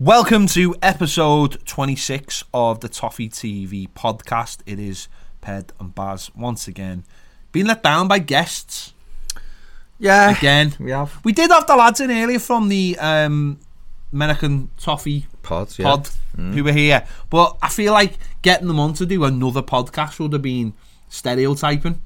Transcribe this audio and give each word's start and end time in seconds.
Welcome 0.00 0.46
to 0.48 0.74
episode 0.80 1.58
26 1.66 2.44
of 2.54 2.80
the 2.80 2.88
Toffee 2.88 3.28
TV 3.28 3.86
podcast. 3.90 4.60
It 4.64 4.78
is 4.78 5.08
Ped 5.42 5.72
and 5.78 5.94
Baz 5.94 6.30
once 6.34 6.66
again. 6.66 7.04
Being 7.52 7.66
let 7.66 7.82
down 7.82 8.08
by 8.08 8.18
guests 8.18 8.94
Yeah. 9.98 10.30
again. 10.36 10.72
We 10.80 10.90
have. 10.92 11.20
We 11.22 11.32
did 11.32 11.50
have 11.50 11.66
the 11.66 11.76
lads 11.76 12.00
in 12.00 12.10
earlier 12.10 12.38
from 12.38 12.68
the 12.68 12.96
um, 12.98 13.58
American 14.10 14.70
Toffee 14.78 15.26
Pods, 15.42 15.78
yeah. 15.78 15.84
pod 15.84 16.08
who 16.34 16.64
were 16.64 16.72
here, 16.72 17.04
but 17.28 17.58
I 17.60 17.68
feel 17.68 17.92
like 17.92 18.14
getting 18.40 18.68
them 18.68 18.80
on 18.80 18.94
to 18.94 19.04
do 19.04 19.24
another 19.24 19.60
podcast 19.62 20.18
would 20.18 20.32
have 20.32 20.40
been 20.40 20.72
stereotyping. 21.10 22.00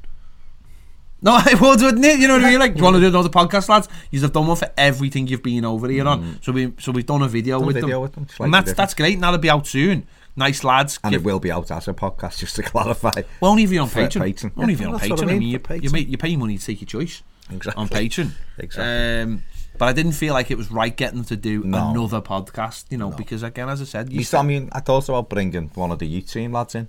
No, 1.22 1.32
I 1.36 1.54
would, 1.60 1.80
wouldn't 1.80 2.04
it? 2.04 2.18
You 2.18 2.28
know 2.28 2.34
what 2.34 2.44
I 2.44 2.50
mean? 2.50 2.58
Like, 2.58 2.72
do 2.74 2.78
you 2.78 2.84
want 2.84 2.96
to 2.96 3.00
do 3.00 3.06
another 3.08 3.28
podcast, 3.30 3.68
lads? 3.68 3.88
You've 4.10 4.30
done 4.32 4.46
one 4.46 4.56
for 4.56 4.70
everything 4.76 5.26
you've 5.26 5.42
been 5.42 5.64
over 5.64 5.88
here 5.88 6.06
on. 6.06 6.38
So 6.42 6.52
we, 6.52 6.72
so 6.78 6.92
we've 6.92 7.06
done 7.06 7.22
a 7.22 7.28
video, 7.28 7.58
Done 7.58 7.66
with, 7.66 7.76
video 7.76 7.88
them. 7.88 8.00
with 8.02 8.12
them, 8.12 8.44
and 8.44 8.52
that's 8.54 8.64
different. 8.64 8.76
that's 8.76 8.94
great. 8.94 9.18
Now 9.18 9.30
they'll 9.30 9.40
be 9.40 9.48
out 9.50 9.66
soon. 9.66 10.06
Nice 10.36 10.64
lads. 10.64 10.98
And 11.04 11.12
Give- 11.12 11.22
it 11.22 11.24
will 11.24 11.38
be 11.40 11.50
out 11.50 11.70
as 11.70 11.88
a 11.88 11.94
podcast, 11.94 12.38
just 12.38 12.56
to 12.56 12.62
clarify. 12.62 13.12
well, 13.40 13.52
only 13.52 13.62
if 13.62 13.70
you're 13.70 13.82
on 13.84 13.88
Patreon. 13.88 14.20
Patreon. 14.34 14.52
Only 14.56 14.74
if 14.74 14.80
you're 14.80 14.90
on 14.92 14.98
Patreon. 15.00 15.18
I 15.20 15.22
I 15.22 15.26
mean, 15.26 15.38
mean, 15.38 15.48
you, 15.48 15.58
for 15.60 15.74
you, 15.76 15.80
Patreon. 15.88 15.92
pay, 15.94 16.00
you 16.00 16.18
pay 16.18 16.36
money 16.36 16.58
to 16.58 16.64
take 16.66 16.80
your 16.80 16.86
choice 16.86 17.22
Exactly. 17.50 17.80
on 17.80 17.88
Patreon. 17.88 18.30
Exactly. 18.58 19.22
Um, 19.22 19.42
but 19.78 19.86
I 19.88 19.92
didn't 19.92 20.12
feel 20.12 20.34
like 20.34 20.50
it 20.50 20.58
was 20.58 20.70
right 20.70 20.94
getting 20.96 21.16
them 21.18 21.24
to 21.26 21.36
do 21.36 21.62
No. 21.64 21.90
another 21.90 22.20
podcast, 22.20 22.84
you 22.90 22.98
know, 22.98 23.10
because 23.10 23.42
again, 23.42 23.68
as 23.68 23.80
I 23.80 23.84
said, 23.84 24.12
you 24.12 24.20
You 24.20 24.38
I 24.38 24.42
mean, 24.42 24.68
I 24.72 24.80
thought 24.80 25.08
about 25.08 25.28
bringing 25.30 25.68
one 25.74 25.90
of 25.90 25.98
the 26.00 26.06
youth 26.06 26.30
team 26.32 26.52
lads 26.52 26.74
in, 26.74 26.88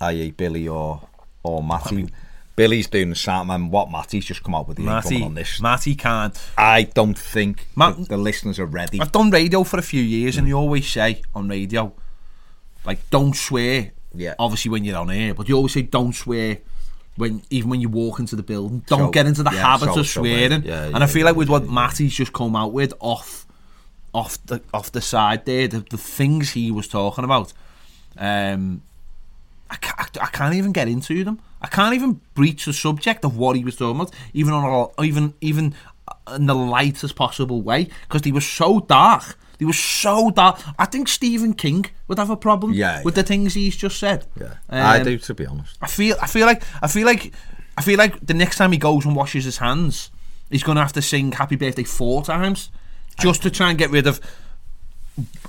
i.e. 0.00 0.30
Billy 0.32 0.66
or 0.68 1.02
or 1.42 1.62
Matty. 1.62 2.08
Billy's 2.54 2.86
doing 2.86 3.08
the 3.10 3.14
sound, 3.16 3.50
and 3.50 3.70
what 3.70 3.90
Matty's 3.90 4.24
just 4.26 4.42
come 4.42 4.54
out 4.54 4.68
with 4.68 4.76
the 4.76 4.82
Matty, 4.82 5.22
on 5.22 5.34
this. 5.34 5.60
Matty 5.60 5.94
can't. 5.94 6.38
I 6.58 6.82
don't 6.82 7.18
think 7.18 7.66
Matt- 7.76 8.08
the, 8.08 8.16
listeners 8.18 8.58
are 8.58 8.66
ready. 8.66 9.00
I've 9.00 9.12
done 9.12 9.30
radio 9.30 9.64
for 9.64 9.78
a 9.78 9.82
few 9.82 10.02
years, 10.02 10.36
and 10.36 10.46
you 10.46 10.54
always 10.56 10.86
say 10.88 11.22
on 11.34 11.48
radio, 11.48 11.92
like, 12.84 13.08
don't 13.10 13.34
swear. 13.34 13.92
Yeah. 14.14 14.34
Obviously, 14.38 14.70
when 14.70 14.84
you're 14.84 14.98
on 14.98 15.10
air, 15.10 15.32
but 15.34 15.48
you 15.48 15.56
always 15.56 15.72
say 15.72 15.82
don't 15.82 16.12
swear. 16.12 16.58
When 17.16 17.42
even 17.50 17.68
when 17.68 17.80
you 17.82 17.90
walk 17.90 18.20
into 18.20 18.36
the 18.36 18.42
building, 18.42 18.82
don't 18.86 18.98
So- 18.98 19.10
get 19.10 19.26
into 19.26 19.42
the 19.42 19.50
yeah, 19.50 19.62
habit 19.62 19.92
so- 19.94 20.00
of 20.00 20.06
so, 20.06 20.20
swearing. 20.22 20.62
yeah, 20.64 20.84
and 20.86 21.02
I 21.02 21.06
feel 21.06 21.24
like 21.26 21.36
with 21.36 21.48
what. 21.50 21.68
Matty's 21.68 22.14
just 22.14 22.32
come 22.32 22.56
out 22.56 22.72
with 22.72 22.94
off, 23.00 23.46
off 24.14 24.38
the 24.46 24.62
off 24.72 24.92
the 24.92 25.00
side 25.02 25.44
there, 25.44 25.68
the, 25.68 25.80
the 25.90 25.98
things 25.98 26.50
he 26.52 26.70
was 26.70 26.88
talking 26.88 27.24
about, 27.24 27.52
um, 28.16 28.82
I 29.72 29.76
can't, 29.76 30.22
I 30.22 30.26
can't 30.26 30.54
even 30.54 30.72
get 30.72 30.86
into 30.86 31.24
them. 31.24 31.40
I 31.62 31.66
can't 31.68 31.94
even 31.94 32.20
breach 32.34 32.66
the 32.66 32.72
subject 32.72 33.24
of 33.24 33.36
what 33.36 33.56
he 33.56 33.64
was 33.64 33.76
talking 33.76 33.96
about, 34.00 34.12
even 34.34 34.52
on 34.52 34.64
a, 34.98 35.02
even 35.02 35.32
even 35.40 35.74
in 36.36 36.46
the 36.46 36.54
lightest 36.54 37.16
possible 37.16 37.62
way, 37.62 37.88
because 38.02 38.22
they 38.22 38.32
were 38.32 38.40
so 38.60 38.80
dark. 38.80 39.36
They 39.58 39.64
were 39.64 39.72
so 39.72 40.30
dark. 40.30 40.60
I 40.78 40.86
think 40.86 41.08
Stephen 41.08 41.54
King 41.54 41.86
would 42.08 42.18
have 42.18 42.30
a 42.30 42.36
problem 42.36 42.72
Yeah, 42.74 43.02
with 43.04 43.14
yeah. 43.16 43.22
the 43.22 43.28
things 43.28 43.54
he's 43.54 43.76
just 43.76 43.98
said. 43.98 44.26
yeah, 44.38 44.54
I 44.68 44.98
Um, 44.98 45.04
do, 45.04 45.18
to 45.18 45.34
be 45.34 45.46
honest. 45.46 45.78
I 45.80 45.86
feel 45.86 46.16
I 46.20 46.26
feel 46.26 46.46
like 46.46 46.62
I 46.82 46.88
feel 46.88 47.06
like 47.06 47.32
I 47.78 47.82
feel 47.82 47.96
like 47.98 48.14
the 48.26 48.34
next 48.34 48.56
time 48.58 48.72
he 48.72 48.78
goes 48.78 49.04
and 49.06 49.14
washes 49.16 49.44
his 49.44 49.58
hands, 49.58 50.10
he's 50.50 50.62
gonna 50.64 50.80
have 50.82 50.92
to 50.94 51.02
sing 51.02 51.32
Happy 51.32 51.56
Birthday 51.56 51.84
four 51.84 52.22
times 52.24 52.70
just 53.20 53.42
to 53.42 53.50
try 53.50 53.70
and 53.70 53.78
get 53.78 53.90
rid 53.90 54.06
of 54.06 54.20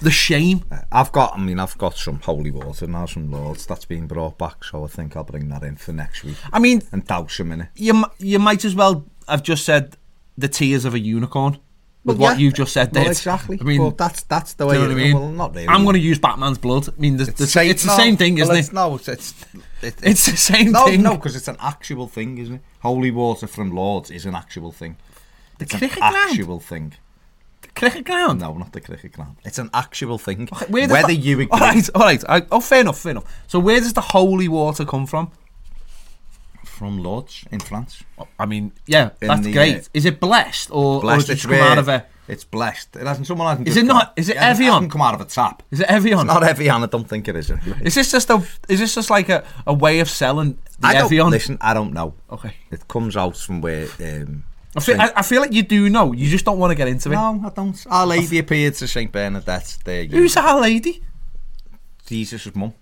the 0.02 0.12
shame. 0.12 0.64
I've 0.92 1.12
got, 1.12 1.38
I 1.38 1.40
mean, 1.42 1.60
I've 1.60 1.78
got 1.78 1.96
some 1.98 2.20
holy 2.20 2.52
water 2.52 2.86
now, 2.88 3.06
some 3.06 3.32
Lourdes 3.32 3.66
that's 3.66 3.86
been 3.86 4.08
brought 4.08 4.38
back, 4.38 4.64
so 4.64 4.84
I 4.84 4.88
think 4.88 5.16
I'll 5.16 5.24
bring 5.24 5.48
that 5.50 5.64
in 5.64 5.78
for 5.78 5.94
next 5.94 6.24
week 6.24 6.36
I 6.52 6.60
mean, 6.60 6.82
and 6.92 7.06
douse 7.08 7.38
them 7.38 7.52
in 7.52 7.62
it. 7.62 7.70
you 7.76 8.06
you 8.20 8.40
might 8.40 8.66
as 8.66 8.76
well 8.76 9.06
have 9.28 9.42
just 9.44 9.64
said 9.66 9.96
the 10.38 10.48
tears 10.50 10.84
of 10.84 10.94
a 10.94 11.00
unicorn 11.00 11.60
with 12.04 12.18
Well, 12.18 12.32
what 12.32 12.40
yeah. 12.40 12.46
you 12.46 12.52
just 12.52 12.74
said 12.74 12.92
there. 12.92 13.04
Well, 13.04 13.12
exactly. 13.12 13.58
I 13.62 13.64
mean, 13.64 13.82
well, 13.82 13.92
that's 13.92 14.24
that's 14.24 14.54
the 14.56 14.66
way. 14.66 14.76
you 14.76 14.82
know 14.82 14.88
what 14.90 14.98
I 14.98 15.04
mean? 15.04 15.14
Well, 15.18 15.30
not 15.30 15.56
really. 15.56 15.68
I'm 15.70 15.84
going 15.84 15.94
to 15.94 16.00
use 16.02 16.20
Batman's 16.20 16.58
blood. 16.58 16.90
I 16.90 17.00
mean, 17.00 17.16
the, 17.16 17.24
the, 17.26 17.44
it's 17.66 17.84
the 17.84 17.88
no, 17.88 17.96
same 17.98 18.18
thing, 18.18 18.38
isn't 18.40 18.56
it's, 18.56 18.68
it? 18.68 18.74
No, 18.74 18.96
it's 18.96 19.08
it's, 19.08 19.46
it, 19.82 19.96
It's 20.04 20.26
the 20.26 20.36
same 20.36 20.74
no, 20.74 20.86
thing. 20.86 21.02
no, 21.02 21.16
because 21.16 21.38
it's 21.38 21.48
an 21.48 21.56
actual 21.62 22.08
thing, 22.10 22.38
isn't 22.40 22.56
it? 22.56 22.62
Holy 22.82 23.12
water 23.12 23.48
from 23.48 23.72
Lourdes 23.74 24.12
is 24.12 24.26
an 24.26 24.36
actual 24.36 24.74
thing. 24.74 24.98
the 25.60 25.64
It's 25.64 25.74
an 25.74 25.80
cricket 25.80 26.00
ground. 26.00 26.16
actual 26.18 26.60
thing. 26.60 26.94
The 27.76 27.80
cricket 27.80 28.06
ground. 28.06 28.40
No, 28.42 28.54
not 28.58 28.72
the 28.72 28.82
cricket 28.82 29.12
ground. 29.14 29.38
It's 29.44 29.58
an 29.58 29.70
actual 29.74 30.18
thing. 30.18 30.48
Where 30.70 30.84
does 30.88 30.92
Whether 30.92 31.08
that- 31.08 31.16
you 31.16 31.34
agree, 31.42 31.48
All 31.52 31.60
right, 31.60 31.90
all 31.96 32.02
right. 32.04 32.24
I, 32.30 32.46
oh, 32.52 32.60
fair 32.60 32.82
enough, 32.82 33.00
fair 33.00 33.12
enough. 33.12 33.26
So 33.48 33.60
where 33.60 33.80
does 33.80 33.94
the 33.94 34.02
holy 34.02 34.48
water 34.48 34.86
come 34.86 35.06
from? 35.06 35.32
from 36.64 36.98
Lourdes 37.04 37.46
in 37.52 37.60
France, 37.60 38.04
I 38.40 38.46
mean, 38.46 38.72
yeah, 38.88 39.12
In 39.22 39.28
that's 39.28 39.42
the, 39.46 39.54
great. 39.54 39.78
uh, 39.78 39.82
is 39.94 40.06
it 40.06 40.20
blessed 40.20 40.72
or, 40.72 40.96
or 40.96 41.02
blessed. 41.02 41.28
has 41.28 41.30
it 41.30 41.34
It's 41.34 41.42
just 41.44 41.54
come 41.54 41.62
out 41.72 41.78
of 41.78 41.88
a? 41.88 42.06
It's 42.28 42.44
blessed. 42.44 42.96
It 42.96 43.06
hasn't. 43.06 43.28
Someone 43.28 43.48
hasn't. 43.48 43.68
Is 43.68 43.76
just 43.76 43.84
it 43.86 43.88
not- 43.88 44.14
is 44.16 44.30
it 44.30 44.38
it 44.38 44.40
hasn't- 44.40 44.60
Evian? 44.62 44.74
hasn't 44.74 44.92
come 44.92 45.02
out 45.02 45.14
of 45.14 45.22
a 45.22 45.26
tap. 45.26 45.62
Is 45.72 45.82
it 45.82 45.88
Evian? 45.88 46.26
Not 46.26 46.42
Evian. 46.44 46.84
I 46.84 46.86
don't 46.88 47.08
think 47.08 47.28
it 47.28 47.36
is. 47.36 47.52
Anyway. 47.52 47.80
Is 47.84 47.96
this 47.96 48.12
just 48.12 48.30
a? 48.30 48.42
Is 48.70 48.80
this 48.80 48.96
just 48.96 49.10
like 49.10 49.30
a, 49.30 49.44
a 49.68 49.74
way 49.74 50.00
of 50.00 50.10
selling 50.10 50.58
the 50.80 50.88
I 50.88 50.94
don't 50.94 51.06
Evian? 51.06 51.30
listen. 51.30 51.58
I 51.62 51.74
don't 51.74 51.94
know. 51.94 52.14
Okay. 52.32 52.56
It 52.72 52.88
comes 52.88 53.16
out 53.18 53.36
from 53.38 53.62
where. 53.62 53.88
Um, 54.02 54.46
I 54.76 54.80
feel, 54.80 55.02
I, 55.02 55.12
I 55.18 55.22
feel 55.22 55.42
like 55.42 55.54
you 55.54 55.64
do 55.64 55.90
know. 55.90 56.14
You 56.14 56.28
just 56.30 56.46
don't 56.46 56.58
want 56.58 56.72
to 56.72 56.76
get 56.76 56.88
into 56.88 57.10
it. 57.12 57.16
no, 57.16 57.42
I 57.46 57.50
don't. 57.50 57.86
Our 57.90 58.08
Lady 58.08 58.40
appeared 58.40 58.74
to 58.76 58.88
Saint 58.88 59.12
Bernadette. 59.12 59.78
There, 59.84 60.02
you 60.02 60.18
Who's 60.18 60.36
our 60.36 60.60
lady? 60.60 61.04
Jesus' 62.06 62.54
mum? 62.56 62.74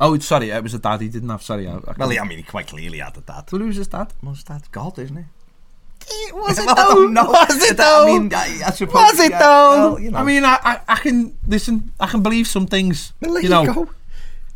Oh, 0.00 0.18
sorry, 0.18 0.50
it 0.50 0.62
was 0.62 0.74
a 0.74 0.78
dad. 0.78 1.00
He 1.00 1.08
didn't 1.08 1.28
have. 1.28 1.42
Sorry, 1.42 1.66
I, 1.68 1.76
I 1.76 1.94
Well, 1.96 2.10
I 2.10 2.24
mean, 2.24 2.38
he 2.38 2.42
quite 2.42 2.66
clearly 2.66 2.98
had 2.98 3.16
a 3.16 3.20
dad. 3.20 3.44
Well, 3.50 3.62
who's 3.62 3.76
his 3.76 3.88
dad? 3.88 4.12
Was 4.22 4.44
that 4.44 4.70
God, 4.70 4.98
isn't 4.98 5.16
it? 5.16 5.24
Was 6.34 6.58
Well, 6.66 6.68
I 6.68 6.74
don't. 6.74 7.14
Was 7.14 7.62
it 7.62 7.80
I 7.80 7.84
though? 7.84 8.06
mean, 8.06 8.34
I, 8.34 8.60
I 8.66 8.70
suppose. 8.70 8.94
Was 8.94 9.20
it 9.20 9.30
yeah, 9.30 9.38
though? 9.38 9.70
well, 9.70 10.00
you 10.00 10.10
know. 10.10 10.18
I 10.18 10.24
mean, 10.24 10.44
I, 10.44 10.58
I, 10.62 10.80
I 10.88 10.96
can 10.96 11.38
listen. 11.46 11.92
I 12.00 12.06
can 12.08 12.22
believe 12.22 12.46
some 12.46 12.66
things. 12.66 13.12
Well, 13.20 13.34
there 13.34 13.42
you 13.42 13.48
you, 13.48 13.54
know, 13.54 13.72
go. 13.72 13.90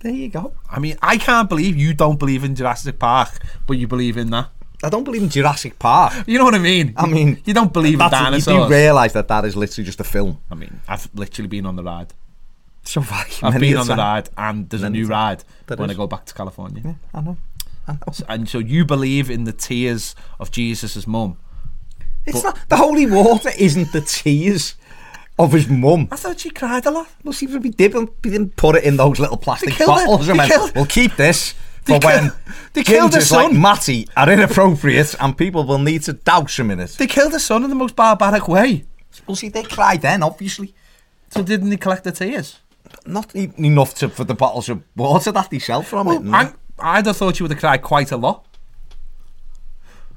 There 0.00 0.12
you 0.12 0.28
go. 0.28 0.52
I 0.70 0.78
mean, 0.78 0.96
I 1.02 1.18
can't 1.18 1.48
believe 1.48 1.76
you 1.76 1.92
don't 1.92 2.18
believe 2.18 2.44
in 2.44 2.54
Jurassic 2.54 2.98
Park, 2.98 3.30
but 3.66 3.78
you 3.78 3.88
believe 3.88 4.16
in 4.16 4.30
that. 4.30 4.50
I 4.82 4.90
don't 4.90 5.02
believe 5.02 5.24
in 5.24 5.28
Jurassic 5.28 5.78
Park. 5.78 6.12
You 6.26 6.38
know 6.38 6.44
what 6.44 6.54
I 6.54 6.58
mean? 6.58 6.94
I 6.96 7.06
mean, 7.06 7.42
you 7.44 7.52
don't 7.52 7.72
believe 7.72 7.94
in 7.94 7.98
That's, 7.98 8.12
you 8.14 8.24
dinosaurs. 8.24 8.68
do 8.68 8.74
realise 8.74 9.12
that 9.12 9.26
that 9.26 9.44
is 9.44 9.56
literally 9.56 9.84
just 9.84 9.98
a 9.98 10.04
film. 10.04 10.40
I 10.50 10.54
mean, 10.54 10.80
I've 10.86 11.08
literally 11.14 11.48
been 11.48 11.66
on 11.66 11.74
the 11.74 11.82
ride. 11.82 12.14
So 12.84 13.00
right, 13.00 13.42
I've 13.42 13.60
been 13.60 13.76
on 13.76 13.88
the 13.88 13.96
ride, 13.96 14.30
and 14.36 14.70
there's 14.70 14.84
a 14.84 14.88
new 14.90 15.06
ride 15.06 15.42
when 15.66 15.90
is. 15.90 15.96
I 15.96 15.98
go 15.98 16.06
back 16.06 16.26
to 16.26 16.34
California. 16.34 16.82
Yeah, 16.84 16.94
I 17.12 17.20
know. 17.20 17.36
I 17.88 17.92
know. 17.92 17.98
And 18.28 18.48
so 18.48 18.58
you 18.60 18.84
believe 18.84 19.30
in 19.30 19.44
the 19.44 19.52
tears 19.52 20.14
of 20.38 20.52
Jesus' 20.52 21.06
mum. 21.06 21.36
It's 22.24 22.44
not 22.44 22.58
the 22.68 22.76
holy 22.76 23.06
water. 23.06 23.50
Isn't 23.58 23.92
the 23.92 24.00
tears 24.00 24.74
of 25.38 25.52
his 25.52 25.68
mum? 25.68 26.08
I 26.10 26.16
thought 26.16 26.40
she 26.40 26.50
cried 26.50 26.86
a 26.86 26.90
lot. 26.90 27.08
Well, 27.24 27.32
see, 27.32 27.46
if 27.46 27.62
we 27.62 27.70
didn't, 27.70 28.10
we 28.24 28.30
didn't 28.30 28.56
put 28.56 28.76
it 28.76 28.84
in 28.84 28.96
those 28.96 29.18
little 29.20 29.36
plastic 29.36 29.78
bottles. 29.78 30.26
They 30.26 30.32
and 30.38 30.50
killed- 30.50 30.72
we'll 30.74 30.86
keep 30.86 31.16
this 31.16 31.54
for 31.84 31.98
when 32.00 32.32
they 32.74 32.82
killed 32.82 33.12
the 33.12 33.18
gingers 33.18 33.32
like 33.32 33.50
son. 33.50 33.60
Matty 33.60 34.08
are 34.16 34.30
inappropriate 34.30 35.14
and 35.20 35.36
people 35.36 35.64
will 35.64 35.78
need 35.78 36.02
to 36.02 36.12
douse 36.12 36.58
him 36.58 36.70
in 36.70 36.80
it. 36.80 36.90
They 36.90 37.06
killed 37.06 37.32
her 37.32 37.38
son 37.38 37.64
in 37.64 37.70
the 37.70 37.76
most 37.76 37.96
barbaric 37.96 38.48
way. 38.48 38.84
Well, 39.26 39.36
see, 39.36 39.48
they 39.48 39.62
cried 39.62 40.02
then, 40.02 40.22
obviously. 40.22 40.74
So 41.30 41.42
didn't 41.42 41.70
they 41.70 41.76
collect 41.76 42.04
the 42.04 42.12
tears? 42.12 42.58
Not 43.06 43.34
e- 43.34 43.52
enough 43.56 43.94
to 43.96 44.08
for 44.08 44.24
the 44.24 44.34
bottles 44.34 44.68
of 44.68 44.82
water 44.96 45.32
that 45.32 45.50
they 45.50 45.58
sell 45.58 45.82
from 45.82 46.08
it. 46.08 46.22
I, 46.34 46.52
I'd 46.78 47.06
have 47.06 47.16
thought 47.16 47.38
you 47.38 47.44
would 47.44 47.50
have 47.52 47.60
cried 47.60 47.82
quite 47.82 48.12
a 48.12 48.16
lot. 48.16 48.44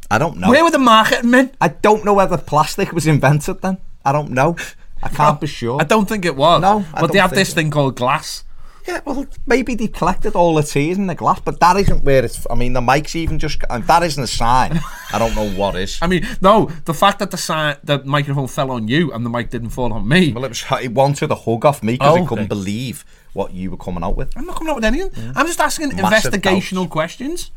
I 0.10 0.18
don't 0.18 0.38
know. 0.38 0.50
Where 0.50 0.64
were 0.64 0.72
the 0.72 0.78
marketing 0.80 1.32
men? 1.32 1.52
I 1.62 1.70
don't 1.70 2.04
know 2.04 2.14
whether 2.14 2.38
plastic 2.38 2.92
was 2.92 3.08
invented 3.08 3.62
then. 3.62 3.78
I 4.04 4.12
don't 4.12 4.32
know. 4.32 4.56
I 5.04 5.10
can't 5.10 5.40
be 5.42 5.48
sure. 5.48 5.80
I 5.82 5.84
don't 5.86 6.08
think 6.08 6.26
it 6.26 6.36
was. 6.36 6.62
No, 6.62 6.86
I 6.94 7.02
but 7.02 7.12
they 7.12 7.20
had 7.20 7.32
this 7.32 7.52
it- 7.52 7.56
thing 7.56 7.72
called 7.72 7.96
glass. 7.96 8.44
Yeah, 8.88 9.00
well, 9.06 9.28
maybe 9.46 9.76
they 9.76 9.88
collected 9.88 10.36
all 10.36 10.56
the 10.56 10.64
tears 10.64 10.98
in 10.98 11.06
the 11.06 11.14
glass, 11.14 11.40
but 11.40 11.60
that 11.60 11.78
isn't 11.78 12.04
where 12.04 12.26
it's. 12.26 12.48
I 12.50 12.56
mean, 12.56 12.74
the 12.74 12.82
mic's 12.82 13.16
even 13.16 13.38
just. 13.38 13.64
And 13.70 13.86
that 13.86 14.02
isn't 14.02 14.24
a 14.24 14.26
sign. 14.26 14.80
I 15.14 15.20
don't 15.20 15.36
know 15.36 15.48
what 15.52 15.76
is. 15.76 16.00
I 16.02 16.08
mean, 16.08 16.26
no, 16.42 16.66
the 16.86 16.94
fact 16.96 17.20
that 17.20 17.30
the 17.30 17.38
si- 17.38 17.80
the 17.84 18.02
microphone 18.06 18.48
fell 18.48 18.72
on 18.72 18.88
you 18.88 19.14
and 19.14 19.24
the 19.24 19.30
mic 19.30 19.52
didn't 19.52 19.70
fall 19.70 19.94
on 19.94 20.08
me. 20.08 20.34
Well, 20.34 20.46
it 20.46 20.50
was. 20.50 20.64
It 20.82 20.94
wanted 20.94 21.30
a 21.30 21.36
hug 21.36 21.64
off 21.64 21.84
me 21.84 21.94
because 21.94 22.18
Oh, 22.18 22.24
it 22.24 22.28
couldn't 22.28 22.46
okay. 22.46 22.48
believe 22.48 23.06
what 23.34 23.54
you 23.54 23.70
were 23.70 23.78
coming 23.78 24.04
out 24.04 24.16
with. 24.18 24.36
I'm 24.36 24.48
not 24.48 24.56
coming 24.56 24.72
out 24.72 24.78
with 24.78 24.86
anything. 24.86 25.12
Mm. 25.12 25.34
I'm 25.36 25.46
just 25.46 25.60
asking 25.62 25.90
Massive 25.96 26.34
investigational 26.34 26.84
doubts. 26.86 26.92
questions. 26.92 27.52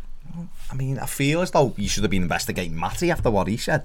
I 0.70 0.74
mean, 0.74 0.98
I 0.98 1.06
feel 1.06 1.40
as 1.40 1.52
though 1.52 1.72
you 1.78 1.88
should 1.88 2.02
have 2.04 2.10
been 2.10 2.22
investigating 2.22 2.78
Matty 2.78 3.10
after 3.10 3.30
what 3.30 3.46
he 3.48 3.56
said. 3.56 3.84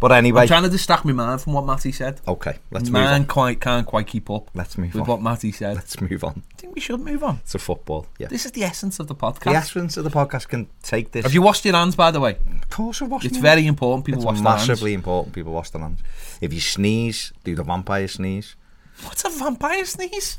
But 0.00 0.12
anyway, 0.12 0.42
I'm 0.42 0.48
trying 0.48 0.62
to 0.62 0.70
distract 0.70 1.04
my 1.04 1.12
mind 1.12 1.42
from 1.42 1.52
what 1.52 1.66
Matty 1.66 1.92
said. 1.92 2.20
okay, 2.26 2.58
let's 2.70 2.84
move 2.84 2.94
Man 2.94 3.20
on. 3.22 3.26
quite 3.26 3.60
can't 3.60 3.86
quite 3.86 4.06
keep 4.06 4.30
up 4.30 4.50
Let's 4.54 4.78
move 4.78 4.94
with 4.94 5.02
on. 5.02 5.06
what 5.08 5.20
Matty 5.22 5.52
said. 5.52 5.74
Let's 5.76 6.00
move 6.00 6.24
on. 6.24 6.42
I 6.52 6.56
think 6.56 6.74
we 6.74 6.80
should 6.80 7.00
move 7.00 7.22
on. 7.22 7.40
It's 7.42 7.54
a 7.54 7.58
football. 7.58 8.06
Yeah. 8.18 8.28
This 8.28 8.46
is 8.46 8.52
the 8.52 8.64
essence 8.64 8.98
of 8.98 9.08
the 9.08 9.14
podcast. 9.14 9.44
the 9.44 9.50
essence 9.50 9.96
of 9.98 10.04
the 10.04 10.10
podcast 10.10 10.48
can 10.48 10.68
take 10.82 11.12
this. 11.12 11.24
Have 11.24 11.34
you 11.34 11.42
washed 11.42 11.64
your 11.66 11.74
hands, 11.74 11.96
by 11.96 12.10
the 12.10 12.18
way? 12.20 12.38
Of 12.62 12.70
course, 12.70 13.02
I've 13.02 13.10
washed 13.10 13.26
It's 13.26 13.36
very 13.36 13.66
important 13.66 14.06
people 14.06 14.20
It's 14.22 14.26
wash 14.26 14.36
their 14.36 14.44
massively 14.44 14.92
hands. 14.92 15.00
important. 15.00 15.34
People 15.34 15.52
wash 15.52 15.68
their 15.70 15.82
hands. 15.82 16.00
If 16.40 16.54
you 16.54 16.60
sneeze, 16.60 17.32
do 17.44 17.54
the 17.54 17.62
vampire 17.62 18.08
sneeze. 18.08 18.56
What's 19.04 19.24
a 19.24 19.28
vampire 19.28 19.84
sneeze? 19.84 20.38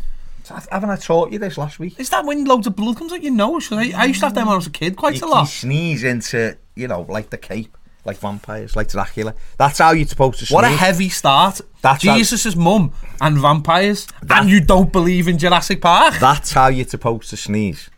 Haven't 0.71 0.89
I 0.89 0.95
taught 0.95 1.31
you 1.31 1.37
this 1.37 1.57
last 1.57 1.77
week? 1.77 1.99
Is 1.99 2.09
that 2.09 2.25
when 2.25 2.45
loads 2.45 2.65
of 2.65 2.75
blood 2.75 2.97
comes 2.97 3.13
out 3.13 3.21
your 3.21 3.31
nose? 3.33 3.71
I, 3.71 3.91
I 3.95 4.05
used 4.05 4.21
to 4.21 4.25
have 4.25 4.33
them 4.33 4.47
when 4.47 4.53
I 4.53 4.57
was 4.57 4.65
a 4.67 4.71
kid 4.71 4.97
quite 4.97 5.13
you, 5.15 5.21
a 5.21 5.25
you 5.27 5.31
lot. 5.31 5.43
sneeze 5.45 6.03
into, 6.03 6.57
you 6.75 6.87
know, 6.87 7.01
like 7.07 7.29
the 7.29 7.37
cape. 7.37 7.77
Like 8.05 8.17
vampires, 8.17 8.75
like 8.75 8.89
Dracula. 8.89 9.35
That's 9.57 9.77
how 9.79 9.91
you're 9.91 10.07
supposed 10.07 10.39
to 10.39 10.45
sneeze. 10.45 10.55
What 10.55 10.63
a 10.65 10.69
heavy 10.69 11.09
start. 11.09 11.61
That's 11.81 12.03
how- 12.03 12.17
Jesus' 12.17 12.55
mum 12.55 12.91
and 13.19 13.37
vampires. 13.37 14.07
and 14.29 14.49
you 14.49 14.59
don't 14.61 14.91
believe 14.91 15.27
in 15.27 15.37
Jurassic 15.37 15.81
Park? 15.81 16.15
That's 16.19 16.51
how 16.53 16.67
you're 16.67 16.87
supposed 16.87 17.29
to 17.29 17.37
sneeze. 17.37 17.89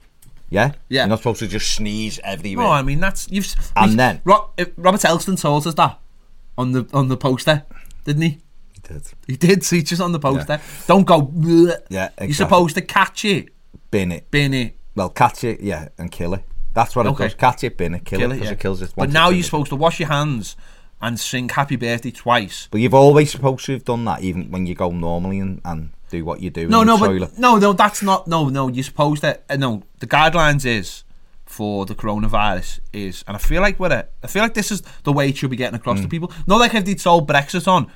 Yeah? 0.49 0.73
Yeah. 0.89 1.01
You're 1.03 1.07
not 1.09 1.19
supposed 1.19 1.39
to 1.39 1.47
just 1.47 1.71
sneeze 1.73 2.19
everywhere. 2.23 2.65
no, 2.65 2.71
I 2.71 2.81
mean 2.83 2.99
that's 2.99 3.27
you've. 3.31 3.53
And 3.75 3.97
then- 3.99 4.21
Ro- 4.23 4.49
uh, 4.59 4.65
Robert 4.77 5.03
Elston 5.05 5.35
told 5.35 5.65
us 5.65 5.73
that 5.75 5.99
on 6.57 6.73
the 6.73 6.87
on 6.93 7.07
the 7.07 7.17
poster, 7.17 7.63
didn't 8.05 8.21
he? 8.21 8.37
He 8.73 8.79
did. 8.81 9.01
He 9.25 9.35
did. 9.37 9.63
See, 9.63 9.81
just 9.81 10.01
on 10.01 10.11
the 10.11 10.19
poster. 10.19 10.59
Don't 10.85 11.05
go. 11.05 11.21
"Bleh." 11.23 11.77
Yeah, 11.89 12.09
You're 12.21 12.33
supposed 12.33 12.75
to 12.75 12.81
catch 12.81 13.25
it, 13.25 13.49
Bin 13.89 14.11
it. 14.11 14.29
bin 14.29 14.53
it, 14.53 14.77
Well, 14.95 15.09
catch 15.09 15.43
it, 15.43 15.61
yeah, 15.61 15.87
and 15.97 16.11
kill 16.11 16.33
it. 16.35 16.43
That's 16.73 16.95
what 16.95 17.05
it 17.05 17.09
Okay. 17.09 17.25
does. 17.25 17.35
Catch 17.35 17.63
it, 17.63 17.77
bin 17.77 17.93
it, 17.93 18.05
kill, 18.05 18.19
kill 18.19 18.31
it, 18.31 18.35
it. 18.35 18.37
because 18.39 18.49
Yeah. 18.49 18.53
it 18.53 18.59
kills 18.59 18.81
it. 18.81 18.93
but 18.95 19.11
now 19.11 19.29
you're 19.29 19.39
it. 19.41 19.45
supposed 19.45 19.69
to 19.69 19.75
wash 19.75 19.99
your 19.99 20.09
hands 20.09 20.55
and 21.01 21.19
sing 21.19 21.49
"Happy 21.49 21.75
Birthday" 21.75 22.11
twice. 22.11 22.67
But 22.71 22.81
you've 22.81 22.93
always 22.93 23.31
supposed 23.31 23.65
to 23.65 23.73
have 23.73 23.85
done 23.85 24.05
that, 24.05 24.21
even 24.21 24.49
when 24.51 24.65
you 24.65 24.73
go 24.75 24.89
normally 24.91 25.39
and, 25.39 25.61
and 25.65 25.89
do 26.09 26.23
what 26.25 26.39
you 26.41 26.49
do 26.49 26.67
No, 26.67 26.81
in 26.81 26.87
no, 26.87 26.97
the 26.97 27.05
toilet. 27.07 27.29
but 27.31 27.39
no, 27.39 27.57
no, 27.57 27.73
that's 27.73 28.01
not. 28.01 28.27
No, 28.27 28.49
no, 28.49 28.67
you're 28.69 28.83
supposed 28.83 29.21
to. 29.21 29.39
Uh, 29.49 29.55
no, 29.57 29.83
the 29.99 30.07
guidelines 30.07 30.65
is 30.65 31.03
for 31.45 31.85
the 31.85 31.93
coronavirus 31.93 32.79
is, 32.93 33.23
and 33.27 33.35
I 33.35 33.39
feel 33.39 33.61
like 33.61 33.79
what 33.79 33.91
it. 33.91 34.11
I 34.23 34.27
feel 34.27 34.41
like 34.41 34.53
this 34.55 34.71
is 34.71 34.81
the 35.03 35.11
way 35.13 35.29
it 35.29 35.37
should 35.37 35.49
be 35.51 35.57
getting 35.57 35.75
across 35.75 35.99
Mm. 35.99 36.03
to 36.03 36.07
people. 36.07 36.31
Not 36.47 36.59
like 36.59 36.73
if 36.73 36.85
they'd 36.85 36.99
sold 37.01 37.27
Brexit 37.27 37.67
on. 37.67 37.87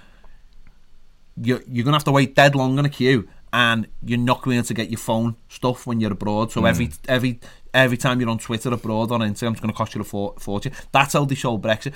You're 1.39 1.61
you're 1.67 1.85
gonna 1.85 1.95
have 1.97 2.03
to 2.05 2.11
wait 2.11 2.35
dead 2.35 2.55
long 2.55 2.79
in 2.79 2.85
a 2.85 2.89
queue, 2.89 3.27
and 3.53 3.87
you're 4.03 4.17
not 4.17 4.41
going 4.41 4.43
to 4.43 4.49
be 4.49 4.55
able 4.57 4.67
to 4.67 4.73
get 4.73 4.89
your 4.89 4.97
phone 4.97 5.35
stuff 5.49 5.85
when 5.85 5.99
you're 6.01 6.11
abroad. 6.11 6.49
Mm. 6.49 6.53
So 6.53 6.65
every 6.65 6.89
every 7.07 7.39
every 7.77 7.97
time 7.97 8.19
you're 8.19 8.29
on 8.29 8.39
Twitter 8.39 8.73
abroad 8.73 9.11
on 9.11 9.21
Instagram, 9.21 9.51
it's 9.51 9.61
going 9.61 9.71
to 9.71 9.77
cost 9.77 9.95
you 9.95 10.01
a 10.01 10.03
for- 10.03 10.33
fortune. 10.39 10.73
That's 10.91 11.13
how 11.13 11.25
they 11.25 11.35
sold 11.35 11.61
Brexit. 11.61 11.93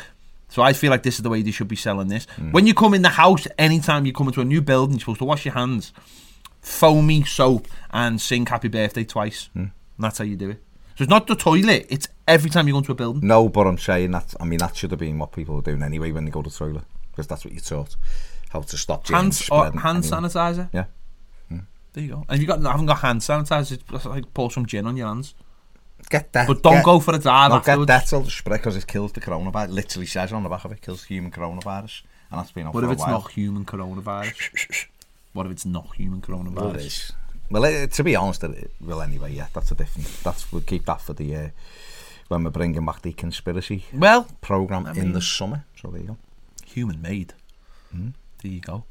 So 0.49 0.61
I 0.61 0.73
feel 0.73 0.89
like 0.91 1.03
this 1.03 1.15
is 1.15 1.21
the 1.23 1.29
way 1.29 1.41
they 1.41 1.51
should 1.51 1.67
be 1.69 1.75
selling 1.75 2.07
this. 2.09 2.27
Mm. 2.37 2.51
When 2.53 2.67
you 2.67 2.73
come 2.73 2.93
in 2.93 3.01
the 3.01 3.09
house, 3.09 3.47
anytime 3.57 4.05
you 4.05 4.13
come 4.13 4.27
into 4.27 4.41
a 4.41 4.45
new 4.45 4.61
building, 4.61 4.93
you're 4.95 4.99
supposed 5.01 5.19
to 5.19 5.25
wash 5.25 5.45
your 5.45 5.53
hands 5.53 5.93
foamy 6.59 7.23
soap 7.23 7.67
and 7.91 8.21
sing 8.21 8.45
happy 8.45 8.67
birthday 8.67 9.03
twice. 9.03 9.49
And 9.55 9.71
that's 9.97 10.17
how 10.19 10.23
you 10.25 10.35
do 10.35 10.49
it. 10.51 10.61
So 10.97 11.03
it's 11.05 11.09
not 11.09 11.25
the 11.25 11.35
toilet, 11.35 11.87
it's 11.89 12.07
every 12.27 12.49
time 12.49 12.67
you 12.67 12.73
go 12.73 12.79
into 12.79 12.91
a 12.91 12.95
building. 12.95 13.25
No, 13.25 13.49
but 13.49 13.65
I'm 13.65 13.77
saying 13.77 14.11
that, 14.11 14.33
I 14.39 14.45
mean, 14.45 14.59
that 14.59 14.75
should 14.75 14.91
have 14.91 14.99
been 14.99 15.17
what 15.17 15.31
people 15.31 15.55
were 15.55 15.61
doing 15.61 15.81
anyway 15.81 16.11
when 16.11 16.25
they 16.25 16.31
go 16.31 16.41
to 16.41 16.49
the 16.49 16.55
toilet, 16.55 16.83
because 17.11 17.27
that's 17.27 17.45
what 17.45 17.53
you're 17.53 17.61
taught. 17.61 17.95
How 18.49 18.61
to 18.61 18.77
stop 18.77 19.05
germs 19.05 19.47
Hand, 19.47 19.75
or 19.75 19.79
hand 19.79 20.05
anyway. 20.05 20.27
sanitizer. 20.27 20.69
Yeah. 20.73 20.85
There 21.93 22.03
you 22.03 22.09
go. 22.09 22.25
And 22.29 22.35
if 22.35 22.41
you 22.41 22.47
got, 22.47 22.65
I 22.65 22.71
haven't 22.71 22.85
got 22.85 22.99
hand 22.99 23.21
sanitizer, 23.21 23.79
it's 23.93 24.05
like 24.05 24.33
pour 24.33 24.49
some 24.51 24.65
gin 24.65 24.85
on 24.85 24.95
your 24.95 25.07
hands. 25.07 25.33
Get 26.09 26.33
that. 26.33 26.47
But 26.47 26.61
don't 26.63 26.73
get, 26.75 26.85
go 26.85 26.99
for 26.99 27.15
a 27.15 27.19
dive 27.19 27.51
No, 27.51 27.59
get 27.59 27.69
afterwards. 27.69 27.91
Dettol 27.91 28.25
to 28.25 28.31
spray 28.31 28.57
because 28.57 28.75
it 28.75 28.87
kills 28.87 29.11
the 29.13 29.21
coronavirus. 29.21 29.69
Literally 29.69 30.07
says 30.07 30.33
on 30.33 30.43
the 30.43 30.49
back 30.49 30.65
of 30.65 30.71
it, 30.71 30.81
kills 30.81 31.03
human 31.05 31.31
coronavirus. 31.31 32.01
And 32.31 32.39
that's 32.39 32.51
been 32.51 32.65
on 32.67 32.73
What 32.73 32.81
for 32.81 32.85
if 32.85 32.89
a 32.89 32.93
it's 32.93 33.01
while. 33.01 33.21
not 33.21 33.31
human 33.31 33.65
coronavirus? 33.65 34.85
what 35.33 35.45
if 35.45 35.51
it's 35.51 35.65
not 35.65 35.95
human 35.95 36.21
coronavirus? 36.21 36.55
Well, 36.55 36.75
it 36.75 36.81
is. 36.85 37.11
Well, 37.49 37.63
it, 37.65 37.91
to 37.93 38.03
be 38.03 38.15
honest, 38.15 38.43
it, 38.45 38.71
well, 38.79 39.01
anyway, 39.01 39.33
yeah, 39.33 39.47
that's 39.53 39.71
a 39.71 39.75
different. 39.75 40.07
That's 40.23 40.51
we'll 40.51 40.61
keep 40.61 40.85
that 40.85 41.01
for 41.01 41.13
the 41.13 41.35
uh, 41.35 41.49
when 42.29 42.43
we're 42.45 42.49
bringing 42.49 42.85
back 42.85 43.01
the 43.01 43.11
conspiracy 43.11 43.85
Well, 43.93 44.27
program 44.39 44.87
in 44.87 44.95
mean- 44.95 45.11
the 45.13 45.21
summer. 45.21 45.65
So 45.81 45.89
there 45.89 46.01
you 46.01 46.07
go. 46.07 46.17
human 46.65 47.01
made. 47.01 47.33
Hmm? 47.91 48.09
There 48.41 48.51
you 48.53 48.61
go. 48.61 48.85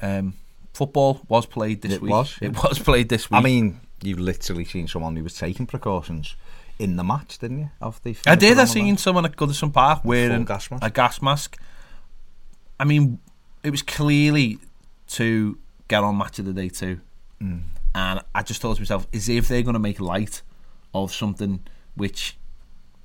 Um, 0.00 0.34
football 0.72 1.20
was 1.28 1.46
played 1.46 1.82
this 1.82 1.94
It 1.94 2.02
week. 2.02 2.10
was, 2.12 2.36
yeah. 2.40 2.48
It 2.50 2.62
was 2.62 2.78
played 2.78 3.08
this 3.08 3.28
week. 3.30 3.38
I 3.38 3.42
mean, 3.42 3.80
you've 4.02 4.20
literally 4.20 4.64
seen 4.64 4.86
someone 4.86 5.16
who 5.16 5.24
was 5.24 5.36
taking 5.36 5.66
precautions 5.66 6.36
in 6.78 6.96
the 6.96 7.04
match, 7.04 7.38
didn't 7.38 7.58
you? 7.60 7.70
Of 7.80 8.02
the 8.02 8.16
I 8.26 8.34
did. 8.34 8.58
I 8.58 8.64
seen 8.64 8.96
someone 8.96 9.24
at 9.24 9.36
Goodison 9.36 9.72
Park 9.72 10.04
wearing 10.04 10.44
gas 10.44 10.70
mask. 10.70 10.84
a 10.84 10.90
gas 10.90 11.22
mask. 11.22 11.58
I 12.78 12.84
mean, 12.84 13.18
it 13.62 13.70
was 13.70 13.82
clearly 13.82 14.58
to 15.08 15.58
get 15.88 16.02
on 16.04 16.18
match 16.18 16.38
of 16.38 16.44
the 16.44 16.52
day 16.52 16.68
too, 16.68 17.00
Mm. 17.42 17.62
and 17.94 18.20
I 18.34 18.42
just 18.42 18.60
thought 18.60 18.76
to 18.76 18.80
myself, 18.82 19.06
is 19.12 19.28
if 19.28 19.48
they're 19.48 19.62
going 19.62 19.74
to 19.74 19.78
make 19.80 20.00
light 20.00 20.42
of 20.94 21.12
something 21.12 21.60
which, 21.94 22.36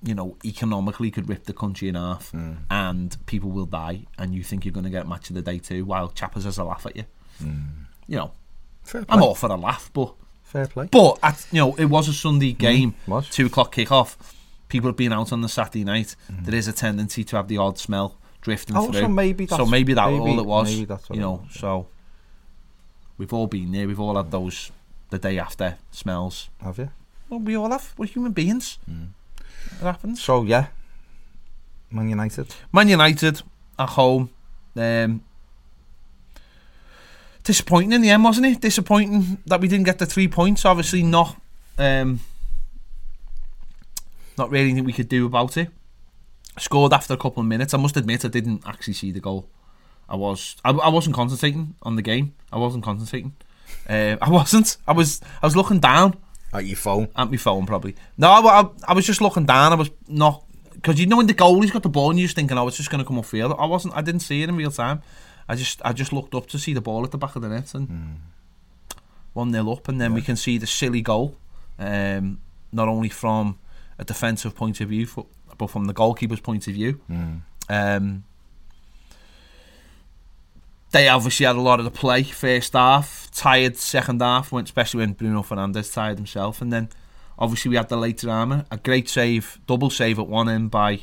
you 0.03 0.15
know, 0.15 0.35
economically 0.43 1.11
could 1.11 1.29
rip 1.29 1.43
the 1.45 1.53
country 1.53 1.87
in 1.89 1.95
half, 1.95 2.31
Mm. 2.31 2.57
and 2.69 3.17
people 3.25 3.51
will 3.51 3.65
die, 3.65 4.05
and 4.17 4.33
you 4.33 4.43
think 4.43 4.65
you're 4.65 4.73
going 4.73 4.83
to 4.85 4.89
get 4.89 5.07
match 5.07 5.29
of 5.29 5.35
the 5.35 5.41
day 5.41 5.59
too, 5.59 5.85
while 5.85 6.09
Chappers 6.09 6.43
has 6.45 6.57
a 6.57 6.63
laugh 6.63 6.85
at 6.85 6.95
you. 6.95 7.05
You 8.07 8.17
know, 8.17 8.31
I'm 9.09 9.21
all 9.23 9.35
for 9.35 9.47
a 9.49 9.55
laugh, 9.55 9.89
but 9.93 10.13
Fair 10.51 10.67
play. 10.67 10.87
but 10.91 11.17
at, 11.23 11.45
you 11.51 11.59
know, 11.61 11.75
it 11.75 11.85
was 11.85 12.07
a 12.09 12.13
Sunday 12.13 12.51
game, 12.53 12.91
Mm, 12.91 13.07
was. 13.07 13.29
two 13.29 13.45
o'clock 13.45 13.71
kick-off. 13.73 14.17
People 14.67 14.89
have 14.89 14.97
been 14.97 15.13
out 15.13 15.31
on 15.31 15.41
the 15.41 15.49
Saturday 15.49 15.83
night. 15.85 16.15
Mm. 16.31 16.45
There 16.45 16.55
is 16.55 16.67
a 16.67 16.73
tendency 16.73 17.23
to 17.25 17.35
have 17.37 17.47
the 17.47 17.57
odd 17.57 17.77
smell 17.77 18.15
drifting 18.41 18.75
Oh, 18.75 18.91
through. 18.91 19.01
so 19.01 19.07
maybe 19.07 19.47
so 19.47 19.65
maybe 19.65 19.93
that 19.93 20.07
maybe- 20.09 20.19
all 20.19 20.39
it 20.39 20.45
was. 20.45 20.67
maybe 20.71 20.85
that's 20.85 21.09
what 21.09 21.15
you 21.15 21.21
know, 21.21 21.43
was, 21.47 21.53
so 21.59 21.87
we've 23.17 23.31
all 23.33 23.47
been 23.47 23.71
there. 23.71 23.87
We've 23.87 23.99
all 23.99 24.15
had 24.17 24.31
those 24.31 24.71
the 25.09 25.19
day 25.19 25.37
after 25.39 25.77
smells. 25.91 26.49
Have 26.61 26.77
you? 26.79 26.89
Well, 27.29 27.39
we 27.39 27.55
all 27.55 27.69
have. 27.71 27.93
We're 27.97 28.07
human 28.07 28.31
beings. 28.33 28.77
Mm. 28.89 29.09
It 29.79 29.83
happens. 29.83 30.21
So 30.21 30.43
yeah, 30.43 30.67
Man 31.91 32.09
United. 32.09 32.53
Man 32.73 32.87
United 32.89 33.41
at 33.79 33.89
home. 33.89 34.29
Um, 34.75 35.21
disappointing 37.43 37.91
in 37.93 38.01
the 38.01 38.09
end, 38.09 38.23
wasn't 38.23 38.47
it? 38.47 38.61
Disappointing 38.61 39.37
that 39.45 39.61
we 39.61 39.67
didn't 39.67 39.85
get 39.85 39.99
the 39.99 40.05
three 40.05 40.27
points. 40.27 40.65
Obviously, 40.65 41.03
not 41.03 41.35
um, 41.77 42.19
not 44.37 44.49
really 44.49 44.65
anything 44.69 44.85
we 44.85 44.93
could 44.93 45.09
do 45.09 45.25
about 45.25 45.57
it. 45.57 45.69
Scored 46.57 46.93
after 46.93 47.13
a 47.13 47.17
couple 47.17 47.41
of 47.41 47.47
minutes. 47.47 47.73
I 47.73 47.77
must 47.77 47.95
admit, 47.97 48.25
I 48.25 48.27
didn't 48.27 48.63
actually 48.65 48.93
see 48.93 49.11
the 49.11 49.19
goal. 49.19 49.47
I 50.09 50.15
was 50.15 50.57
I, 50.65 50.71
I 50.71 50.89
wasn't 50.89 51.15
concentrating 51.15 51.75
on 51.83 51.95
the 51.95 52.01
game. 52.01 52.33
I 52.51 52.57
wasn't 52.57 52.83
concentrating. 52.83 53.33
Uh, 53.89 54.17
I 54.21 54.29
wasn't. 54.29 54.77
I 54.87 54.91
was 54.91 55.21
I 55.41 55.45
was 55.45 55.55
looking 55.55 55.79
down 55.79 56.17
At 56.53 56.65
your 56.65 56.75
phone. 56.77 57.07
at 57.15 57.31
my 57.31 57.37
phone 57.37 57.65
probably. 57.65 57.95
No, 58.17 58.29
I, 58.29 58.61
I, 58.61 58.65
I 58.89 58.93
was 58.93 59.05
just 59.05 59.21
looking 59.21 59.45
down. 59.45 59.71
I 59.71 59.75
was 59.75 59.89
not 60.07 60.43
because 60.73 60.99
you 60.99 61.05
know 61.05 61.17
when 61.17 61.27
the 61.27 61.33
goalie's 61.33 61.71
got 61.71 61.83
the 61.83 61.89
ball 61.89 62.09
and 62.09 62.19
you're 62.19 62.25
just 62.27 62.35
thinking, 62.35 62.57
oh, 62.57 62.67
it's 62.67 62.77
just 62.77 62.89
going 62.89 63.03
to 63.03 63.07
come 63.07 63.17
off 63.19 63.29
field. 63.29 63.55
I 63.57 63.65
wasn't. 63.65 63.95
I 63.95 64.01
didn't 64.01 64.21
see 64.21 64.41
it 64.43 64.49
in 64.49 64.55
real 64.57 64.71
time. 64.71 65.01
I 65.51 65.55
just 65.55 65.81
I 65.83 65.91
just 65.91 66.13
looked 66.13 66.33
up 66.33 66.47
to 66.47 66.57
see 66.57 66.73
the 66.73 66.79
ball 66.79 67.03
at 67.03 67.11
the 67.11 67.17
back 67.17 67.35
of 67.35 67.41
the 67.41 67.49
net 67.49 67.73
and 67.75 68.21
one 69.33 69.51
nil 69.51 69.69
up, 69.69 69.89
and 69.89 69.99
then 69.99 70.13
we 70.13 70.21
can 70.21 70.37
see 70.37 70.57
the 70.57 70.65
silly 70.65 71.01
goal. 71.01 71.35
Um, 71.77 72.39
not 72.71 72.87
only 72.87 73.09
from 73.09 73.59
a 73.99 74.05
defensive 74.05 74.55
point 74.55 74.79
of 74.79 74.87
view, 74.87 75.05
but 75.57 75.69
from 75.69 75.85
the 75.85 75.93
goalkeeper's 75.93 76.39
point 76.39 76.67
of 76.69 76.73
view. 76.73 77.01
Um, 77.69 78.23
they 80.91 81.09
obviously 81.09 81.45
had 81.45 81.57
a 81.57 81.61
lot 81.61 81.79
of 81.79 81.85
the 81.85 81.91
play 81.91 82.23
first 82.23 82.71
half, 82.71 83.29
tired 83.33 83.75
second 83.75 84.21
half, 84.21 84.53
when, 84.53 84.63
especially 84.63 84.99
when 85.01 85.13
Bruno 85.13 85.41
Fernandes 85.41 85.93
tired 85.93 86.17
himself, 86.17 86.61
and 86.61 86.71
then 86.71 86.87
obviously 87.37 87.67
we 87.69 87.75
had 87.75 87.89
the 87.89 87.97
late 87.97 88.19
drama, 88.19 88.65
a 88.71 88.77
great 88.77 89.09
save, 89.09 89.59
double 89.67 89.89
save 89.89 90.17
at 90.17 90.27
one 90.27 90.47
end 90.47 90.71
by 90.71 91.01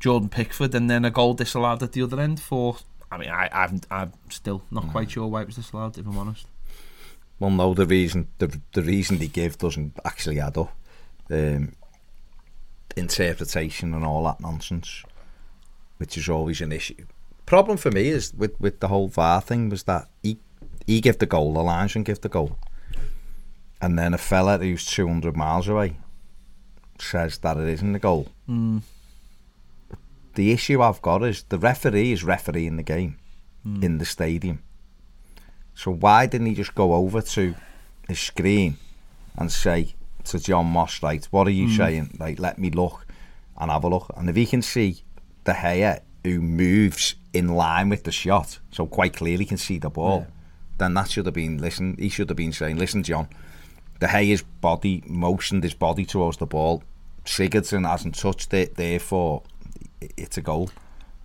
Jordan 0.00 0.28
Pickford, 0.28 0.74
and 0.74 0.90
then 0.90 1.04
a 1.04 1.10
goal 1.12 1.34
disallowed 1.34 1.80
at 1.80 1.92
the 1.92 2.02
other 2.02 2.18
end 2.20 2.40
for. 2.40 2.78
I 3.12 3.18
mean, 3.18 3.28
I, 3.28 3.48
I'm, 3.52 3.80
I'm 3.90 4.12
still 4.30 4.62
not 4.70 4.90
quite 4.90 5.10
sure 5.10 5.26
why 5.26 5.42
it 5.42 5.46
was 5.46 5.56
disallowed, 5.56 5.98
if 5.98 6.06
I'm 6.06 6.16
honest. 6.16 6.46
Well, 7.38 7.50
no, 7.50 7.74
the 7.74 7.86
reason 7.86 8.28
the 8.38 8.58
the 8.72 8.82
reason 8.82 9.18
they 9.18 9.26
give 9.26 9.58
doesn't 9.58 9.98
actually 10.04 10.40
add 10.40 10.56
up. 10.56 10.72
Um, 11.30 11.72
interpretation 12.96 13.94
and 13.94 14.04
all 14.04 14.24
that 14.24 14.40
nonsense, 14.40 15.02
which 15.98 16.16
is 16.16 16.28
always 16.28 16.60
an 16.60 16.72
issue. 16.72 17.04
Problem 17.44 17.76
for 17.76 17.90
me 17.90 18.08
is 18.08 18.32
with 18.32 18.58
with 18.60 18.80
the 18.80 18.88
whole 18.88 19.08
VAR 19.08 19.40
thing 19.42 19.68
was 19.68 19.82
that 19.82 20.08
he 20.22 20.38
he 20.86 21.00
gave 21.00 21.18
the 21.18 21.26
goal, 21.26 21.52
the 21.52 21.62
linesman 21.62 22.04
give 22.04 22.20
the 22.20 22.28
goal, 22.28 22.56
and 23.80 23.98
then 23.98 24.14
a 24.14 24.18
fella 24.18 24.56
who's 24.58 24.86
two 24.86 25.06
hundred 25.06 25.36
miles 25.36 25.68
away 25.68 25.96
says 26.98 27.38
that 27.38 27.56
it 27.56 27.68
isn't 27.68 27.92
the 27.92 27.98
goal. 27.98 28.28
The 30.34 30.52
issue 30.52 30.80
I've 30.80 31.02
got 31.02 31.22
is 31.22 31.42
the 31.44 31.58
referee 31.58 32.12
is 32.12 32.24
refereeing 32.24 32.76
the 32.76 32.82
game 32.82 33.18
hmm. 33.62 33.82
in 33.82 33.98
the 33.98 34.04
stadium. 34.04 34.62
So 35.74 35.90
why 35.90 36.26
didn't 36.26 36.46
he 36.46 36.54
just 36.54 36.74
go 36.74 36.94
over 36.94 37.20
to 37.20 37.54
his 38.08 38.20
screen 38.20 38.76
and 39.36 39.50
say 39.50 39.94
to 40.24 40.38
John 40.38 40.66
Moss, 40.66 41.02
right, 41.02 41.24
what 41.30 41.46
are 41.46 41.50
you 41.50 41.66
hmm. 41.66 41.76
saying? 41.76 42.16
Like, 42.18 42.38
let 42.38 42.58
me 42.58 42.70
look 42.70 43.06
and 43.58 43.70
have 43.70 43.84
a 43.84 43.88
look. 43.88 44.10
And 44.16 44.28
if 44.28 44.36
he 44.36 44.46
can 44.46 44.62
see 44.62 45.02
De 45.44 45.52
Gea 45.52 46.00
who 46.24 46.40
moves 46.40 47.16
in 47.32 47.48
line 47.48 47.88
with 47.88 48.04
the 48.04 48.12
shot, 48.12 48.58
so 48.70 48.86
quite 48.86 49.16
clearly 49.16 49.44
can 49.44 49.56
see 49.56 49.78
the 49.78 49.90
ball, 49.90 50.26
then 50.78 50.94
that 50.94 51.10
should 51.10 51.26
have 51.26 51.34
been, 51.34 51.58
listen, 51.58 51.96
he 51.98 52.08
should 52.08 52.28
have 52.28 52.36
been 52.36 52.52
saying, 52.52 52.76
listen, 52.78 53.02
John, 53.02 53.28
De 54.00 54.06
Gea's 54.06 54.42
body 54.42 55.02
motioned 55.06 55.62
his 55.62 55.74
body 55.74 56.04
towards 56.04 56.38
the 56.38 56.46
ball. 56.46 56.82
Sigurdsson 57.24 57.88
hasn't 57.88 58.16
touched 58.16 58.52
it, 58.54 58.76
therefore 58.76 59.42
it's 60.16 60.36
a 60.38 60.42
goal. 60.42 60.70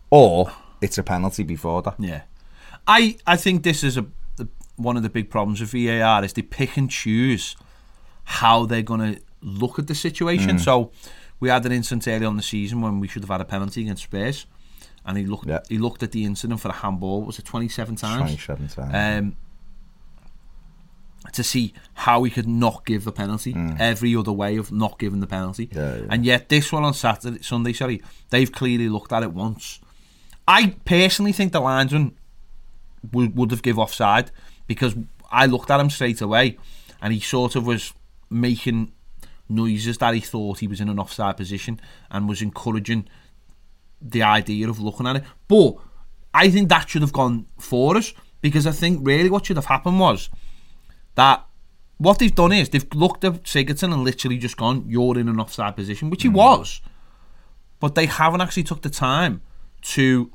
Or 0.10 0.52
it's 0.82 0.98
a 0.98 1.04
penalty 1.04 1.44
before 1.44 1.82
that. 1.84 1.96
Yeah, 2.00 2.22
I 2.88 3.18
I 3.26 3.36
think 3.38 3.64
this 3.64 3.84
is 3.84 3.98
a, 3.98 4.06
the, 4.38 4.48
one 4.78 4.96
of 4.98 5.04
the 5.04 5.10
big 5.10 5.30
problems 5.30 5.60
with 5.60 5.72
VAR 5.72 6.24
is 6.24 6.34
they 6.34 6.42
pick 6.44 6.78
and 6.78 6.90
choose 6.90 7.56
how 8.24 8.66
they're 8.66 8.82
going 8.84 9.16
to 9.16 9.22
look 9.42 9.80
at 9.80 9.88
the 9.88 9.96
situation. 9.96 10.60
So 10.60 10.92
we 11.40 11.50
had 11.50 11.66
an 11.66 11.72
incident 11.72 12.08
early 12.08 12.26
on 12.26 12.38
the 12.38 12.44
season 12.44 12.82
when 12.82 13.00
we 13.00 13.08
should 13.08 13.24
have 13.24 13.30
had 13.30 13.42
a 13.42 13.46
penalty 13.46 13.82
against 13.82 14.04
Spurs, 14.04 14.46
and 15.06 15.18
he 15.18 15.26
looked 15.26 15.48
Yeah. 15.48 15.60
he 15.70 15.78
looked 15.78 16.04
at 16.04 16.12
the 16.12 16.24
incident 16.26 16.60
for 16.62 16.70
a 16.70 16.74
handball. 16.74 17.24
Was 17.24 17.40
it 17.40 17.46
twenty 17.46 17.68
seven 17.70 17.96
times? 17.96 18.22
27 18.46 18.68
times. 18.70 18.94
um, 18.94 19.36
to 21.34 21.44
see 21.44 21.74
how 21.94 22.24
he 22.24 22.32
could 22.32 22.48
not 22.48 22.86
give 22.86 23.04
the 23.04 23.12
penalty. 23.12 23.54
Every 23.80 24.16
other 24.16 24.32
way 24.32 24.58
of 24.58 24.72
not 24.72 25.00
giving 25.00 25.20
the 25.20 25.28
penalty. 25.28 25.68
Mm. 25.68 25.76
Yeah, 25.76 25.96
yeah. 25.96 26.08
And 26.10 26.26
yet 26.26 26.50
this 26.50 26.72
one 26.72 26.84
on 26.84 26.94
Saturday, 26.94 27.42
Sunday, 27.42 27.74
sorry, 27.74 28.02
they've 28.30 28.52
clearly 28.52 28.90
looked 28.90 29.12
at 29.12 29.24
it 29.24 29.34
once. 29.34 29.80
I 30.48 30.76
personally 30.86 31.34
think 31.34 31.52
the 31.52 31.60
linesman 31.60 32.16
would, 33.12 33.36
would 33.36 33.52
have 33.52 33.62
give 33.62 33.78
offside 33.78 34.32
because 34.66 34.96
I 35.32 35.46
looked 35.46 35.70
at 35.70 35.80
him 35.80 35.90
straight 35.90 36.22
away 36.22 36.58
and 37.02 37.14
he 37.14 37.20
sort 37.20 37.56
of 37.56 37.66
was 37.66 37.94
making 38.30 38.92
noises 39.50 39.98
that 39.98 40.14
he 40.14 40.20
thought 40.20 40.60
he 40.60 40.68
was 40.68 40.82
in 40.82 40.90
an 40.90 41.00
offside 41.00 41.38
position 41.38 41.80
and 42.12 42.28
was 42.28 42.42
encouraging 42.42 43.08
the 44.02 44.24
idea 44.24 44.70
of 44.70 44.80
looking 44.80 45.08
at 45.08 45.18
it. 45.18 45.24
But 45.48 45.76
I 46.34 46.50
think 46.50 46.70
that 46.70 46.90
should 46.90 47.02
have 47.02 47.14
gone 47.14 47.48
for 47.60 47.98
us 47.98 48.14
because 48.42 48.68
I 48.68 48.72
think 48.72 49.00
really 49.06 49.30
what 49.30 49.46
should 49.46 49.58
have 49.58 49.66
happened 49.66 50.00
was 50.00 50.30
that 51.18 51.44
what 51.98 52.20
they've 52.20 52.34
done 52.34 52.52
is 52.52 52.70
they've 52.70 52.94
looked 52.94 53.24
at 53.24 53.44
Sigurdsson 53.44 53.92
and 53.92 54.04
literally 54.04 54.38
just 54.38 54.56
gone, 54.56 54.86
"You're 54.88 55.18
in 55.20 55.28
an 55.28 55.40
offside 55.40 55.76
position," 55.76 56.10
which 56.10 56.22
he 56.22 56.30
hmm. 56.30 56.36
was, 56.36 56.82
but 57.80 57.96
they 57.96 58.06
haven't 58.06 58.42
actually 58.42 58.64
took 58.64 58.84
the 58.84 58.90
time 58.90 59.42
to 59.82 60.32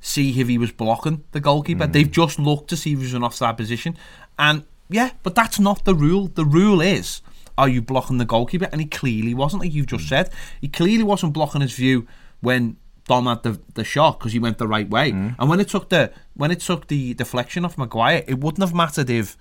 see 0.00 0.38
if 0.40 0.46
he 0.46 0.58
was 0.58 0.72
blocking 0.72 1.24
the 1.32 1.40
goalkeeper. 1.40 1.86
Hmm. 1.86 1.92
They've 1.92 2.10
just 2.10 2.38
looked 2.38 2.68
to 2.68 2.76
see 2.76 2.92
if 2.92 2.98
he 2.98 3.04
was 3.04 3.12
in 3.12 3.18
an 3.18 3.24
offside 3.24 3.56
position, 3.56 3.96
and 4.38 4.64
yeah, 4.88 5.10
but 5.22 5.34
that's 5.34 5.58
not 5.58 5.84
the 5.84 5.94
rule. 5.94 6.28
The 6.28 6.44
rule 6.44 6.80
is. 6.80 7.22
Are 7.58 7.70
you 7.70 7.80
blocking 7.80 8.18
the 8.18 8.26
goalkeeper? 8.26 8.68
And 8.70 8.82
he 8.82 8.86
clearly 8.86 9.32
wasn't, 9.32 9.62
like 9.62 9.72
you've 9.72 9.86
just 9.86 10.04
hmm. 10.04 10.08
said. 10.08 10.30
He 10.60 10.68
clearly 10.68 11.02
wasn't 11.02 11.32
blocking 11.32 11.62
his 11.62 11.72
view 11.72 12.06
when 12.42 12.76
Dom 13.06 13.26
had 13.26 13.42
the, 13.42 13.60
the 13.74 13.84
shot 13.84 14.18
because 14.18 14.32
he 14.32 14.38
went 14.38 14.58
the 14.58 14.66
right 14.66 14.88
way. 14.88 15.10
And 15.10 15.48
when 15.48 15.60
it 15.60 15.68
took 15.68 15.88
the 15.88 16.12
when 16.34 16.50
it 16.50 16.60
took 16.60 16.88
the 16.88 17.14
deflection 17.14 17.64
off 17.64 17.78
Maguire, 17.78 18.24
it 18.26 18.40
wouldn't 18.40 18.62
have 18.62 18.74
mattered 18.74 19.08
if 19.10 19.36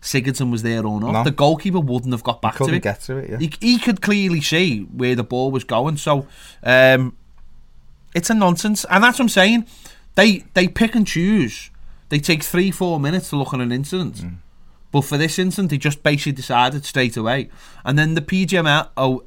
Sigurdsson 0.00 0.50
was 0.50 0.62
there 0.62 0.86
or 0.86 1.00
not. 1.00 1.12
No. 1.12 1.24
The 1.24 1.30
goalkeeper 1.30 1.80
wouldn't 1.80 2.12
have 2.12 2.22
got 2.22 2.40
back 2.40 2.56
to 2.56 2.72
it. 2.72 2.82
get 2.82 3.00
to 3.02 3.16
it, 3.18 3.30
yeah. 3.30 3.38
He, 3.38 3.52
he 3.60 3.78
could 3.78 4.00
clearly 4.00 4.40
see 4.40 4.80
where 4.82 5.14
the 5.14 5.24
ball 5.24 5.50
was 5.50 5.64
going. 5.64 5.96
So 5.96 6.26
um, 6.62 7.16
it's 8.14 8.30
a 8.30 8.34
nonsense, 8.34 8.84
and 8.88 9.02
that's 9.04 9.18
what 9.18 9.24
I'm 9.24 9.28
saying. 9.28 9.66
They 10.14 10.44
they 10.54 10.68
pick 10.68 10.94
and 10.94 11.06
choose. 11.06 11.70
They 12.08 12.18
take 12.18 12.42
three 12.42 12.70
four 12.70 12.98
minutes 12.98 13.30
to 13.30 13.36
look 13.36 13.52
at 13.52 13.60
an 13.60 13.72
incident. 13.72 14.16
Mm. 14.16 14.36
But 14.90 15.02
for 15.02 15.18
this 15.18 15.38
incident, 15.38 15.70
they 15.70 15.78
just 15.78 16.02
basically 16.02 16.32
decided 16.32 16.84
straight 16.84 17.16
away. 17.16 17.50
And 17.84 17.98
then 17.98 18.14
the 18.14 18.22
PGML 18.22 18.88
O- 18.96 19.24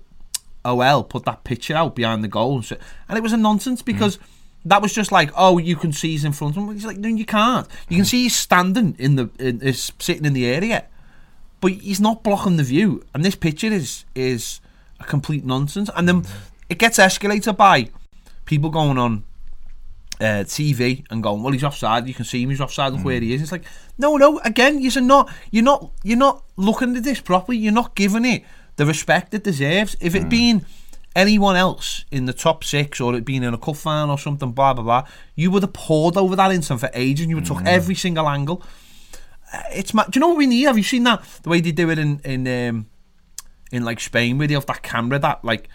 OL 0.65 1.03
put 1.03 1.25
that 1.25 1.43
picture 1.43 1.75
out 1.75 1.95
behind 1.95 2.23
the 2.23 2.27
goal. 2.27 2.55
And, 2.55 2.65
so, 2.65 2.77
and 3.09 3.17
it 3.17 3.21
was 3.21 3.33
a 3.33 3.37
nonsense 3.37 3.81
because 3.81 4.19
that 4.65 4.81
was 4.81 4.93
just 4.93 5.11
like, 5.11 5.31
oh, 5.35 5.57
you 5.57 5.75
can 5.75 5.91
see 5.91 6.11
he's 6.11 6.25
in 6.25 6.33
front 6.33 6.55
of 6.55 6.63
him. 6.63 6.73
He's 6.73 6.85
like, 6.85 6.97
no, 6.97 7.09
you 7.09 7.25
can't. 7.25 7.67
You 7.89 7.97
can 7.97 8.05
see 8.05 8.23
he's 8.23 8.35
standing 8.35 8.95
in 8.99 9.15
the, 9.15 9.29
in, 9.39 9.61
is 9.61 9.91
sitting 9.99 10.25
in 10.25 10.33
the 10.33 10.45
area. 10.45 10.85
But 11.59 11.73
he's 11.73 11.99
not 11.99 12.23
blocking 12.23 12.57
the 12.57 12.63
view. 12.63 13.03
And 13.13 13.23
this 13.23 13.35
picture 13.35 13.67
is 13.67 14.05
is 14.15 14.61
a 14.99 15.03
complete 15.03 15.45
nonsense. 15.45 15.89
And 15.95 16.07
then 16.07 16.25
it 16.69 16.77
gets 16.77 16.97
escalated 16.97 17.55
by 17.55 17.89
people 18.45 18.69
going 18.69 18.97
on 18.97 19.23
uh, 20.19 20.43
TV 20.45 21.03
and 21.09 21.21
going, 21.21 21.41
well, 21.43 21.53
he's 21.53 21.63
offside. 21.63 22.07
You 22.07 22.13
can 22.13 22.25
see 22.25 22.43
him. 22.43 22.49
He's 22.49 22.61
offside. 22.61 22.93
Look 22.93 23.03
where 23.03 23.19
he 23.19 23.33
is. 23.33 23.41
It's 23.41 23.51
like, 23.51 23.65
no, 23.97 24.17
no. 24.17 24.39
Again, 24.39 24.79
you're 24.79 25.01
not. 25.01 25.31
You're 25.51 25.63
not. 25.63 25.91
You're 26.03 26.17
not 26.17 26.43
looking 26.57 26.95
at 26.95 27.03
this 27.03 27.19
properly. 27.19 27.57
You're 27.57 27.73
not 27.73 27.95
giving 27.95 28.25
it 28.25 28.43
the 28.75 28.85
respect 28.85 29.33
it 29.33 29.43
deserves. 29.43 29.95
If 29.99 30.15
it 30.15 30.29
been 30.29 30.65
anyone 31.15 31.55
else 31.55 32.05
in 32.11 32.25
the 32.25 32.33
top 32.33 32.63
six 32.63 33.01
or 33.01 33.13
it 33.15 33.25
been 33.25 33.43
in 33.43 33.53
a 33.53 33.57
cup 33.57 33.75
final 33.75 34.11
or 34.11 34.17
something, 34.17 34.51
blah 34.51 34.73
blah 34.73 34.83
blah, 34.83 35.07
you 35.35 35.51
would 35.51 35.63
have 35.63 35.73
poured 35.73 36.17
over 36.17 36.35
that 36.35 36.51
incident 36.51 36.79
for 36.79 36.89
ages. 36.93 37.23
and 37.23 37.29
You 37.29 37.37
would 37.37 37.45
took 37.45 37.63
every 37.65 37.95
single 37.95 38.27
angle. 38.27 38.63
It's 39.73 39.93
ma- 39.93 40.05
do 40.05 40.17
you 40.17 40.21
know 40.21 40.29
what 40.29 40.37
we 40.37 40.47
need? 40.47 40.63
Have 40.63 40.77
you 40.77 40.83
seen 40.83 41.03
that 41.03 41.23
the 41.43 41.49
way 41.49 41.59
they 41.59 41.71
do 41.71 41.89
it 41.89 41.99
in 41.99 42.19
in 42.23 42.47
um, 42.47 42.85
in 43.71 43.83
like 43.83 43.99
Spain 43.99 44.37
where 44.37 44.47
they 44.47 44.53
have 44.53 44.65
that 44.67 44.81
camera 44.83 45.19
that 45.19 45.43
like 45.43 45.69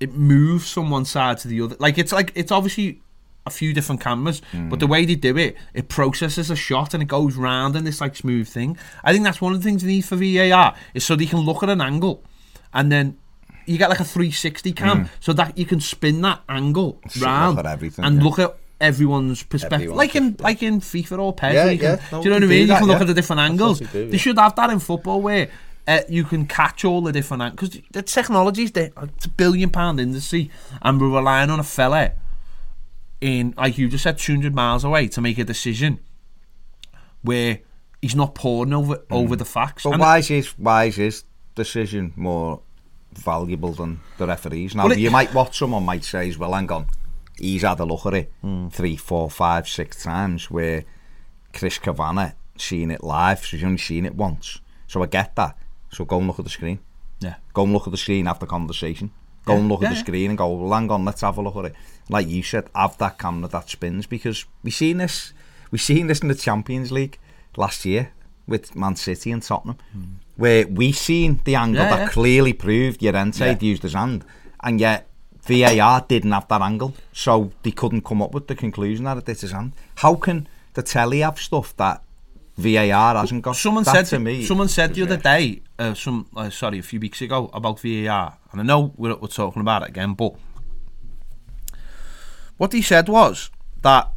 it 0.00 0.14
moves 0.14 0.72
from 0.72 0.90
one 0.90 1.04
side 1.04 1.38
to 1.38 1.48
the 1.48 1.60
other. 1.60 1.76
Like 1.78 1.98
it's 1.98 2.12
like 2.12 2.32
it's 2.34 2.50
obviously 2.50 3.02
a 3.50 3.52
few 3.52 3.72
different 3.72 4.00
cameras, 4.00 4.40
but 4.52 4.80
the 4.80 4.86
way 4.86 5.04
they 5.04 5.14
do 5.14 5.36
it, 5.36 5.56
it 5.74 5.88
processes 5.88 6.50
a 6.50 6.56
shot 6.56 6.94
and 6.94 7.02
it 7.02 7.06
goes 7.06 7.36
round 7.36 7.76
in 7.76 7.84
this 7.84 8.00
like 8.00 8.16
smooth 8.16 8.48
thing. 8.48 8.78
I 9.04 9.12
think 9.12 9.24
that's 9.24 9.40
one 9.40 9.52
of 9.52 9.62
the 9.62 9.64
things 9.64 9.82
they 9.82 9.88
need 9.88 10.04
for 10.04 10.16
VAR 10.16 10.74
is 10.94 11.04
so 11.04 11.16
they 11.16 11.26
can 11.26 11.40
look 11.40 11.62
at 11.62 11.68
an 11.68 11.80
angle 11.80 12.24
and 12.72 12.90
then 12.90 13.18
you 13.66 13.78
get 13.78 13.90
like 13.90 14.00
a 14.00 14.04
360 14.04 14.72
cam 14.72 15.08
so 15.20 15.32
that 15.32 15.56
you 15.56 15.64
can 15.64 15.80
spin 15.80 16.20
that 16.22 16.42
angle 16.48 17.00
round 17.20 17.58
and 17.58 18.16
yeah. 18.16 18.22
look 18.22 18.38
at 18.38 18.56
everyone's 18.80 19.42
perspective 19.42 19.90
Everyone's 19.90 19.98
like 19.98 20.16
in 20.16 20.36
like 20.40 20.62
in 20.62 20.80
FIFA 20.80 21.18
or 21.18 21.32
PES 21.34 21.54
Yeah, 21.54 21.64
you 21.66 21.78
can, 21.78 21.98
yeah. 21.98 22.04
No, 22.10 22.22
do 22.22 22.24
you 22.24 22.30
know 22.30 22.36
what 22.36 22.44
I 22.44 22.46
mean 22.46 22.66
do 22.66 22.72
you 22.72 22.78
can 22.78 22.88
look 22.88 22.96
yeah. 22.96 23.02
at 23.02 23.06
the 23.06 23.14
different 23.14 23.40
angles 23.40 23.78
they 23.78 23.86
do, 23.86 24.10
they 24.10 24.16
should 24.16 24.38
have 24.38 24.56
that 24.56 24.70
in 24.70 24.78
football 24.78 25.20
where 25.20 25.50
uh, 25.86 26.00
you 26.08 26.24
can 26.24 26.46
catch 26.46 26.84
all 26.84 27.00
the 27.00 27.12
different 27.12 27.42
angles 27.42 27.70
because 27.70 27.82
the 27.92 28.02
technology's 28.02 28.72
there 28.72 28.90
uh, 28.96 29.06
it's 29.16 29.26
a 29.26 29.28
billion 29.28 29.70
pound 29.70 30.00
industry 30.00 30.50
and 30.82 31.00
we're 31.00 31.08
relying 31.08 31.50
on 31.50 31.60
a 31.60 31.64
fella 31.64 32.12
in 33.20 33.54
like 33.56 33.76
you 33.78 33.88
just 33.88 34.02
said 34.04 34.18
200 34.18 34.54
miles 34.54 34.84
away 34.84 35.06
to 35.08 35.20
make 35.20 35.38
a 35.38 35.44
decision 35.44 36.00
where 37.22 37.60
he's 38.00 38.16
not 38.16 38.34
pouring 38.34 38.72
over 38.72 39.02
over 39.10 39.36
the 39.36 39.44
facts 39.44 39.82
But 39.84 39.92
And- 39.92 40.00
why 40.00 40.18
is 40.18 40.28
his 40.28 40.48
why 40.58 40.84
is 40.84 40.96
his 40.96 41.24
decision 41.54 42.12
more 42.16 42.60
valuable 43.12 43.72
than 43.72 44.00
the 44.18 44.26
referees? 44.26 44.74
Now 44.74 44.84
Well, 44.84 44.92
it- 44.92 44.98
you 44.98 45.10
might 45.10 45.34
watch 45.34 45.58
someone 45.58 45.84
might 45.84 46.04
say, 46.04 46.32
"Well, 46.38 46.54
hang 46.54 46.70
on, 46.72 46.86
he's 47.38 47.62
had 47.62 47.80
a 47.80 47.84
look 47.84 48.06
at 48.06 48.14
it 48.14 48.32
Hmm. 48.40 48.68
three, 48.68 48.96
four, 48.96 49.28
five, 49.30 49.68
six 49.68 50.02
times." 50.02 50.50
Where 50.50 50.84
Chris 51.52 51.78
Kavanagh 51.78 52.32
seen 52.56 52.90
it 52.90 53.02
live, 53.04 53.44
so 53.44 53.56
he's 53.56 53.64
only 53.64 53.78
seen 53.78 54.06
it 54.06 54.14
once. 54.14 54.60
So 54.86 55.02
I 55.02 55.06
get 55.06 55.34
that. 55.36 55.56
So 55.92 56.04
go 56.04 56.18
and 56.18 56.26
look 56.26 56.38
at 56.38 56.44
the 56.44 56.50
screen. 56.50 56.78
yeah 57.20 57.34
Go 57.52 57.64
and 57.64 57.72
look 57.74 57.86
at 57.86 57.90
the 57.90 57.96
screen, 57.98 58.24
have 58.26 58.38
the 58.38 58.46
conversation. 58.46 59.10
Go 59.50 59.58
and 59.58 59.68
look 59.68 59.82
at 59.82 59.90
the 59.90 59.96
screen 59.96 60.30
and 60.30 60.38
go, 60.38 60.48
well, 60.48 60.72
hang 60.78 60.90
on, 60.90 61.04
let's 61.04 61.20
have 61.20 61.38
a 61.38 61.42
look 61.42 61.56
at 61.56 61.66
it. 61.66 61.74
Like 62.08 62.28
you 62.28 62.42
said, 62.42 62.68
have 62.74 62.98
that 62.98 63.18
camera 63.18 63.48
that 63.48 63.70
spins 63.70 64.06
because 64.06 64.44
we 64.62 64.70
seen 64.70 64.98
this, 64.98 65.32
we 65.70 65.78
seen 65.78 66.06
this 66.06 66.20
in 66.20 66.28
the 66.28 66.34
Champions 66.34 66.90
League 66.90 67.18
last 67.56 67.84
year 67.84 68.12
with 68.46 68.74
Man 68.74 68.96
City 68.96 69.30
and 69.30 69.42
Tottenham, 69.42 69.78
hmm. 69.92 70.02
where 70.36 70.66
we 70.66 70.92
seen 70.92 71.40
the 71.44 71.54
angle. 71.54 71.82
Yeah, 71.82 71.90
that 71.90 72.00
yeah. 72.00 72.08
clearly 72.08 72.52
proved 72.52 73.02
Llorente 73.02 73.46
Yeah. 73.46 73.58
used 73.60 73.82
his 73.82 73.94
hand, 73.94 74.24
and 74.62 74.80
yet 74.80 75.06
VAR 75.46 76.04
didn't 76.06 76.32
have 76.32 76.48
that 76.48 76.60
angle, 76.60 76.94
so 77.12 77.52
they 77.62 77.70
couldn't 77.70 78.04
come 78.04 78.22
up 78.22 78.32
with 78.32 78.48
the 78.48 78.54
conclusion 78.54 79.04
that 79.04 79.18
it 79.18 79.24
did 79.24 79.40
his 79.40 79.52
hand. 79.52 79.72
How 79.96 80.14
can 80.14 80.48
the 80.74 80.82
telly 80.82 81.20
have 81.20 81.38
stuff 81.38 81.76
that 81.76 82.02
VAR 82.60 83.14
hasn't 83.16 83.42
got? 83.42 83.56
Someone 83.56 83.84
said 83.84 84.04
to 84.06 84.18
me. 84.18 84.44
Someone 84.44 84.68
said 84.68 84.94
the 84.94 85.02
other 85.02 85.16
day, 85.16 85.62
uh, 85.78 85.94
some 85.94 86.26
uh, 86.36 86.50
sorry, 86.50 86.78
a 86.78 86.82
few 86.82 87.00
weeks 87.00 87.20
ago 87.22 87.50
about 87.52 87.80
VAR, 87.80 88.38
and 88.52 88.60
I 88.60 88.64
know 88.64 88.92
we're, 88.96 89.16
we're 89.16 89.28
talking 89.28 89.62
about 89.62 89.82
it 89.82 89.88
again, 89.88 90.14
but 90.14 90.34
what 92.56 92.72
he 92.72 92.82
said 92.82 93.08
was 93.08 93.50
that 93.82 94.10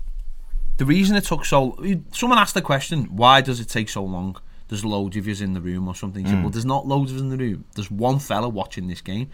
the 0.78 0.86
reason 0.86 1.16
it 1.16 1.24
took 1.24 1.46
so. 1.46 1.78
Someone 2.12 2.38
asked 2.40 2.54
the 2.54 2.62
question, 2.62 3.06
why 3.06 3.42
does 3.42 3.60
it 3.60 3.70
take 3.70 3.90
so 3.90 4.04
long? 4.04 4.38
There's 4.70 4.84
loads 4.84 5.16
of 5.18 5.28
yous 5.28 5.40
in 5.42 5.54
the 5.54 5.62
room 5.62 5.88
or 5.88 5.96
something. 5.96 6.26
He 6.26 6.32
said, 6.32 6.42
well, 6.42 6.50
there's 6.50 6.66
not 6.66 6.88
loads 6.88 7.12
of 7.12 7.18
us 7.18 7.22
in 7.22 7.30
the 7.30 7.38
room. 7.38 7.66
There's 7.76 7.92
one 7.92 8.20
fella 8.20 8.50
watching 8.50 8.88
this 8.88 9.02
game, 9.02 9.30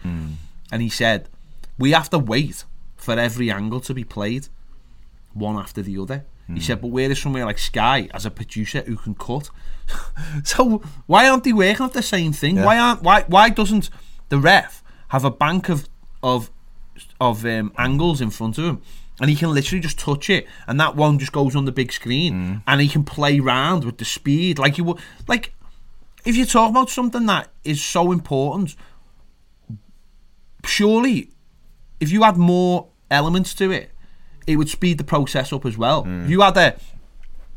and 0.70 0.82
he 0.82 0.88
said, 0.88 1.28
we 1.78 1.92
have 1.92 2.10
to 2.10 2.18
wait 2.18 2.64
for 2.96 3.18
every 3.18 3.50
angle 3.50 3.80
to 3.80 3.94
be 3.94 4.04
played, 4.04 4.48
one 5.32 5.56
after 5.56 5.80
the 5.82 5.96
other. 5.98 6.24
He 6.54 6.60
said, 6.60 6.80
but 6.80 6.88
where 6.88 7.10
is 7.10 7.20
somewhere 7.20 7.44
like 7.44 7.58
Sky 7.58 8.08
as 8.12 8.26
a 8.26 8.30
producer 8.30 8.82
who 8.82 8.96
can 8.96 9.14
cut? 9.14 9.50
so 10.44 10.82
why 11.06 11.28
aren't 11.28 11.44
they 11.44 11.52
working 11.52 11.82
off 11.82 11.92
the 11.92 12.02
same 12.02 12.32
thing? 12.32 12.56
Yeah. 12.56 12.64
Why 12.64 12.78
aren't 12.78 13.02
why 13.02 13.24
why 13.26 13.50
doesn't 13.50 13.90
the 14.28 14.38
ref 14.38 14.82
have 15.08 15.24
a 15.24 15.30
bank 15.30 15.68
of 15.68 15.88
of 16.22 16.50
of 17.20 17.44
um, 17.44 17.72
angles 17.76 18.20
in 18.20 18.30
front 18.30 18.58
of 18.58 18.64
him? 18.64 18.82
And 19.20 19.28
he 19.28 19.36
can 19.36 19.52
literally 19.52 19.80
just 19.80 19.98
touch 19.98 20.30
it, 20.30 20.46
and 20.66 20.80
that 20.80 20.96
one 20.96 21.18
just 21.18 21.32
goes 21.32 21.54
on 21.54 21.66
the 21.66 21.72
big 21.72 21.92
screen, 21.92 22.32
and 22.66 22.80
he 22.80 22.88
can 22.88 23.04
play 23.04 23.38
round 23.38 23.84
with 23.84 23.98
the 23.98 24.04
speed 24.06 24.58
like 24.58 24.78
you 24.78 24.84
would. 24.84 24.98
Like, 25.28 25.52
if 26.24 26.36
you're 26.36 26.46
talking 26.46 26.74
about 26.74 26.88
something 26.88 27.26
that 27.26 27.50
is 27.62 27.84
so 27.84 28.12
important, 28.12 28.76
surely 30.64 31.32
if 32.00 32.10
you 32.10 32.24
add 32.24 32.38
more 32.38 32.88
elements 33.10 33.52
to 33.54 33.70
it, 33.70 33.90
it 34.46 34.56
would 34.56 34.68
speed 34.68 34.98
the 34.98 35.04
process 35.04 35.52
up 35.52 35.64
as 35.66 35.76
well. 35.76 36.04
If 36.06 36.30
you 36.30 36.40
had 36.40 36.56
a 36.56 36.76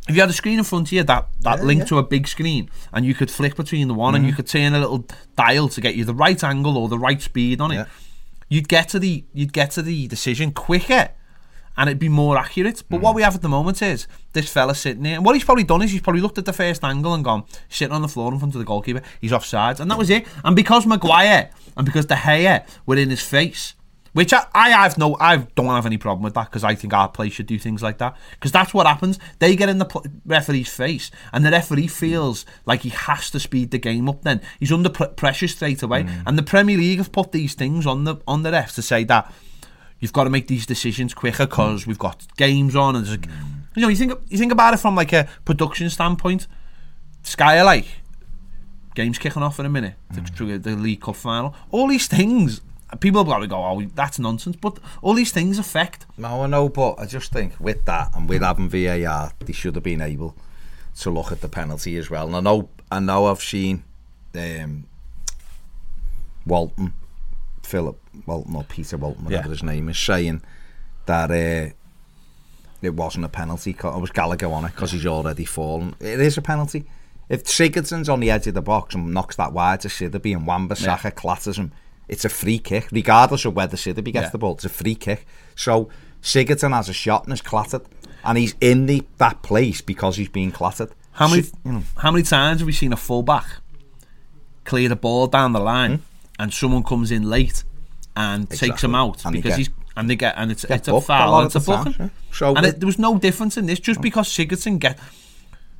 if 0.08 0.16
you 0.16 0.22
had 0.22 0.30
a 0.30 0.34
screen 0.34 0.60
in 0.60 0.66
front 0.66 0.90
of 0.90 0.92
you 0.92 1.04
that, 1.04 1.30
that 1.42 1.60
Yeah, 1.60 1.63
linked 1.63 1.84
yeah. 1.84 1.90
to 1.90 1.98
a 2.00 2.04
big 2.04 2.28
screen 2.28 2.70
and 2.92 3.06
you 3.06 3.16
could 3.16 3.32
flick 3.32 3.56
between 3.56 3.88
the 3.88 3.94
one 3.94 4.16
and 4.16 4.25
you 4.25 4.32
hmm. 4.32 4.38
could 4.38 4.48
turn 4.48 4.74
a 4.74 4.80
little 4.80 5.06
dial 5.38 5.70
to 5.70 5.82
get 5.82 5.96
you 5.96 6.04
the 6.04 6.13
right 6.13 6.44
angle 6.44 6.78
or 6.78 6.90
the 6.90 7.00
right 7.00 7.22
speed 7.22 7.62
on 7.62 7.72
it, 7.72 7.75
Yeah. 7.75 7.86
you'd 8.50 8.68
get 8.68 8.90
to 8.90 9.00
the 9.00 9.24
you'd 9.34 9.54
get 9.54 9.72
to 9.72 9.82
the 9.82 10.08
decision 10.08 10.52
quicker. 10.52 11.10
and 11.75 11.90
it'd 11.90 11.98
be 11.98 12.10
more 12.10 12.38
accurate. 12.38 12.84
But 12.88 13.02
what 13.02 13.12
hmm. 13.12 13.16
we 13.16 13.22
have 13.24 13.34
at 13.34 13.42
the 13.42 13.50
moment 13.50 13.82
is 13.82 14.08
this 14.34 14.48
fella 14.48 14.75
sitting 14.75 15.02
there, 15.02 15.16
and 15.16 15.25
what 15.25 15.34
he's 15.34 15.44
probably 15.44 15.63
done 15.63 15.82
is 15.82 15.90
he's 15.92 16.02
probably 16.02 16.22
looked 16.22 16.38
at 16.38 16.46
the 16.46 16.54
first 16.54 16.84
angle 16.84 17.16
and 17.16 17.24
gone 17.24 17.46
sitting 17.68 17.94
on 17.96 18.04
the 18.04 18.08
floor 18.08 18.32
in 18.32 18.38
front 18.38 18.54
of 18.54 18.60
the 18.60 18.66
goalkeeper. 18.66 19.02
He's 19.20 19.34
offside, 19.34 19.80
and 19.80 19.90
that 19.90 19.98
was 19.98 20.12
it. 20.12 20.28
And 20.44 20.56
because 20.56 20.86
Maguire 20.86 21.50
and 21.75 21.84
because 21.84 22.06
De 22.06 22.16
Gea 22.16 22.63
were 22.86 22.98
in 22.98 23.10
his 23.10 23.24
face. 23.24 23.74
Which 24.13 24.32
I, 24.32 24.46
I 24.53 24.70
have 24.70 24.98
no, 24.98 25.17
I 25.20 25.38
don't 25.38 25.65
have 25.67 25.88
any 25.88 25.98
problem 25.98 26.24
with 26.24 26.36
that 26.36 26.46
because 26.46 26.63
I 26.63 26.75
think 26.75 26.93
our 26.93 27.10
play 27.10 27.29
should 27.29 27.48
do 27.48 27.58
things 27.58 27.82
like 27.82 27.98
that 27.98 28.15
because 28.32 28.51
that's 28.51 28.74
what 28.74 28.86
happens. 28.86 29.17
They 29.39 29.55
get 29.55 29.70
in 29.70 29.79
the 29.79 29.86
pl- 29.86 30.05
referee's 30.25 30.72
face 30.72 31.10
and 31.32 31.43
the 31.43 31.50
referee 31.50 31.88
feels 31.88 32.46
like 32.65 32.82
he 32.82 32.89
has 32.89 33.32
to 33.32 33.39
speed 33.39 33.72
the 33.72 33.79
game 33.79 34.08
up. 34.08 34.22
Then 34.22 34.41
he's 34.60 34.72
under 34.72 34.89
pr- 34.89 35.05
pressure 35.05 35.48
straight 35.48 35.82
away, 35.82 36.03
mm. 36.03 36.24
and 36.27 36.38
the 36.38 36.43
Premier 36.43 36.77
League 36.77 37.00
have 37.00 37.12
put 37.12 37.32
these 37.32 37.55
things 37.55 37.88
on 37.88 38.03
the 38.03 38.17
on 38.27 38.43
the 38.43 38.51
refs 38.51 38.75
to 38.75 38.84
say 38.84 39.03
that 39.05 39.34
you've 40.00 40.13
got 40.13 40.25
to 40.25 40.29
make 40.29 40.48
these 40.48 40.67
decisions 40.67 41.15
quicker 41.15 41.48
because 41.48 41.84
mm. 41.84 41.88
we've 41.88 42.00
got 42.00 42.24
games 42.38 42.75
on 42.75 42.96
and 42.96 43.05
there's 43.08 43.15
a, 43.15 43.20
mm. 43.20 43.32
you 43.75 43.82
know 43.82 43.88
you 43.88 43.96
think 43.96 44.13
you 44.29 44.38
think 44.38 44.51
about 44.51 44.75
it 44.75 44.77
from 44.77 44.96
like 44.96 45.12
a 45.12 45.27
production 45.43 45.89
standpoint. 45.89 46.46
Sky 47.24 47.58
are 47.58 47.65
like 47.65 47.88
games 48.93 49.17
kicking 49.17 49.41
off 49.41 49.60
in 49.60 49.65
a 49.65 49.70
minute. 49.70 49.96
The, 50.12 50.60
the 50.60 50.75
League 50.75 51.01
Cup 51.01 51.15
final, 51.15 51.55
all 51.72 51.88
these 51.88 52.08
things. 52.08 52.62
People 53.00 53.25
probably 53.25 53.47
go, 53.47 53.57
"Oh, 53.63 53.81
that's 53.95 54.19
nonsense," 54.19 54.55
but 54.55 54.79
all 55.01 55.13
these 55.13 55.31
things 55.31 55.57
affect. 55.59 56.05
No, 56.17 56.43
I 56.43 56.47
know, 56.47 56.69
but 56.69 57.00
I 57.00 57.05
just 57.05 57.31
think 57.31 57.59
with 57.59 57.85
that 57.85 58.15
and 58.15 58.27
with 58.29 58.41
having 58.41 58.69
VAR, 58.69 59.31
they 59.39 59.53
should 59.53 59.75
have 59.75 59.83
been 59.83 60.01
able 60.01 60.35
to 61.00 61.09
look 61.09 61.31
at 61.31 61.41
the 61.41 61.50
penalty 61.50 61.95
as 61.97 62.09
well. 62.09 62.27
And 62.27 62.35
I 62.35 62.39
know, 62.41 62.69
I 62.91 63.00
know, 63.00 63.25
I've 63.27 63.41
seen 63.41 63.83
um, 64.35 64.85
Walton, 66.45 66.93
Philip 67.63 68.00
Walton 68.25 68.55
or 68.55 68.63
Peter 68.63 68.97
Walton, 68.97 69.25
whatever 69.25 69.47
Yeah. 69.47 69.51
his 69.51 69.63
name 69.63 69.89
is, 69.89 69.97
saying 69.97 70.41
that 71.05 71.31
uh, 71.31 71.73
it 72.81 72.93
wasn't 72.93 73.25
a 73.25 73.29
penalty. 73.29 73.71
It 73.71 73.83
was 73.83 74.12
Gallagher 74.12 74.47
on 74.47 74.65
it 74.65 74.69
because 74.75 74.91
he's 74.91 75.05
already 75.05 75.45
fallen. 75.45 75.95
It 76.00 76.19
is 76.19 76.38
a 76.38 76.41
penalty. 76.41 76.85
If 77.29 77.45
Sigurdsson's 77.45 78.09
on 78.09 78.19
the 78.19 78.29
edge 78.29 78.47
of 78.47 78.53
the 78.53 78.62
box 78.62 78.93
and 78.95 79.13
knocks 79.13 79.38
that 79.38 79.53
wide 79.53 79.79
to 79.81 79.88
Sidibe 79.88 80.35
and 80.35 80.45
Wan-Bissaka 80.45 81.15
clatters 81.15 81.57
him, 81.57 81.71
it's 82.07 82.25
a 82.25 82.29
free 82.29 82.60
kick, 82.60 82.89
regardless 82.91 83.45
of 83.45 83.55
whether 83.55 83.77
Sidibe 83.77 84.12
gets 84.13 84.25
Yeah. 84.25 84.29
the 84.29 84.38
ball. 84.38 84.53
It's 84.55 84.65
a 84.65 84.69
free 84.69 84.95
kick. 84.95 85.25
So 85.55 85.89
Sigurdsson 86.22 86.72
has 86.74 86.89
a 86.89 86.93
shot 86.93 87.24
and 87.25 87.33
is 87.33 87.41
clattered, 87.41 87.81
and 88.24 88.38
he's 88.38 88.55
in 88.62 88.86
the 88.86 89.03
that 89.17 89.41
place 89.41 89.81
because 89.81 90.17
he's 90.17 90.29
being 90.29 90.51
clattered. 90.51 90.89
How 91.13 91.27
many 91.27 91.43
you 91.65 91.72
know, 91.72 91.83
how 91.98 92.12
many 92.12 92.24
times 92.24 92.60
have 92.62 92.65
we 92.67 92.74
seen 92.74 92.91
a 92.93 92.98
fullback 92.98 93.45
clear 94.65 94.89
the 94.89 94.95
ball 94.95 95.27
down 95.27 95.51
the 95.53 95.60
line 95.60 96.01
and 96.39 96.53
someone 96.53 96.83
comes 96.83 97.12
in 97.12 97.29
late 97.29 97.63
and 98.15 98.50
takes 98.50 98.81
Hmm? 98.81 98.88
Him 98.88 98.95
out 98.95 99.24
And 99.25 99.33
because 99.33 99.50
get- 99.51 99.57
he's 99.57 99.69
and 99.95 100.10
they 100.10 100.15
get 100.15 100.33
and 100.38 100.51
it's 100.51 100.65
get 100.65 100.77
it's 100.79 100.88
a 100.88 100.95
a 100.95 101.01
foul 101.01 101.38
and 101.39 101.45
it's 101.48 101.55
a 101.55 101.60
booking. 101.60 101.95
yeah. 102.00 102.10
So 102.31 102.55
and 102.55 102.65
it- 102.65 102.79
there 102.79 102.88
was 102.88 102.98
no 102.98 103.17
difference 103.19 103.57
in 103.57 103.65
this 103.67 103.79
just 103.79 104.01
because 104.01 104.27
Sigurdsson 104.27 104.79
get 104.79 104.98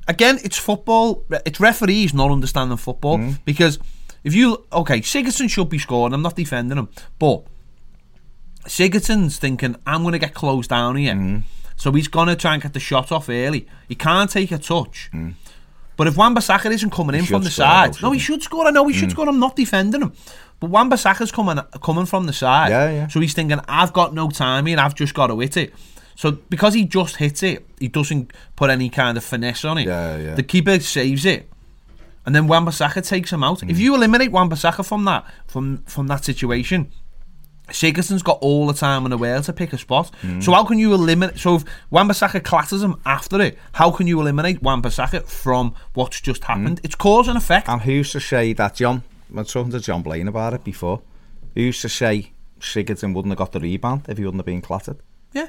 again 0.06 0.38
it's 0.44 0.56
football 0.58 1.24
it's 1.46 1.58
referees 1.58 2.14
not 2.14 2.30
understanding 2.30 2.76
football 2.76 3.16
Hmm. 3.18 3.30
because 3.44 3.78
if 4.24 4.34
you 4.34 4.66
okay 4.72 5.00
Sigurdsson 5.00 5.48
should 5.48 5.68
be 5.68 5.78
scoring 5.78 6.12
I'm 6.12 6.22
not 6.22 6.34
defending 6.34 6.78
him 6.78 6.88
but 7.18 7.44
Sigurdsson's 8.66 9.38
thinking, 9.38 9.76
I'm 9.86 10.02
going 10.02 10.12
to 10.12 10.18
get 10.18 10.34
closed 10.34 10.70
down 10.70 10.96
here. 10.96 11.14
Mm-hmm. 11.14 11.38
So 11.76 11.92
he's 11.92 12.08
going 12.08 12.28
to 12.28 12.36
try 12.36 12.54
and 12.54 12.62
get 12.62 12.72
the 12.72 12.80
shot 12.80 13.10
off 13.12 13.28
early. 13.28 13.66
He 13.88 13.94
can't 13.94 14.30
take 14.30 14.52
a 14.52 14.58
touch. 14.58 15.10
Mm. 15.12 15.34
But 15.96 16.06
if 16.06 16.16
Wan-Bissaka 16.16 16.70
isn't 16.70 16.90
coming 16.90 17.16
in 17.16 17.24
from 17.24 17.44
the 17.44 17.50
side, 17.50 17.94
though, 17.94 18.08
no, 18.08 18.12
he 18.12 18.18
shouldn't 18.18 18.42
should 18.42 18.46
score. 18.46 18.66
I 18.66 18.70
know 18.70 18.86
he 18.88 18.94
should 18.94 19.10
score. 19.10 19.28
I'm 19.28 19.38
not 19.38 19.54
defending 19.56 20.02
him. 20.02 20.12
But 20.60 20.70
Wan-Bissaka's 20.70 21.30
coming 21.30 21.58
coming 21.82 22.06
from 22.06 22.26
the 22.26 22.32
side. 22.32 22.70
Yeah, 22.70 22.90
yeah. 22.90 23.06
So 23.08 23.20
he's 23.20 23.34
thinking, 23.34 23.60
I've 23.68 23.92
got 23.92 24.14
no 24.14 24.28
time 24.28 24.66
here. 24.66 24.78
I've 24.78 24.94
just 24.94 25.14
got 25.14 25.28
to 25.28 25.38
hit 25.38 25.56
it. 25.56 25.74
So 26.16 26.32
because 26.32 26.74
he 26.74 26.84
just 26.84 27.16
hits 27.16 27.42
it, 27.42 27.66
he 27.78 27.88
doesn't 27.88 28.32
put 28.56 28.70
any 28.70 28.88
kind 28.88 29.16
of 29.16 29.24
finesse 29.24 29.64
on 29.64 29.78
it. 29.78 29.86
Yeah, 29.86 30.16
yeah. 30.16 30.34
The 30.34 30.42
keeper 30.42 30.78
saves 30.80 31.24
it. 31.24 31.48
And 32.26 32.34
then 32.34 32.46
Wan-Bissaka 32.46 33.06
takes 33.06 33.32
him 33.32 33.44
out. 33.44 33.60
Mm. 33.60 33.70
If 33.70 33.78
you 33.78 33.94
eliminate 33.94 34.32
Wan-Bissaka 34.32 34.84
from 34.86 35.04
that 35.04 35.26
from 35.46 35.78
from 35.86 36.06
that 36.06 36.24
situation, 36.24 36.90
Sigurdsson's 37.68 38.22
got 38.22 38.38
all 38.40 38.66
the 38.66 38.74
time 38.74 39.04
in 39.04 39.10
the 39.10 39.18
world 39.18 39.44
to 39.44 39.52
pick 39.52 39.72
a 39.72 39.78
spot. 39.78 40.10
Mm. 40.22 40.42
So 40.42 40.52
how 40.52 40.64
can 40.64 40.78
you 40.78 40.92
eliminate? 40.94 41.38
So 41.38 41.56
if 41.56 41.64
Wan-Bissaka 41.90 42.42
clatters 42.44 42.82
him 42.82 43.00
after 43.06 43.40
it, 43.40 43.58
how 43.72 43.90
can 43.90 44.06
you 44.06 44.20
eliminate 44.20 44.62
Wan-Bissaka 44.62 45.26
from 45.26 45.74
what's 45.94 46.20
just 46.20 46.44
happened? 46.44 46.80
It's 46.82 46.94
cause 46.94 47.28
and 47.28 47.36
effect. 47.36 47.68
And 47.68 47.82
who's 47.82 48.12
to 48.12 48.20
say 48.20 48.52
that 48.54 48.74
John? 48.74 49.02
I 49.34 49.38
was 49.38 49.52
talking 49.52 49.72
to 49.72 49.80
John 49.80 50.02
Blaine 50.02 50.28
about 50.28 50.54
it 50.54 50.64
before. 50.64 51.02
Who's 51.54 51.80
to 51.80 51.88
say 51.88 52.32
Sigurdsson 52.60 53.14
wouldn't 53.14 53.32
have 53.32 53.38
got 53.38 53.52
the 53.52 53.60
rebound 53.60 54.06
if 54.08 54.18
he 54.18 54.24
wouldn't 54.24 54.40
have 54.40 54.46
been 54.46 54.62
clattered? 54.62 54.98
yeah. 55.32 55.48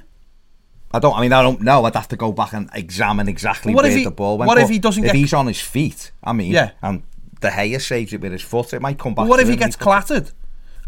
I 0.95 0.99
don't. 0.99 1.15
I 1.17 1.21
mean, 1.21 1.33
I 1.33 1.41
don't 1.41 1.61
know. 1.61 1.83
I'd 1.85 1.95
have 1.95 2.07
to 2.09 2.15
go 2.15 2.31
back 2.31 2.53
and 2.53 2.69
examine 2.73 3.27
exactly 3.27 3.73
What 3.75 3.85
if 3.85 3.91
where 3.91 3.97
he- 3.99 4.03
the 4.05 4.11
ball 4.11 4.37
went. 4.37 4.47
what 4.47 4.57
if 4.57 4.69
he 4.69 4.79
doesn't 4.79 5.03
If 5.03 5.11
get- 5.11 5.15
he's 5.17 5.33
on 5.33 5.47
his 5.47 5.59
feet, 5.59 6.11
I 6.23 6.31
mean, 6.33 6.51
Yeah. 6.51 6.71
and 6.81 7.03
De 7.41 7.49
Gea 7.49 7.81
saves 7.81 8.13
it 8.13 8.21
with 8.21 8.31
his 8.31 8.41
foot, 8.41 8.73
it 8.73 8.81
might 8.81 8.97
come 8.97 9.13
back. 9.13 9.23
But 9.23 9.29
what 9.29 9.39
if 9.41 9.49
he 9.49 9.55
gets 9.57 9.75
clattered 9.75 10.31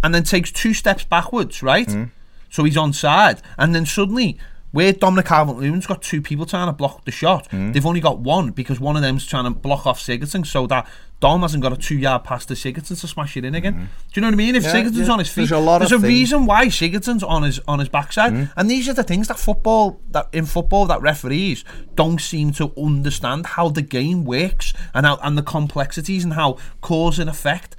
and 0.04 0.14
then 0.16 0.24
takes 0.24 0.52
two 0.52 0.74
steps 0.74 1.04
backwards, 1.04 1.62
right? 1.62 1.88
Mm. 1.88 2.12
So 2.50 2.64
he's 2.64 2.78
on 2.78 2.94
side, 2.94 3.42
and 3.58 3.76
then 3.76 3.86
suddenly, 3.86 4.38
where 4.72 4.92
Dominic 4.94 5.26
Calvert-Lewin's 5.28 5.88
got 5.88 6.02
two 6.02 6.22
people 6.22 6.46
trying 6.46 6.68
to 6.68 6.74
block 6.74 7.06
the 7.06 7.12
shot, 7.12 7.50
Mm. 7.52 7.74
they've 7.74 7.86
only 7.86 8.02
got 8.02 8.20
one 8.20 8.52
because 8.52 8.80
one 8.80 8.96
of 8.96 9.02
them's 9.02 9.26
trying 9.26 9.46
to 9.46 9.52
block 9.52 9.86
off 9.88 10.00
Sigurdsson, 10.00 10.46
so 10.46 10.68
that 10.68 10.88
Dom 11.20 11.42
hasn't 11.42 11.64
got 11.64 11.74
a 11.74 11.78
two-yard 11.78 12.24
pass 12.24 12.46
to 12.46 12.54
Sigurdsson 12.54 13.00
to 13.00 13.08
smash 13.08 13.36
it 13.38 13.44
in 13.46 13.56
again. 13.56 13.74
Do 13.74 13.90
you 14.14 14.22
know 14.22 14.28
what 14.28 14.34
I 14.34 14.38
mean? 14.38 14.56
If. 14.56 14.64
Yeah, 14.64 14.74
Sigurdsson's 14.74 15.08
yeah. 15.08 15.14
on 15.14 15.20
his 15.20 15.30
feet, 15.30 15.50
There's 15.50 15.52
a 15.52 15.58
lot 15.58 15.82
of 15.82 15.90
there's 15.90 16.00
a 16.00 16.02
things. 16.02 16.04
Mm. 16.04 16.20
reason 16.20 16.46
why 16.46 16.68
Sigurdsson's 16.68 17.24
on 17.24 17.44
his 17.44 17.60
on 17.68 17.80
his 17.80 17.90
backside, 17.90 18.50
and 18.56 18.70
these 18.70 18.88
are 18.88 18.94
the 18.94 19.04
things 19.04 19.28
that 19.30 19.40
football 19.40 20.00
that 20.12 20.28
in 20.32 20.46
football 20.46 20.86
that 20.88 21.02
referees 21.02 21.64
don't 21.96 22.22
seem 22.22 22.52
to 22.54 22.72
understand 22.78 23.46
how 23.48 23.70
the 23.70 23.82
game 23.82 24.26
works 24.26 24.74
and 24.94 25.06
how 25.08 25.18
and 25.24 25.38
the 25.38 25.42
complexities 25.44 26.24
and 26.24 26.34
how 26.34 26.58
cause 26.82 27.18
and 27.18 27.30
effect. 27.30 27.76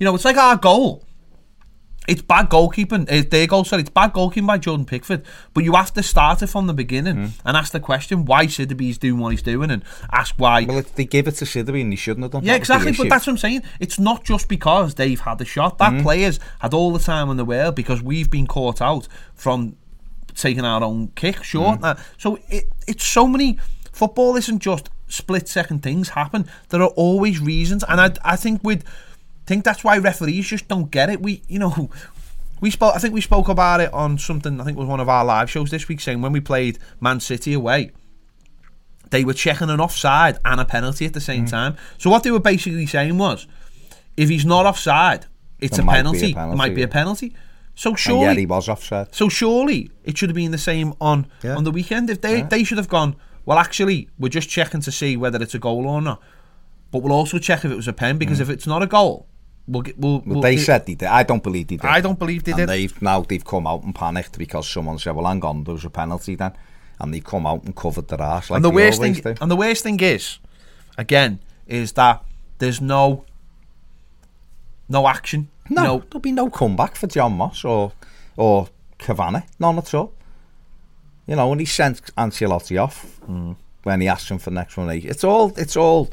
You 0.00 0.04
know, 0.06 0.14
it's 0.14 0.24
like 0.24 0.36
our 0.38 0.56
goal. 0.56 1.04
It's 2.08 2.22
bad 2.22 2.48
goalkeeping. 2.48 3.06
It's 3.10 3.28
their 3.30 3.46
goal, 3.46 3.64
sorry. 3.64 3.82
It's 3.82 3.90
bad 3.90 4.12
goalkeeping 4.14 4.46
by 4.46 4.58
Jordan 4.58 4.84
Pickford. 4.86 5.22
But 5.54 5.64
you 5.64 5.74
have 5.74 5.92
to 5.94 6.02
start 6.02 6.42
it 6.42 6.48
from 6.48 6.66
the 6.66 6.72
beginning 6.72 7.16
Mm. 7.16 7.30
and 7.44 7.56
ask 7.56 7.72
the 7.72 7.78
question 7.80 8.24
why 8.24 8.46
Sidibe's 8.46 8.98
doing 8.98 9.18
what 9.20 9.30
he's 9.30 9.42
doing 9.42 9.70
and 9.70 9.84
ask 10.10 10.34
why. 10.38 10.64
Well, 10.64 10.78
if 10.78 10.94
they 10.94 11.04
give 11.04 11.28
it 11.28 11.32
to 11.36 11.44
Sidibe 11.44 11.80
and 11.80 11.92
he 11.92 11.96
shouldn't 11.96 12.24
have 12.24 12.32
done. 12.32 12.44
yeah, 12.44 12.54
exactly. 12.54 12.92
But 12.92 13.10
that's 13.10 13.26
what 13.26 13.34
I'm 13.34 13.38
saying. 13.38 13.62
It's 13.80 13.98
not 13.98 14.24
just 14.24 14.48
because 14.48 14.94
they've 14.94 15.20
had 15.20 15.38
the 15.38 15.44
shot. 15.44 15.78
That 15.78 15.92
Mm. 15.92 16.02
players 16.02 16.40
had 16.60 16.72
all 16.74 16.92
the 16.92 16.98
time 16.98 17.28
in 17.30 17.36
the 17.36 17.44
world 17.44 17.74
because 17.74 18.02
we've 18.02 18.30
been 18.30 18.46
caught 18.46 18.80
out 18.80 19.06
from 19.34 19.76
taking 20.34 20.64
our 20.64 20.82
own 20.82 21.08
kick 21.14 21.44
short. 21.44 21.80
Mm. 21.80 21.84
Uh, 21.84 21.94
So 22.18 22.38
it, 22.48 22.64
it's 22.88 23.04
so 23.04 23.26
many. 23.26 23.58
Football 23.92 24.36
isn't 24.36 24.60
just 24.60 24.88
split 25.06 25.48
second 25.48 25.82
things 25.82 26.10
happen. 26.10 26.46
There 26.70 26.80
are 26.80 26.88
always 26.96 27.40
reasons, 27.40 27.84
and 27.88 28.00
I 28.00 28.12
I 28.24 28.36
think 28.36 28.62
with 28.64 28.84
think 29.50 29.64
that's 29.64 29.82
why 29.84 29.98
referees 29.98 30.46
just 30.48 30.68
don't 30.68 30.90
get 30.90 31.10
it. 31.10 31.20
We 31.20 31.42
you 31.48 31.58
know. 31.58 31.90
We 32.62 32.70
spoke. 32.70 32.94
I 32.94 32.98
think 32.98 33.14
we 33.14 33.20
spoke 33.22 33.48
about 33.48 33.80
it 33.80 33.92
on 33.92 34.18
something. 34.18 34.60
I 34.60 34.64
think 34.64 34.76
was 34.78 34.86
one 34.86 35.00
of 35.00 35.08
our 35.08 35.24
live 35.24 35.50
shows 35.50 35.70
this 35.70 35.88
week, 35.88 36.00
saying 36.00 36.20
when 36.22 36.32
we 36.32 36.40
played 36.40 36.78
Man 37.00 37.18
City 37.20 37.52
away, 37.54 37.90
they 39.10 39.24
were 39.24 39.32
checking 39.34 39.70
an 39.70 39.80
offside 39.80 40.38
and 40.44 40.60
a 40.60 40.64
penalty 40.64 41.04
at 41.06 41.14
the 41.14 41.20
same 41.20 41.46
Mm. 41.46 41.50
time. 41.50 41.76
So 41.98 42.10
what 42.10 42.22
they 42.22 42.30
were 42.30 42.38
basically 42.52 42.86
saying 42.86 43.16
was, 43.18 43.46
if 44.16 44.28
he's 44.28 44.44
not 44.44 44.66
offside, 44.66 45.26
it's 45.58 45.78
a 45.78 45.82
be 45.82 45.88
a 45.88 45.92
penalty. 45.92 46.30
It 46.32 46.56
might 46.56 46.74
be 46.74 46.82
a 46.82 46.88
penalty. 46.88 47.34
So 47.74 47.90
And 47.90 47.98
surely, 47.98 48.40
he 48.40 48.46
was 48.46 48.68
offside. 48.68 49.08
so 49.14 49.28
surely 49.30 49.90
it 50.04 50.18
should 50.18 50.28
have 50.28 50.36
been 50.36 50.50
the 50.50 50.58
same 50.58 50.92
on 51.00 51.26
Yeah. 51.42 51.56
on 51.56 51.64
the 51.64 51.70
weekend. 51.70 52.10
If 52.10 52.20
they 52.20 52.42
they 52.42 52.62
should 52.62 52.78
have 52.78 52.88
gone, 52.88 53.16
well, 53.46 53.58
actually, 53.58 54.08
we're 54.18 54.28
just 54.28 54.48
checking 54.50 54.82
to 54.82 54.92
see 54.92 55.16
whether 55.16 55.40
it's 55.42 55.54
a 55.54 55.58
goal 55.58 55.86
or 55.88 56.02
not. 56.02 56.20
But 56.92 56.98
we'll 57.02 57.12
also 57.20 57.38
check 57.38 57.64
if 57.64 57.70
it 57.70 57.76
was 57.76 57.88
a 57.88 57.92
pen 57.94 58.18
because 58.18 58.38
if 58.40 58.50
it's 58.50 58.66
not 58.66 58.82
a 58.82 58.86
goal, 58.86 59.26
we'll 59.70 59.82
get. 59.82 59.98
We'll, 59.98 60.20
Mm. 60.20 60.26
Well, 60.26 60.34
we'll 60.34 60.42
they 60.42 60.56
get- 60.56 60.64
said 60.66 60.86
they 60.86 60.94
did. 60.94 61.08
I 61.08 61.22
don't 61.22 61.42
believe 61.42 61.68
they 61.68 61.76
did. 61.76 61.86
I 61.86 62.00
don't 62.00 62.18
believe 62.18 62.44
they 62.44 62.52
and 62.52 62.58
did. 62.60 62.68
they've 62.68 63.02
now 63.02 63.22
they've 63.22 63.44
come 63.44 63.66
out 63.66 63.82
and 63.84 63.94
panicked 63.94 64.36
because 64.38 64.68
someone 64.68 64.98
said, 64.98 65.14
"Well, 65.16 65.26
hang 65.26 65.44
on, 65.44 65.64
there 65.64 65.74
was 65.74 65.84
a 65.84 65.90
penalty 65.90 66.34
then," 66.34 66.52
and 66.98 67.12
they've 67.14 67.24
come 67.24 67.46
out 67.46 67.64
and 67.64 67.74
covered 67.74 68.08
their 68.08 68.20
ass 68.22 68.50
like 68.50 68.56
and 68.58 68.64
the 68.64 68.70
worst 68.70 69.00
thing, 69.00 69.14
do. 69.14 69.34
and 69.40 69.50
the 69.50 69.56
worst 69.56 69.82
thing 69.82 69.98
is, 70.00 70.38
again, 70.98 71.38
is 71.66 71.92
that 71.92 72.22
there's 72.58 72.80
no 72.80 73.24
no 74.88 75.06
action. 75.08 75.48
No, 75.68 75.82
know, 75.84 75.98
there'll 76.10 76.20
be 76.20 76.32
no 76.32 76.50
comeback 76.50 76.96
for 76.96 77.06
John 77.06 77.34
Moss 77.34 77.64
or 77.64 77.92
or 78.36 78.68
Kavanagh, 78.98 79.42
none 79.58 79.78
at 79.78 79.94
all. 79.94 80.12
You 81.26 81.36
know, 81.36 81.48
when 81.48 81.60
he 81.60 81.64
sent 81.64 82.14
Ancelotti 82.16 82.76
off 82.82 83.20
when 83.84 84.00
he 84.00 84.08
asked 84.08 84.28
him 84.30 84.38
for 84.38 84.50
next 84.50 84.76
one, 84.76 84.90
it's 84.90 85.22
all 85.24 85.52
it's 85.56 85.76
all 85.76 86.10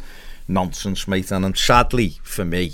nonsense, 0.47 1.07
mate. 1.07 1.31
And 1.31 1.43
um, 1.43 1.55
sadly 1.55 2.19
for 2.23 2.45
me, 2.45 2.73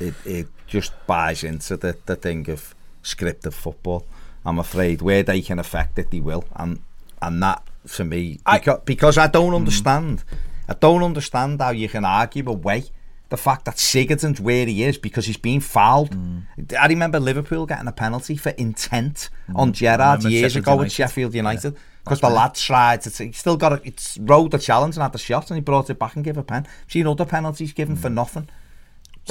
it 0.00 0.14
it 0.24 0.48
just 0.66 0.92
buys 1.06 1.44
into 1.44 1.76
the 1.76 1.96
the 2.06 2.16
thing 2.16 2.48
of 2.50 2.74
scripted 3.02 3.52
football. 3.52 4.06
I'm 4.44 4.58
afraid 4.58 5.02
where 5.02 5.22
they 5.22 5.40
can 5.42 5.58
affect 5.58 5.98
it, 5.98 6.10
they 6.10 6.20
will, 6.20 6.44
and 6.56 6.80
and 7.20 7.42
that 7.42 7.62
for 7.86 8.04
me 8.04 8.38
I- 8.46 8.58
because, 8.58 8.80
because 8.84 9.18
I 9.18 9.26
don't 9.26 9.46
mm-hmm. 9.46 9.56
understand. 9.56 10.24
I 10.70 10.74
don't 10.74 11.02
understand 11.02 11.60
how 11.62 11.70
you 11.70 11.88
can 11.88 12.04
argue 12.04 12.46
away 12.46 12.84
the 13.30 13.36
fact 13.36 13.66
that 13.66 13.76
Sigurdsson's 13.76 14.40
where 14.40 14.66
he 14.66 14.84
is 14.84 14.96
because 14.96 15.26
he's 15.26 15.36
been 15.36 15.60
fouled. 15.60 16.10
Mm. 16.10 16.78
I 16.78 16.86
remember 16.86 17.20
Liverpool 17.20 17.66
getting 17.66 17.86
a 17.86 17.92
penalty 17.92 18.36
for 18.36 18.50
intent 18.50 19.28
mm. 19.50 19.56
on 19.56 19.72
Gerrard 19.72 20.24
years 20.24 20.52
Sheffield 20.52 20.64
ago 20.64 20.72
United. 20.72 20.92
Sheffield 20.92 21.34
United. 21.34 21.76
Because 22.04 22.20
the 22.22 22.30
lad 22.30 22.54
tried 22.54 23.02
to, 23.02 23.24
he 23.24 23.32
still 23.32 23.58
got 23.58 23.74
it, 23.74 23.82
it's 23.84 24.16
rode 24.18 24.50
the 24.50 24.58
challenge 24.58 24.96
and 24.96 25.02
had 25.02 25.12
the 25.12 25.18
shot 25.18 25.50
and 25.50 25.58
he 25.58 25.60
brought 25.60 25.90
it 25.90 25.98
back 25.98 26.16
and 26.16 26.24
gave 26.24 26.38
a 26.38 26.42
pen. 26.42 26.66
Seen 26.86 27.06
other 27.06 27.26
penalties 27.26 27.72
given 27.74 27.96
for 27.96 28.08
mm. 28.08 28.14
nothing. 28.14 28.48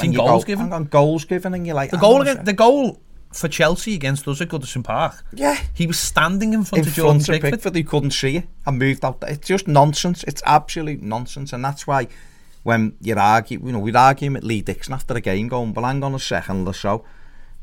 Seen 0.01 0.13
you 0.13 0.19
goals 0.19 0.43
go, 0.43 0.47
given? 0.47 0.73
on, 0.73 0.85
goals 0.85 1.25
given 1.25 1.53
and 1.53 1.65
you're 1.65 1.75
like, 1.75 1.91
The 1.91 1.97
goal 1.97 2.21
against 2.21 2.45
the 2.45 2.53
goal 2.53 2.99
for 3.33 3.47
Chelsea 3.47 3.93
against 3.93 4.27
us 4.27 4.41
at 4.41 4.47
Goodison 4.49 4.83
Park. 4.83 5.23
Yeah. 5.33 5.57
He 5.73 5.85
was 5.85 5.99
standing 5.99 6.53
in 6.53 6.63
front 6.63 6.83
in 6.85 6.89
of 6.89 6.95
Jordan 6.95 7.21
front 7.21 7.41
Pickford. 7.41 7.59
Pickford, 7.59 7.75
he 7.75 7.83
couldn't 7.83 8.11
see 8.11 8.37
it 8.37 8.47
and 8.65 8.79
moved 8.79 9.03
out. 9.03 9.19
there. 9.21 9.31
It's 9.31 9.47
just 9.47 9.67
nonsense. 9.67 10.23
It's 10.23 10.41
absolute 10.45 11.01
nonsense, 11.01 11.53
and 11.53 11.63
that's 11.63 11.85
why 11.85 12.07
when 12.63 12.95
you're 13.01 13.19
arguing, 13.19 13.65
you 13.67 13.73
know, 13.73 13.79
we'd 13.79 13.95
argue 13.95 14.31
with 14.31 14.43
Lee 14.43 14.61
Dixon 14.61 14.93
after 14.93 15.13
the 15.13 15.21
game, 15.21 15.47
going, 15.47 15.73
"Well, 15.73 15.85
hang 15.85 16.03
on 16.03 16.15
a 16.15 16.19
second, 16.19 16.67
or 16.67 16.73
so." 16.73 17.03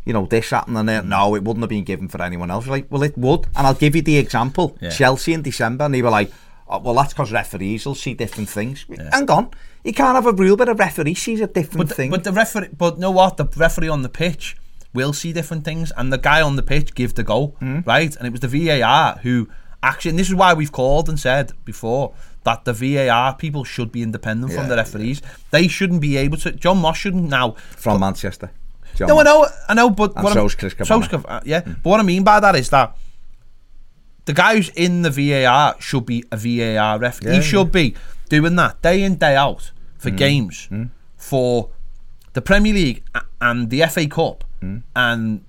You 0.05 0.13
know, 0.13 0.27
this 0.27 0.51
happened 0.51 0.77
and 0.77 0.89
that. 0.89 1.07
No, 1.07 1.35
it 1.35 1.43
wouldn't 1.43 1.63
have 1.63 1.71
been 1.71 1.85
given 1.85 2.09
for 2.09 2.21
anyone 2.21 2.51
else. 2.51 2.67
You're 2.67 2.77
like, 2.77 2.89
well, 2.91 3.03
it 3.03 3.17
would, 3.17 3.47
and 3.57 3.67
I'll 3.67 3.73
give 3.75 3.97
you 3.97 4.03
the 4.03 4.19
example. 4.19 4.77
Yeah. 4.81 4.91
Chelsea 4.91 5.33
in 5.33 5.41
December, 5.41 5.85
and 5.85 5.95
they 5.95 6.03
were 6.03 6.11
like, 6.11 6.31
oh, 6.69 6.79
"Well, 6.79 6.95
that's 6.95 7.13
because 7.13 7.33
referees 7.33 7.87
will 7.87 7.95
see 7.95 8.15
different 8.15 8.49
things." 8.49 8.85
Hang 9.13 9.31
on, 9.31 9.51
you 9.85 9.93
can't 9.93 10.15
have 10.15 10.27
a 10.27 10.33
rule, 10.33 10.57
but 10.57 10.69
a 10.69 10.75
referee 10.75 11.15
sees 11.15 11.41
a 11.41 11.47
different 11.47 11.89
But 11.89 11.97
thing. 11.97 12.11
but 12.11 12.25
the 12.25 12.33
referee, 12.33 12.69
but 12.77 12.99
know 12.99 13.11
what? 13.11 13.37
The 13.37 13.47
referee 13.57 13.89
on 13.89 14.03
the 14.03 14.09
pitch 14.09 14.57
will 14.93 15.13
see 15.13 15.33
different 15.33 15.65
things, 15.65 15.93
and 15.97 16.13
the 16.13 16.19
guy 16.19 16.41
on 16.41 16.57
the 16.57 16.63
pitch 16.63 16.95
give 16.95 17.15
the 17.15 17.23
goal, 17.25 17.57
Hmm? 17.59 17.81
right? 17.85 18.15
And 18.17 18.27
it 18.27 18.31
was 18.31 18.41
the 18.41 18.49
VAR 18.49 19.19
who 19.23 19.49
actually, 19.83 20.11
and 20.11 20.19
this 20.19 20.29
is 20.29 20.35
why 20.35 20.55
we've 20.55 20.73
called 20.73 21.09
and 21.09 21.19
said 21.21 21.53
before 21.65 22.13
that 22.45 22.65
the 22.65 22.73
VAR 22.73 23.35
people 23.35 23.65
should 23.65 23.91
be 23.91 24.03
independent 24.03 24.53
from 24.53 24.69
the 24.69 24.77
referees. 24.77 25.21
They 25.51 25.67
shouldn't 25.69 26.01
be 26.01 26.17
able 26.17 26.37
to. 26.39 26.53
John 26.53 26.79
Moss 26.79 26.97
shouldn't 26.99 27.29
now. 27.29 27.53
from 27.77 28.01
Manchester. 28.01 28.51
John 28.95 29.09
No, 29.09 29.19
I 29.19 29.23
know, 29.25 29.47
I 29.69 29.75
know, 29.75 29.91
but 29.91 30.15
And 30.15 30.23
what 30.25 30.35
so's 30.35 30.55
Chris 30.55 30.73
Kavanagh. 30.75 31.09
so's 31.09 31.11
Cav- 31.23 31.25
uh, 31.29 31.41
yeah, 31.45 31.61
but 31.63 31.85
what 31.91 31.99
I 32.01 32.05
mean 32.05 32.23
by 32.23 32.39
that 32.39 32.55
is 32.55 32.69
that 32.71 32.97
the 34.27 34.33
guy 34.33 34.57
who's 34.57 34.71
in 34.71 35.03
the 35.03 35.11
VAR 35.11 35.77
should 35.81 36.07
be 36.07 36.25
a 36.33 36.37
VAR 36.37 36.99
ref. 36.99 37.21
Yeah, 37.23 37.31
he 37.31 37.37
yeah. 37.37 37.43
should 37.43 37.71
be 37.73 37.95
doing 38.29 38.57
that 38.57 38.81
day 38.83 39.03
in 39.03 39.17
day 39.17 39.37
out 39.37 39.71
for 39.99 40.11
Mm. 40.11 40.17
games 40.17 40.69
for 41.17 41.71
the 42.33 42.43
Premier 42.43 42.73
League 42.75 43.03
and 43.41 43.71
the 43.71 43.83
FA 43.83 44.07
Cup, 44.07 44.45
and 44.97 45.45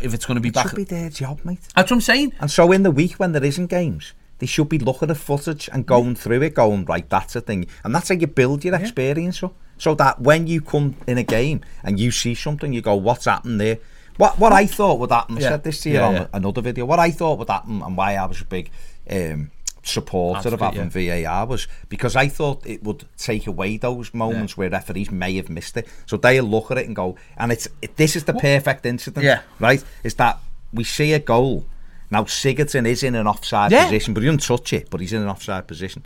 if 0.00 0.12
it's 0.14 0.26
going 0.26 0.34
to 0.36 0.40
be 0.40 0.48
Mm. 0.48 0.52
It 0.52 0.54
back, 0.54 0.68
should 0.68 0.76
be 0.76 0.84
their 0.84 1.10
job, 1.10 1.40
mate. 1.44 1.60
that's 1.76 1.90
what 1.90 1.96
I'm 1.96 2.00
saying. 2.00 2.32
And 2.40 2.50
so 2.50 2.72
in 2.72 2.82
the 2.82 2.90
week 2.90 3.14
when 3.14 3.32
there 3.32 3.44
isn't 3.44 3.66
games, 3.68 4.12
they 4.38 4.46
should 4.46 4.68
be 4.68 4.78
looking 4.78 5.10
at 5.10 5.16
footage 5.16 5.68
and 5.72 5.86
going 5.86 6.16
through 6.16 6.42
it, 6.42 6.54
going, 6.54 6.84
right, 6.86 7.08
that's 7.08 7.36
a 7.36 7.40
thing. 7.40 7.66
And 7.84 7.94
that's 7.94 8.08
how 8.08 8.16
you 8.16 8.26
build 8.26 8.64
your 8.64 8.74
experience 8.74 9.42
up. 9.42 9.54
So 9.78 9.94
that 9.96 10.20
when 10.20 10.46
you 10.46 10.60
come 10.60 10.96
in 11.06 11.18
a 11.18 11.22
game 11.22 11.60
and 11.82 11.98
you 12.00 12.10
see 12.10 12.34
something, 12.34 12.72
you 12.72 12.80
go, 12.80 12.94
what's 12.96 13.24
happened 13.26 13.60
there? 13.60 13.78
What 14.16 14.38
what 14.38 14.52
I 14.52 14.66
thought 14.66 14.98
would 15.00 15.10
happen, 15.10 15.38
I 15.38 15.40
said 15.40 15.64
this 15.64 15.80
to 15.82 15.88
you 15.90 15.96
Yeah, 15.96 16.06
on 16.06 16.14
yeah. 16.14 16.26
another 16.32 16.60
video, 16.60 16.84
what 16.84 16.98
I 17.00 17.10
thought 17.10 17.38
would 17.38 17.48
happen 17.48 17.82
and 17.82 17.96
why 17.96 18.14
I 18.16 18.26
was 18.26 18.40
a 18.40 18.44
big 18.44 18.70
um, 19.10 19.50
supporter 19.82 20.48
of 20.54 20.60
having 20.60 20.88
VAR 20.88 21.46
was 21.46 21.66
because 21.88 22.14
I 22.16 22.28
thought 22.28 22.64
it 22.66 22.82
would 22.84 23.04
take 23.18 23.46
away 23.46 23.76
those 23.76 24.14
moments 24.14 24.56
where 24.56 24.70
referees 24.70 25.10
may 25.10 25.34
have 25.36 25.48
missed 25.48 25.76
it. 25.76 25.88
So 26.06 26.16
they'll 26.16 26.44
look 26.44 26.70
at 26.70 26.78
it 26.78 26.86
and 26.86 26.94
go, 26.96 27.16
and 27.36 27.50
it's 27.52 27.68
it, 27.82 27.96
this 27.96 28.14
is 28.16 28.24
the 28.24 28.34
perfect 28.34 28.86
incident, 28.86 29.24
Yeah. 29.24 29.40
right? 29.58 29.82
Is 30.04 30.14
that 30.14 30.38
we 30.72 30.84
see 30.84 31.12
a 31.12 31.18
goal. 31.18 31.66
Now 32.10 32.22
Sigurdsson 32.24 32.86
is 32.86 33.02
in 33.02 33.14
an 33.16 33.26
offside 33.26 33.72
Yeah. 33.72 33.84
position, 33.84 34.14
but 34.14 34.22
he 34.22 34.28
doesn't 34.28 34.42
touch 34.42 34.72
it, 34.72 34.90
but 34.90 35.00
he's 35.00 35.12
in 35.12 35.22
an 35.22 35.28
offside 35.28 35.66
position. 35.66 36.04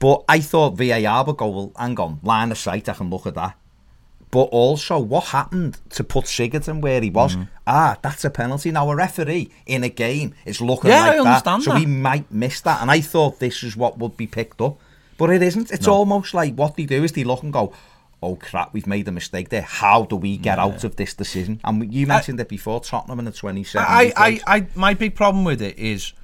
But 0.00 0.24
I 0.28 0.40
thought 0.40 0.76
VAR 0.76 1.24
would 1.24 1.36
go, 1.36 1.46
well, 1.48 1.72
hang 1.78 1.98
on, 2.00 2.18
line 2.24 2.50
of 2.50 2.58
sight, 2.58 2.88
I 2.88 2.94
can 2.94 3.08
look 3.08 3.26
at 3.26 3.34
that. 3.36 3.54
But 4.32 4.44
also, 4.50 4.98
what 4.98 5.24
happened 5.26 5.78
to 5.90 6.02
put 6.02 6.24
Sigurdsson 6.24 6.80
where 6.80 7.00
he 7.00 7.10
was? 7.10 7.36
Mm-hmm. 7.36 7.44
Ah, 7.66 7.98
that's 8.02 8.24
a 8.24 8.30
penalty. 8.30 8.70
Now, 8.72 8.90
a 8.90 8.96
referee 8.96 9.50
in 9.66 9.84
a 9.84 9.88
game 9.90 10.34
is 10.46 10.60
looking 10.60 10.90
Yeah, 10.90 11.00
like 11.02 11.10
I 11.10 11.16
that. 11.16 11.26
understand 11.26 11.62
so 11.62 11.72
he 11.74 11.86
might 11.86 12.32
miss 12.32 12.60
that. 12.62 12.80
And 12.82 12.90
I 12.90 13.00
thought 13.02 13.38
this 13.40 13.62
is 13.62 13.76
what 13.76 13.98
would 13.98 14.16
be 14.16 14.26
picked 14.26 14.60
up. 14.62 14.78
But 15.18 15.30
it 15.30 15.42
isn't. 15.42 15.70
It's 15.70 15.86
almost 15.86 16.32
like 16.34 16.54
what 16.54 16.76
they 16.76 16.86
do 16.86 17.04
is 17.04 17.12
they 17.12 17.24
look 17.24 17.42
and 17.42 17.52
go, 17.52 17.74
oh 18.22 18.36
crap, 18.36 18.72
we've 18.72 18.86
made 18.86 19.06
a 19.06 19.12
mistake 19.12 19.50
there. 19.50 19.62
How 19.62 20.04
do 20.04 20.16
we 20.16 20.38
get 20.38 20.58
out 20.58 20.82
of 20.82 20.96
this 20.96 21.12
decision? 21.12 21.60
And 21.62 21.92
you 21.92 22.06
mentioned 22.06 22.40
it 22.40 22.48
before, 22.48 22.80
Tottenham 22.80 23.18
in 23.18 23.26
the 23.26 23.32
27. 23.32 23.86
I, 23.86 24.12
I, 24.16 24.40
I, 24.46 24.66
my 24.74 24.94
big 24.94 25.14
problem 25.14 25.44
with 25.44 25.60
it 25.60 25.78
is, 25.78 26.14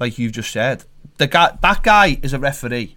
like 0.00 0.18
you've 0.18 0.32
just 0.32 0.50
said, 0.50 0.84
the 1.18 1.26
guy, 1.26 1.58
that 1.60 1.82
guy 1.82 2.18
is 2.22 2.32
a 2.32 2.38
referee, 2.38 2.96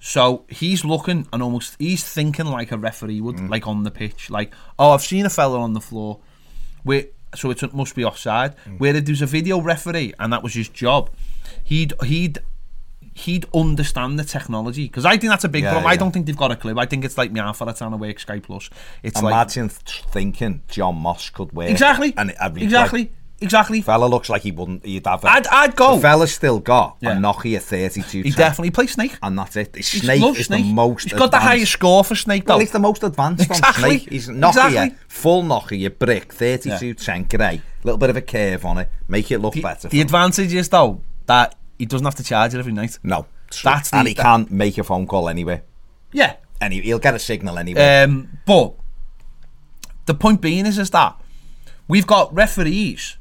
so 0.00 0.44
he's 0.48 0.84
looking 0.84 1.26
and 1.32 1.42
almost 1.42 1.76
he's 1.78 2.04
thinking 2.04 2.46
like 2.46 2.70
a 2.72 2.78
referee 2.78 3.20
would, 3.20 3.36
Mm. 3.36 3.50
like 3.50 3.66
on 3.66 3.82
the 3.82 3.90
pitch, 3.90 4.30
like, 4.30 4.52
oh, 4.78 4.92
I've 4.92 5.02
seen 5.02 5.26
a 5.26 5.30
fella 5.30 5.60
on 5.60 5.72
the 5.72 5.80
floor, 5.80 6.18
where 6.84 7.04
so 7.34 7.50
it 7.50 7.74
must 7.74 7.94
be 7.94 8.04
offside. 8.04 8.54
Mm. 8.66 8.78
Where 8.80 8.92
there's 9.00 9.22
a 9.22 9.26
video 9.26 9.60
referee 9.60 10.14
and 10.18 10.32
that 10.32 10.42
was 10.42 10.54
his 10.54 10.68
job, 10.68 11.10
he'd 11.64 11.92
he'd 12.04 12.38
he'd 13.14 13.44
understand 13.52 14.16
the 14.18 14.22
technology 14.24 14.84
because 14.84 15.04
I 15.04 15.16
think 15.16 15.30
that's 15.30 15.42
a 15.42 15.48
big 15.48 15.64
Yeah, 15.64 15.72
problem. 15.72 15.90
I 15.90 15.96
don't 15.96 16.12
think 16.12 16.26
they've 16.26 16.36
got 16.36 16.52
a 16.52 16.56
clue. 16.56 16.78
I 16.78 16.86
think 16.86 17.04
it's 17.04 17.18
like 17.18 17.34
trying 17.34 17.90
to 17.90 17.96
work 17.96 18.20
Sky 18.20 18.38
Plus. 18.38 18.70
It's 19.02 19.20
like 19.20 19.32
Imagine 19.32 19.68
th- 19.68 20.04
thinking 20.12 20.62
John 20.68 20.96
Moss 20.96 21.28
could 21.30 21.52
wear 21.52 21.68
exactly, 21.68 22.14
and 22.16 22.30
a 22.30 22.34
replay. 22.48 22.62
exactly, 22.62 23.12
exactly. 23.40 23.80
Fella 23.80 24.06
looks 24.06 24.28
like 24.28 24.42
he 24.42 24.50
wouldn't. 24.52 24.84
He'd 24.84 25.06
have. 25.06 25.24
A, 25.24 25.28
I'd 25.28 25.46
I'd 25.48 25.76
go. 25.76 25.96
The 25.96 26.02
fella's 26.02 26.32
still 26.34 26.58
got 26.60 26.96
Yeah. 27.00 27.12
a 27.12 27.20
Nokia 27.20 27.60
32. 27.60 28.22
He 28.22 28.30
definitely 28.30 28.70
plays 28.70 28.92
Snake. 28.92 29.16
and 29.22 29.38
that's 29.38 29.56
it. 29.56 29.74
Snake 29.84 30.22
is 30.38 30.46
Snake. 30.46 30.64
the 30.64 30.72
most. 30.72 31.04
He's 31.04 31.12
got 31.18 31.30
the 31.30 31.38
highest 31.40 31.72
score 31.72 32.04
for 32.04 32.14
Snake 32.14 32.44
though. 32.46 32.54
Well, 32.54 32.60
he's 32.60 32.70
the 32.72 32.78
most 32.78 33.02
advanced 33.02 33.44
Exactly. 33.50 33.84
on 33.84 33.90
Snake. 34.00 34.08
He's 34.10 34.28
Nokia, 34.28 34.48
Exactly. 34.48 34.98
full 35.08 35.42
Nokia, 35.42 35.98
brick, 35.98 36.32
32 36.32 36.94
10 36.94 37.24
grey, 37.24 37.60
little 37.84 37.98
bit 37.98 38.10
of 38.10 38.16
a 38.16 38.22
curve 38.22 38.64
on 38.64 38.78
it, 38.78 38.88
make 39.08 39.30
it 39.30 39.38
look 39.38 39.54
the, 39.54 39.62
better. 39.62 39.88
the 39.88 40.00
advantage 40.00 40.52
is 40.54 40.68
though 40.68 41.00
that 41.26 41.54
he 41.78 41.86
doesn't 41.86 42.04
have 42.04 42.14
to 42.16 42.24
charge 42.24 42.54
it 42.54 42.58
every 42.58 42.72
night. 42.72 42.98
no, 43.02 43.26
That's 43.62 43.92
and 43.92 44.06
the- 44.06 44.10
he 44.10 44.14
can't 44.14 44.50
make 44.50 44.78
a 44.78 44.84
phone 44.84 45.06
call 45.06 45.28
anyway. 45.28 45.62
Yeah. 46.12 46.36
And 46.60 46.72
he, 46.72 46.80
he'll 46.80 46.98
get 46.98 47.14
a 47.14 47.18
signal 47.20 47.56
anyway. 47.58 48.02
Um, 48.02 48.38
but 48.46 48.74
the 50.06 50.14
point 50.14 50.40
being 50.40 50.66
is 50.66 50.78
is 50.78 50.90
that 50.90 51.14
we've 51.86 52.06
got 52.06 52.34
referees 52.34 53.17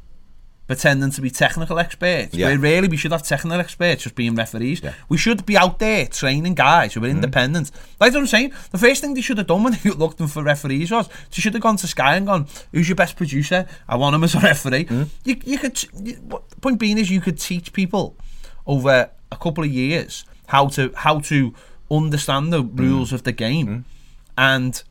pretending 0.68 1.12
to 1.12 1.22
be 1.22 1.30
technical 1.30 1.80
experts. 1.80 2.36
Yeah. 2.36 2.48
Where 2.48 2.60
really 2.60 2.88
we 2.88 2.98
should 2.98 3.12
have 3.12 3.24
technical 3.24 3.60
experts 3.60 4.04
just 4.04 4.16
being 4.16 4.36
referees. 4.36 4.82
Yeah. 4.82 4.94
We 5.10 5.18
should 5.18 5.46
be 5.46 5.58
out 5.58 5.80
there 5.80 6.06
training 6.06 6.56
guys 6.56 6.94
who 6.94 7.04
are 7.04 7.08
mm. 7.08 7.12
independent. 7.12 7.72
Like 8.00 8.14
what 8.14 8.20
I'm 8.20 8.28
saying, 8.28 8.54
the 8.72 8.78
first 8.78 9.02
thing 9.02 9.14
they 9.14 9.22
should 9.22 9.38
have 9.38 9.48
done 9.48 9.64
when 9.64 9.78
they 9.82 9.90
looked 10.04 10.18
them 10.18 10.28
for 10.28 10.44
referees 10.44 10.92
was 10.92 11.08
they 11.08 11.42
should 11.42 11.54
have 11.54 11.64
gone 11.64 11.78
to 11.78 11.88
Sky 11.88 12.16
and 12.16 12.28
gone, 12.28 12.48
"Who's 12.72 12.90
your 12.90 12.96
best 12.96 13.16
producer? 13.16 13.66
I 13.88 13.96
want 13.96 14.16
him 14.16 14.24
as 14.24 14.36
a 14.36 14.40
referee." 14.40 14.86
Mm-hmm. 14.86 15.04
You, 15.24 15.38
you 15.46 15.58
could. 15.58 15.84
You, 16.04 16.42
point 16.62 16.80
being 16.80 16.98
is 16.98 17.10
you 17.10 17.22
could 17.22 17.40
teach 17.40 17.72
people 17.72 18.16
over 18.66 19.10
a 19.32 19.38
couple 19.38 19.64
of 19.64 19.72
years 19.72 20.26
how 20.48 20.68
to 20.68 20.92
how 20.96 21.20
to 21.22 21.54
understand 21.90 22.52
the 22.52 22.64
mm. 22.64 22.78
rules 22.78 23.14
of 23.14 23.24
the 23.24 23.32
game 23.32 23.68
mm. 23.68 23.84
and 24.38 24.84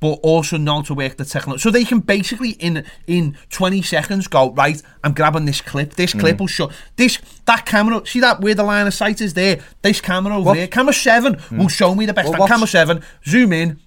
but 0.00 0.18
also 0.22 0.56
know 0.56 0.82
to 0.82 0.94
work 0.94 1.16
the 1.16 1.24
technology. 1.24 1.62
So 1.62 1.70
they 1.70 1.84
can 1.84 2.00
basically 2.00 2.50
in 2.50 2.84
in 3.06 3.36
20 3.50 3.82
seconds 3.82 4.26
go, 4.26 4.52
right, 4.52 4.80
I'm 5.02 5.14
grabbing 5.14 5.46
this 5.46 5.60
clip. 5.60 5.94
This 5.94 6.12
clip 6.12 6.38
will 6.38 6.46
show 6.46 6.70
this 6.96 7.18
that 7.46 7.66
camera. 7.66 8.04
See 8.06 8.20
that 8.20 8.40
where 8.40 8.54
the 8.54 8.62
line 8.62 8.86
of 8.86 8.94
sight 8.94 9.20
is 9.20 9.34
there? 9.34 9.60
This 9.82 10.00
camera 10.00 10.36
over 10.36 10.54
there. 10.54 10.66
Camera 10.68 10.92
seven 10.92 11.40
will 11.50 11.68
show 11.68 11.94
me 11.94 12.06
the 12.06 12.14
best. 12.14 12.30
Well, 12.30 12.46
camera 12.46 12.66
seven, 12.66 13.02
zoom 13.26 13.52
in. 13.52 13.80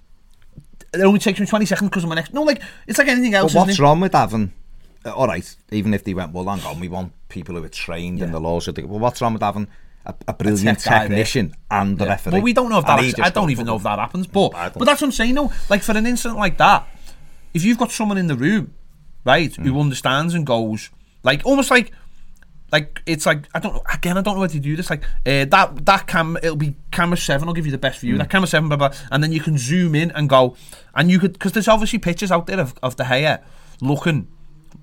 It 0.92 1.02
only 1.02 1.20
takes 1.20 1.38
me 1.38 1.46
20 1.46 1.66
seconds 1.66 1.88
because 1.88 2.02
of 2.02 2.08
my 2.08 2.16
next. 2.16 2.34
No, 2.34 2.42
like 2.42 2.60
it's 2.86 2.98
like 2.98 3.08
anything 3.08 3.34
else. 3.34 3.54
But 3.54 3.66
what's 3.66 3.78
wrong 3.78 4.00
with 4.00 4.12
having? 4.12 4.52
Uh, 5.04 5.12
all 5.12 5.28
right, 5.28 5.56
even 5.70 5.94
if 5.94 6.04
they 6.04 6.12
went, 6.12 6.32
well, 6.32 6.44
hang 6.44 6.62
on, 6.66 6.78
we 6.78 6.88
want 6.88 7.12
people 7.28 7.54
who 7.54 7.64
are 7.64 7.68
trained 7.68 8.20
in 8.20 8.32
the 8.32 8.40
laws. 8.40 8.66
The, 8.66 8.82
well, 8.84 8.98
what's 8.98 9.22
wrong 9.22 9.32
with 9.32 9.42
having 9.42 9.68
a, 10.10 10.14
a 10.28 10.34
brilliant 10.34 10.78
tech 10.80 11.02
technician 11.02 11.54
and 11.70 11.98
the 11.98 12.04
Yeah. 12.04 12.10
referee? 12.10 12.32
Well, 12.34 12.42
we 12.42 12.52
don't 12.52 12.68
know 12.70 12.78
if 12.78 12.86
that. 12.86 13.00
just 13.00 13.20
I 13.20 13.30
don't 13.30 13.50
even 13.50 13.66
know 13.66 13.76
if 13.76 13.82
that 13.84 13.98
happens. 13.98 14.26
But 14.26 14.50
but 14.50 14.84
that's 14.84 15.00
what 15.00 15.08
I'm 15.08 15.12
saying. 15.12 15.34
No, 15.34 15.52
like 15.68 15.82
for 15.82 15.96
an 15.96 16.06
incident 16.06 16.38
like 16.38 16.58
that, 16.58 16.86
if 17.54 17.64
you've 17.64 17.78
got 17.78 17.90
someone 17.90 18.18
in 18.18 18.26
the 18.26 18.36
room, 18.36 18.74
right, 19.24 19.54
who 19.54 19.72
Mm. 19.72 19.80
understands 19.80 20.34
and 20.34 20.46
goes 20.46 20.90
like 21.22 21.42
almost 21.44 21.70
like. 21.70 21.92
Like 22.72 23.02
it's 23.04 23.26
like 23.26 23.48
I 23.52 23.58
don't 23.58 23.74
know 23.74 23.82
again 23.92 24.16
I 24.16 24.20
don't 24.22 24.36
know 24.36 24.42
how 24.42 24.46
to 24.46 24.60
do 24.60 24.76
this 24.76 24.90
like 24.90 25.02
uh, 25.26 25.44
that 25.46 25.84
that 25.86 26.06
cam 26.06 26.36
it'll 26.36 26.54
be 26.54 26.76
camera 26.92 27.16
seven 27.16 27.48
I'll 27.48 27.52
give 27.58 27.66
you 27.66 27.72
the 27.72 27.78
best 27.78 27.98
Mm. 27.98 28.02
view 28.02 28.18
that 28.18 28.30
camera 28.30 28.46
seven 28.46 28.68
blah, 28.68 28.76
blah, 28.76 28.92
and 29.10 29.24
then 29.24 29.32
you 29.32 29.40
can 29.40 29.58
zoom 29.58 29.96
in 29.96 30.12
and 30.12 30.28
go 30.28 30.54
and 30.94 31.10
you 31.10 31.18
could 31.18 31.32
because 31.32 31.50
there's 31.50 31.66
obviously 31.66 31.98
pictures 31.98 32.30
out 32.30 32.46
there 32.46 32.60
of, 32.60 32.74
of 32.80 32.94
De 32.94 33.02
Gea 33.02 33.40
looking 33.80 34.28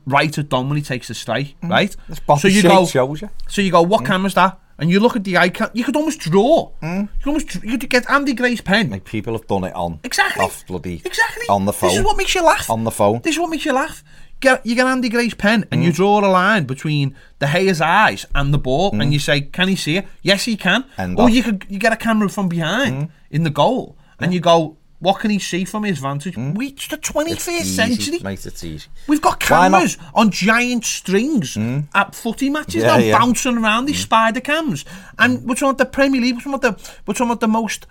right 0.06 0.38
at 0.38 0.50
Dom 0.50 0.68
when 0.68 0.76
he 0.76 0.84
takes 0.84 1.08
the 1.08 1.14
strike 1.14 1.56
right 1.64 1.96
Mm. 2.10 2.26
Body 2.26 2.42
so 2.42 2.48
you 2.50 2.62
go 2.62 2.86
shows 2.86 3.22
you. 3.22 3.30
so 3.48 3.62
you 3.62 3.72
go, 3.72 3.82
what 3.84 4.04
camera's 4.04 4.34
that? 4.34 4.60
And 4.80 4.90
you 4.92 5.00
look 5.00 5.16
at 5.16 5.24
the 5.24 5.38
icon. 5.38 5.72
You 5.74 5.84
could 5.84 5.96
almost 5.96 6.20
draw. 6.20 6.72
Hmm? 6.82 7.00
You 7.00 7.10
could 7.20 7.28
almost 7.28 7.64
you 7.64 7.78
could 7.78 7.90
get 7.90 8.10
Andy 8.10 8.34
Gray's 8.34 8.62
pen. 8.62 8.90
Like 8.90 9.06
people 9.06 9.34
have 9.34 9.48
done 9.48 9.64
it 9.64 9.74
on 9.74 10.00
exactly. 10.04 10.44
off 10.44 10.66
bloody 10.68 11.02
exactly 11.04 11.48
on 11.50 11.66
the 11.66 11.74
phone. 11.74 11.90
This 11.90 12.00
is 12.00 12.06
what 12.06 12.18
makes 12.18 12.36
you 12.36 12.44
laugh. 12.44 12.70
On 12.70 12.84
the 12.84 12.92
phone. 12.92 13.22
This 13.24 13.36
is 13.36 13.40
what 13.40 13.50
makes 13.50 13.66
you 13.66 13.74
laugh. 13.74 14.04
Get 14.40 14.64
you 14.66 14.76
get 14.76 14.86
Andy 14.86 15.10
Gray's 15.10 15.34
pen 15.34 15.66
and 15.72 15.84
you 15.84 15.90
hmm. 15.90 15.96
draw 15.96 16.20
a 16.20 16.30
line 16.30 16.66
between 16.66 17.16
De 17.40 17.48
Gea's 17.48 17.82
eyes 17.82 18.26
and 18.36 18.54
the 18.54 18.60
ball, 18.60 18.92
and 18.92 19.06
hmm. 19.06 19.12
you 19.12 19.20
say, 19.20 19.42
"Can 19.42 19.68
he 19.68 19.76
see 19.76 19.98
it? 19.98 20.08
Yes, 20.22 20.46
he 20.46 20.56
can." 20.56 20.86
Or 21.00 21.24
off. 21.24 21.32
you 21.32 21.42
could 21.42 21.66
you 21.70 21.80
get 21.80 21.92
a 21.92 21.98
camera 21.98 22.30
from 22.30 22.48
behind 22.48 23.10
in 23.32 23.44
the 23.44 23.50
goal, 23.50 23.98
and 24.20 24.34
you 24.34 24.40
go, 24.40 24.77
what 25.00 25.20
can 25.20 25.30
he 25.30 25.40
see 25.40 25.64
from 25.64 25.84
his 25.84 26.00
vantage? 26.00 26.36
Hmm? 26.36 26.54
We, 26.54 26.68
it's 26.70 26.88
the 26.88 26.98
21st 26.98 27.60
It's 27.60 27.70
century. 27.70 28.20
Mate, 28.20 28.46
it's 28.46 28.64
easy. 28.64 28.88
We've 29.08 29.22
got 29.22 29.40
cameras 29.40 29.98
on 30.16 30.32
giant 30.32 30.86
strings 30.86 31.54
hmm? 31.56 31.82
at 31.94 32.16
footy 32.16 32.50
matches 32.50 32.84
Yeah, 32.84 32.88
now, 32.88 32.98
yeah. 32.98 33.18
bouncing 33.18 33.58
around 33.58 33.86
these 33.86 33.98
hmm? 33.98 34.04
spider 34.04 34.42
cams. 34.42 34.86
And 35.20 35.44
we're 35.44 35.56
talking 35.56 35.70
about 35.70 35.78
the 35.78 35.86
Premier 35.86 36.20
League, 36.20 36.36
we're 36.36 36.42
talking 36.42 36.54
about 36.56 36.78
the, 36.78 36.92
we're 37.06 37.14
talking 37.14 37.28
about 37.28 37.42
the 37.42 37.48
most 37.48 37.86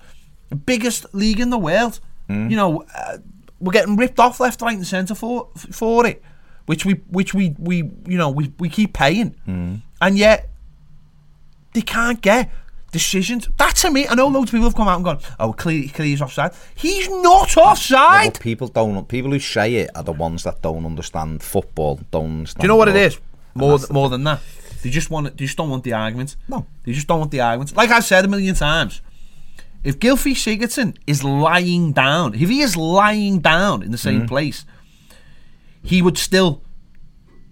biggest 0.64 1.06
league 1.14 1.40
in 1.40 1.50
the 1.50 1.58
world. 1.58 2.00
You 2.50 2.56
know, 2.56 2.84
uh, 2.94 3.18
we're 3.60 3.72
getting 3.72 3.96
ripped 3.96 4.18
off 4.18 4.40
left, 4.40 4.60
right, 4.60 4.76
and 4.76 4.86
centre 4.86 5.14
for 5.14 5.48
for 5.54 6.06
it, 6.06 6.22
which 6.66 6.84
we 6.84 6.94
which 7.08 7.34
we 7.34 7.54
we 7.58 7.78
you 8.06 8.18
know 8.18 8.30
we, 8.30 8.52
we 8.58 8.68
keep 8.68 8.92
paying, 8.92 9.36
and 10.00 10.18
yet 10.18 10.48
they 11.72 11.82
can't 11.82 12.20
get 12.20 12.50
decisions. 13.00 13.48
That 13.58 13.74
to 13.82 13.90
me, 13.90 14.06
I 14.10 14.14
know 14.14 14.28
loads 14.28 14.50
of 14.50 14.52
people 14.56 14.68
have 14.70 14.74
come 14.80 14.88
out 14.88 14.96
and 14.96 15.04
gone, 15.04 15.20
"Oh, 15.38 15.52
clearly, 15.52 15.88
clearly 15.88 16.10
he's 16.10 16.22
offside." 16.22 16.52
He's 16.74 17.08
not 17.08 17.56
offside. 17.56 18.40
people 18.40 18.68
don't. 18.68 19.06
People 19.08 19.30
who 19.32 19.38
say 19.38 19.68
it 19.82 19.90
are 19.96 20.02
the 20.10 20.12
ones 20.26 20.42
that 20.44 20.62
don't 20.62 20.84
understand 20.92 21.42
football. 21.42 22.00
Don't 22.10 22.32
understand. 22.38 22.60
Do 22.60 22.64
you 22.64 22.68
know 22.68 22.76
what 22.76 22.88
it 22.88 22.94
rugby. 22.94 23.18
More, 23.54 23.78
th- 23.78 23.90
more 23.90 24.08
than 24.10 24.24
that. 24.24 24.40
They 24.82 24.90
just 24.90 25.10
want 25.10 25.24
they 25.36 25.44
just 25.46 25.56
don't 25.56 25.70
want 25.70 25.84
the 25.84 25.92
arguments. 25.94 26.36
No. 26.48 26.66
They 26.84 26.92
just 26.92 27.06
don't 27.08 27.18
want 27.20 27.30
the 27.30 27.40
arguments. 27.40 27.74
Like 27.74 27.90
I've 27.90 28.04
said 28.04 28.24
a 28.24 28.28
million 28.28 28.54
times, 28.54 29.00
if 29.82 29.98
Gylfi 29.98 30.32
Sigurdsson 30.44 30.96
is 31.06 31.24
lying 31.24 31.92
down, 31.92 32.34
if 32.34 32.48
he 32.48 32.60
is 32.60 32.76
lying 32.76 33.40
down 33.40 33.82
in 33.82 33.90
the 33.92 33.98
same 33.98 34.18
Mm-hmm. 34.20 34.34
place, 34.34 34.64
he 35.82 36.02
would 36.02 36.18
still 36.18 36.62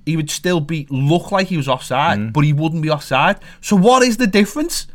he 0.06 0.16
would 0.18 0.30
still 0.30 0.60
be 0.60 0.86
look 0.90 1.32
like 1.32 1.46
he 1.48 1.56
was 1.56 1.66
offside, 1.68 2.18
Mm. 2.18 2.32
but 2.34 2.44
he 2.44 2.52
wouldn't 2.52 2.82
be 2.82 2.90
offside. 2.90 3.36
So 3.62 3.74
what 3.76 4.02
is 4.02 4.18
the 4.18 4.26
difference? 4.26 4.86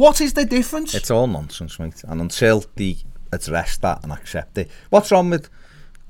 What 0.00 0.22
is 0.22 0.32
the 0.32 0.46
difference? 0.46 0.94
It's 0.94 1.10
all 1.10 1.26
nonsense, 1.26 1.78
mate. 1.78 2.02
And 2.08 2.22
until 2.22 2.64
they 2.74 2.96
address 3.32 3.76
that 3.76 4.02
and 4.02 4.10
accept 4.10 4.56
it, 4.56 4.70
what's 4.88 5.12
wrong 5.12 5.28
with 5.28 5.50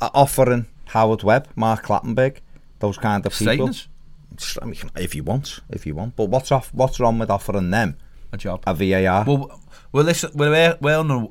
uh, 0.01 0.11
offering 0.15 0.67
Howard 0.85 1.25
Webb, 1.25 1.49
Mark 1.57 1.87
Clattenburg, 1.87 2.37
those 2.79 2.97
kind 2.97 3.27
of 3.27 3.35
Statements. 3.35 3.89
people? 4.31 4.63
I 4.63 4.67
mean, 4.67 4.91
if 4.95 5.17
you 5.17 5.25
want, 5.25 5.59
if 5.71 5.87
you 5.87 5.97
want. 5.97 6.15
But 6.15 6.27
what's 6.27 6.53
off? 6.53 6.73
What's 6.73 7.01
wrong 7.01 7.19
with 7.19 7.31
offering 7.31 7.71
them 7.71 7.97
a 8.31 8.37
job, 8.37 8.63
a 8.65 8.75
VAR? 8.75 9.25
Well, 9.25 9.61
well, 9.91 10.05
listen, 10.05 10.31
we're 10.35 10.79
well, 10.81 11.11
a, 11.11 11.29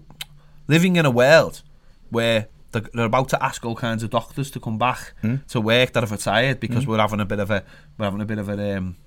living 0.67 0.98
in 0.98 1.06
a 1.06 1.12
world 1.12 1.62
where 2.10 2.50
they're 2.74 3.06
about 3.06 3.30
to 3.30 3.41
ask 3.41 3.63
all 3.63 3.76
kinds 3.78 4.04
of 4.04 4.10
doctors 4.10 4.52
to 4.52 4.60
come 4.60 4.78
back 4.78 5.13
mm. 5.24 5.48
to 5.48 5.62
work 5.62 5.93
that 5.93 6.04
have 6.04 6.12
retired 6.12 6.60
because 6.60 6.84
mm. 6.84 6.88
we're 6.88 6.98
having 6.98 7.22
a 7.22 7.26
bit 7.26 7.39
of 7.39 7.52
a 7.52 7.63
we're 7.98 8.04
having 8.04 8.19
a 8.19 8.26
bit 8.26 8.38
of 8.38 8.50
an 8.50 8.78
um, 8.78 8.98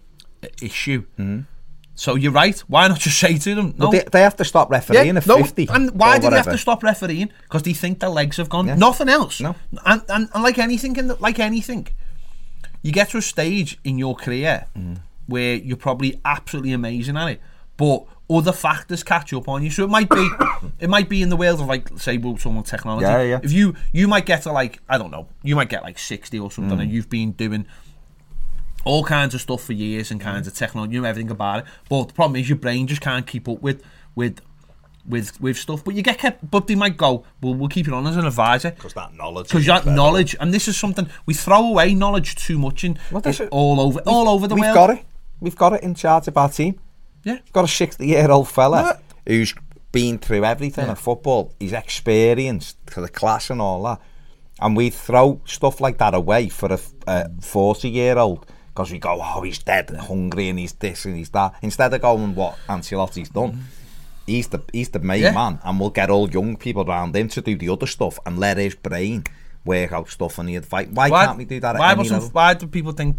issue. 0.62 1.04
Mm. 1.18 1.44
So 1.94 2.14
you're 2.14 2.32
right. 2.32 2.58
Why 2.60 2.88
not 2.88 2.98
just 3.00 3.18
say 3.24 3.36
to 3.38 3.54
them, 3.54 3.74
no? 3.76 3.86
But 3.86 3.90
they, 3.90 4.04
they 4.12 4.20
have 4.22 4.36
to 4.36 4.44
stop 4.44 4.70
refereeing 4.70 5.16
at 5.16 5.26
no, 5.26 5.36
50. 5.38 5.68
and 5.70 5.90
why 5.92 6.18
do 6.18 6.30
they 6.30 6.36
have 6.36 6.46
to 6.46 6.58
stop 6.58 6.82
refereeing? 6.82 7.30
Because 7.42 7.62
they 7.62 7.74
think 7.74 8.00
their 8.00 8.10
legs 8.10 8.36
have 8.38 8.48
gone. 8.48 8.66
Yeah. 8.66 8.76
Nothing 8.76 9.08
else. 9.08 9.40
No. 9.40 9.54
And, 9.84 10.02
and 10.08 10.28
and 10.32 10.42
like 10.42 10.58
anything, 10.58 10.96
in 10.96 11.08
the, 11.08 11.16
like 11.16 11.38
anything, 11.38 11.88
you 12.82 12.92
get 12.92 13.10
to 13.10 13.18
a 13.18 13.22
stage 13.22 13.78
in 13.84 13.98
your 13.98 14.14
career 14.14 14.66
Mm. 14.76 14.98
where 15.26 15.54
you're 15.56 15.76
probably 15.76 16.20
absolutely 16.24 16.72
amazing 16.72 17.16
at 17.16 17.28
it, 17.28 17.40
but 17.76 18.04
other 18.30 18.52
factors 18.52 19.02
catch 19.04 19.32
up 19.34 19.46
on 19.46 19.62
you. 19.62 19.70
So 19.70 19.84
it 19.84 19.90
might 19.90 20.08
be, 20.08 20.28
it 20.80 20.88
might 20.88 21.08
be 21.10 21.20
in 21.22 21.28
the 21.28 21.36
world 21.36 21.60
of 21.60 21.66
like, 21.66 21.90
say, 21.98 22.16
well, 22.16 22.38
someone 22.38 22.64
technology. 22.64 23.04
Yeah, 23.04 23.22
yeah. 23.22 23.40
If 23.42 23.52
you 23.52 23.74
you 23.92 24.08
might 24.08 24.24
get 24.26 24.42
to 24.44 24.52
like, 24.52 24.80
I 24.88 24.96
don't 24.96 25.10
know, 25.10 25.28
you 25.42 25.54
might 25.56 25.68
get 25.68 25.82
like 25.82 25.98
sixty 25.98 26.38
or 26.38 26.48
Mm. 26.48 26.52
something, 26.52 26.80
and 26.80 26.90
you've 26.90 27.10
been 27.10 27.32
doing 27.32 27.66
all 28.84 29.04
kinds 29.04 29.34
of 29.34 29.40
stuff 29.40 29.62
for 29.62 29.72
years 29.72 30.10
and 30.10 30.20
kinds 30.20 30.46
of 30.46 30.54
technology, 30.54 30.94
you 30.94 31.00
know 31.02 31.08
everything 31.08 31.30
about 31.30 31.60
it. 31.60 31.64
But 31.88 32.08
the 32.08 32.14
problem 32.14 32.36
is 32.40 32.48
your 32.48 32.58
brain 32.58 32.86
just 32.86 33.00
can't 33.00 33.26
keep 33.26 33.48
up 33.48 33.60
with 33.62 33.82
with 34.14 34.40
with 35.06 35.40
with 35.40 35.56
stuff. 35.56 35.84
But 35.84 35.94
you 35.94 36.02
get 36.02 36.18
kept. 36.18 36.48
But 36.50 36.66
they 36.66 36.74
might 36.74 36.96
go, 36.96 37.24
well, 37.40 37.54
we'll 37.54 37.68
keep 37.68 37.86
you 37.86 37.94
on 37.94 38.06
as 38.06 38.16
an 38.16 38.26
advisor 38.26 38.70
Because 38.70 38.94
that 38.94 39.14
knowledge. 39.14 39.48
because 39.48 39.66
that 39.66 39.78
incredible. 39.78 39.96
knowledge, 39.96 40.36
and 40.40 40.52
this 40.54 40.68
is 40.68 40.76
something 40.76 41.08
we 41.26 41.34
throw 41.34 41.66
away 41.66 41.94
knowledge 41.94 42.36
too 42.36 42.58
much 42.58 42.84
in 42.84 42.98
Well, 43.10 43.20
this 43.20 43.40
is- 43.40 43.48
all 43.50 43.80
over 43.80 44.00
all 44.06 44.28
over 44.28 44.46
the 44.46 44.54
world 44.54 44.66
We've 44.66 44.74
got 44.74 44.90
it. 44.90 45.04
We've 45.40 45.56
got 45.56 45.72
it 45.72 45.82
in 45.82 45.94
charge 45.94 46.28
of 46.28 46.36
our 46.36 46.48
team. 46.48 46.78
Yeah, 47.24 47.34
We've 47.44 47.52
got 47.52 47.64
a 47.64 47.68
60 47.68 48.06
year 48.06 48.30
old 48.30 48.48
fella 48.48 48.82
Yeah. 49.26 49.32
who's 49.32 49.54
been 49.92 50.18
through 50.18 50.44
everything 50.44 50.86
Yeah. 50.86 50.92
at 50.92 50.98
football. 50.98 51.52
He's 51.60 51.72
experienced 51.72 52.76
to 52.94 53.00
the 53.00 53.08
class 53.08 53.50
and 53.50 53.60
all 53.60 53.82
that. 53.84 54.00
And 54.60 54.76
we 54.76 54.90
throw 54.90 55.40
stuff 55.44 55.80
like 55.80 55.98
that 55.98 56.14
away 56.14 56.48
for 56.48 56.78
a 57.06 57.28
40 57.40 57.88
year 57.90 58.18
old 58.18 58.46
because 58.74 58.90
we 58.90 58.98
go, 58.98 59.20
oh, 59.22 59.42
he's 59.42 59.58
dead 59.58 59.90
and 59.90 60.00
hungry 60.00 60.48
and 60.48 60.58
he's 60.58 60.72
this 60.72 61.04
and 61.04 61.16
he's 61.16 61.28
that. 61.30 61.54
Instead 61.62 61.92
of 61.94 62.00
going, 62.00 62.34
what 62.34 62.56
Ancelotti's 62.68 63.28
done. 63.28 63.64
He's 64.26 64.48
the 64.48 64.62
he's 64.72 64.88
the 64.90 65.00
main 65.00 65.20
Yeah. 65.22 65.32
man, 65.32 65.58
and 65.64 65.80
we'll 65.80 65.90
get 65.90 66.08
all 66.08 66.30
young 66.30 66.56
people 66.56 66.88
around 66.88 67.14
him 67.16 67.28
to 67.30 67.40
do 67.42 67.56
the 67.56 67.68
other 67.68 67.86
stuff 67.86 68.18
and 68.24 68.38
let 68.38 68.56
his 68.56 68.74
brain 68.76 69.24
work 69.64 69.92
out 69.92 70.08
stuff 70.08 70.38
on 70.38 70.46
the 70.46 70.54
advice. 70.56 70.86
Why, 70.92 71.10
can't 71.10 71.38
we 71.38 71.44
do 71.44 71.58
that? 71.60 71.76
Why 71.76 71.94
wasn't? 71.94 72.32
Why 72.32 72.54
do 72.54 72.68
people 72.68 72.92
think 72.92 73.16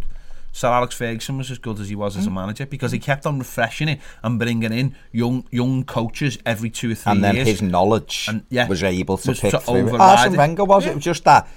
Sir 0.54 0.70
Alex 0.70 0.96
Ferguson 0.96 1.38
was 1.38 1.52
as 1.52 1.58
good 1.58 1.78
as 1.82 1.90
he 1.90 1.96
was 1.96 2.14
Hmm. 2.14 2.20
as 2.22 2.28
a 2.28 2.32
manager? 2.32 2.66
Because 2.66 2.94
he 2.94 3.00
kept 3.00 3.26
on 3.26 3.38
refreshing 3.38 3.90
it 3.90 4.00
and 4.24 4.40
bringing 4.40 4.72
in 4.72 4.96
young 5.12 5.44
young 5.52 5.84
coaches 5.84 6.38
every 6.46 6.70
two 6.70 6.92
or 6.92 6.96
three 6.96 7.12
and 7.12 7.22
then 7.24 7.36
years. 7.36 7.48
his 7.50 7.62
knowledge 7.62 8.28
And, 8.30 8.44
yeah, 8.50 8.68
was 8.70 8.82
able 8.82 9.18
to 9.18 9.32
was 9.32 9.40
pick 9.42 9.52
to 9.52 9.60
through 9.60 9.98
Arsene. 9.98 10.38
Wenger 10.38 10.64
was 10.64 10.86
Yeah. 10.86 10.92
it 10.92 10.96
was 10.96 11.04
just 11.04 11.26
that 11.26 11.48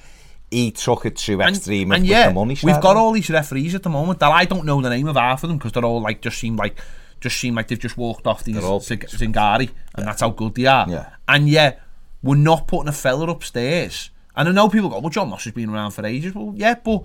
he 0.50 0.70
took 0.70 1.04
it 1.06 1.16
to 1.16 1.40
extreme 1.40 1.90
and 1.92 2.02
with 2.02 2.10
yeah, 2.10 2.28
the 2.28 2.34
money. 2.34 2.56
we've 2.62 2.80
got 2.80 2.96
all 2.96 3.12
these 3.12 3.28
referees 3.30 3.74
at 3.74 3.82
the 3.82 3.88
moment 3.90 4.20
that 4.20 4.30
I 4.30 4.44
don't 4.44 4.64
know 4.64 4.80
the 4.80 4.90
name 4.90 5.08
of 5.08 5.16
half 5.16 5.42
of 5.42 5.48
them 5.48 5.58
because 5.58 5.72
they're 5.72 5.84
all 5.84 6.00
like 6.00 6.20
just 6.20 6.38
seem 6.38 6.56
like 6.56 6.78
just 7.20 7.38
seem 7.38 7.54
like 7.54 7.68
they've 7.68 7.78
just 7.78 7.96
walked 7.96 8.26
off 8.26 8.44
these 8.44 8.56
Zing- 8.56 8.98
Zingari 9.00 9.70
and 9.96 10.06
that's 10.06 10.20
how 10.20 10.30
good 10.30 10.54
they 10.54 10.66
are. 10.66 10.86
Yeah. 10.88 11.08
And 11.26 11.48
yet 11.48 11.80
we're 12.22 12.36
not 12.36 12.68
putting 12.68 12.88
a 12.88 12.92
fella 12.92 13.28
upstairs. 13.30 14.10
And 14.36 14.48
I 14.48 14.52
know 14.52 14.68
people 14.68 14.88
go, 14.90 14.98
"Well, 15.00 15.10
John 15.10 15.30
Moss 15.30 15.44
has 15.44 15.52
been 15.54 15.70
around 15.70 15.92
for 15.92 16.04
ages." 16.04 16.34
Well, 16.34 16.52
yeah, 16.54 16.74
but 16.74 17.02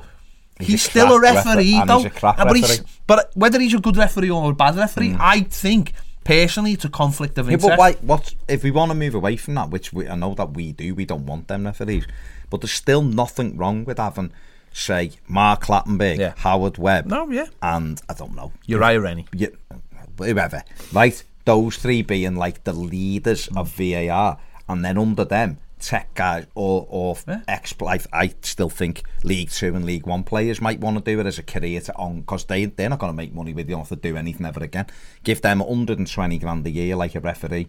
he's, 0.59 0.67
He's 0.67 0.85
a 0.85 0.89
still 0.89 1.13
a 1.13 1.19
referee, 1.21 1.73
refer- 1.79 1.85
though. 1.85 1.99
he's 2.03 2.23
a 2.23 2.27
Uh, 2.27 2.45
but 2.45 2.55
he's 2.57 2.81
but 3.07 3.31
whether 3.35 3.59
he's 3.59 3.73
a 3.73 3.79
good 3.79 3.95
referee 3.97 4.29
or 4.29 4.51
a 4.51 4.53
bad 4.53 4.75
referee, 4.75 5.15
I 5.19 5.41
think 5.41 5.93
personally 6.25 6.73
it's 6.73 6.83
a 6.85 6.89
conflict 6.89 7.37
of 7.37 7.47
Yeah, 7.47 7.53
interest. 7.53 7.69
but 7.69 7.79
why? 7.79 7.93
What 8.01 8.35
if 8.49 8.63
we 8.63 8.71
want 8.71 8.91
to 8.91 8.95
move 8.95 9.15
away 9.15 9.37
from 9.37 9.53
that? 9.55 9.69
Which 9.69 9.93
we, 9.93 10.07
I 10.09 10.15
know 10.15 10.33
that 10.35 10.53
we 10.53 10.73
do. 10.73 10.93
We 10.93 11.05
don't 11.05 11.25
want 11.25 11.47
them 11.47 11.63
referees, 11.65 12.05
but 12.51 12.61
there's 12.61 12.71
still 12.71 13.01
nothing 13.01 13.57
wrong 13.57 13.83
with 13.85 13.97
having, 13.97 14.31
say, 14.71 15.11
Mark 15.27 15.63
Clattenburg, 15.65 16.19
Yeah. 16.19 16.33
Howard 16.37 16.77
Webb, 16.77 17.07
No, 17.07 17.27
yeah. 17.31 17.47
and 17.63 17.99
I 18.07 18.13
don't 18.13 18.35
know, 18.35 18.51
Uriah 18.67 19.01
Rennie. 19.01 19.25
yeah, 19.33 19.47
whoever, 20.17 20.63
right? 20.93 21.23
Those 21.45 21.77
three 21.77 22.03
being 22.03 22.35
like 22.35 22.63
the 22.65 22.73
leaders 22.73 23.47
of 23.55 23.69
VAR, 23.75 24.37
and 24.69 24.85
then 24.85 24.97
under 24.99 25.25
them, 25.25 25.57
tech 25.79 26.13
guys 26.13 26.45
or 26.53 26.85
or 26.89 27.17
Yeah. 27.27 27.41
ex. 27.47 27.73
I, 27.81 27.99
I 28.13 28.35
still 28.43 28.69
think 28.69 29.01
League 29.23 29.49
Two 29.49 29.75
and 29.75 29.83
League 29.83 30.05
One 30.05 30.23
players 30.23 30.61
might 30.61 30.79
want 30.79 30.97
to 30.97 31.03
do 31.03 31.19
it 31.19 31.25
as 31.25 31.39
a 31.39 31.43
career 31.43 31.81
to 31.81 31.95
on 31.95 32.19
because 32.21 32.45
they 32.45 32.65
they're 32.65 32.87
not 32.89 32.99
going 32.99 33.11
to 33.11 33.17
make 33.17 33.33
money 33.33 33.51
with 33.51 33.67
you. 33.67 33.75
Don't 33.77 33.87
to 33.87 33.95
do 33.95 34.15
anything 34.15 34.45
ever 34.45 34.63
again. 34.63 34.85
Give 35.23 35.41
them 35.41 35.57
120 35.57 36.37
grand 36.37 36.67
a 36.67 36.69
year 36.69 36.95
like 36.95 37.15
a 37.15 37.19
referee. 37.19 37.67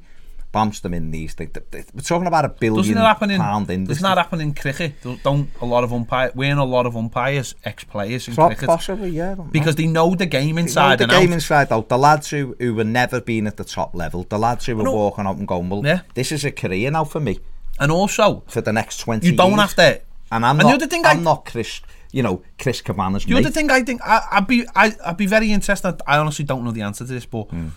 Bumps 0.53 0.81
them 0.81 0.93
in 0.93 1.11
these 1.11 1.33
things. 1.33 1.51
We're 1.95 2.03
talking 2.03 2.27
about 2.27 2.45
a 2.45 2.51
billion 2.51 2.77
Doesn't 2.77 2.97
happen 2.97 3.31
in 3.31 3.41
pound 3.41 3.71
industry. 3.71 3.95
doesn't 4.03 4.17
that 4.17 4.19
happen 4.23 4.41
in 4.43 4.53
cricket? 4.55 4.93
Don't, 5.23 5.49
a 5.63 5.65
lot 5.65 5.83
of 5.83 5.93
umpires 5.95 6.35
weren't 6.35 6.59
a 6.61 6.65
lot 6.65 6.85
of 6.85 6.95
umpires 6.95 7.55
ex 7.65 7.85
players 7.85 8.29
in 8.29 8.35
cricket 8.35 8.67
Possibly, 8.67 9.09
yeah. 9.11 9.33
Know. 9.35 9.45
because 9.51 9.77
they 9.77 9.87
know 9.87 10.15
the 10.15 10.27
game 10.27 10.57
know 10.57 10.61
inside 10.63 10.99
the 10.99 11.07
game 11.07 11.31
out. 11.31 11.35
inside 11.35 11.73
out. 11.73 11.89
The 11.89 11.97
lads 11.97 12.29
who, 12.29 12.55
who 12.59 12.75
were 12.75 12.85
never 12.85 13.21
been 13.23 13.47
at 13.47 13.57
the 13.57 13.65
top 13.65 13.95
level, 13.95 14.25
the 14.29 14.39
lads 14.39 14.67
who 14.67 14.77
were 14.77 14.85
walking 14.85 15.25
out 15.27 15.37
and 15.37 15.49
going, 15.49 15.71
well, 15.71 15.83
Yeah. 15.85 16.03
this 16.13 16.31
is 16.31 16.45
a 16.45 16.51
career 16.53 16.91
now 16.91 17.05
for 17.05 17.19
me 17.21 17.39
and 17.81 17.91
also, 17.91 18.43
for 18.47 18.61
the 18.61 18.73
next 18.75 18.99
20 18.99 19.27
you 19.27 19.35
don't 19.35 19.53
years. 19.53 19.61
have 19.61 19.75
to. 19.77 20.01
And 20.31 20.45
I'm 20.45 20.61
And 20.61 20.69
not, 20.69 20.75
other 20.75 20.87
thing 20.87 21.07
I'm 21.07 21.21
I- 21.21 21.23
not 21.23 21.47
Chris, 21.47 21.81
you 22.13 22.23
know, 22.23 22.43
Chris 22.61 22.83
Kavanagh's 22.83 23.25
The 23.25 23.33
mate. 23.35 23.41
other 23.47 23.51
thing 23.51 23.71
I 23.71 23.83
think 23.83 24.03
I, 24.05 24.21
I'd 24.33 24.47
be 24.47 24.67
I, 24.77 24.95
I'd 25.07 25.17
be 25.17 25.25
very 25.27 25.51
interested. 25.51 25.99
I 26.07 26.19
honestly 26.19 26.45
don't 26.45 26.63
know 26.63 26.73
the 26.73 26.83
answer 26.83 27.07
to 27.07 27.13
this, 27.13 27.25
but 27.25 27.45
Hmm. 27.49 27.69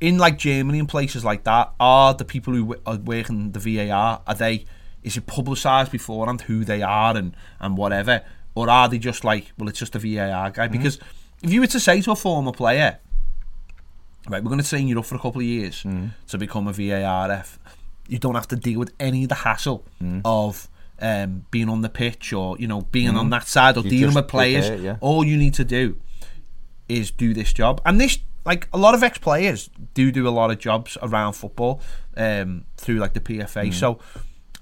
In 0.00 0.18
like 0.18 0.38
Germany 0.38 0.78
and 0.78 0.88
places 0.88 1.24
like 1.24 1.44
that, 1.44 1.72
are 1.80 2.14
the 2.14 2.24
people 2.24 2.52
who 2.54 2.60
w- 2.66 2.80
are 2.86 2.96
working 2.96 3.52
the 3.52 3.58
VAR 3.60 4.22
are 4.26 4.34
they? 4.34 4.64
Is 5.02 5.16
it 5.16 5.26
publicised 5.26 5.90
beforehand 5.92 6.42
who 6.42 6.64
they 6.64 6.82
are 6.82 7.16
and 7.16 7.34
and 7.60 7.76
whatever, 7.76 8.22
or 8.54 8.68
are 8.70 8.88
they 8.88 8.98
just 8.98 9.24
like, 9.24 9.52
well, 9.58 9.68
it's 9.68 9.78
just 9.78 9.94
a 9.94 9.98
VAR 9.98 10.50
guy? 10.50 10.68
Because 10.68 10.98
if 11.42 11.50
you 11.52 11.60
were 11.60 11.66
to 11.68 11.80
say 11.80 12.00
to 12.02 12.10
a 12.12 12.16
former 12.16 12.52
player, 12.52 12.98
right, 14.28 14.42
we're 14.42 14.50
going 14.50 14.62
to 14.62 14.68
train 14.68 14.88
you 14.88 14.98
up 14.98 15.06
for 15.06 15.14
a 15.14 15.18
couple 15.20 15.40
of 15.40 15.46
years 15.46 15.82
Hmm. 15.82 16.06
to 16.28 16.38
become 16.38 16.68
a 16.68 16.72
VARF, 16.72 17.58
you 18.08 18.18
don't 18.18 18.34
have 18.34 18.48
to 18.48 18.56
deal 18.56 18.78
with 18.78 18.92
any 19.00 19.22
of 19.24 19.28
the 19.28 19.36
hassle 19.36 19.84
Hmm. 20.00 20.20
of. 20.24 20.68
Um, 21.00 21.46
being 21.52 21.68
on 21.68 21.82
the 21.82 21.88
pitch 21.88 22.32
or 22.32 22.58
you 22.58 22.66
know 22.66 22.80
being 22.90 23.16
on 23.16 23.30
that 23.30 23.46
side 23.46 23.76
or 23.76 23.84
You 23.84 23.90
dealing 23.90 24.16
with 24.16 24.26
players 24.26 24.68
yeah. 24.82 24.96
all 25.00 25.24
you 25.24 25.36
need 25.36 25.54
to 25.54 25.64
do 25.64 25.96
is 26.88 27.12
do 27.12 27.32
this 27.32 27.52
job. 27.52 27.80
And 27.86 28.00
this, 28.00 28.18
like 28.44 28.68
a 28.72 28.78
lot 28.78 28.94
of 28.94 29.02
ex 29.02 29.18
players, 29.18 29.68
do 29.94 30.10
do 30.10 30.26
a 30.26 30.30
lot 30.30 30.50
of 30.50 30.58
jobs 30.58 30.96
around 31.02 31.34
football 31.34 31.80
um, 32.16 32.64
through 32.76 32.96
like 32.96 33.12
the 33.14 33.20
PFA. 33.20 33.72
So 33.72 33.98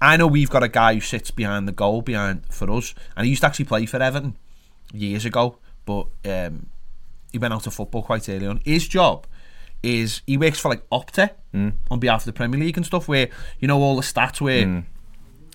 I 0.01 0.17
know 0.17 0.27
we've 0.27 0.49
got 0.49 0.63
a 0.63 0.67
guy 0.67 0.93
who 0.95 0.99
sits 1.01 1.31
behind 1.31 1.67
the 1.67 1.71
goal 1.71 2.01
behind 2.01 2.43
for 2.49 2.69
us, 2.71 2.93
and 3.15 3.25
he 3.25 3.31
used 3.31 3.41
to 3.41 3.47
actually 3.47 3.65
play 3.65 3.85
for 3.85 4.01
Everton 4.01 4.37
years 4.93 5.25
ago, 5.25 5.57
but 5.85 6.07
um, 6.25 6.67
he 7.31 7.37
went 7.37 7.53
out 7.53 7.65
of 7.67 7.73
football 7.73 8.03
quite 8.03 8.27
early 8.29 8.45
on. 8.47 8.61
His 8.65 8.87
job 8.87 9.25
is 9.83 10.21
he 10.27 10.37
works 10.37 10.59
for 10.59 10.69
like 10.69 10.87
Opta 10.89 11.31
on 11.89 11.99
behalf 11.99 12.21
of 12.21 12.25
the 12.25 12.33
Premier 12.33 12.59
League 12.59 12.77
and 12.77 12.85
stuff, 12.85 13.07
where 13.07 13.29
you 13.59 13.67
know 13.67 13.81
all 13.81 13.95
the 13.95 14.01
stats 14.01 14.41
where. 14.41 14.63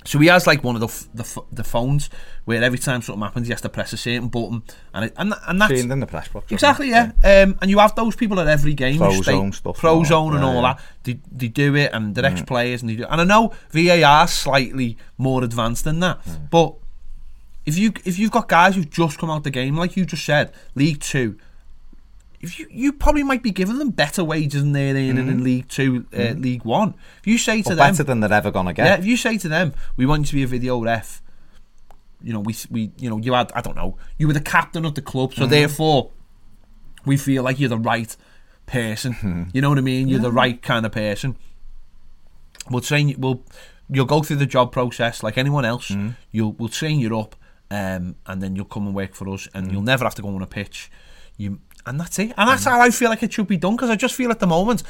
So 0.05 0.19
he 0.19 0.27
has 0.27 0.47
like 0.47 0.65
one 0.65 0.75
of 0.75 0.81
the 0.81 1.23
the, 1.23 1.43
the 1.53 1.65
phones 1.65 2.11
where 2.45 2.62
every 2.62 2.79
time 2.79 3.03
something 3.03 3.23
happens, 3.23 3.47
he 3.47 3.53
has 3.53 3.61
to 3.62 3.69
press 3.69 3.93
a 3.93 3.97
certain 3.97 4.29
button, 4.29 4.62
and 4.95 5.07
it, 5.07 5.12
and 5.17 5.35
and 5.47 5.61
that's 5.61 5.73
in 5.73 6.01
the 6.01 6.07
press 6.07 6.29
box. 6.29 6.51
Exactly, 6.51 6.91
yeah. 6.91 7.12
Um, 7.23 7.59
and 7.61 7.71
you 7.71 7.79
have 7.79 7.95
those 7.95 8.17
people 8.17 8.41
at 8.41 8.49
every 8.49 8.75
game. 8.75 8.99
Pro 8.99 9.12
stay- 9.12 9.33
zone 9.33 9.53
stuff 9.53 9.79
Pro 9.79 9.93
and 9.93 9.99
all, 9.99 10.05
zone 10.05 10.35
and 10.35 10.43
yeah, 10.43 10.49
all 10.49 10.62
yeah. 10.62 10.75
that. 10.75 10.81
They, 11.05 11.21
they 11.31 11.49
do 11.49 11.77
it, 11.77 11.91
and 11.93 12.15
they're 12.15 12.25
ex-players, 12.25 12.83
and 12.83 12.91
they 12.91 12.97
do. 12.97 13.05
And 13.05 13.21
I 13.21 13.25
know 13.25 13.53
VAR 13.71 14.27
slightly 14.29 14.97
more 15.19 15.45
advanced 15.45 15.85
than 15.85 16.01
that, 16.01 16.21
but 16.51 16.75
if 17.65 17.79
you 17.79 17.93
if 18.05 18.19
you've 18.19 18.33
got 18.33 18.49
guys 18.49 18.75
who've 18.75 18.91
just 18.91 19.19
come 19.19 19.31
out 19.31 19.45
the 19.45 19.51
game, 19.51 19.77
like 19.77 19.97
you 19.97 20.05
just 20.05 20.25
said, 20.25 20.53
League 20.75 21.01
Two. 21.01 21.38
If 22.43 22.59
you, 22.59 22.67
you 22.71 22.93
probably 22.93 23.23
might 23.23 23.43
be 23.43 23.53
giving 23.53 23.79
them 23.79 23.91
better 23.91 24.25
wages 24.25 24.63
than 24.63 24.73
they're 24.73 24.91
earning 24.91 25.11
in 25.11 25.17
mm-hmm. 25.17 25.43
League 25.43 25.69
Two, 25.69 26.07
uh, 26.13 26.17
mm-hmm. 26.17 26.43
League 26.43 26.65
One. 26.65 26.95
If 27.21 27.27
you 27.27 27.39
say 27.39 27.63
to 27.63 27.73
Or 27.73 27.75
them, 27.77 27.93
better 27.93 28.03
than 28.03 28.21
they're 28.21 28.33
ever 28.33 28.51
going 28.51 28.67
to 28.67 28.75
yeah, 28.77 28.89
get. 28.89 28.99
if 29.01 29.07
you 29.07 29.17
say 29.17 29.39
to 29.39 29.49
them, 29.49 29.73
we 29.97 30.07
want 30.07 30.23
you 30.23 30.27
to 30.27 30.35
be 30.35 30.43
a 30.43 30.47
video 30.47 30.83
ref, 30.83 31.23
you 32.23 32.33
know, 32.33 32.41
we 32.41 32.55
we 32.71 32.91
you 32.99 33.09
know, 33.09 33.19
you 33.19 33.33
had 33.33 33.53
I 33.53 33.61
don't 33.61 33.77
know, 33.77 33.97
you 34.19 34.27
were 34.27 34.33
the 34.33 34.41
captain 34.41 34.85
of 34.85 34.95
the 34.95 35.03
club, 35.03 35.35
so 35.35 35.43
mm-hmm. 35.43 35.51
therefore 35.51 36.11
we 37.05 37.17
feel 37.17 37.43
like 37.43 37.61
you're 37.61 37.69
the 37.69 37.79
right 37.79 38.15
person. 38.67 39.51
you 39.53 39.61
know 39.61 39.69
what 39.69 39.79
I 39.79 39.83
mean? 39.83 40.09
You're 40.09 40.21
the 40.21 40.33
right 40.33 40.61
kind 40.61 40.85
of 40.85 40.93
person. 40.93 41.37
We'll 42.71 42.81
train 42.81 43.09
you 43.09 43.17
we'll 43.19 43.43
you'll 43.89 44.07
go 44.07 44.23
through 44.23 44.37
the 44.37 44.47
job 44.47 44.73
process 44.73 45.23
like 45.23 45.39
anyone 45.39 45.65
else. 45.65 45.93
You'll 46.31 46.53
we'll 46.53 46.69
train 46.69 46.99
you 46.99 47.19
up 47.19 47.37
um, 47.71 48.17
and 48.27 48.43
then 48.43 48.55
you'll 48.55 48.67
come 48.67 48.87
and 48.87 48.95
work 48.95 49.15
for 49.15 49.29
us 49.31 49.49
and 49.55 49.73
you'll 49.73 49.83
never 49.83 50.05
have 50.05 50.15
to 50.17 50.23
go 50.23 50.29
on 50.29 50.43
a 50.43 50.47
pitch. 50.47 50.91
You 51.37 51.61
and 51.87 51.99
that's 52.01 52.18
it. 52.18 52.33
And 52.37 52.49
that's 52.49 52.64
how 52.64 52.81
I 52.81 52.90
feel 52.90 53.11
like 53.11 53.23
it 53.23 53.33
should 53.33 53.49
be 53.49 53.57
done 53.57 53.77
because 53.77 53.90
I 53.90 53.97
just 53.97 54.14
feel 54.14 54.31
at 54.31 54.40
the 54.40 54.47
moment 54.47 54.83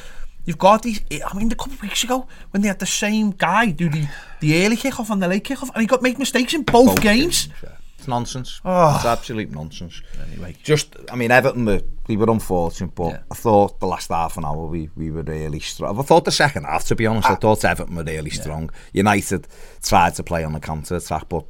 you've 0.44 0.58
got 0.58 0.82
these. 0.82 1.00
I 1.26 1.36
mean, 1.36 1.50
a 1.52 1.54
couple 1.54 1.74
of 1.74 1.82
weeks 1.82 2.04
ago 2.04 2.26
when 2.50 2.62
they 2.62 2.68
had 2.68 2.78
the 2.78 2.86
same 2.86 3.30
guy 3.32 3.70
do 3.70 3.88
the 3.88 4.06
the 4.40 4.64
early 4.64 4.76
kickoff 4.76 5.10
and 5.10 5.22
the 5.22 5.28
late 5.28 5.44
kickoff, 5.44 5.70
and 5.74 5.80
he 5.80 5.86
got 5.86 6.02
make 6.02 6.18
mistakes 6.18 6.54
in 6.54 6.62
both, 6.62 7.00
games. 7.00 7.48
Yeah. 7.62 7.70
It's 7.98 8.08
nonsense. 8.08 8.60
Oh. 8.64 8.96
It's 8.96 9.04
absolute 9.04 9.52
nonsense. 9.52 10.02
Anyway. 10.26 10.56
Just, 10.64 10.96
I 11.08 11.14
mean, 11.14 11.30
Everton 11.30 11.64
were, 11.66 11.82
we 12.08 12.16
were 12.16 12.28
unfortunate, 12.28 12.96
but 12.96 13.10
Yeah. 13.10 13.18
I 13.30 13.34
thought 13.36 13.78
the 13.78 13.86
last 13.86 14.08
half 14.08 14.36
an 14.36 14.44
hour 14.44 14.66
we, 14.66 14.90
we 14.96 15.12
were 15.12 15.22
really 15.22 15.60
strong. 15.60 15.96
I 15.96 16.02
thought 16.02 16.24
the 16.24 16.32
second 16.32 16.64
half, 16.64 16.84
to 16.86 16.96
be 16.96 17.06
honest, 17.06 17.28
Ah. 17.30 17.34
I 17.34 17.36
thought 17.36 17.64
Everton 17.64 17.94
were 17.94 18.02
really 18.02 18.30
strong. 18.30 18.70
United 18.92 19.46
tried 19.84 20.16
to 20.16 20.24
play 20.24 20.42
on 20.42 20.52
the 20.52 20.58
counter 20.58 20.96
attack, 20.96 21.28
but 21.28 21.44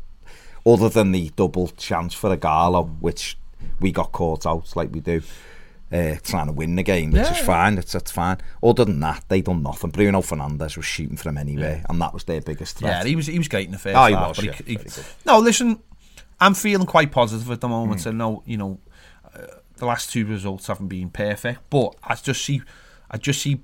other 0.66 0.90
than 0.90 1.12
the 1.12 1.30
double 1.36 1.68
chance 1.68 2.12
for 2.12 2.30
a 2.30 2.36
Gala, 2.36 2.82
which 2.82 3.38
we 3.80 3.92
got 3.92 4.12
caught 4.12 4.46
out 4.46 4.74
like 4.76 4.92
we 4.92 5.00
do. 5.00 5.22
Uh, 5.92 6.16
trying 6.22 6.46
to 6.46 6.52
win 6.52 6.74
the 6.74 6.82
game, 6.82 7.10
which 7.10 7.20
Yeah, 7.20 7.32
is 7.38 7.44
fine. 7.44 7.76
It's, 7.76 7.94
fine. 8.10 8.38
Other 8.62 8.86
than 8.86 9.00
that, 9.00 9.24
they 9.28 9.42
done 9.42 9.62
nothing. 9.62 9.90
Bruno 9.90 10.22
Fernandes 10.22 10.74
was 10.74 10.86
shooting 10.86 11.18
from 11.18 11.36
anywhere, 11.36 11.84
and 11.86 12.00
that 12.00 12.14
was 12.14 12.24
their 12.24 12.40
biggest 12.40 12.78
threat. 12.78 13.02
Yeah, 13.02 13.04
he 13.04 13.14
was 13.14 13.26
he 13.26 13.36
was 13.36 13.46
great 13.48 13.66
in 13.66 13.72
the 13.72 13.78
first 13.78 13.94
Oh, 13.94 14.06
he 14.06 14.14
half, 14.14 14.38
was, 14.38 14.46
yeah, 14.46 14.52
he, 14.64 14.76
he- 14.76 15.02
no, 15.26 15.38
listen, 15.38 15.80
I'm 16.40 16.54
feeling 16.54 16.86
quite 16.86 17.12
positive 17.12 17.50
at 17.50 17.60
the 17.60 17.68
moment. 17.68 18.00
Mm. 18.00 18.04
So 18.04 18.10
no, 18.10 18.42
you 18.46 18.56
know, 18.56 18.78
uh, 19.34 19.40
the 19.76 19.84
last 19.84 20.10
two 20.10 20.24
results 20.24 20.68
haven't 20.68 20.88
been 20.88 21.10
perfect, 21.10 21.60
but 21.68 21.94
I 22.02 22.14
just 22.14 22.42
see, 22.42 22.62
I 23.10 23.18
just 23.18 23.42
see 23.42 23.60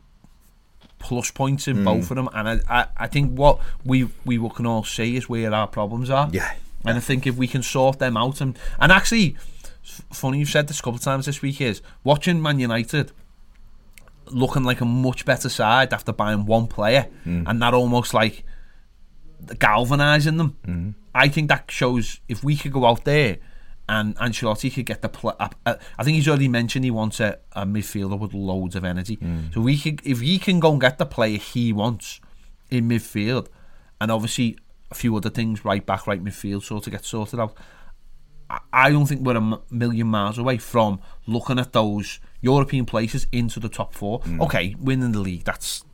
plus 0.98 1.30
points 1.30 1.64
Mm. 1.64 1.78
in 1.78 1.84
both 1.84 2.10
of 2.10 2.16
them, 2.16 2.28
and 2.34 2.46
I, 2.46 2.60
I, 2.68 2.86
I 2.98 3.06
think 3.06 3.38
what 3.38 3.58
we 3.86 4.06
we 4.26 4.36
can 4.50 4.66
all 4.66 4.84
see 4.84 5.16
is 5.16 5.30
where 5.30 5.54
our 5.54 5.66
problems 5.66 6.10
are. 6.10 6.28
Yeah. 6.30 6.52
and 6.84 6.98
I 6.98 7.00
think 7.00 7.26
if 7.26 7.36
we 7.36 7.46
can 7.46 7.62
sort 7.62 8.00
them 8.00 8.18
out, 8.18 8.42
and 8.42 8.58
and 8.78 8.92
actually, 8.92 9.36
funny 10.12 10.38
you've 10.38 10.48
said 10.48 10.68
this 10.68 10.78
a 10.80 10.82
couple 10.82 10.96
of 10.96 11.02
times 11.02 11.26
this 11.26 11.42
week 11.42 11.60
is 11.60 11.82
watching 12.04 12.40
Man 12.42 12.58
United 12.58 13.12
looking 14.26 14.62
like 14.62 14.80
a 14.80 14.84
much 14.84 15.24
better 15.24 15.48
side 15.48 15.92
after 15.92 16.12
buying 16.12 16.44
one 16.46 16.66
player, 16.66 17.08
and 17.24 17.62
that 17.62 17.74
almost 17.74 18.12
like 18.14 18.44
galvanising 19.58 20.36
them. 20.36 20.56
I 21.14 21.28
think 21.28 21.48
that 21.48 21.70
shows 21.70 22.20
if 22.28 22.44
we 22.44 22.56
could 22.56 22.72
go 22.72 22.84
out 22.84 23.04
there 23.04 23.38
and 23.88 24.14
Ancelotti 24.16 24.72
could 24.72 24.84
get 24.84 25.00
the 25.00 25.08
play. 25.08 25.32
Uh, 25.40 25.48
uh, 25.64 25.76
I 25.98 26.04
think 26.04 26.16
he's 26.16 26.28
already 26.28 26.48
mentioned 26.48 26.84
he 26.84 26.90
wants 26.90 27.20
a, 27.20 27.38
a 27.52 27.64
midfielder 27.64 28.18
with 28.18 28.34
loads 28.34 28.76
of 28.76 28.84
energy. 28.84 29.18
So 29.54 29.62
we 29.62 29.78
could, 29.78 30.02
if 30.04 30.20
he 30.20 30.38
can 30.38 30.60
go 30.60 30.72
and 30.72 30.80
get 30.80 30.98
the 30.98 31.06
player 31.06 31.38
he 31.38 31.72
wants 31.72 32.20
in 32.70 32.88
midfield, 32.88 33.46
and 34.00 34.12
obviously 34.12 34.58
a 34.90 34.94
few 34.94 35.16
other 35.16 35.30
things, 35.30 35.64
right 35.64 35.84
back, 35.84 36.06
right 36.06 36.22
midfield, 36.22 36.62
sort 36.64 36.86
of 36.86 36.92
get 36.92 37.04
sorted 37.04 37.40
out. 37.40 37.56
I- 38.72 38.90
don't 38.90 39.06
think 39.06 39.22
we're 39.22 39.36
a 39.36 39.58
million 39.70 40.06
miles 40.08 40.38
away 40.38 40.58
from 40.58 41.00
looking 41.26 41.58
at 41.58 41.72
those 41.72 42.18
European 42.40 42.86
places 42.86 43.26
into 43.32 43.60
the 43.60 43.68
top 43.68 43.94
four. 43.94 44.22
Okay, 44.40 44.74
winning 44.80 45.12
the 45.12 45.18
league, 45.20 45.44
that's 45.44 45.84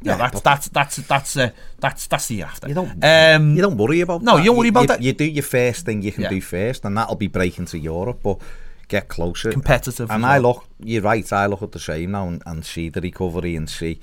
yeah, 0.00 0.12
Yeah, 0.12 0.18
that's 0.18 0.40
that's 0.42 0.68
that's 0.68 0.96
that's 0.96 1.36
uh, 1.36 1.50
that's 1.80 2.06
that's 2.06 2.26
the 2.28 2.42
after. 2.42 2.68
You 2.68 2.74
don't. 2.74 3.04
Um, 3.04 3.56
you 3.56 3.62
don't 3.62 3.76
worry 3.76 4.00
about. 4.00 4.22
no, 4.22 4.36
that. 4.36 4.42
you 4.44 4.50
don't 4.50 4.56
worry 4.58 4.68
about 4.68 4.82
you, 4.82 4.86
that. 4.88 5.02
You 5.02 5.12
do 5.12 5.24
your 5.24 5.42
first 5.42 5.84
thing 5.86 6.02
you 6.02 6.12
can 6.12 6.22
Yeah. 6.24 6.28
do 6.30 6.40
first, 6.40 6.84
and 6.84 6.96
that'll 6.96 7.16
be 7.16 7.26
breaking 7.26 7.64
to 7.66 7.78
Europe. 7.78 8.20
But 8.22 8.38
get 8.86 9.08
closer, 9.08 9.50
Competitive 9.50 10.08
And 10.10 10.24
I 10.24 10.38
well. 10.38 10.42
look. 10.54 10.64
You're 10.78 11.02
right. 11.02 11.30
I 11.32 11.46
look 11.46 11.62
at 11.62 11.72
the 11.72 11.80
same 11.80 12.12
now 12.12 12.28
and, 12.28 12.42
and 12.46 12.64
see 12.64 12.88
the 12.90 13.00
recovery 13.00 13.56
and 13.56 13.68
see 13.68 13.98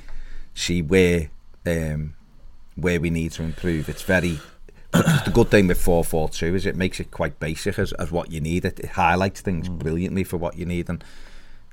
see 0.53 0.81
where 0.81 1.29
um 1.65 2.15
where 2.75 2.99
we 2.99 3.09
need 3.09 3.31
to 3.33 3.43
improve. 3.43 3.87
It's 3.87 4.01
very. 4.03 4.39
The 5.25 5.31
good 5.33 5.49
thing 5.49 5.67
with 5.67 5.81
442 5.81 6.55
is 6.55 6.65
it 6.65 6.75
makes 6.75 6.99
it 6.99 7.11
quite 7.11 7.39
basic 7.39 7.77
as, 7.79 7.93
as 7.93 8.11
what 8.11 8.31
you 8.31 8.39
need. 8.41 8.65
It, 8.65 8.79
it 8.79 8.91
highlights 8.91 9.41
things 9.41 9.67
Mm. 9.69 9.79
brilliantly 9.79 10.23
for 10.23 10.37
what 10.37 10.57
you 10.57 10.65
need. 10.65 10.89
And 10.89 11.03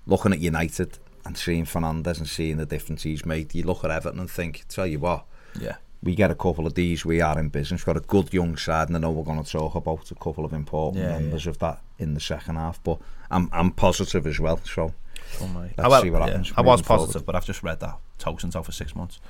looking 0.06 0.32
at 0.32 0.40
United 0.40 0.98
and 1.24 1.36
seeing 1.36 1.64
Fernandes 1.64 2.18
and 2.18 2.28
seeing 2.28 2.56
the 2.56 2.66
difference 2.66 3.02
he's 3.04 3.24
made, 3.26 3.54
you 3.54 3.62
look 3.64 3.84
at 3.84 3.90
Everton 3.90 4.20
and 4.20 4.30
think, 4.30 4.64
tell 4.68 4.86
you 4.86 4.98
what, 4.98 5.24
yeah, 5.60 5.76
we 6.02 6.14
get 6.16 6.30
a 6.32 6.34
couple 6.34 6.66
of 6.66 6.74
these, 6.74 7.04
we 7.04 7.20
are 7.20 7.38
in 7.38 7.48
business. 7.48 7.82
We've 7.86 7.94
got 7.94 8.02
a 8.02 8.06
good 8.06 8.32
young 8.34 8.56
side, 8.56 8.88
and 8.88 8.96
I 8.96 9.00
know 9.00 9.12
we're 9.12 9.22
going 9.22 9.42
to 9.44 9.48
talk 9.50 9.74
about 9.76 10.10
a 10.10 10.14
couple 10.16 10.44
of 10.44 10.52
important 10.52 11.04
Yeah, 11.04 11.18
members 11.18 11.46
of 11.46 11.58
that 11.60 11.80
in 11.98 12.14
the 12.14 12.20
second 12.20 12.56
half. 12.56 12.82
But 12.82 12.98
I'm 13.30 13.48
I'm 13.52 13.70
positive 13.70 14.26
as 14.26 14.40
well. 14.40 14.58
So 14.64 14.92
Oh. 15.40 15.46
Let's 15.54 15.78
I, 15.78 15.88
well, 15.88 16.02
see 16.02 16.10
what 16.10 16.20
yeah, 16.22 16.26
happens 16.26 16.52
I 16.56 16.60
was 16.62 16.82
positive, 16.82 17.12
forward. 17.12 17.26
but 17.26 17.36
I've 17.36 17.46
just 17.46 17.62
read 17.62 17.78
that 17.80 17.96
Tolkien's 18.18 18.56
out 18.56 18.66
for 18.66 18.72
six 18.72 18.94
months. 18.96 19.20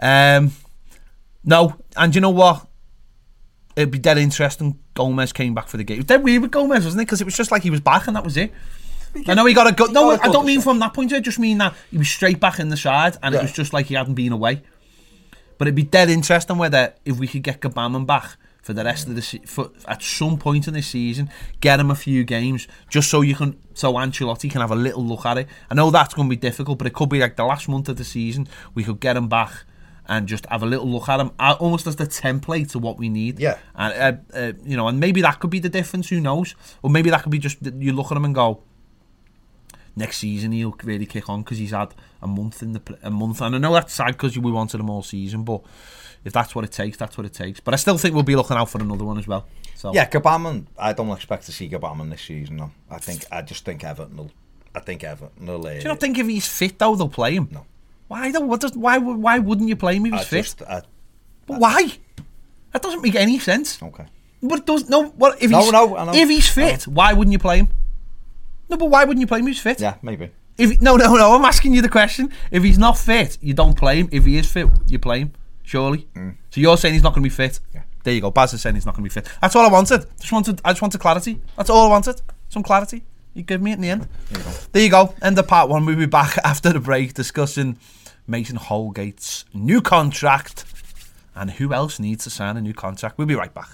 Um, 0.00 0.52
no, 1.44 1.76
and 1.96 2.14
you 2.14 2.20
know 2.20 2.30
what? 2.30 2.66
It'd 3.76 3.90
be 3.90 3.98
dead 3.98 4.18
interesting. 4.18 4.78
Gomez 4.94 5.32
came 5.32 5.54
back 5.54 5.68
for 5.68 5.76
the 5.78 5.84
game. 5.84 5.96
It 5.96 6.00
was 6.00 6.06
dead 6.06 6.22
weird 6.22 6.42
with 6.42 6.50
Gomez, 6.50 6.84
wasn't 6.84 7.02
it? 7.02 7.06
Because 7.06 7.20
it 7.20 7.24
was 7.24 7.36
just 7.36 7.50
like 7.50 7.62
he 7.62 7.70
was 7.70 7.80
back 7.80 8.06
and 8.06 8.16
that 8.16 8.24
was 8.24 8.36
it. 8.36 8.52
I 9.26 9.34
know 9.34 9.44
he 9.44 9.54
got 9.54 9.66
a 9.66 9.72
good. 9.72 9.92
No, 9.92 10.10
I 10.10 10.28
don't 10.28 10.46
mean 10.46 10.60
from 10.60 10.78
that 10.78 10.94
point. 10.94 11.12
I 11.12 11.20
just 11.20 11.38
mean 11.38 11.58
that 11.58 11.74
he 11.90 11.98
was 11.98 12.08
straight 12.08 12.40
back 12.40 12.58
in 12.58 12.70
the 12.70 12.76
side, 12.76 13.16
and 13.22 13.34
it 13.34 13.42
was 13.42 13.52
just 13.52 13.72
like 13.72 13.86
he 13.86 13.94
hadn't 13.94 14.14
been 14.14 14.32
away. 14.32 14.62
But 15.58 15.68
it'd 15.68 15.74
be 15.74 15.82
dead 15.82 16.08
interesting 16.08 16.58
whether 16.58 16.94
if 17.04 17.18
we 17.18 17.26
could 17.26 17.42
get 17.42 17.60
Gbamin 17.60 18.06
back 18.06 18.36
for 18.62 18.72
the 18.72 18.84
rest 18.84 19.08
of 19.08 19.14
the 19.14 19.22
se- 19.22 19.42
for 19.44 19.70
at 19.86 20.02
some 20.02 20.38
point 20.38 20.66
in 20.66 20.74
this 20.74 20.86
season, 20.86 21.30
get 21.60 21.78
him 21.78 21.90
a 21.90 21.94
few 21.94 22.24
games 22.24 22.66
just 22.88 23.10
so 23.10 23.20
you 23.20 23.34
can 23.34 23.58
so 23.74 23.94
Ancelotti 23.94 24.50
can 24.50 24.60
have 24.60 24.70
a 24.70 24.76
little 24.76 25.04
look 25.04 25.26
at 25.26 25.36
it. 25.38 25.48
I 25.70 25.74
know 25.74 25.90
that's 25.90 26.14
going 26.14 26.28
to 26.28 26.30
be 26.30 26.40
difficult, 26.40 26.78
but 26.78 26.86
it 26.86 26.94
could 26.94 27.08
be 27.10 27.20
like 27.20 27.36
the 27.36 27.44
last 27.44 27.68
month 27.68 27.88
of 27.88 27.96
the 27.96 28.04
season 28.04 28.48
we 28.74 28.82
could 28.82 29.00
get 29.00 29.16
him 29.16 29.28
back 29.28 29.64
and 30.12 30.28
just 30.28 30.44
have 30.46 30.62
a 30.62 30.66
little 30.66 30.86
look 30.86 31.08
at 31.08 31.20
him, 31.20 31.30
uh, 31.38 31.56
almost 31.58 31.86
as 31.86 31.96
the 31.96 32.06
template 32.06 32.70
to 32.72 32.78
what 32.78 32.98
we 32.98 33.08
need. 33.08 33.40
Yeah. 33.40 33.56
and 33.74 34.20
uh, 34.34 34.36
uh, 34.36 34.52
you 34.64 34.76
know, 34.76 34.86
and 34.88 35.00
maybe 35.00 35.22
that 35.22 35.40
could 35.40 35.50
be 35.50 35.58
the 35.58 35.70
difference. 35.70 36.10
Who 36.10 36.20
knows? 36.20 36.54
Or 36.82 36.90
maybe 36.90 37.08
that 37.10 37.22
could 37.22 37.32
be 37.32 37.38
just 37.38 37.58
you 37.62 37.92
look 37.92 38.10
at 38.10 38.16
him 38.16 38.24
and 38.26 38.34
go, 38.34 38.62
next 39.96 40.18
season 40.18 40.52
he'll 40.52 40.76
really 40.84 41.06
kick 41.06 41.28
on 41.28 41.42
because 41.42 41.58
he's 41.58 41.70
had 41.70 41.94
a 42.20 42.26
month 42.26 42.62
in 42.62 42.72
the 42.72 42.98
a 43.02 43.10
month. 43.10 43.40
And 43.40 43.54
I 43.54 43.58
know 43.58 43.72
that's 43.72 43.94
sad 43.94 44.12
because 44.12 44.38
we 44.38 44.52
wanted 44.52 44.80
him 44.80 44.90
all 44.90 45.02
season, 45.02 45.44
but 45.44 45.62
if 46.24 46.32
that's 46.32 46.54
what 46.54 46.64
it 46.64 46.72
takes, 46.72 46.96
that's 46.98 47.16
what 47.16 47.24
it 47.26 47.32
takes. 47.32 47.60
But 47.60 47.74
I 47.74 47.76
still 47.78 47.98
think 47.98 48.14
we'll 48.14 48.22
be 48.22 48.36
looking 48.36 48.56
out 48.56 48.68
for 48.68 48.80
another 48.80 49.04
one 49.04 49.18
as 49.18 49.26
well. 49.26 49.46
So 49.74 49.94
yeah, 49.94 50.08
Gbamin. 50.08 50.66
I 50.78 50.92
don't 50.92 51.10
expect 51.10 51.46
to 51.46 51.52
see 51.52 51.68
Gbamin 51.68 52.10
this 52.10 52.22
season. 52.22 52.56
No, 52.56 52.70
I 52.90 52.98
think 52.98 53.24
I 53.32 53.42
just 53.42 53.64
think 53.64 53.82
Everton 53.82 54.16
will. 54.16 54.30
I 54.74 54.80
think 54.80 55.04
Everton 55.04 55.46
will. 55.46 55.66
Uh, 55.66 55.72
do 55.74 55.78
you 55.78 55.84
not 55.88 56.00
think 56.00 56.18
if 56.18 56.26
he's 56.26 56.46
fit 56.46 56.78
though 56.78 56.94
they'll 56.96 57.08
play 57.08 57.34
him? 57.34 57.48
No. 57.50 57.66
Why 58.12 58.30
though? 58.30 58.40
What 58.40 58.60
does 58.60 58.76
why 58.76 58.98
why 58.98 59.38
wouldn't 59.38 59.70
you 59.70 59.76
play 59.76 59.96
him 59.96 60.04
if 60.04 60.12
he's 60.12 60.26
fit? 60.26 60.42
just, 60.42 60.62
I, 60.62 60.82
but 61.46 61.58
why? 61.58 61.92
That 62.72 62.82
doesn't 62.82 63.00
make 63.00 63.14
any 63.14 63.38
sense. 63.38 63.82
okay. 63.82 64.04
But 64.42 64.58
it 64.58 64.66
does 64.66 64.86
no. 64.90 65.04
What 65.22 65.42
if 65.42 65.50
No, 65.50 65.62
he's 65.62 65.72
no, 65.72 66.12
if 66.12 66.28
he's 66.28 66.46
fit? 66.46 66.86
Why 66.86 67.14
wouldn't 67.14 67.32
you 67.32 67.38
play 67.38 67.60
him? 67.60 67.68
No, 68.68 68.76
but 68.76 68.90
why 68.90 69.04
wouldn't 69.04 69.22
you 69.22 69.26
play 69.26 69.38
him 69.38 69.46
if 69.48 69.54
he's 69.54 69.62
fit? 69.62 69.80
Yeah, 69.80 69.94
maybe. 70.02 70.30
If 70.58 70.82
no, 70.82 70.96
no, 70.96 71.14
no, 71.14 71.34
I'm 71.34 71.44
asking 71.46 71.72
you 71.72 71.80
the 71.80 71.88
question. 71.88 72.30
If 72.50 72.62
he's 72.62 72.76
not 72.76 72.98
fit, 72.98 73.38
you 73.40 73.54
don't 73.54 73.78
play 73.78 74.00
him. 74.00 74.10
If 74.12 74.26
he 74.26 74.36
is 74.36 74.52
fit, 74.52 74.68
you 74.88 74.98
play 74.98 75.20
him. 75.20 75.32
Surely. 75.62 76.06
So 76.50 76.60
you're 76.60 76.76
saying 76.76 76.92
he's 76.92 77.02
not 77.02 77.14
going 77.14 77.22
to 77.24 77.30
be 77.30 77.34
fit. 77.34 77.60
Mm. 77.70 77.74
Yeah. 77.76 77.82
There 78.04 78.12
you 78.12 78.20
go. 78.20 78.30
Baz 78.30 78.52
is 78.52 78.60
saying 78.60 78.74
he's 78.74 78.84
not 78.84 78.94
going 78.94 79.08
to 79.08 79.10
be 79.10 79.20
fit. 79.20 79.26
That's 79.40 79.56
all 79.56 79.64
I 79.64 79.70
wanted. 79.70 80.04
Just 80.20 80.32
wanted. 80.32 80.60
I 80.66 80.72
just 80.72 80.82
wanted 80.82 81.00
clarity. 81.00 81.40
That's 81.56 81.70
all 81.70 81.86
I 81.86 81.88
wanted. 81.88 82.20
Some 82.50 82.62
clarity. 82.62 83.04
You 83.32 83.42
give 83.42 83.62
me 83.62 83.70
it 83.70 83.74
in 83.76 83.80
the 83.80 83.88
end. 83.88 84.08
There 84.28 84.38
you 84.38 84.44
go. 84.44 84.50
There 84.72 84.82
you 84.82 84.90
go. 84.90 85.14
End 85.22 85.38
of 85.38 85.46
part 85.48 85.70
one. 85.70 85.86
We'll 85.86 85.96
be 85.96 86.04
back 86.06 86.36
after 86.44 86.72
the 86.74 86.80
break 86.80 87.14
discussing 87.14 87.78
Mason 88.26 88.56
Holgate's 88.56 89.44
new 89.52 89.80
contract 89.80 90.64
and 91.34 91.50
who 91.50 91.72
else 91.72 91.98
needs 91.98 92.24
to 92.24 92.30
sign 92.30 92.56
a 92.56 92.60
new 92.60 92.74
contract. 92.74 93.18
We'll 93.18 93.26
be 93.26 93.34
right 93.34 93.52
back. 93.52 93.70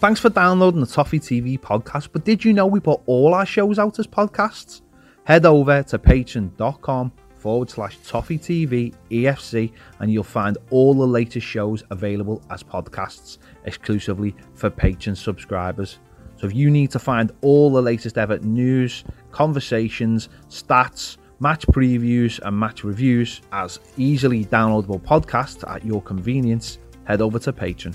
Thanks 0.00 0.20
for 0.20 0.30
downloading 0.30 0.80
the 0.80 0.86
Toffee 0.86 1.18
TV 1.18 1.58
podcast. 1.58 2.10
But 2.12 2.24
did 2.24 2.44
you 2.44 2.52
know 2.52 2.66
we 2.66 2.78
put 2.78 3.00
all 3.06 3.34
our 3.34 3.46
shows 3.46 3.78
out 3.78 3.98
as 3.98 4.06
podcasts? 4.06 4.82
Head 5.24 5.44
over 5.44 5.82
to 5.82 5.98
patreon.com 5.98 7.12
forward 7.36 7.70
slash 7.70 7.98
Toffee 7.98 8.38
TV 8.38 8.94
EFC 9.10 9.72
and 9.98 10.12
you'll 10.12 10.24
find 10.24 10.58
all 10.70 10.94
the 10.94 11.06
latest 11.06 11.46
shows 11.46 11.82
available 11.90 12.42
as 12.50 12.62
podcasts 12.62 13.38
exclusively 13.64 14.34
for 14.54 14.70
Patreon 14.70 15.16
subscribers. 15.16 15.98
So 16.36 16.46
if 16.46 16.54
you 16.54 16.70
need 16.70 16.90
to 16.92 16.98
find 16.98 17.32
all 17.40 17.70
the 17.70 17.82
latest 17.82 18.18
ever 18.18 18.38
news, 18.38 19.04
conversations, 19.32 20.28
stats, 20.48 21.16
match 21.40 21.66
previews, 21.68 22.40
and 22.40 22.58
match 22.58 22.84
reviews 22.84 23.40
as 23.52 23.78
easily 23.96 24.44
downloadable 24.46 25.00
podcasts 25.00 25.68
at 25.68 25.84
your 25.84 26.02
convenience, 26.02 26.78
head 27.04 27.20
over 27.20 27.38
to 27.38 27.52
Patreon. 27.52 27.94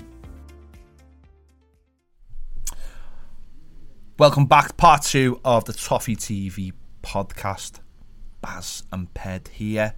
Welcome 4.18 4.46
back 4.46 4.68
to 4.68 4.74
part 4.74 5.02
two 5.02 5.40
of 5.44 5.64
the 5.64 5.72
Toffee 5.72 6.16
TV 6.16 6.72
podcast. 7.02 7.80
Baz 8.40 8.84
and 8.92 9.12
Ped 9.14 9.48
here. 9.48 9.94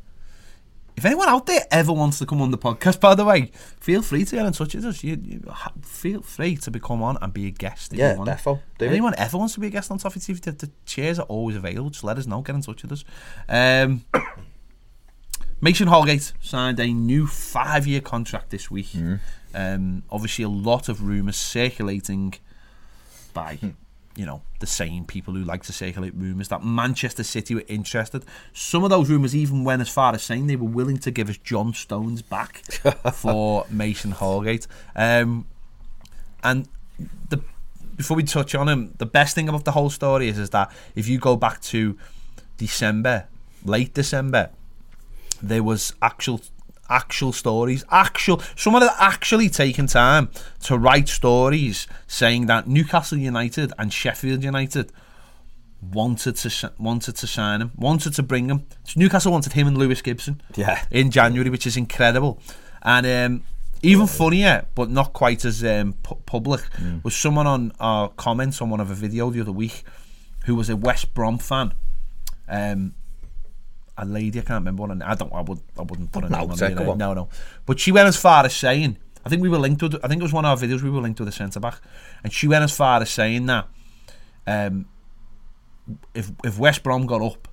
If 0.97 1.05
anyone 1.05 1.29
out 1.29 1.45
there 1.45 1.61
ever 1.71 1.93
wants 1.93 2.19
to 2.21 2.27
come 2.27 2.41
on 2.41 2.51
the 2.51 2.57
podcast, 2.59 3.01
by 3.01 3.15
the 3.15 3.25
way, 3.25 3.51
feel 3.81 4.01
free 4.01 4.25
to 4.25 4.37
get 4.37 4.47
in 4.47 4.53
touch 4.55 4.75
with 4.75 4.85
us. 4.87 5.05
You, 5.05 5.21
you 5.23 5.45
ha- 5.47 5.73
feel 5.83 6.23
free 6.23 6.57
to 6.57 6.71
become 6.71 7.03
on 7.03 7.19
and 7.21 7.33
be 7.35 7.47
a 7.47 7.51
guest. 7.51 7.93
If 7.93 7.99
Yeah, 7.99 8.13
you 8.13 8.19
want. 8.19 8.31
defo. 8.31 8.61
Do 8.79 8.87
it. 8.87 8.89
anyone 8.89 9.15
ever 9.19 9.37
wants 9.37 9.55
to 9.55 9.61
be 9.61 9.67
a 9.67 9.71
guest 9.71 9.91
on 9.91 9.99
Toffee 9.99 10.21
TV, 10.21 10.41
the, 10.41 10.53
the 10.53 10.71
chairs 10.87 11.19
are 11.19 11.27
always 11.27 11.55
available. 11.57 11.91
Just 11.91 12.03
let 12.05 12.17
us 12.17 12.27
know. 12.27 12.41
Get 12.41 12.55
in 12.57 12.63
touch 12.63 12.83
with 12.83 12.93
us. 12.93 13.05
Um, 13.49 14.05
Mason 15.61 15.87
Holgate 15.89 16.33
signed 16.41 16.81
a 16.81 16.87
new 16.87 17.27
five-year 17.27 18.01
contract 18.01 18.51
this 18.51 18.71
week. 18.71 18.89
Mm-hmm. 18.89 19.15
Um, 19.55 20.03
obviously, 20.11 20.45
a 20.45 20.49
lot 20.49 20.89
of 20.89 21.03
rumours 21.03 21.37
circulating 21.37 22.35
by 23.33 23.59
you 24.17 24.25
know 24.25 24.43
the 24.61 24.67
same 24.67 25.05
people 25.05 25.35
who 25.35 25.45
like 25.45 25.63
to 25.65 25.73
circulate 25.73 26.15
rumours 26.15 26.49
that 26.49 26.65
Manchester 26.65 27.23
City 27.23 27.55
were 27.55 27.65
interested. 27.69 28.25
Some 28.53 28.83
of 28.83 28.91
those 28.91 29.11
rumours 29.11 29.37
even 29.37 29.63
went 29.63 29.83
as 29.83 29.89
far 29.89 30.15
as 30.15 30.23
saying 30.23 30.47
they 30.47 30.57
were 30.57 30.69
willing 30.69 30.99
to 30.99 31.11
give 31.11 31.29
us 31.29 31.37
John 31.37 31.75
Stones 31.75 32.23
back 32.23 32.59
for 33.13 33.67
Mason 33.71 34.13
Holgate. 34.13 34.67
Um, 34.95 35.47
and 36.43 36.69
the 37.29 37.43
before 37.97 38.17
we 38.17 38.23
touch 38.25 38.55
on 38.55 38.69
him, 38.69 38.95
the 38.99 39.07
best 39.07 39.35
thing 39.35 39.49
about 39.49 39.65
the 39.65 39.73
whole 39.73 39.91
story 39.91 40.29
is 40.29 40.39
is 40.39 40.51
that 40.51 40.73
if 40.95 41.09
you 41.09 41.19
go 41.19 41.37
back 41.37 41.61
to 41.63 41.99
December, 42.57 43.27
late 43.65 43.95
December, 43.95 44.51
there 45.43 45.63
was 45.63 45.95
actual 46.01 46.41
actual 46.91 47.33
stories 47.33 47.85
actual 47.91 48.41
someone 48.57 48.83
had 48.83 48.93
actually 48.99 49.49
taken 49.49 49.87
time 49.87 50.29
to 50.63 50.77
write 50.79 51.09
stories 51.09 51.87
saying 52.07 52.47
that 52.47 52.67
Newcastle 52.67 53.19
United 53.19 53.73
and 53.79 53.93
Sheffield 53.93 54.43
United 54.45 54.93
wanted 55.93 56.37
to 56.37 56.73
wanted 56.79 57.17
to 57.17 57.27
sign 57.27 57.61
him 57.63 57.71
wanted 57.77 58.13
to 58.15 58.23
bring 58.23 58.49
him. 58.49 58.67
So 58.85 58.99
Newcastle 58.99 59.31
wanted 59.33 59.53
him 59.53 59.67
and 59.67 59.77
Lewis 59.79 60.03
Gibson 60.03 60.41
Yeah. 60.55 60.83
in 60.91 61.11
January 61.11 61.51
which 61.51 61.67
is 61.67 61.77
incredible. 61.77 62.41
And 62.83 63.07
um, 63.07 63.43
even 63.83 64.07
funnier 64.07 64.67
but 64.75 64.91
not 64.91 65.13
quite 65.13 65.45
as 65.45 65.63
um, 65.63 65.93
pu- 66.03 66.17
public 66.27 66.63
was 67.03 67.15
someone 67.15 67.47
on 67.47 67.73
our 67.79 68.09
comments 68.11 68.61
on 68.63 68.71
one 68.71 68.81
of 68.81 68.91
a 68.91 68.95
video 68.95 69.31
the 69.31 69.41
other 69.43 69.53
week 69.53 69.85
who 70.47 70.55
was 70.55 70.71
a 70.71 70.77
West 70.77 71.13
Brom 71.15 71.39
fan. 71.39 71.73
Um, 72.49 72.95
a 73.99 74.05
lady 74.05 74.39
I 74.39 74.43
can't 74.43 74.61
remember 74.61 74.83
what 74.83 74.97
her, 74.97 75.03
I 75.05 75.15
don't 75.15 75.33
I 75.33 75.41
would 75.43 75.61
I 75.79 75.83
wouldn't 75.83 76.13
put 76.13 76.25
her 76.25 76.31
No, 76.31 76.41
name 76.47 76.51
on 76.51 76.75
go 76.75 76.95
no 76.95 77.15
no 77.15 77.29
but 77.65 77.81
she 77.81 77.93
went 77.93 78.09
as 78.09 78.17
far 78.17 78.45
as 78.45 78.55
saying 78.55 78.99
I 79.25 79.29
think 79.29 79.43
we 79.43 79.49
were 79.49 79.59
linked 79.59 79.81
to. 79.81 79.99
I 80.05 80.09
think 80.09 80.21
it 80.21 80.23
was 80.23 80.33
one 80.33 80.45
of 80.45 80.51
our 80.63 80.69
videos 80.69 80.83
we 80.83 80.91
were 80.91 81.01
linked 81.01 81.19
to 81.19 81.25
the 81.25 81.33
centre 81.33 81.59
back 81.59 81.81
and 82.23 82.33
she 82.33 82.47
went 82.47 82.63
as 82.63 82.77
far 82.77 83.03
as 83.03 83.11
saying 83.11 83.47
that 83.47 83.69
um, 84.47 84.87
if 86.15 86.31
if 86.45 86.59
West 86.59 86.83
Brom 86.83 87.07
got 87.07 87.23
up 87.23 87.49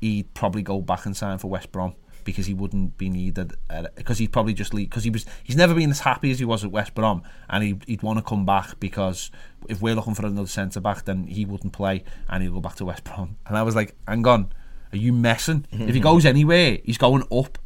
he'd 0.00 0.32
probably 0.34 0.62
go 0.62 0.80
back 0.80 1.06
and 1.06 1.16
sign 1.16 1.38
for 1.38 1.48
West 1.48 1.72
Brom 1.72 1.94
because 2.24 2.46
he 2.46 2.54
wouldn't 2.54 2.98
be 2.98 3.08
needed 3.08 3.54
because 3.96 4.18
he'd 4.18 4.32
probably 4.32 4.52
just 4.52 4.74
leave 4.74 4.90
because 4.90 5.02
he 5.04 5.10
was 5.10 5.24
he's 5.42 5.56
never 5.56 5.74
been 5.74 5.90
as 5.90 6.00
happy 6.00 6.30
as 6.30 6.38
he 6.38 6.44
was 6.44 6.62
at 6.62 6.70
West 6.70 6.94
Brom 6.94 7.22
and 7.48 7.64
he, 7.64 7.78
he'd 7.86 8.02
want 8.02 8.18
to 8.18 8.22
come 8.22 8.44
back 8.44 8.78
because 8.78 9.30
if 9.68 9.80
we're 9.80 9.94
looking 9.94 10.14
for 10.14 10.26
another 10.26 10.46
centre 10.46 10.80
back 10.80 11.04
then 11.04 11.26
he 11.26 11.44
wouldn't 11.44 11.72
play 11.72 12.04
and 12.28 12.42
he'd 12.42 12.52
go 12.52 12.60
back 12.60 12.76
to 12.76 12.84
West 12.84 13.04
Brom 13.04 13.36
and 13.46 13.56
I 13.56 13.62
was 13.62 13.74
like 13.74 13.94
hang 14.06 14.26
on 14.26 14.52
are 14.92 14.96
you 14.96 15.12
messing 15.12 15.64
if 15.70 15.94
he 15.94 16.00
goes 16.00 16.24
anywhere 16.26 16.78
he's 16.84 16.98
going 16.98 17.22
up 17.32 17.58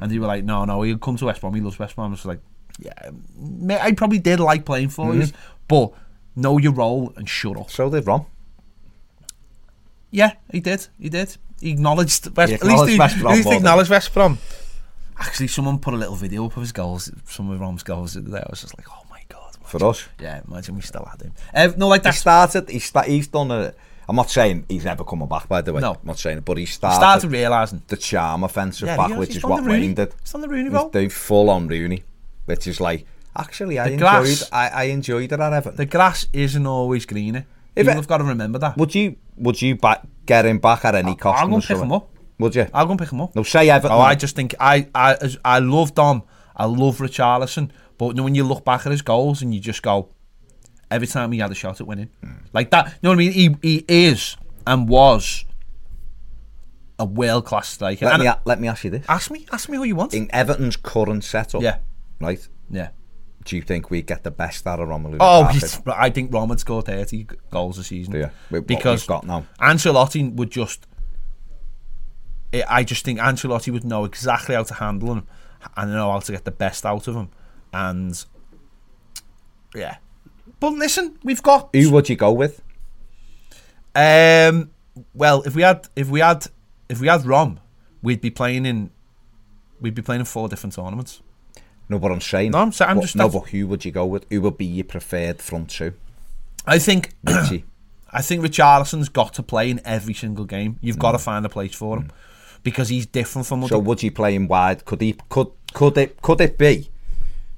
and 0.00 0.10
they 0.10 0.18
were 0.18 0.26
like 0.26 0.44
no 0.44 0.64
no 0.64 0.82
he'll 0.82 0.98
come 0.98 1.16
to 1.16 1.26
West 1.26 1.40
Brom 1.40 1.54
he 1.54 1.60
loves 1.60 1.78
West 1.78 1.94
Brom 1.96 2.08
I 2.08 2.10
was 2.10 2.24
like 2.26 2.40
yeah 2.78 3.10
I 3.82 3.92
probably 3.92 4.18
did 4.18 4.40
like 4.40 4.64
playing 4.64 4.88
for 4.90 5.14
you 5.14 5.26
but 5.66 5.92
know 6.36 6.58
your 6.58 6.72
role 6.72 7.12
and 7.16 7.28
shut 7.28 7.56
up 7.56 7.70
So 7.70 7.90
did 7.90 8.06
Ron. 8.06 8.26
yeah, 10.10 10.32
he 10.50 10.60
did. 10.60 10.86
He 10.98 11.08
did. 11.08 11.36
He 11.60 11.70
acknowledged 11.70 12.34
West, 12.36 12.50
He 12.50 12.54
at 12.54 12.62
least 12.64 12.88
he, 12.88 12.98
West 12.98 13.16
at 13.18 13.24
least 13.24 13.48
he 13.48 13.56
acknowledged 13.56 13.90
West 13.90 14.14
Brom. 14.14 14.38
Actually, 15.18 15.48
someone 15.48 15.78
put 15.80 15.92
a 15.94 15.96
little 15.96 16.14
video 16.14 16.46
up 16.46 16.56
of 16.56 16.62
his 16.62 16.72
goals, 16.72 17.10
some 17.26 17.50
of 17.50 17.60
Rom's 17.60 17.82
goals 17.82 18.14
there. 18.14 18.40
I 18.46 18.46
was 18.50 18.60
just 18.60 18.78
like, 18.78 18.86
oh 18.90 19.02
my 19.10 19.20
god. 19.28 19.56
For 19.64 19.84
us. 19.84 20.08
Yeah, 20.20 20.40
imagine 20.48 20.76
we 20.76 20.80
still 20.82 21.04
had 21.04 21.20
him. 21.20 21.32
Uh, 21.52 21.72
no, 21.76 21.88
like 21.88 22.02
He 22.02 22.04
that. 22.10 22.14
started, 22.14 22.70
he 22.70 22.78
sta- 22.78 23.02
he's 23.02 23.26
done 23.26 23.50
a, 23.50 23.74
I'm 24.08 24.16
not 24.16 24.30
saying 24.30 24.64
he's 24.68 24.86
ever 24.86 25.04
coming 25.04 25.28
back, 25.28 25.48
by 25.48 25.60
the 25.60 25.72
way. 25.72 25.80
No. 25.82 25.92
I'm 25.92 25.98
not 26.04 26.18
saying 26.18 26.38
it, 26.38 26.44
but 26.44 26.56
he 26.56 26.64
started, 26.66 26.96
Started 26.96 27.30
realising. 27.30 27.82
the 27.88 27.96
charm 27.96 28.42
offensive 28.44 28.86
Yeah, 28.88 28.96
back, 28.96 29.10
he 29.10 29.16
which 29.16 29.36
is 29.36 29.42
what 29.44 29.62
Rooney. 29.64 29.80
Wayne 29.80 29.94
did. 29.94 30.14
He's 30.22 30.32
done 30.32 30.40
the 30.40 30.48
Rooney 30.48 30.70
role. 30.70 30.88
doing 30.88 31.10
full 31.10 31.50
on 31.50 31.68
Rooney, 31.68 32.04
which 32.46 32.66
is 32.66 32.80
like, 32.80 33.04
actually, 33.36 33.78
I 33.78 33.84
The 33.88 33.92
enjoyed, 33.92 34.08
grass- 34.08 34.48
I, 34.52 34.68
I 34.68 34.82
enjoyed 34.84 35.30
it 35.32 35.38
at 35.40 35.52
Everton. 35.52 35.76
The 35.76 35.86
grass 35.86 36.26
isn't 36.32 36.66
always 36.66 37.04
greener. 37.06 37.46
If 37.76 37.84
People 37.84 37.92
it- 37.92 37.96
have 37.96 38.08
got 38.08 38.18
to 38.18 38.24
remember 38.24 38.58
that. 38.60 38.76
would 38.78 38.94
you, 38.94 39.16
would 39.36 39.60
you 39.60 39.76
back, 39.76 40.02
get 40.26 40.46
him 40.46 40.58
back 40.58 40.84
at 40.86 40.94
any 40.94 41.14
cost? 41.14 41.38
I'll 41.40 41.44
in 41.44 41.50
go 41.52 41.60
the 41.60 41.66
and 41.72 41.78
pick 41.78 41.84
him 41.84 41.92
up. 41.92 42.08
Would 42.38 42.54
you? 42.56 42.66
I'll 42.72 42.86
go 42.86 42.92
and 42.92 42.98
pick 43.00 43.12
him 43.12 43.20
up. 43.20 43.36
No, 43.36 43.42
say 43.42 43.68
Everton. 43.68 43.96
Oh, 43.96 44.00
I 44.00 44.14
just 44.14 44.34
think 44.36 44.54
I 44.60 44.88
I 44.94 45.16
I 45.44 45.58
love 45.58 45.94
Dom. 45.94 46.22
I 46.56 46.64
love 46.66 46.98
Richarlison. 46.98 47.70
But 47.98 48.14
when 48.16 48.34
you 48.36 48.44
look 48.44 48.64
back 48.64 48.86
at 48.86 48.92
his 48.92 49.02
goals 49.02 49.42
and 49.42 49.52
you 49.52 49.60
just 49.60 49.82
go, 49.82 50.08
every 50.90 51.06
time 51.06 51.32
he 51.32 51.38
had 51.38 51.50
a 51.50 51.54
shot 51.54 51.80
at 51.80 51.86
winning, 51.86 52.10
hmm. 52.22 52.32
like 52.52 52.70
that. 52.70 52.86
You 52.86 52.92
know 53.02 53.10
what 53.10 53.14
I 53.14 53.18
mean? 53.18 53.32
He 53.32 53.56
he 53.62 53.84
is 53.88 54.36
and 54.66 54.88
was 54.88 55.44
a 56.98 57.04
world 57.04 57.44
class 57.46 57.68
striker. 57.68 58.06
let, 58.06 58.14
And 58.14 58.22
me, 58.22 58.28
a- 58.28 58.40
let 58.44 58.60
me 58.60 58.68
ask 58.68 58.84
you 58.84 58.90
this. 58.90 59.06
ask 59.08 59.30
me, 59.30 59.46
ask 59.52 59.68
me 59.68 59.76
who 59.76 59.84
you 59.84 59.94
want. 59.96 60.14
In 60.14 60.28
Everton's 60.32 60.76
current 60.76 61.22
setup, 61.24 61.62
Yeah. 61.62 61.78
right, 62.20 62.46
Yeah. 62.70 62.88
do 63.44 63.54
you 63.54 63.62
think 63.62 63.88
we 63.88 64.02
get 64.02 64.24
the 64.24 64.32
best 64.32 64.66
out 64.66 64.80
of 64.80 64.88
Romelu 64.88 65.16
Oh? 65.20 65.48
I 65.96 66.10
think 66.10 66.32
Rom 66.34 66.48
would 66.48 66.58
score 66.60 66.82
30 66.82 67.28
goals 67.50 67.78
a 67.78 67.84
season. 67.84 68.14
You? 68.14 68.30
With 68.50 68.66
Because 68.66 69.06
got 69.06 69.24
now. 69.24 69.46
Ancelotti 69.60 70.34
would 70.34 70.50
just. 70.50 70.86
I 72.52 72.64
I 72.68 72.82
just 72.84 73.04
think 73.04 73.20
Ancelotti 73.20 73.72
would 73.72 73.84
know 73.84 74.04
exactly 74.04 74.54
how 74.56 74.64
to 74.64 74.74
handle 74.74 75.12
him 75.12 75.26
and 75.76 75.92
know 75.92 76.10
how 76.10 76.18
to 76.18 76.32
get 76.32 76.44
the 76.44 76.50
best 76.50 76.84
out 76.84 77.06
of 77.06 77.14
him. 77.14 77.28
And. 77.72 78.24
Yeah. 79.74 79.98
But 80.60 80.72
listen, 80.74 81.18
we've 81.22 81.42
got. 81.42 81.70
Who 81.74 81.90
would 81.92 82.08
you 82.08 82.16
go 82.16 82.32
with? 82.32 82.62
Um. 83.94 84.70
Well, 85.14 85.42
if 85.42 85.54
we 85.54 85.62
had, 85.62 85.86
if 85.94 86.08
we 86.08 86.20
had, 86.20 86.46
if 86.88 87.00
we 87.00 87.06
had 87.08 87.24
Rom, 87.24 87.60
we'd 88.02 88.20
be 88.20 88.30
playing 88.30 88.66
in. 88.66 88.90
We'd 89.80 89.94
be 89.94 90.02
playing 90.02 90.20
in 90.20 90.24
four 90.26 90.48
different 90.48 90.74
tournaments. 90.74 91.22
No, 91.88 91.98
but 91.98 92.10
I'm 92.12 92.20
saying. 92.20 92.50
No, 92.50 92.58
I'm 92.58 92.72
sa- 92.72 92.86
I'm 92.86 92.96
What- 92.96 93.02
just- 93.02 93.16
No, 93.16 93.28
but 93.28 93.48
who 93.48 93.66
would 93.68 93.84
you 93.84 93.92
go 93.92 94.04
with? 94.06 94.26
Who 94.30 94.40
would 94.42 94.58
be 94.58 94.66
your 94.66 94.84
preferred 94.84 95.40
front 95.40 95.70
two? 95.70 95.94
I 96.66 96.78
think. 96.78 97.14
Richie. 97.24 97.64
I 98.12 98.22
think 98.22 98.42
Richarlison's 98.42 99.08
got 99.10 99.34
to 99.34 99.42
play 99.42 99.70
in 99.70 99.80
every 99.84 100.14
single 100.14 100.46
game. 100.46 100.78
You've 100.80 100.98
got 100.98 101.12
to 101.12 101.18
find 101.18 101.44
a 101.44 101.48
place 101.50 101.74
for 101.74 101.98
him 101.98 102.10
because 102.62 102.88
he's 102.88 103.04
different 103.04 103.46
from 103.46 103.62
other. 103.62 103.68
so 103.68 103.78
would 103.78 104.02
you 104.02 104.10
play 104.10 104.34
him 104.34 104.48
wide? 104.48 104.84
Could 104.86 105.02
he? 105.02 105.14
Could 105.28 105.48
could 105.74 105.96
it? 105.98 106.20
Could 106.22 106.40
it 106.40 106.56
be 106.58 106.88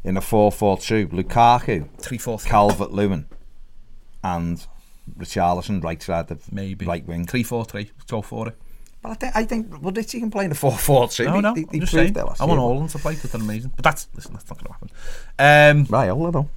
in 0.05 0.17
a 0.17 0.21
four-four-two? 0.21 1.09
Lukaku, 1.09 1.89
three, 1.99 2.19
four, 2.19 2.39
three, 2.39 2.51
Calvert 2.51 2.91
Lewin, 2.93 3.27
and 4.23 4.67
Richarlison 5.19 5.83
right 5.83 6.03
side 6.03 6.31
of 6.31 6.51
maybe 6.53 6.87
right 6.87 7.07
wing. 7.07 7.27
Three, 7.27 7.43
four, 7.43 7.65
three. 7.65 7.91
Let's 7.99 8.11
go 8.11 8.23
for 8.23 8.49
it. 8.49 8.57
But 9.03 9.13
I 9.13 9.15
think 9.15 9.37
I 9.37 9.45
think 9.45 9.83
well, 9.83 9.93
Richie 9.93 10.21
can 10.21 10.31
play 10.31 10.45
in 10.45 10.53
a 10.53 10.55
four-four-two. 10.55 11.25
No, 11.25 11.35
He- 11.37 11.41
no. 11.41 11.55
he- 11.55 11.63
I'm 11.63 11.69
he 11.73 11.81
just 11.81 11.93
saying. 11.93 12.17
I 12.19 12.45
want 12.45 12.61
all 12.61 12.73
of 12.73 12.79
them 12.81 12.89
to 12.89 12.99
play 12.99 13.15
because 13.15 13.33
they're 13.33 13.41
amazing. 13.41 13.73
But 13.75 13.85
that's 13.85 14.09
listen. 14.15 14.35
That's 14.35 14.49
not 14.49 14.59
going 14.59 14.67
to 14.67 14.73
happen. 14.73 14.91
Um, 15.79 15.87
Right, 15.89 16.11
all 16.11 16.27
of 16.27 16.33
them. 16.35 16.51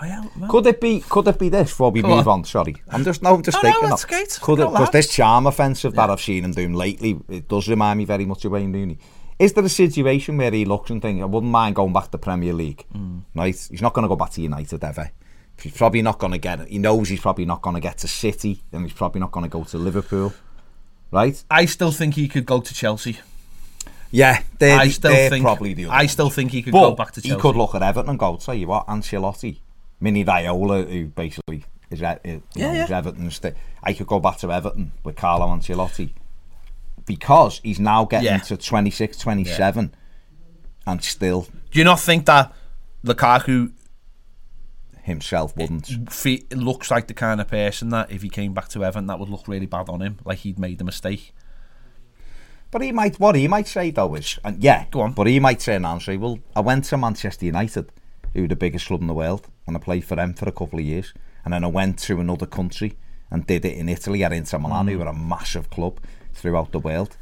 well, 0.00 0.30
well, 0.38 0.50
Could 0.50 0.66
it 0.66 0.80
be? 0.80 1.00
Could 1.00 1.26
it 1.28 1.38
be 1.38 1.48
this? 1.48 1.70
Before 1.70 1.90
we 1.90 2.02
Go 2.02 2.08
move 2.16 2.28
on. 2.28 2.44
sorry, 2.44 2.76
I'm 2.90 3.02
just 3.02 3.22
no, 3.22 3.34
I'm 3.34 3.42
just 3.42 3.56
Oh, 3.56 3.62
no, 3.62 3.72
thinking. 3.72 4.08
great. 4.08 4.38
Could 4.42 4.60
it? 4.60 4.70
Because 4.70 4.90
this 4.90 5.08
charm 5.10 5.46
offensive 5.46 5.94
that 5.94 6.10
I've 6.10 6.20
seen 6.20 6.44
him 6.44 6.52
doing 6.52 6.74
lately, 6.74 7.18
it 7.30 7.48
does 7.48 7.66
remind 7.66 7.96
me 7.98 8.04
very 8.04 8.26
much 8.26 8.44
of 8.44 8.52
Wayne 8.52 8.72
Rooney. 8.74 8.98
Is 9.40 9.54
there 9.54 9.64
a 9.64 9.68
situation 9.70 10.36
where 10.36 10.50
he 10.50 10.64
looks 10.66 10.90
and 10.90 11.00
thinks, 11.00 11.22
I 11.22 11.24
wouldn't 11.24 11.50
mind 11.50 11.74
going 11.74 11.92
back 11.94 12.10
to 12.10 12.18
Premier 12.18 12.52
League? 12.52 12.84
Mm. 12.94 13.22
Right, 13.34 13.54
he's 13.70 13.80
not 13.80 13.94
going 13.94 14.02
to 14.02 14.08
go 14.08 14.14
back 14.16 14.30
to 14.32 14.42
United 14.42 14.84
ever. 14.84 15.10
He's 15.62 15.72
probably 15.76 16.02
not 16.02 16.18
going 16.18 16.32
to 16.32 16.38
get 16.38 16.60
it. 16.60 16.68
He 16.68 16.78
knows 16.78 17.08
he's 17.08 17.20
probably 17.20 17.46
not 17.46 17.62
going 17.62 17.74
to 17.74 17.80
get 17.80 17.96
to 17.98 18.08
City, 18.08 18.62
and 18.72 18.82
he's 18.84 18.92
probably 18.92 19.20
not 19.20 19.32
going 19.32 19.44
to 19.44 19.48
go 19.50 19.64
to 19.64 19.78
Liverpool. 19.78 20.34
Right? 21.10 21.42
I 21.50 21.64
still 21.64 21.90
think 21.90 22.14
he 22.16 22.28
could 22.28 22.44
go 22.46 22.60
to 22.60 22.74
Chelsea. 22.74 23.18
Yeah, 24.10 24.42
they're, 24.58 24.78
I 24.78 24.88
still 24.88 25.10
they're 25.12 25.30
think. 25.30 25.42
probably 25.44 25.72
the 25.72 25.86
other 25.86 25.94
I 25.94 26.06
still 26.06 26.30
think 26.30 26.50
he 26.50 26.62
could 26.62 26.72
But 26.72 26.90
go 26.90 26.94
back 26.96 27.12
to 27.12 27.20
he 27.20 27.34
could 27.36 27.56
look 27.56 27.74
at 27.74 27.82
Everton 27.82 28.10
and 28.10 28.18
go, 28.18 28.36
tell 28.36 28.54
you 28.54 28.66
what, 28.66 28.86
Ancelotti, 28.88 29.58
Mino 30.00 30.24
Raiola, 30.30 30.90
who 30.90 31.06
basically 31.06 31.64
is, 31.90 32.02
E- 32.02 32.04
is, 32.24 32.24
you 32.24 32.42
Yeah, 32.56 32.66
know, 32.68 32.74
yeah. 32.74 32.84
is 32.84 32.90
Everton's. 32.90 33.38
Th- 33.38 33.54
I 33.82 33.92
could 33.94 34.06
go 34.08 34.18
back 34.20 34.36
to 34.38 34.50
Everton 34.52 34.92
with 35.04 35.16
Carlo 35.16 35.46
Ancelotti 35.46 36.10
because 37.14 37.60
he's 37.64 37.80
now 37.80 38.04
getting 38.04 38.26
Yeah. 38.26 38.38
to 38.38 38.56
26, 38.56 39.16
27 39.18 39.92
and 40.86 41.02
still 41.02 41.42
Do 41.72 41.78
you 41.80 41.84
not 41.84 41.98
think 42.00 42.26
that 42.26 42.52
Lukaku 43.04 43.72
himself 45.02 45.56
wouldn't. 45.56 45.86
fe- 46.12 46.44
looks 46.54 46.90
like 46.90 47.06
the 47.08 47.14
kind 47.14 47.40
of 47.40 47.48
person 47.48 47.88
that 47.90 48.10
if 48.12 48.22
he 48.22 48.28
came 48.28 48.52
back 48.54 48.68
to 48.68 48.84
Everton, 48.84 49.06
that 49.08 49.18
would 49.18 49.28
look 49.28 49.48
really 49.48 49.66
bad 49.66 49.88
on 49.88 50.00
him, 50.02 50.18
like 50.24 50.38
he'd 50.38 50.58
made 50.58 50.80
a 50.80 50.84
mistake? 50.84 51.32
But 52.70 52.82
he 52.82 52.92
might, 52.92 53.18
what 53.18 53.34
he 53.34 53.48
might 53.48 53.66
say 53.66 53.90
though 53.90 54.14
is, 54.14 54.38
and 54.44 54.62
yeah, 54.62 54.84
Go 54.90 55.00
on. 55.00 55.12
But 55.12 55.26
he 55.26 55.40
might 55.40 55.60
say 55.60 55.78
now, 55.78 55.98
say, 55.98 56.16
well, 56.16 56.38
I 56.54 56.60
went 56.60 56.84
to 56.86 56.96
Manchester 56.96 57.46
United, 57.46 57.90
who 58.34 58.42
were 58.42 58.48
the 58.48 58.56
biggest 58.56 58.86
club 58.86 59.00
in 59.00 59.08
the 59.08 59.14
world, 59.14 59.48
and 59.66 59.76
I 59.76 59.80
played 59.80 60.04
for 60.04 60.14
them 60.16 60.34
for 60.34 60.48
a 60.48 60.52
couple 60.52 60.78
of 60.78 60.84
years, 60.84 61.12
and 61.44 61.52
then 61.52 61.64
I 61.64 61.68
went 61.68 61.98
to 62.00 62.20
another 62.20 62.46
country 62.46 62.96
and 63.32 63.46
did 63.46 63.64
it 63.64 63.76
in 63.76 63.88
Italy 63.88 64.22
at 64.22 64.32
Inter 64.32 64.58
Milan, 64.58 64.86
Mm. 64.86 64.92
who 64.92 64.98
were 64.98 65.06
a 65.06 65.12
massive 65.14 65.70
club 65.70 65.98
throughout 66.34 66.72
the 66.72 66.78
world, 66.78 67.16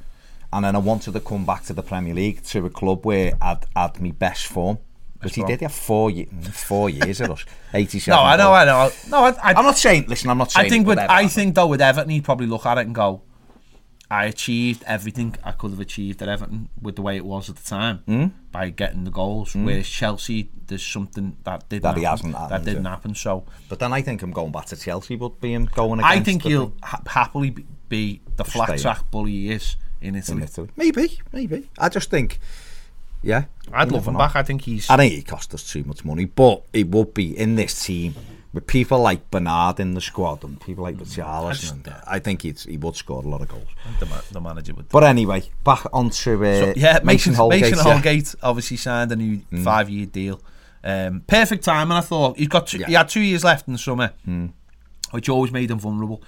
and 0.52 0.64
then 0.64 0.74
I 0.76 0.78
wanted 0.78 1.12
to 1.14 1.20
come 1.20 1.44
back 1.44 1.64
to 1.64 1.72
the 1.72 1.82
Premier 1.82 2.14
League 2.14 2.42
to 2.44 2.64
a 2.66 2.70
club 2.70 3.04
where 3.04 3.34
I'd 3.40 3.66
had 3.76 4.00
my 4.00 4.10
best 4.10 4.46
form. 4.46 4.78
But 5.20 5.34
he 5.34 5.42
did 5.42 5.60
have 5.62 5.72
four, 5.72 6.12
ye- 6.12 6.26
four 6.52 6.88
years 6.88 7.20
at 7.20 7.28
us, 7.30 7.44
eighty-seven. 7.74 8.16
No, 8.16 8.22
I 8.24 8.36
know. 8.36 8.52
I 8.52 8.64
know. 8.64 8.90
No, 9.10 9.24
I, 9.24 9.34
I'm 9.52 9.64
not 9.64 9.76
saying. 9.76 10.04
Listen, 10.06 10.30
I'm 10.30 10.38
not 10.38 10.52
saying. 10.52 10.66
I 10.66 10.68
think 10.68 10.86
with 10.86 10.98
I 10.98 11.26
think 11.26 11.56
though 11.56 11.66
with 11.66 11.80
Everton, 11.80 12.10
he'd 12.10 12.22
probably 12.22 12.46
look 12.46 12.64
at 12.66 12.78
it 12.78 12.86
and 12.86 12.94
go, 12.94 13.22
"I 14.08 14.26
achieved 14.26 14.84
everything 14.86 15.34
I 15.42 15.50
could 15.52 15.72
have 15.72 15.80
achieved 15.80 16.22
at 16.22 16.28
Everton 16.28 16.68
with 16.80 16.94
the 16.94 17.02
way 17.02 17.16
it 17.16 17.24
was 17.24 17.50
at 17.50 17.56
the 17.56 17.64
time 17.68 17.98
Hmm? 18.06 18.26
by 18.52 18.70
getting 18.70 19.02
the 19.02 19.10
goals." 19.10 19.56
Whereas 19.56 19.88
Chelsea, 19.88 20.50
there's 20.68 20.86
something 20.86 21.36
that 21.42 21.68
didn't 21.68 21.82
That 21.82 21.96
he 21.98 22.04
happen, 22.04 22.32
hasn't 22.32 22.50
that 22.50 22.64
didn't 22.64 22.84
yeah. 22.84 22.90
happen. 22.90 23.14
So 23.16 23.44
But 23.68 23.80
then 23.80 23.92
I 23.92 24.02
think 24.02 24.22
I'm 24.22 24.30
going 24.30 24.52
back 24.52 24.66
to 24.66 24.76
Chelsea 24.76 25.16
would 25.16 25.40
be 25.40 25.52
him 25.52 25.68
going 25.74 25.98
against. 25.98 26.16
I 26.16 26.20
think 26.20 26.44
he'll 26.44 26.74
ha- 26.80 27.02
happily 27.08 27.50
be- 27.50 27.66
be 27.88 28.20
the 28.36 28.44
flat 28.44 28.78
track 28.78 29.10
bully 29.10 29.32
he 29.32 29.50
is 29.50 29.76
in 30.00 30.14
Italy. 30.14 30.38
in 30.38 30.44
Italy. 30.44 30.68
Maybe, 30.76 31.18
maybe. 31.32 31.68
I 31.78 31.88
just 31.88 32.10
think, 32.10 32.38
yeah. 33.22 33.44
I'd 33.72 33.90
love 33.92 34.06
him 34.08 34.16
back. 34.16 34.36
I 34.36 34.42
think 34.42 34.62
he's. 34.62 34.88
I 34.88 34.96
think 34.96 35.14
it 35.14 35.26
cost 35.26 35.52
us 35.54 35.70
too 35.70 35.84
much 35.84 36.04
money, 36.04 36.24
but 36.24 36.62
it 36.72 36.88
would 36.88 37.14
be 37.14 37.36
in 37.36 37.56
this 37.56 37.84
team 37.84 38.14
with 38.54 38.66
people 38.66 38.98
like 39.00 39.30
Bernard 39.30 39.78
in 39.78 39.92
the 39.92 40.00
squad 40.00 40.42
and 40.42 40.58
people 40.60 40.82
like 40.84 40.96
Richarlison. 40.96 41.50
just- 41.60 41.72
and 41.74 41.94
I 42.06 42.18
think 42.18 42.42
he'd, 42.42 42.58
he 42.60 42.78
would 42.78 42.96
score 42.96 43.22
a 43.22 43.28
lot 43.28 43.42
of 43.42 43.48
goals. 43.48 43.66
the, 44.00 44.06
ma- 44.06 44.20
the 44.32 44.40
manager 44.40 44.72
would. 44.74 44.88
But 44.88 45.04
anyway, 45.04 45.42
back 45.64 45.84
onto 45.92 46.44
uh, 46.44 46.58
So, 46.60 46.72
yeah, 46.76 47.00
Mason, 47.04 47.34
Holgate. 47.34 47.60
Mason 47.60 47.76
yeah. 47.78 47.92
Holgate 47.92 48.34
obviously 48.42 48.78
signed 48.78 49.12
a 49.12 49.16
new 49.16 49.42
five-year 49.62 50.06
deal. 50.06 50.40
Um, 50.82 51.22
perfect 51.26 51.64
time, 51.64 51.90
and 51.90 51.98
I 51.98 52.00
thought 52.00 52.38
he's 52.38 52.48
got 52.48 52.68
two, 52.68 52.78
he 52.86 52.94
had 52.94 53.08
two 53.10 53.20
years 53.20 53.44
left 53.44 53.66
in 53.66 53.72
the 53.74 53.78
summer, 53.78 54.12
which 55.10 55.28
always 55.28 55.50
made 55.52 55.70
him 55.70 55.78
vulnerable. 55.78 56.22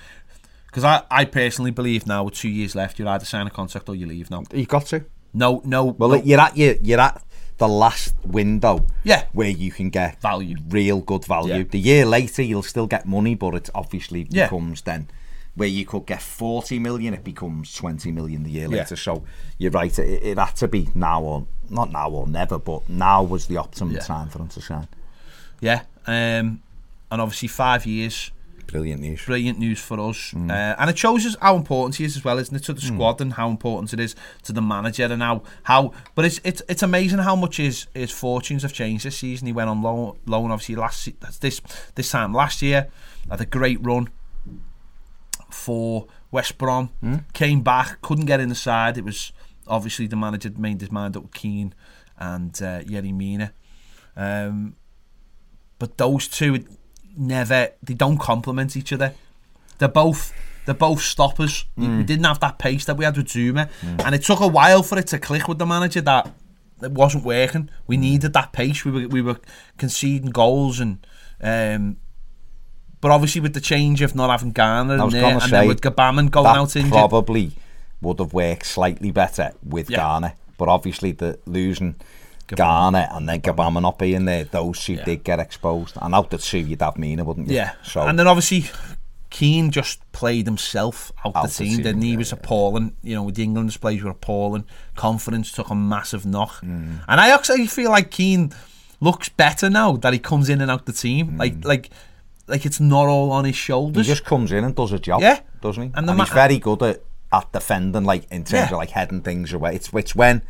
Because 0.70 0.84
I, 0.84 1.02
I 1.10 1.24
personally 1.24 1.70
believe 1.72 2.06
now 2.06 2.24
with 2.24 2.34
two 2.34 2.48
years 2.48 2.74
left, 2.76 2.98
you 2.98 3.08
either 3.08 3.24
sign 3.24 3.46
a 3.46 3.50
contract 3.50 3.88
or 3.88 3.94
you 3.96 4.06
leave. 4.06 4.30
now. 4.30 4.44
You 4.52 4.66
got 4.66 4.86
to. 4.86 5.04
no, 5.34 5.60
no, 5.64 5.86
Well, 5.86 6.10
no 6.10 6.14
you're 6.16 6.40
at 6.40 6.56
your, 6.56 6.74
you're 6.82 7.00
at 7.00 7.22
the 7.58 7.66
last 7.68 8.14
window. 8.24 8.86
Yeah. 9.02 9.24
Where 9.32 9.48
you 9.50 9.72
can 9.72 9.90
get 9.90 10.20
Value. 10.20 10.56
real 10.68 11.00
good 11.00 11.24
value. 11.24 11.54
Yeah. 11.56 11.62
The 11.64 11.78
year 11.78 12.06
later, 12.06 12.42
you'll 12.42 12.62
still 12.62 12.86
get 12.86 13.04
money, 13.06 13.34
but 13.34 13.54
it 13.54 13.70
obviously 13.74 14.26
Yeah. 14.30 14.44
becomes 14.46 14.82
then 14.82 15.08
where 15.56 15.68
you 15.68 15.84
could 15.84 16.06
get 16.06 16.22
40 16.22 16.78
million, 16.78 17.12
it 17.12 17.24
becomes 17.24 17.74
20 17.74 18.12
million 18.12 18.44
the 18.44 18.50
year 18.50 18.68
Yeah. 18.70 18.78
later. 18.78 18.94
So 18.96 19.24
you're 19.58 19.72
right, 19.72 19.98
it, 19.98 20.22
it 20.22 20.38
had 20.38 20.54
to 20.56 20.68
be 20.68 20.88
now 20.94 21.20
or 21.22 21.46
not 21.68 21.90
now 21.90 22.08
or 22.10 22.26
never, 22.28 22.58
but 22.58 22.88
now 22.88 23.24
was 23.24 23.46
the 23.46 23.56
optimum 23.56 23.94
Yeah. 23.94 24.00
time 24.00 24.28
for 24.28 24.38
him 24.38 24.48
to 24.48 24.60
sign. 24.62 24.86
yeah, 25.60 25.82
um, 26.06 26.62
and 27.10 27.20
obviously 27.20 27.48
five 27.48 27.84
years. 27.86 28.30
Brilliant 28.70 29.00
news. 29.00 29.24
brilliant 29.24 29.58
news 29.58 29.80
for 29.80 29.98
us. 29.98 30.32
Uh, 30.34 30.76
and 30.78 30.88
it 30.88 30.96
shows 30.96 31.26
us 31.26 31.36
how 31.40 31.56
important 31.56 31.96
he 31.96 32.04
is 32.04 32.16
as 32.16 32.24
well, 32.24 32.38
isn't 32.38 32.54
it, 32.54 32.62
to 32.64 32.72
the 32.72 32.80
squad 32.80 33.20
and 33.20 33.32
how 33.32 33.48
important 33.50 33.92
it 33.92 33.98
is 33.98 34.14
to 34.44 34.52
the 34.52 34.62
manager 34.62 35.04
and 35.04 35.22
how 35.22 35.42
how. 35.64 35.92
But 36.14 36.24
it's 36.24 36.40
it's 36.44 36.62
it's 36.68 36.82
amazing 36.82 37.18
how 37.18 37.34
much 37.34 37.56
his 37.56 37.88
his 37.94 38.12
fortunes 38.12 38.62
have 38.62 38.72
changed 38.72 39.04
this 39.04 39.18
season. 39.18 39.46
He 39.46 39.52
went 39.52 39.68
on 39.70 39.82
loan, 39.82 40.18
loan 40.26 40.50
obviously 40.52 40.76
last 40.76 41.08
this 41.40 41.60
this 41.94 42.10
time 42.10 42.32
last 42.32 42.62
year 42.62 42.88
had 43.28 43.40
a 43.40 43.46
great 43.46 43.84
run 43.84 44.08
for 45.50 46.06
West 46.30 46.56
Brom. 46.58 46.90
Came 47.32 47.62
back, 47.62 48.00
couldn't 48.02 48.26
get 48.26 48.40
in 48.40 48.48
the 48.48 48.54
side. 48.54 48.96
It 48.96 49.04
was 49.04 49.32
obviously 49.66 50.06
the 50.06 50.16
manager 50.16 50.50
made 50.56 50.80
his 50.80 50.92
mind 50.92 51.16
up 51.16 51.24
with 51.24 51.34
Keane 51.34 51.74
and 52.18 52.54
uh, 52.62 52.80
Yerry 52.82 53.12
Mina. 53.12 53.52
Um, 54.16 54.76
but 55.78 55.96
those 55.96 56.28
two 56.28 56.64
never 57.16 57.68
they 57.82 57.94
don't 57.94 58.18
complement 58.18 58.76
each 58.76 58.92
other. 58.92 59.14
They're 59.78 59.88
both 59.88 60.32
they're 60.66 60.74
both 60.74 61.00
stoppers. 61.00 61.64
We 61.76 62.02
didn't 62.04 62.24
have 62.24 62.40
that 62.40 62.58
pace 62.58 62.84
that 62.84 62.96
we 62.96 63.04
had 63.04 63.16
with 63.16 63.26
Zouma, 63.28 63.68
and 64.04 64.14
it 64.14 64.22
took 64.22 64.40
a 64.40 64.46
while 64.46 64.82
for 64.82 64.98
it 64.98 65.06
to 65.08 65.18
click 65.18 65.48
with 65.48 65.58
the 65.58 65.66
manager 65.66 66.00
that 66.02 66.32
it 66.82 66.92
wasn't 66.92 67.24
working. 67.24 67.70
We 67.86 67.96
needed 67.96 68.32
that 68.34 68.52
pace. 68.52 68.84
We 68.84 68.90
were 68.90 69.08
we 69.08 69.22
were 69.22 69.38
conceding 69.78 70.30
goals 70.30 70.80
and. 70.80 71.04
Um, 71.42 71.96
but 73.00 73.10
obviously, 73.10 73.40
with 73.40 73.54
the 73.54 73.62
change 73.62 74.02
of 74.02 74.14
not 74.14 74.28
having 74.28 74.52
Gana 74.52 75.02
was 75.02 75.14
there, 75.14 75.24
and 75.24 75.42
say, 75.42 75.50
then 75.50 75.68
with 75.68 75.80
Gbamin 75.80 76.30
going 76.30 76.46
out 76.48 76.76
injured, 76.76 76.92
probably 76.92 77.52
would 78.02 78.18
have 78.18 78.34
worked 78.34 78.66
slightly 78.66 79.10
better 79.10 79.52
with 79.64 79.88
Yeah. 79.88 79.96
Gana, 79.96 80.34
but 80.58 80.68
obviously 80.68 81.12
the 81.12 81.38
losing 81.46 81.94
Gana 82.56 83.08
and 83.12 83.28
then 83.28 83.40
Gbamin 83.40 83.82
not 83.82 83.98
being 83.98 84.24
there, 84.24 84.44
those 84.44 84.82
two 84.84 84.94
Yeah. 84.94 85.04
did 85.04 85.24
get 85.24 85.38
exposed. 85.40 85.96
And 86.00 86.14
out 86.14 86.30
the 86.30 86.38
two, 86.38 86.58
you'd 86.58 86.82
have 86.82 86.96
Mina, 86.98 87.24
wouldn't 87.24 87.48
you? 87.48 87.56
Yeah. 87.56 87.72
So 87.82 88.02
and 88.02 88.18
then 88.18 88.26
obviously 88.26 88.70
Keane 89.30 89.70
just 89.70 90.00
played 90.12 90.46
himself 90.46 91.12
out, 91.24 91.36
Out 91.36 91.42
the 91.44 91.48
the 91.48 91.54
team, 91.64 91.74
team, 91.76 91.82
didn't 91.84 92.02
he? 92.02 92.10
Yeah, 92.12 92.16
was 92.18 92.32
yeah. 92.32 92.38
appalling. 92.38 92.96
You 93.02 93.14
know, 93.14 93.22
with 93.22 93.36
the 93.36 93.44
England 93.44 93.68
displays 93.68 94.02
were 94.02 94.10
appalling. 94.10 94.64
Confidence 94.96 95.52
took 95.52 95.70
a 95.70 95.74
massive 95.74 96.26
knock. 96.26 96.60
Mm. 96.62 97.00
And 97.06 97.20
I 97.20 97.30
actually 97.30 97.66
feel 97.68 97.90
like 97.90 98.10
Keane 98.10 98.52
looks 99.00 99.28
better 99.28 99.70
now 99.70 99.92
that 99.96 100.12
he 100.12 100.18
comes 100.18 100.48
in 100.48 100.60
and 100.60 100.70
out 100.70 100.84
the 100.86 100.92
team. 100.92 101.36
Like 101.38 101.64
like 101.64 101.90
like 102.48 102.66
it's 102.66 102.80
not 102.80 103.06
all 103.06 103.30
on 103.30 103.44
his 103.44 103.54
shoulders. 103.56 104.06
he 104.06 104.12
just 104.12 104.24
comes 104.24 104.50
in 104.50 104.64
and 104.64 104.74
does 104.74 104.90
a 104.92 104.98
job, 104.98 105.20
Yeah. 105.22 105.38
doesn't 105.62 105.80
he? 105.82 105.86
And 105.94 106.10
And, 106.10 106.18
the 106.18 106.24
he's 106.24 106.32
very 106.32 106.58
good 106.58 106.82
at, 106.82 107.00
at 107.32 107.52
defending, 107.52 108.02
like 108.02 108.24
in 108.32 108.42
terms 108.42 108.52
Yeah. 108.52 108.64
of 108.66 108.78
like 108.78 108.90
heading 108.90 109.20
things 109.22 109.52
away. 109.52 109.76
It's 109.76 109.90
it's 109.94 110.16
when 110.16 110.42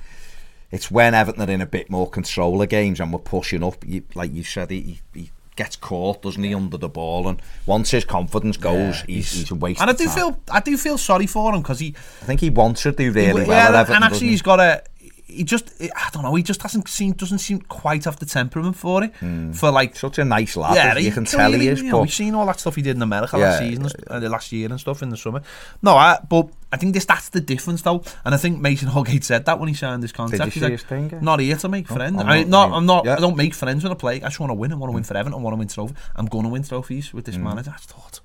it's 0.70 0.90
when 0.90 1.14
Everton 1.14 1.48
are 1.48 1.52
in 1.52 1.60
a 1.60 1.66
bit 1.66 1.90
more 1.90 2.08
control 2.08 2.60
of 2.62 2.68
games 2.68 3.00
and 3.00 3.12
we're 3.12 3.18
pushing 3.18 3.62
up. 3.62 3.84
You, 3.86 4.02
like 4.14 4.32
you 4.32 4.44
said, 4.44 4.70
he, 4.70 5.00
he 5.14 5.30
gets 5.56 5.76
caught, 5.76 6.22
doesn't 6.22 6.42
he, 6.42 6.54
under 6.54 6.76
the 6.78 6.88
ball? 6.88 7.28
And 7.28 7.42
once 7.66 7.90
his 7.90 8.04
confidence 8.04 8.56
goes, 8.56 9.00
Yeah, 9.00 9.06
he's, 9.06 9.32
he's 9.32 9.50
a 9.50 9.54
waste. 9.54 9.80
and 9.80 9.90
I 9.90 9.92
of 9.92 9.98
do 9.98 10.06
time. 10.06 10.14
feel 10.14 10.40
I 10.50 10.60
do 10.60 10.76
feel 10.76 10.96
sorry 10.98 11.26
for 11.26 11.52
him 11.54 11.60
because 11.62 11.80
he 11.80 11.94
I 12.22 12.24
think 12.24 12.40
he 12.40 12.50
wants 12.50 12.82
to 12.84 12.92
do 12.92 13.12
really 13.12 13.42
yeah, 13.42 13.48
well 13.48 13.76
at 13.76 13.90
and 13.90 14.04
actually 14.04 14.28
he's 14.28 14.42
got 14.42 14.60
a 14.60 14.82
he 15.30 15.44
just 15.44 15.70
I 15.80 16.10
don't 16.12 16.22
know 16.22 16.34
he 16.34 16.42
just 16.42 16.60
doesn't 16.60 16.88
seem 16.88 17.12
doesn't 17.12 17.38
seem 17.38 17.60
quite 17.60 18.04
have 18.04 18.18
the 18.18 18.26
temperament 18.26 18.76
for 18.76 19.02
it 19.04 19.12
for 19.54 19.70
like 19.70 19.96
such 19.96 20.18
a 20.18 20.24
nice 20.24 20.56
lad. 20.56 20.74
yeah, 20.74 20.98
you 20.98 21.12
can 21.12 21.24
tell 21.24 21.52
he 21.52 21.68
is. 21.68 21.80
You 21.80 21.86
know, 21.90 21.92
But 21.98 22.02
we've 22.02 22.12
seen 22.12 22.34
all 22.34 22.46
that 22.46 22.60
stuff 22.60 22.74
he 22.76 22.82
did 22.82 22.96
in 22.96 23.02
America 23.02 23.38
Yeah, 23.38 23.44
last 23.50 23.58
season, 23.60 23.86
uh, 24.10 24.20
last 24.28 24.52
year 24.52 24.68
and 24.70 24.80
stuff 24.80 25.02
in 25.02 25.10
the 25.10 25.16
summer. 25.16 25.42
No, 25.82 25.96
I, 25.96 26.18
but 26.28 26.48
I 26.72 26.76
think 26.76 26.94
this 26.94 27.04
that's 27.04 27.28
the 27.30 27.40
difference 27.40 27.82
though, 27.82 28.02
and 28.24 28.34
I 28.34 28.38
think 28.38 28.60
Mason 28.60 28.88
Holgate 28.88 29.24
said 29.24 29.44
that 29.46 29.58
when 29.58 29.68
he 29.68 29.74
signed 29.74 30.02
this 30.02 30.12
contract. 30.12 30.40
you 30.46 30.50
He's 30.50 30.54
see 30.54 30.60
like, 30.60 30.72
his 30.72 30.82
thing, 30.82 31.10
yeah? 31.10 31.20
Not 31.20 31.40
here 31.40 31.56
to 31.56 31.68
make 31.68 31.86
friends. 31.88 32.20
I'm 32.20 32.28
I 32.28 32.42
not- 32.44 32.48
not, 32.70 32.76
I'm 32.76 32.86
not. 32.86 33.04
yeah. 33.04 33.16
I 33.16 33.20
don't 33.20 33.36
make 33.36 33.54
friends 33.54 33.82
when 33.82 33.92
I 33.92 33.96
play. 33.96 34.16
I 34.16 34.28
just 34.28 34.40
want 34.40 34.50
to 34.50 34.54
win. 34.54 34.72
I 34.72 34.76
want 34.76 34.90
to 34.90 34.94
win 34.94 35.04
for 35.04 35.16
Everton. 35.16 35.38
I 35.38 35.42
want 35.42 35.54
to 35.54 35.58
win 35.58 35.68
trophies 35.68 35.96
I'm 36.16 36.26
going 36.26 36.44
to 36.44 36.50
win 36.50 36.62
trophies 36.62 37.12
with 37.14 37.24
this 37.24 37.36
Mm. 37.36 37.42
manager. 37.44 37.70
I 37.70 37.76
just 37.78 37.90
thought, 37.90 38.20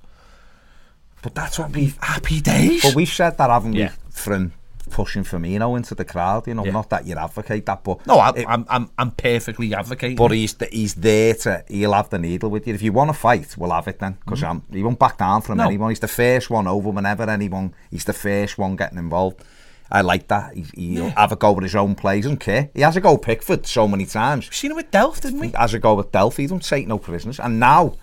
but 1.21 1.33
that's 1.35 1.57
what 1.59 1.71
we. 1.71 1.93
happy 2.01 2.41
days. 2.41 2.83
But 2.83 2.95
we've 2.95 3.07
said 3.09 3.37
that, 3.37 3.49
haven't 3.49 3.73
Yeah. 3.73 3.91
we? 4.05 4.11
From 4.11 4.53
pushing 4.91 5.23
Firmino 5.23 5.75
into 5.77 5.95
the 5.95 6.05
crowd, 6.05 6.47
you 6.47 6.53
know, 6.53 6.65
Yeah. 6.65 6.71
not 6.71 6.89
that 6.91 7.05
you 7.05 7.15
advocate 7.15 7.65
that, 7.65 7.83
but 7.83 8.05
no, 8.07 8.17
I, 8.19 8.29
it- 8.36 8.45
I'm, 8.47 8.65
I'm, 8.69 8.89
I'm 8.97 9.11
perfectly 9.11 9.73
advocating. 9.73 10.17
But 10.17 10.31
he's 10.31 10.55
he's 10.71 10.95
there 10.95 11.33
to 11.36 11.63
he'll 11.67 11.93
have 11.93 12.09
the 12.09 12.19
needle 12.19 12.49
with 12.49 12.67
you. 12.67 12.73
If 12.73 12.81
you 12.81 12.91
want 12.93 13.09
to 13.09 13.13
fight, 13.13 13.55
we'll 13.57 13.71
have 13.71 13.88
it 13.88 13.99
then. 13.99 14.17
Because 14.25 14.43
he 14.71 14.83
won't 14.83 14.99
back 14.99 15.17
down 15.17 15.41
from 15.41 15.53
Mm-hmm. 15.55 15.63
No. 15.63 15.67
anyone. 15.67 15.89
He's 15.91 15.99
the 15.99 16.07
first 16.07 16.49
one 16.49 16.67
over 16.67 16.89
whenever 16.89 17.23
anyone. 17.29 17.73
He's 17.91 18.05
the 18.05 18.13
first 18.13 18.57
one 18.57 18.75
getting 18.75 18.97
involved. 18.97 19.43
I 19.91 20.01
like 20.01 20.27
that. 20.29 20.55
He, 20.55 20.65
he'll 20.95 21.11
have 21.11 21.31
a 21.31 21.36
go 21.36 21.51
with 21.51 21.63
his 21.63 21.75
own 21.75 21.93
plays. 21.95 22.23
Doesn't 22.23 22.38
care. 22.39 22.69
He 22.73 22.81
has 22.81 22.95
a 22.97 23.01
go 23.01 23.13
with 23.13 23.21
Pickford 23.21 23.67
so 23.67 23.88
many 23.88 24.05
times. 24.05 24.45
We've 24.47 24.55
seen 24.55 24.71
him 24.71 24.77
with 24.77 24.89
Delph, 24.91 25.21
didn't 25.21 25.39
we? 25.39 25.47
He 25.49 25.53
has 25.57 25.73
a 25.75 25.79
go 25.79 25.93
with 25.93 26.11
Delphi. 26.11 26.41
He 26.43 26.47
don't 26.47 26.63
take 26.63 26.88
no 26.88 26.97
prisoners. 26.97 27.39
And 27.39 27.59
now, 27.59 27.93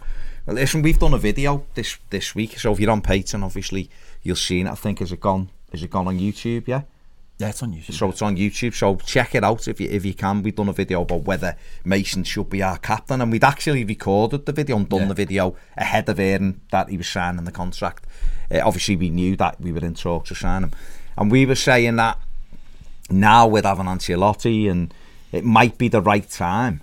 listen, 0.47 0.83
we've 0.83 0.99
done 0.99 1.13
a 1.15 1.19
video 1.19 1.67
this 1.75 1.99
this 2.11 2.35
week. 2.37 2.59
So 2.59 2.73
if 2.73 2.79
you're 2.81 2.91
on 2.91 3.03
Patreon, 3.03 3.43
obviously 3.45 3.91
you'll 4.23 4.37
see 4.37 4.61
it. 4.61 4.69
I 4.69 4.75
think 4.77 5.01
has 5.01 5.11
it 5.13 5.21
gone? 5.21 5.51
Has 5.73 5.83
it 5.83 5.91
gone 5.91 6.07
on 6.09 6.19
YouTube? 6.19 6.67
Yeah. 6.67 6.83
Yeah, 7.39 7.49
it's 7.49 7.63
on 7.63 7.73
YouTube. 7.73 7.95
So 7.95 8.11
it's 8.11 8.23
on 8.23 8.37
YouTube. 8.37 8.75
So 8.75 8.97
check 8.97 9.35
it 9.35 9.43
out 9.43 9.67
if 9.67 9.81
you 9.81 9.89
if 9.91 10.05
you 10.05 10.15
can. 10.15 10.43
We've 10.43 10.55
done 10.55 10.69
a 10.69 10.73
video 10.73 11.03
about 11.03 11.23
whether 11.23 11.57
Mason 11.85 12.23
should 12.25 12.51
be 12.51 12.63
our 12.63 12.79
captain, 12.79 13.21
and 13.21 13.33
we'd 13.33 13.43
actually 13.43 13.85
recorded 13.85 14.47
the 14.47 14.53
video 14.53 14.77
and 14.77 14.89
done 14.89 15.01
Yeah. 15.03 15.09
the 15.09 15.15
video 15.15 15.57
ahead 15.77 16.09
of 16.09 16.19
hearing 16.19 16.61
that 16.71 16.89
he 16.91 16.97
was 16.97 17.09
signing 17.09 17.45
the 17.45 17.51
contract. 17.51 18.05
Uh, 18.51 18.61
obviously, 18.63 18.97
we 18.97 19.11
knew 19.11 19.35
that 19.37 19.61
we 19.61 19.73
were 19.73 19.81
in 19.81 19.95
talks 19.95 20.29
to 20.29 20.35
sign 20.37 20.63
him, 20.63 20.73
and 21.17 21.33
we 21.33 21.45
were 21.47 21.57
saying 21.57 21.97
that 21.97 22.19
now 23.11 23.47
with 23.49 23.65
having 23.65 23.87
Ancelotti, 23.87 24.71
and 24.71 24.93
it 25.33 25.45
might 25.45 25.79
be 25.79 25.89
the 25.89 26.03
right 26.03 26.29
time 26.31 26.83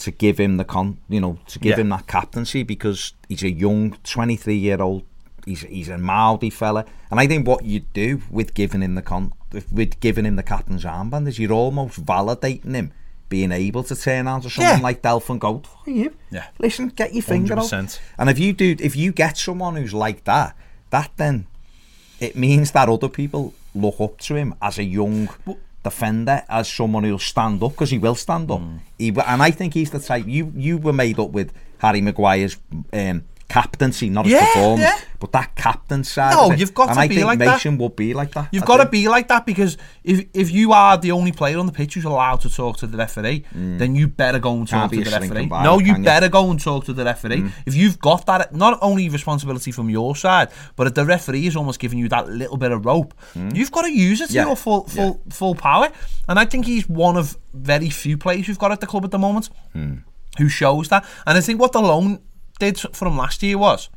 to 0.00 0.10
give 0.10 0.38
him 0.38 0.58
the 0.58 0.64
con, 0.64 0.98
you 1.08 1.20
know, 1.20 1.38
to 1.46 1.58
give 1.58 1.76
Yeah. 1.78 1.80
him 1.82 1.88
that 1.88 2.06
captaincy 2.06 2.62
because 2.62 3.14
he's 3.28 3.42
a 3.42 3.50
young, 3.50 3.96
twenty 4.04 4.36
three 4.36 4.56
year 4.58 4.80
old 4.80 5.02
he's 5.44 5.62
he's 5.62 5.88
a 5.88 5.98
mildy 5.98 6.50
fella, 6.50 6.84
and 7.10 7.18
I 7.20 7.26
think 7.26 7.46
what 7.46 7.64
you 7.64 7.80
do 7.80 8.22
with 8.30 8.54
giving 8.54 8.80
him 8.82 8.94
the 8.94 9.02
con 9.02 9.32
with 9.70 10.00
giving 10.00 10.24
him 10.24 10.36
the 10.36 10.42
captain's 10.42 10.84
armband 10.84 11.28
is 11.28 11.38
you're 11.38 11.52
almost 11.52 12.04
validating 12.04 12.74
him 12.74 12.92
being 13.28 13.52
able 13.52 13.82
to 13.82 13.96
turn 13.96 14.26
around 14.28 14.42
to 14.42 14.50
someone 14.50 14.76
Yeah. 14.78 14.82
like 14.82 15.00
Delph 15.02 15.28
and 15.30 15.40
go, 15.40 15.58
"Fuck 15.64 15.86
you, 15.86 16.14
Yeah. 16.30 16.44
listen, 16.58 16.88
get 16.88 17.14
your 17.14 17.22
finger 17.22 17.54
out." 17.54 17.64
100%. 17.64 17.98
And 18.18 18.28
if 18.28 18.38
you 18.38 18.52
do, 18.52 18.76
if 18.78 18.94
you 18.94 19.10
get 19.12 19.38
someone 19.38 19.76
who's 19.76 19.94
like 19.94 20.24
that, 20.24 20.54
that 20.90 21.10
then 21.16 21.46
it 22.20 22.36
means 22.36 22.72
that 22.72 22.88
other 22.88 23.08
people 23.08 23.54
look 23.74 24.00
up 24.00 24.18
to 24.18 24.34
him 24.36 24.54
as 24.60 24.78
a 24.78 24.84
young 24.84 25.28
defender, 25.82 26.42
as 26.48 26.68
someone 26.70 27.04
who'll 27.04 27.18
stand 27.18 27.62
up 27.62 27.72
because 27.72 27.90
he 27.90 27.98
will 27.98 28.14
stand 28.14 28.50
up. 28.50 28.60
Mm. 28.60 28.78
He, 28.98 29.08
and 29.08 29.42
I 29.42 29.50
think 29.50 29.74
he's 29.74 29.90
the 29.90 29.98
type. 29.98 30.26
You 30.26 30.52
you 30.54 30.78
were 30.78 30.92
made 30.92 31.18
up 31.18 31.30
with 31.30 31.52
Harry 31.78 32.00
Maguire's 32.00 32.56
um, 32.92 33.24
captaincy, 33.52 34.08
not 34.10 34.24
his 34.26 34.40
performance, 34.40 34.80
yeah. 34.80 34.98
but 35.20 35.30
that 35.32 35.54
captain 35.54 36.02
side. 36.04 36.34
No, 36.34 36.52
you've 36.52 36.74
got 36.74 36.88
and 36.88 36.96
to 36.96 37.00
I 37.02 37.08
be 37.08 37.14
think 37.16 37.26
like 37.26 37.38
that. 37.40 37.54
Mason 37.54 37.78
would 37.78 37.96
be 37.96 38.14
like 38.14 38.32
that. 38.32 38.48
You've 38.52 38.62
I 38.64 38.66
got 38.66 38.78
to 38.84 38.88
be 38.88 39.08
like 39.08 39.28
that 39.28 39.44
because 39.46 39.76
if 40.04 40.24
if 40.32 40.50
you 40.50 40.72
are 40.72 40.96
the 40.96 41.12
only 41.12 41.32
player 41.32 41.58
on 41.58 41.66
the 41.66 41.72
pitch 41.72 41.94
who's 41.94 42.04
allowed 42.04 42.40
to 42.42 42.50
talk 42.50 42.78
to 42.78 42.86
the 42.86 42.96
referee, 42.96 43.44
then 43.52 43.94
you 43.94 44.08
better 44.08 44.38
go 44.38 44.52
and 44.54 44.66
talk 44.68 44.90
Mm. 44.90 44.92
Can't 44.92 45.04
to 45.04 45.10
the 45.10 45.18
referee. 45.20 45.46
No, 45.68 45.78
you 45.78 45.94
can 45.94 45.96
you? 45.96 46.02
Mm. 46.02 46.04
better 46.04 46.28
go 46.28 46.50
and 46.50 46.58
talk 46.60 46.84
to 46.86 46.92
the 46.92 47.04
referee. 47.04 47.44
If 47.66 47.74
you've 47.74 47.98
got 47.98 48.24
that, 48.26 48.54
not 48.54 48.78
only 48.80 49.08
responsibility 49.08 49.70
from 49.72 49.90
your 49.90 50.16
side, 50.16 50.48
but 50.76 50.86
if 50.86 50.94
the 50.94 51.04
referee 51.04 51.46
is 51.46 51.56
almost 51.56 51.78
giving 51.78 51.98
you 51.98 52.08
that 52.08 52.28
little 52.28 52.56
bit 52.56 52.72
of 52.72 52.84
rope, 52.86 53.12
you've 53.54 53.70
got 53.72 53.82
to 53.82 53.92
use 53.92 54.20
it 54.20 54.28
to 54.28 54.32
Mm. 54.32 54.36
Yeah. 54.36 54.46
your 54.46 54.56
full 54.56 54.84
full 54.88 55.20
full 55.30 55.54
power. 55.54 55.88
And 56.28 56.38
I 56.38 56.44
think 56.46 56.64
he's 56.66 56.88
one 56.88 57.16
of 57.16 57.36
very 57.52 57.90
few 57.90 58.16
players 58.16 58.48
we've 58.48 58.58
got 58.58 58.72
at 58.72 58.80
the 58.80 58.86
club 58.86 59.04
at 59.04 59.10
the 59.10 59.18
moment 59.18 59.50
Hmm. 59.74 59.94
who 60.38 60.48
shows 60.48 60.88
that. 60.88 61.04
And 61.26 61.36
I 61.36 61.40
think 61.40 61.60
what 61.60 61.72
the 61.72 61.82
loan 61.82 62.20
did 62.62 62.78
for 62.78 63.08
him 63.08 63.16
last 63.16 63.42
year 63.42 63.58
was. 63.58 63.88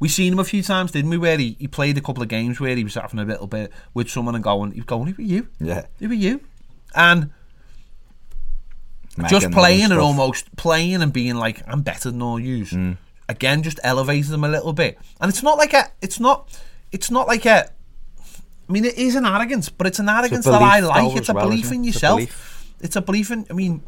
We 0.00 0.08
seen 0.08 0.32
him 0.32 0.38
a 0.40 0.44
few 0.44 0.62
times, 0.62 0.90
didn't 0.90 1.10
we? 1.10 1.18
Where 1.18 1.38
he, 1.38 1.56
he 1.58 1.68
played 1.68 1.96
a 1.96 2.00
couple 2.00 2.22
of 2.22 2.28
games 2.28 2.60
where 2.60 2.74
he 2.74 2.82
was 2.82 2.94
having 2.94 3.20
a 3.20 3.24
little 3.24 3.46
bit 3.46 3.72
with 3.94 4.10
someone 4.10 4.34
and 4.34 4.42
going, 4.42 4.72
he 4.72 4.80
was 4.80 4.86
going, 4.86 5.06
who 5.12 5.22
are 5.22 5.24
you? 5.24 5.48
Yeah. 5.60 5.86
Who 6.00 6.10
are 6.10 6.14
you? 6.14 6.40
And 6.94 7.30
Megan 9.16 9.30
just 9.30 9.50
playing 9.52 9.92
and 9.92 10.00
almost 10.00 10.54
playing 10.56 11.00
and 11.00 11.12
being 11.12 11.36
like, 11.36 11.62
I'm 11.68 11.82
better 11.82 12.10
than 12.10 12.20
all 12.20 12.40
yous. 12.40 12.72
Mm. 12.72 12.96
Again, 13.28 13.62
just 13.62 13.78
elevated 13.84 14.30
them 14.30 14.44
a 14.44 14.48
little 14.48 14.72
bit. 14.72 14.98
And 15.20 15.28
it's 15.30 15.42
not 15.42 15.56
like 15.56 15.72
a, 15.72 15.90
it's 16.02 16.18
not, 16.18 16.60
it's 16.90 17.10
not 17.10 17.28
like 17.28 17.46
a, 17.46 17.70
I 18.68 18.72
mean, 18.72 18.84
it 18.84 18.98
is 18.98 19.14
an 19.14 19.24
arrogance, 19.24 19.68
but 19.68 19.86
it's 19.86 20.00
an 20.00 20.08
arrogance 20.08 20.44
that 20.44 20.60
I 20.60 20.80
like. 20.80 21.16
It's 21.16 21.28
a 21.28 21.34
well, 21.34 21.48
belief 21.48 21.70
in 21.70 21.84
it? 21.84 21.88
It's 21.88 22.02
a 22.02 22.06
yourself. 22.08 22.74
It's 22.80 22.96
a 22.96 23.00
belief 23.00 23.30
in, 23.30 23.46
I 23.48 23.52
mean, 23.52 23.82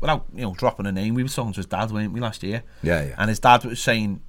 without, 0.00 0.26
you 0.34 0.42
know, 0.42 0.54
dropping 0.54 0.86
a 0.86 0.92
name, 0.92 1.14
we 1.14 1.22
were 1.22 1.28
talking 1.28 1.52
to 1.52 1.58
his 1.58 1.66
dad, 1.66 1.90
weren't 1.90 2.12
we, 2.12 2.20
last 2.20 2.42
year? 2.42 2.62
Yeah, 2.82 3.04
yeah. 3.04 3.14
And 3.18 3.28
his 3.28 3.38
dad 3.38 3.64
was 3.64 3.80
saying, 3.80 4.22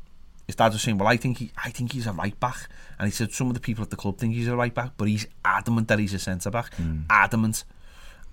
his 0.48 0.56
dad 0.56 0.74
was 0.74 0.82
saying, 0.82 0.98
well, 0.98 1.08
I 1.08 1.18
think 1.18 1.38
he, 1.38 1.52
I 1.64 1.70
think 1.70 1.94
he's 1.94 2.08
a 2.08 2.14
right 2.14 2.38
back. 2.40 2.70
And 3.00 3.08
he 3.08 3.12
said 3.12 3.32
some 3.32 3.48
of 3.48 3.54
the 3.54 3.60
people 3.60 3.84
at 3.84 3.90
the 3.90 3.96
club 3.96 4.18
think 4.18 4.34
he's 4.34 4.48
a 4.48 4.56
right 4.56 4.74
back, 4.74 4.92
but 4.98 5.08
he's 5.08 5.28
adamant 5.46 5.88
that 5.88 6.00
he's 6.00 6.14
a 6.14 6.20
centre 6.20 6.52
back. 6.52 6.74
Hmm. 6.76 7.02
Adamant. 7.10 7.64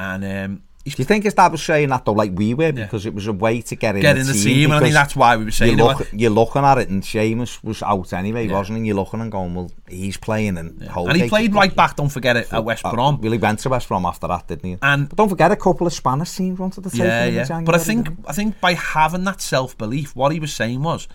And 0.00 0.24
um, 0.24 0.62
Do 0.96 1.02
you 1.02 1.04
think 1.06 1.24
his 1.24 1.34
dad 1.34 1.52
was 1.52 1.62
saying 1.62 1.88
that 1.90 2.04
though, 2.04 2.12
like 2.12 2.32
we 2.34 2.54
were, 2.54 2.72
because 2.72 3.06
it 3.06 3.14
was 3.14 3.26
a 3.26 3.32
way 3.32 3.60
to 3.62 3.76
get 3.76 3.96
in 3.96 4.02
Get 4.02 4.14
the 4.14 4.20
in 4.20 4.26
the 4.26 4.32
team? 4.32 4.70
and 4.70 4.74
I 4.74 4.80
think 4.80 4.94
that's 4.94 5.14
why 5.16 5.36
we 5.36 5.44
were 5.44 5.50
saying 5.50 5.78
you 5.78 5.84
it. 5.84 5.98
look, 5.98 6.08
you're 6.12 6.30
looking 6.30 6.62
at 6.64 6.78
it, 6.78 6.88
and 6.88 7.02
Seamus 7.02 7.62
was 7.64 7.82
out 7.82 8.12
anyway, 8.12 8.46
Yeah. 8.46 8.54
wasn't 8.54 8.78
he? 8.78 8.86
You're 8.86 8.96
looking 8.96 9.20
and 9.20 9.30
going, 9.32 9.54
well, 9.54 9.70
he's 9.88 10.16
playing, 10.16 10.58
and 10.58 10.80
and 10.82 11.16
he 11.16 11.28
played 11.28 11.54
right 11.54 11.74
back, 11.74 11.96
don't 11.96 12.08
forget 12.08 12.36
it, 12.36 12.52
at 12.52 12.64
West 12.64 12.84
Uh, 12.84 12.92
Brom. 12.92 13.20
Well, 13.20 13.32
he 13.32 13.38
went 13.38 13.58
to 13.60 13.68
West 13.68 13.88
Brom 13.88 14.06
after 14.06 14.26
that, 14.28 14.46
didn't 14.48 14.64
he? 14.64 14.76
And- 14.82 15.08
but 15.08 15.16
don't 15.16 15.28
forget, 15.28 15.50
a 15.52 15.56
couple 15.56 15.86
of 15.86 15.92
Spanish 15.92 16.32
teams 16.34 16.58
wanted 16.58 16.84
to 16.84 16.90
take 16.90 17.00
Yeah, 17.00 17.24
him 17.26 17.34
yeah. 17.34 17.60
But 17.64 17.74
I 17.74 17.78
think 17.78 18.08
I 18.26 18.32
think 18.32 18.60
by 18.60 18.74
having 18.74 19.24
that 19.24 19.40
self 19.40 19.76
belief, 19.78 20.14
what 20.16 20.32
he 20.32 20.40
was 20.40 20.52
saying 20.52 20.82
was, 20.82 21.08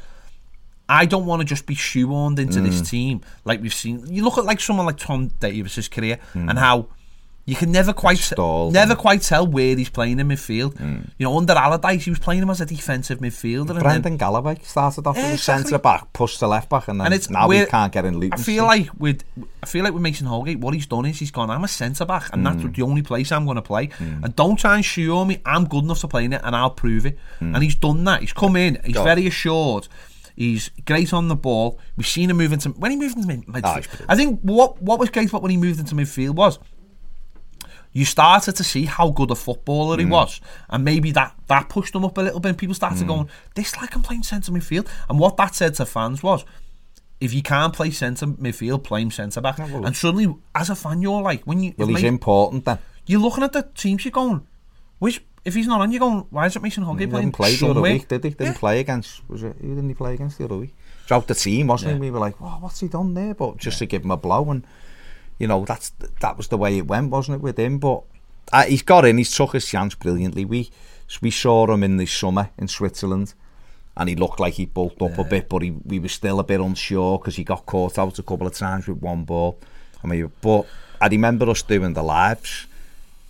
I 0.89 1.05
don't 1.05 1.26
want 1.26 1.39
to 1.41 1.45
just 1.45 1.65
be 1.65 1.76
shoehorned 1.76 2.39
into 2.39 2.59
Mm. 2.59 2.65
this 2.65 2.82
team 2.89 3.21
like 3.45 3.61
we've 3.61 3.74
seen. 3.74 4.05
You 4.07 4.24
look 4.24 4.38
at 4.38 4.45
like 4.45 4.59
someone 4.59 4.86
like 4.86 4.97
Tom 4.97 5.30
Davies's 5.39 5.88
career 5.88 6.19
Mm. 6.34 6.49
and 6.49 6.59
how 6.59 6.88
you 7.45 7.55
can 7.55 7.71
never 7.73 7.91
quite 7.91 8.17
Stalled, 8.19 8.71
never 8.73 8.95
quite 8.95 9.21
tell 9.21 9.45
where 9.45 9.75
he's 9.75 9.89
playing 9.89 10.19
in 10.19 10.27
midfield. 10.29 10.75
Mm. 10.75 11.09
You 11.17 11.25
know, 11.25 11.37
under 11.37 11.51
Allardyce, 11.53 12.05
he 12.05 12.09
was 12.09 12.19
playing 12.19 12.41
him 12.41 12.49
as 12.49 12.61
a 12.61 12.65
defensive 12.65 13.19
midfielder, 13.19 13.69
and 13.71 13.77
then 13.79 13.79
Brendan 13.83 14.17
Galloway 14.17 14.59
started 14.63 15.05
off 15.05 15.17
Yeah, 15.17 15.23
as 15.23 15.29
a 15.29 15.33
exactly. 15.33 15.63
centre 15.69 15.79
back, 15.81 16.13
pushed 16.13 16.39
to 16.39 16.47
left 16.47 16.69
back, 16.69 16.87
and 16.87 16.99
then 17.01 17.07
and 17.07 17.13
it's 17.13 17.29
now 17.29 17.49
he 17.49 17.65
can't 17.65 17.91
get 17.91 18.05
in 18.05 18.17
Luton. 18.17 18.39
I 18.39 18.41
feel 18.41 18.63
like 18.63 18.89
with 18.97 19.23
I 19.61 19.65
feel 19.65 19.83
like 19.83 19.93
with 19.93 20.01
Mason 20.03 20.27
Holgate, 20.27 20.59
what 20.59 20.73
he's 20.73 20.85
done 20.85 21.05
is 21.05 21.19
he's 21.19 21.31
gone. 21.31 21.49
I'm 21.49 21.63
a 21.65 21.67
centre 21.67 22.05
back, 22.05 22.29
and 22.31 22.45
Mm. 22.45 22.61
that's 22.63 22.75
the 22.77 22.81
only 22.83 23.01
place 23.01 23.31
I'm 23.31 23.43
going 23.45 23.55
to 23.55 23.61
play. 23.61 23.89
And 23.99 24.33
don't 24.35 24.57
try 24.57 24.75
and 24.75 24.85
show 24.85 25.25
me 25.25 25.39
I'm 25.45 25.65
good 25.67 25.83
enough 25.83 25.99
to 25.99 26.07
play 26.07 26.23
in 26.25 26.33
it, 26.33 26.41
and 26.43 26.55
I'll 26.55 26.69
prove 26.71 27.05
it. 27.05 27.17
Mm. 27.41 27.55
And 27.55 27.63
he's 27.63 27.75
done 27.75 28.03
that. 28.05 28.21
He's 28.21 28.31
come 28.33 28.55
in. 28.55 28.79
He's 28.85 28.95
God. 28.95 29.03
very 29.03 29.27
assured. 29.27 29.87
He's 30.35 30.71
great 30.85 31.13
on 31.13 31.27
the 31.27 31.35
ball. 31.35 31.79
We've 31.95 32.07
seen 32.07 32.29
him 32.31 32.37
move 32.37 32.53
into 32.53 32.69
when 32.69 32.89
he 32.91 32.97
moved 32.97 33.17
into 33.17 33.27
midfield. 33.27 33.61
Oh. 34.01 34.05
I 34.09 34.15
think 34.15 34.39
what 34.41 34.81
what 34.81 34.97
was 34.97 35.09
great 35.09 35.29
about 35.29 35.41
when 35.43 35.51
he 35.51 35.57
moved 35.57 35.79
into 35.79 35.93
midfield 35.93 36.31
was 36.35 36.57
you 37.93 38.05
started 38.05 38.55
to 38.55 38.63
see 38.63 38.85
how 38.85 39.09
good 39.11 39.29
a 39.31 39.35
footballer 39.35 39.95
Mm. 39.97 39.99
he 39.99 40.05
was, 40.07 40.41
and 40.69 40.83
maybe 40.83 41.11
that 41.11 41.35
that 41.47 41.69
pushed 41.69 41.93
him 41.95 42.03
up 42.05 42.17
a 42.17 42.21
little 42.21 42.39
bit. 42.39 42.49
And 42.49 42.57
people 42.57 42.73
started 42.75 43.03
Mm. 43.05 43.07
going, 43.07 43.29
"This 43.55 43.75
like 43.77 43.95
I'm 43.95 44.01
playing 44.01 44.23
centre 44.23 44.51
midfield." 44.51 44.87
And 45.09 45.19
what 45.19 45.37
that 45.37 45.53
said 45.55 45.75
to 45.75 45.85
fans 45.85 46.21
was, 46.23 46.43
if 47.21 47.33
you 47.33 47.41
can't 47.41 47.71
play 47.73 47.91
centre 47.91 48.25
midfield, 48.27 48.83
play 48.83 49.01
him 49.01 49.11
centre 49.11 49.39
back. 49.41 49.57
well- 49.59 49.85
and 49.85 49.95
suddenly, 49.95 50.33
as 50.55 50.69
a 50.69 50.75
fan, 50.75 51.01
you're 51.01 51.21
like, 51.21 51.43
when 51.45 51.61
you 51.63 51.73
well, 51.77 51.87
he's 51.87 52.03
important 52.03 52.65
then. 52.65 52.79
you're 53.05 53.21
looking 53.21 53.43
at 53.43 53.53
the 53.53 53.61
teams, 53.75 54.03
you're 54.03 54.11
going, 54.11 54.41
which 54.99 55.23
if 55.45 55.53
he's 55.55 55.67
not 55.67 55.81
on, 55.81 55.91
you're 55.91 55.99
going, 55.99 56.25
why 56.31 56.45
is 56.47 56.55
it 56.55 56.61
Mason 56.61 56.83
He 56.83 56.87
playing 57.05 57.09
didn't 57.09 57.33
play 57.33 57.55
the 57.55 57.67
other 57.69 57.81
week, 57.81 58.07
did 58.07 58.23
he? 58.23 58.29
Didn't 58.31 58.53
Yeah. 58.53 58.59
play 58.59 58.79
against. 58.79 59.21
Was 59.29 59.43
it? 59.43 59.55
Who 59.61 59.69
didn't 59.75 59.89
he 59.89 59.93
play 59.93 60.13
against 60.13 60.37
the 60.37 60.45
other 60.45 60.57
week? 60.57 60.73
Throughout 61.05 61.27
the 61.27 61.35
team, 61.35 61.67
wasn't 61.67 61.89
Yeah. 61.91 61.95
he? 61.95 62.01
We 62.01 62.11
were 62.11 62.19
like, 62.19 62.39
"Wow, 62.39 62.57
what's 62.61 62.79
he 62.79 62.87
done 62.87 63.13
there?" 63.13 63.33
But 63.33 63.57
just 63.57 63.77
to 63.79 63.85
give 63.85 64.03
him 64.05 64.11
a 64.11 64.17
blow, 64.17 64.49
and 64.51 64.65
you 65.43 65.47
know, 65.47 65.65
that's 65.65 65.91
that 66.21 66.37
was 66.37 66.47
the 66.47 66.57
way 66.57 66.77
it 66.77 66.87
went, 66.87 67.09
wasn't 67.09 67.35
it, 67.35 67.41
with 67.41 67.59
him? 67.59 67.77
But 67.77 68.03
uh, 68.53 68.63
he's 68.63 68.81
got 68.81 69.03
in. 69.03 69.17
He's 69.17 69.35
took 69.35 69.51
his 69.51 69.67
chance 69.67 69.93
brilliantly. 69.93 70.45
We 70.45 70.71
we 71.21 71.31
saw 71.31 71.69
him 71.69 71.83
in 71.83 71.97
the 71.97 72.05
summer 72.05 72.51
in 72.57 72.69
Switzerland, 72.69 73.33
and 73.97 74.07
he 74.07 74.15
looked 74.15 74.39
like 74.39 74.53
he 74.53 74.65
bulked 74.65 75.01
up 75.01 75.17
a 75.17 75.25
bit, 75.25 75.49
but 75.49 75.61
he 75.61 75.71
we 75.71 75.99
were 75.99 76.07
still 76.07 76.39
a 76.39 76.45
bit 76.45 76.61
unsure 76.61 77.19
because 77.19 77.35
he 77.35 77.43
got 77.43 77.65
caught 77.65 77.99
out 77.99 78.19
a 78.19 78.23
couple 78.23 78.47
of 78.47 78.53
times 78.53 78.87
with 78.87 79.01
one 79.01 79.25
ball. 79.25 79.59
I 80.01 80.07
mean, 80.07 80.31
but 80.39 80.65
I 81.01 81.07
remember 81.09 81.49
us 81.49 81.61
doing 81.61 81.91
the 81.91 82.03
lives, 82.03 82.65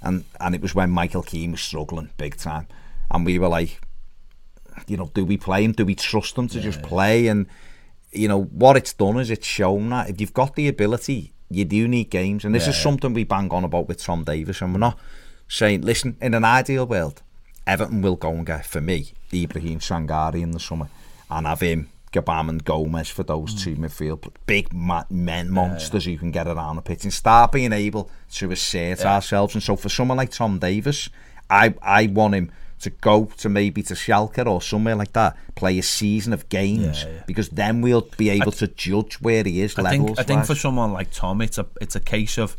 and 0.04 0.24
and 0.40 0.54
it 0.54 0.62
was 0.62 0.76
when 0.76 0.92
Michael 0.92 1.24
Keane 1.24 1.54
was 1.54 1.62
struggling 1.62 2.12
big 2.18 2.38
time, 2.38 2.68
and 3.10 3.26
we 3.26 3.40
were 3.40 3.50
like, 3.50 3.82
you 4.86 4.98
know, 4.98 5.10
do 5.16 5.26
we 5.26 5.38
play 5.38 5.64
him? 5.64 5.72
Do 5.72 5.84
we 5.84 5.96
trust 5.96 6.38
him 6.38 6.48
to 6.50 6.62
just 6.62 6.84
play? 6.84 7.26
And 7.26 7.48
you 8.12 8.28
know 8.28 8.44
what 8.44 8.78
it's 8.78 8.94
done 8.94 9.20
is 9.20 9.32
it's 9.32 9.48
shown 9.48 9.90
that 9.90 10.12
if 10.12 10.22
you've 10.22 10.36
got 10.36 10.56
the 10.56 10.68
ability, 10.68 11.33
you 11.56 11.66
do 11.66 11.88
need 11.88 12.10
games, 12.10 12.46
and 12.46 12.54
this 12.54 12.68
is 12.68 12.76
something 12.76 13.14
we 13.14 13.24
bang 13.24 13.50
on 13.52 13.64
about 13.64 13.88
with 13.88 14.04
Tom 14.04 14.24
Davies, 14.24 14.62
and 14.62 14.74
we're 14.74 14.80
not 14.80 14.98
saying, 15.48 15.82
listen, 15.82 16.18
in 16.22 16.34
an 16.34 16.46
ideal 16.46 16.86
world, 16.86 17.22
Everton 17.66 18.02
will 18.02 18.16
go 18.16 18.32
and 18.32 18.46
get 18.46 18.66
for 18.66 18.82
me 18.82 19.14
Ibrahim 19.34 19.80
Sangaré 19.80 20.42
in 20.42 20.52
the 20.52 20.60
summer, 20.60 20.90
and 21.30 21.48
have 21.48 21.62
him. 21.62 21.90
Gbamin 22.14 22.50
and 22.50 22.64
Gomez 22.64 23.10
for 23.10 23.24
those 23.24 23.56
two 23.56 23.76
midfield 23.76 24.32
big 24.46 24.72
men 24.72 25.50
monsters 25.50 26.06
who 26.06 26.16
can 26.16 26.30
get 26.30 26.48
around 26.48 26.76
the 26.76 26.84
pitch 26.84 27.04
and 27.04 27.12
start 27.12 27.52
being 27.52 27.74
able 27.74 28.08
to 28.34 28.52
assert 28.52 29.04
ourselves. 29.04 29.56
And 29.56 29.64
so 29.64 29.76
for 29.76 29.90
someone 29.90 30.18
like 30.18 30.30
Tom 30.30 30.60
Davies, 30.60 31.10
I 31.50 31.74
I 31.82 32.06
want 32.08 32.36
him 32.36 32.52
to 32.84 32.90
go 32.90 33.26
to 33.38 33.50
maybe 33.50 33.82
to 33.84 33.94
Schalke 33.96 34.46
or 34.46 34.62
somewhere 34.62 34.96
like 34.96 35.14
that, 35.14 35.36
play 35.56 35.78
a 35.80 35.84
season 35.84 36.32
of 36.34 36.48
games 36.50 37.04
Yeah, 37.04 37.10
yeah. 37.10 37.24
because 37.28 37.50
then 37.50 37.82
we'll 37.82 38.08
be 38.18 38.30
able 38.30 38.52
to 38.54 38.68
judge 38.68 39.16
where 39.22 39.44
he 39.44 39.62
is 39.62 39.78
I 39.78 39.90
think 39.90 40.20
I 40.20 40.24
think 40.24 40.46
for 40.46 40.56
someone 40.56 40.92
like 40.94 41.10
Tom, 41.12 41.42
it's 41.42 41.58
a 41.58 41.66
it's 41.82 41.96
a 41.96 42.00
case 42.00 42.38
of 42.38 42.56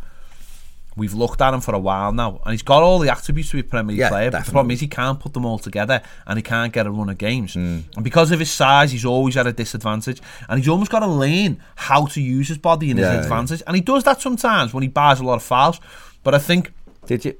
we've 0.96 1.14
looked 1.14 1.40
at 1.40 1.52
him 1.52 1.60
for 1.60 1.74
a 1.74 1.78
while 1.78 2.12
now, 2.12 2.40
and 2.44 2.52
he's 2.52 2.62
got 2.62 2.82
all 2.82 3.00
the 3.00 3.10
attributes 3.10 3.50
to 3.50 3.56
be 3.56 3.60
a 3.60 3.64
Premier 3.64 3.90
League 3.90 3.98
Yeah, 3.98 4.10
player. 4.10 4.30
But 4.30 4.44
the 4.44 4.52
problem 4.52 4.70
is 4.70 4.78
he 4.80 4.86
can't 4.86 5.18
put 5.18 5.32
them 5.32 5.44
all 5.44 5.58
together, 5.58 6.00
and 6.26 6.38
he 6.38 6.42
can't 6.42 6.72
get 6.72 6.86
a 6.86 6.90
run 6.90 7.08
of 7.08 7.18
games. 7.18 7.54
Hmm. 7.54 7.80
And 7.96 8.04
because 8.04 8.30
of 8.30 8.38
his 8.38 8.50
size, 8.52 8.92
he's 8.92 9.04
always 9.04 9.36
at 9.36 9.46
a 9.46 9.52
disadvantage, 9.52 10.20
and 10.48 10.58
he's 10.60 10.68
almost 10.68 10.92
got 10.92 11.00
to 11.00 11.08
learn 11.08 11.60
how 11.74 12.06
to 12.06 12.20
use 12.20 12.46
his 12.48 12.58
body 12.58 12.90
in 12.90 12.96
Yeah, 12.96 13.06
his 13.06 13.14
yeah. 13.16 13.22
advantage. 13.22 13.62
And 13.66 13.74
he 13.74 13.82
does 13.82 14.04
that 14.04 14.20
sometimes 14.20 14.72
when 14.72 14.82
he 14.82 14.88
buys 14.88 15.18
a 15.18 15.24
lot 15.24 15.34
of 15.34 15.42
fouls. 15.42 15.80
But 16.22 16.34
I 16.34 16.38
think 16.38 16.72
did 17.06 17.24
you 17.24 17.34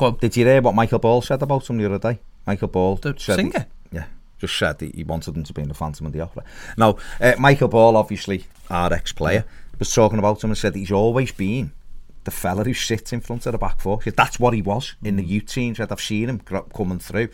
go 0.00 0.06
on, 0.06 0.16
did 0.16 0.36
you 0.36 0.44
hear 0.46 0.60
what 0.62 0.74
Michael 0.74 0.98
Ball 0.98 1.22
said 1.22 1.42
about 1.42 1.68
him 1.68 1.78
the 1.78 1.86
other 1.86 1.98
day? 1.98 2.18
Michael 2.46 2.68
Ball 2.68 2.96
The 2.96 3.14
said 3.18 3.38
he- 3.38 3.50
singer? 3.50 3.66
yeah, 3.92 4.04
just 4.38 4.56
said 4.58 4.78
that 4.78 4.94
he 4.94 5.04
wanted 5.04 5.36
him 5.36 5.44
to 5.44 5.52
be 5.52 5.62
in 5.62 5.68
the 5.68 5.74
Phantom 5.74 6.06
of 6.06 6.12
the 6.12 6.20
Opera. 6.20 6.42
Now, 6.76 6.96
uh, 7.20 7.34
Michael 7.38 7.68
Ball, 7.68 7.96
obviously 7.96 8.46
our 8.70 8.92
ex-player, 8.92 9.44
was 9.78 9.92
talking 9.94 10.18
about 10.18 10.42
him 10.42 10.50
and 10.50 10.58
said 10.58 10.74
he's 10.74 10.90
always 10.92 11.32
been 11.32 11.72
the 12.24 12.30
fella 12.30 12.64
who 12.64 12.74
sits 12.74 13.12
in 13.12 13.20
front 13.20 13.46
of 13.46 13.52
the 13.52 13.58
back 13.58 13.80
four. 13.80 13.98
He 14.02 14.10
said 14.10 14.16
that's 14.16 14.38
what 14.40 14.52
he 14.54 14.62
was 14.62 14.94
in 15.02 15.16
the 15.16 15.24
youth 15.24 15.46
team. 15.46 15.74
Said 15.74 15.90
I've 15.92 16.00
seen 16.00 16.28
him 16.28 16.40
coming 16.40 16.98
through, 16.98 17.28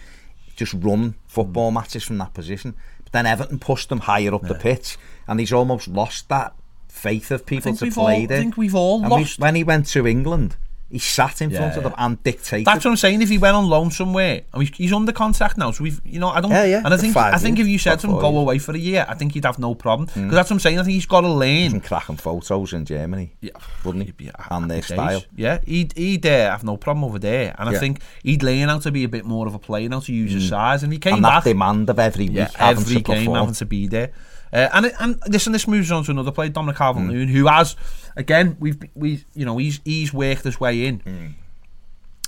just 0.54 0.74
run 0.74 1.14
football 1.26 1.70
matches 1.70 2.04
from 2.04 2.18
that 2.18 2.34
position. 2.34 2.74
But 3.04 3.12
then 3.12 3.26
Everton 3.26 3.58
pushed 3.58 3.90
him 3.90 4.00
higher 4.00 4.34
up 4.34 4.42
the 4.42 4.54
pitch, 4.54 4.96
and 5.28 5.38
he's 5.40 5.52
almost 5.52 5.86
lost 5.88 6.28
that 6.28 6.54
faith 6.88 7.30
of 7.30 7.46
people 7.46 7.74
to 7.76 7.90
play 7.90 8.22
all- 8.22 8.26
there. 8.26 8.38
I 8.38 8.40
think 8.40 8.56
we've 8.56 8.74
all 8.74 9.02
And 9.02 9.10
we- 9.12 9.20
lost- 9.22 9.38
when 9.38 9.54
he 9.54 9.62
went 9.64 9.86
to 9.88 10.06
England. 10.06 10.56
He 10.89 11.01
sat 11.01 11.43
in 11.43 11.51
front 11.51 11.72
yeah. 11.72 11.78
of 11.78 11.82
them 11.82 11.95
and 11.99 12.22
dictated. 12.22 12.64
That's 12.64 12.84
what 12.84 12.93
I'm 12.93 12.97
saying. 12.97 13.20
If 13.20 13.28
he 13.28 13.39
went 13.39 13.57
on 13.57 13.68
loan 13.68 13.91
somewhere, 13.91 14.43
I 14.55 14.59
mean, 14.59 14.70
he's 14.72 14.93
under 14.93 15.11
contract 15.11 15.59
now, 15.59 15.72
so 15.72 15.82
we've, 15.82 16.01
you 16.05 16.20
know, 16.20 16.28
I 16.28 16.41
don't. 16.41 16.53
Yeah, 16.53 16.64
yeah. 16.64 16.82
And 16.84 16.95
I 16.95 16.97
think, 16.97 17.16
I 17.16 17.39
think 17.39 17.59
if 17.59 17.66
you 17.66 17.76
said 17.76 17.99
to 18.01 18.07
him 18.07 18.18
go 18.20 18.39
away 18.39 18.59
for 18.59 18.72
a 18.72 18.78
year, 18.78 19.05
I 19.09 19.14
think 19.14 19.32
he'd 19.32 19.45
have 19.45 19.59
no 19.59 19.74
problem. 19.74 20.09
Hmm. 20.09 20.20
Because 20.20 20.30
mm. 20.30 20.30
that's 20.30 20.51
what 20.51 20.55
I'm 20.55 20.61
saying. 20.61 20.78
I 20.78 20.84
think 20.84 20.95
he's 20.95 21.07
got 21.07 21.24
a 21.24 21.28
lane. 21.28 21.70
Some 21.72 21.80
cracking 21.80 22.16
photos 22.18 22.72
in 22.72 22.84
Germany. 22.84 23.34
Yeah, 23.41 23.51
wouldn't 23.84 24.05
he? 24.05 24.12
Be 24.12 24.30
and 24.51 24.70
their 24.70 24.78
days. 24.78 24.87
style. 24.87 25.24
Yeah, 25.34 25.59
he'd 25.66 25.93
he'd 25.97 26.24
uh, 26.24 26.51
have 26.51 26.62
no 26.62 26.76
problem 26.76 27.05
over 27.05 27.18
there. 27.18 27.57
And 27.59 27.68
yeah. 27.68 27.76
I 27.76 27.80
think 27.80 28.01
he'd 28.22 28.45
learn 28.45 28.70
out 28.70 28.82
to 28.82 28.93
be 28.93 29.03
a 29.03 29.09
bit 29.09 29.24
more 29.24 29.49
of 29.49 29.55
a 29.55 29.59
player 29.59 29.89
now 29.89 30.01
to 30.01 30.12
use 30.12 30.30
mm. 30.30 30.34
his 30.34 30.45
hmm. 30.45 30.51
size. 30.51 30.84
And 30.84 30.93
he 30.93 31.01
came 31.01 31.14
and 31.14 31.22
back. 31.22 31.43
that 31.43 31.51
demand 31.51 31.91
of 31.91 31.99
every 31.99 32.28
week, 32.28 32.37
yeah, 32.37 32.51
every 32.59 33.01
game, 33.01 33.24
perform. 33.24 33.39
having 33.39 33.55
to 33.55 33.66
be 33.66 33.89
there. 33.89 34.12
Uh, 34.57 34.68
and 34.72 34.84
this 34.86 34.94
and 35.00 35.20
listen, 35.28 35.52
this 35.52 35.68
moves 35.68 35.92
on 35.92 36.02
to 36.04 36.11
another 36.11 36.32
player, 36.32 36.48
Dominic 36.48 36.76
Mm. 36.76 36.78
Calvert-Lewin, 36.78 37.28
who 37.28 37.46
has 37.46 37.76
again 38.16 38.57
we've 38.59 38.78
we 38.94 39.24
you 39.34 39.44
know 39.44 39.59
he's 39.59 39.80
he's 39.84 40.12
worked 40.14 40.44
his 40.44 40.59
way 40.59 40.86
in. 40.86 41.00
Mm. 41.00 41.34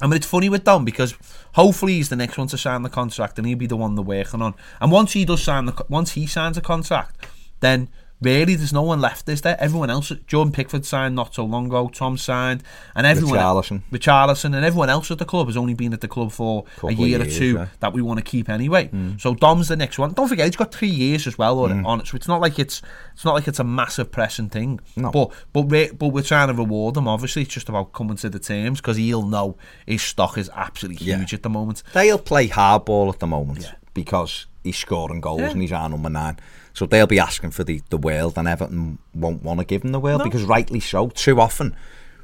I 0.00 0.06
mean, 0.06 0.16
it's 0.16 0.26
funny 0.26 0.48
with 0.48 0.62
Dom 0.62 0.84
because 0.84 1.14
hopefully 1.54 1.94
he's 1.94 2.08
the 2.10 2.16
next 2.16 2.38
one 2.38 2.46
to 2.48 2.58
sign 2.58 2.82
the 2.82 2.90
contract, 2.90 3.38
and 3.38 3.46
he'll 3.46 3.58
be 3.58 3.66
the 3.66 3.76
one 3.76 3.94
they're 3.94 4.04
working 4.04 4.42
on. 4.42 4.54
And 4.80 4.92
once 4.92 5.14
he 5.14 5.24
does 5.24 5.42
sign 5.42 5.64
the 5.64 5.84
once 5.88 6.12
he 6.12 6.26
signs 6.26 6.58
a 6.58 6.60
contract, 6.60 7.26
then 7.60 7.88
really 8.20 8.54
there's 8.54 8.72
no 8.72 8.82
one 8.82 9.00
left, 9.00 9.28
is 9.28 9.42
there? 9.42 9.56
Everyone 9.60 9.90
else, 9.90 10.12
Jordan 10.26 10.52
Pickford 10.52 10.84
signed 10.84 11.14
not 11.14 11.34
so 11.34 11.44
long 11.44 11.66
ago, 11.66 11.88
Tom 11.88 12.16
signed, 12.16 12.62
and 12.94 13.06
everyone 13.06 13.38
Richarlison. 13.38 13.82
Richarlison, 13.92 14.56
and 14.56 14.64
everyone 14.64 14.90
else 14.90 15.10
at 15.10 15.18
the 15.18 15.24
club 15.24 15.46
has 15.46 15.56
only 15.56 15.74
been 15.74 15.92
at 15.92 16.00
the 16.00 16.08
club 16.08 16.32
for 16.32 16.64
Couple 16.64 16.90
a 16.90 16.92
year 16.92 17.20
or 17.20 17.26
two 17.26 17.54
yeah. 17.54 17.68
that 17.80 17.92
we 17.92 18.02
want 18.02 18.18
to 18.18 18.24
keep 18.24 18.48
anyway. 18.48 18.88
Hmm. 18.88 19.16
So 19.18 19.34
Dom's 19.34 19.68
the 19.68 19.76
next 19.76 19.98
one. 19.98 20.12
Don't 20.12 20.28
forget 20.28 20.46
he's 20.46 20.56
got 20.56 20.72
three 20.72 20.88
years 20.88 21.26
as 21.26 21.38
well 21.38 21.60
on, 21.60 21.80
hmm. 21.80 21.86
on 21.86 22.00
it, 22.00 22.06
so 22.06 22.16
it's 22.16 22.28
not 22.28 22.40
like 22.40 22.58
it's 22.58 22.82
it's 23.14 23.24
not 23.24 23.34
like 23.34 23.48
it's 23.48 23.60
a 23.60 23.64
massive 23.64 24.10
pressing 24.10 24.48
thing. 24.48 24.80
No. 24.96 25.10
But 25.10 25.32
but 25.52 25.62
we 25.62 25.90
but 25.90 26.08
we're 26.08 26.22
trying 26.22 26.48
to 26.48 26.54
reward 26.54 26.96
him. 26.96 27.08
Obviously, 27.08 27.42
it's 27.42 27.54
just 27.54 27.68
about 27.68 27.92
coming 27.92 28.16
to 28.16 28.28
the 28.28 28.38
terms 28.38 28.80
because 28.80 28.96
he'll 28.96 29.26
know 29.26 29.56
his 29.86 30.02
stock 30.02 30.38
is 30.38 30.50
absolutely 30.54 31.06
Yeah. 31.06 31.18
huge 31.18 31.34
at 31.34 31.42
the 31.42 31.50
moment. 31.50 31.82
They'll 31.92 32.18
play 32.18 32.48
hardball 32.48 33.12
at 33.12 33.20
the 33.20 33.26
moment 33.26 33.62
Yeah. 33.62 33.72
because 33.94 34.46
he's 34.64 34.76
scoring 34.76 35.20
goals 35.20 35.40
Yeah. 35.40 35.50
and 35.50 35.62
he's 35.62 35.72
our 35.72 35.88
number 35.88 36.10
nine. 36.10 36.38
So 36.78 36.86
they'll 36.86 37.08
be 37.08 37.18
asking 37.18 37.50
for 37.50 37.64
the, 37.64 37.82
the 37.90 37.96
world, 37.96 38.38
and 38.38 38.46
Everton 38.46 38.98
won't 39.12 39.42
want 39.42 39.58
to 39.58 39.66
give 39.66 39.82
him 39.82 39.90
the 39.90 39.98
world 39.98 40.20
No. 40.20 40.24
because 40.24 40.44
rightly 40.44 40.78
so. 40.78 41.08
Too 41.08 41.40
often 41.40 41.74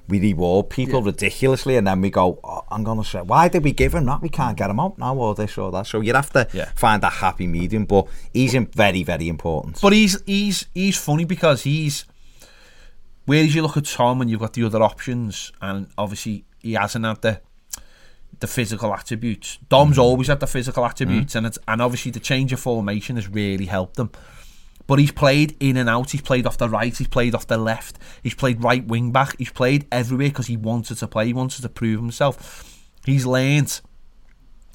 we 0.06 0.20
reward 0.20 0.70
people 0.70 1.02
ridiculously, 1.02 1.76
and 1.76 1.86
then 1.88 2.00
we 2.00 2.08
go, 2.10 2.38
oh, 2.44 2.62
"I'm 2.70 2.84
going 2.84 3.02
to 3.02 3.04
say, 3.04 3.20
why 3.20 3.48
did 3.48 3.64
we 3.64 3.72
give 3.72 3.94
him 3.94 4.04
that? 4.04 4.22
We 4.22 4.28
can't 4.28 4.56
get 4.56 4.70
him 4.70 4.78
out 4.78 4.96
now, 4.96 5.16
or 5.16 5.34
this 5.34 5.58
or 5.58 5.72
that." 5.72 5.88
So 5.88 6.00
you'd 6.00 6.14
have 6.14 6.30
to 6.30 6.46
Yeah. 6.52 6.70
find 6.76 7.02
a 7.02 7.10
happy 7.10 7.48
medium. 7.48 7.84
But 7.84 8.06
he's 8.32 8.54
in 8.54 8.66
very 8.66 9.02
very 9.02 9.28
important. 9.28 9.80
But 9.80 9.92
he's 9.92 10.22
he's 10.24 10.66
he's 10.72 10.96
funny 10.96 11.24
because 11.24 11.64
he's 11.64 12.04
whereas 13.24 13.54
you 13.56 13.62
look 13.62 13.76
at 13.76 13.86
Tom 13.86 14.20
and 14.20 14.30
you've 14.30 14.40
got 14.40 14.52
the 14.52 14.62
other 14.64 14.82
options, 14.82 15.50
and 15.60 15.88
obviously 15.98 16.44
he 16.60 16.74
hasn't 16.74 17.04
had 17.04 17.22
the 17.22 17.40
the 18.40 18.46
physical 18.46 18.92
attributes. 18.94 19.58
Dom's 19.68 19.96
mm. 19.96 20.02
always 20.02 20.28
had 20.28 20.38
the 20.38 20.46
physical 20.46 20.84
attributes, 20.84 21.32
mm. 21.32 21.38
and 21.38 21.46
it's 21.46 21.58
and 21.66 21.82
obviously 21.82 22.12
the 22.12 22.20
change 22.20 22.52
of 22.52 22.60
formation 22.60 23.16
has 23.16 23.28
really 23.28 23.66
helped 23.66 23.98
him. 23.98 24.10
But 24.86 24.98
he's 24.98 25.12
played 25.12 25.56
in 25.60 25.76
and 25.76 25.88
out. 25.88 26.10
He's 26.10 26.20
played 26.20 26.46
off 26.46 26.58
the 26.58 26.68
right. 26.68 26.96
He's 26.96 27.08
played 27.08 27.34
off 27.34 27.46
the 27.46 27.56
left. 27.56 27.98
He's 28.22 28.34
played 28.34 28.62
right 28.62 28.86
wing 28.86 29.12
back. 29.12 29.36
He's 29.38 29.50
played 29.50 29.86
everywhere 29.90 30.28
because 30.28 30.46
he 30.46 30.56
wanted 30.56 30.98
to 30.98 31.08
play. 31.08 31.26
He 31.26 31.32
wanted 31.32 31.62
to 31.62 31.68
prove 31.68 32.00
himself. 32.00 32.80
He's 33.04 33.24
learned 33.24 33.80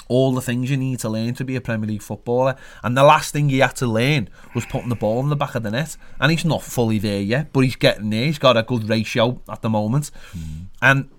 all 0.10 0.34
the 0.34 0.42
things 0.42 0.72
you 0.72 0.78
need 0.78 1.00
to 1.00 1.08
learn 1.08 1.36
to 1.36 1.46
be 1.46 1.56
a 1.56 1.62
Premier 1.62 1.88
League 1.88 2.02
footballer. 2.02 2.56
And 2.84 2.98
the 2.98 3.04
last 3.04 3.32
thing 3.32 3.50
he 3.50 3.60
had 3.60 3.76
to 3.78 3.86
learn 3.86 4.30
was 4.56 4.66
putting 4.66 4.90
the 4.90 4.96
ball 4.96 5.20
in 5.22 5.30
the 5.30 5.36
back 5.36 5.54
of 5.54 5.64
the 5.64 5.72
net. 5.72 5.96
And 6.20 6.32
he's 6.32 6.44
not 6.44 6.64
fully 6.64 6.98
there 6.98 7.22
yet, 7.22 7.54
but 7.54 7.62
he's 7.62 7.76
getting 7.76 8.10
there. 8.10 8.26
He's 8.26 8.40
got 8.40 8.58
a 8.58 8.64
good 8.64 8.90
ratio 8.90 9.40
at 9.48 9.62
the 9.62 9.70
moment. 9.70 10.10
Mm. 10.36 10.66
And, 10.82 11.10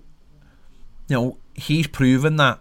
you 1.07 1.15
know, 1.15 1.37
he's 1.55 1.87
proven 1.87 2.35
that 2.35 2.59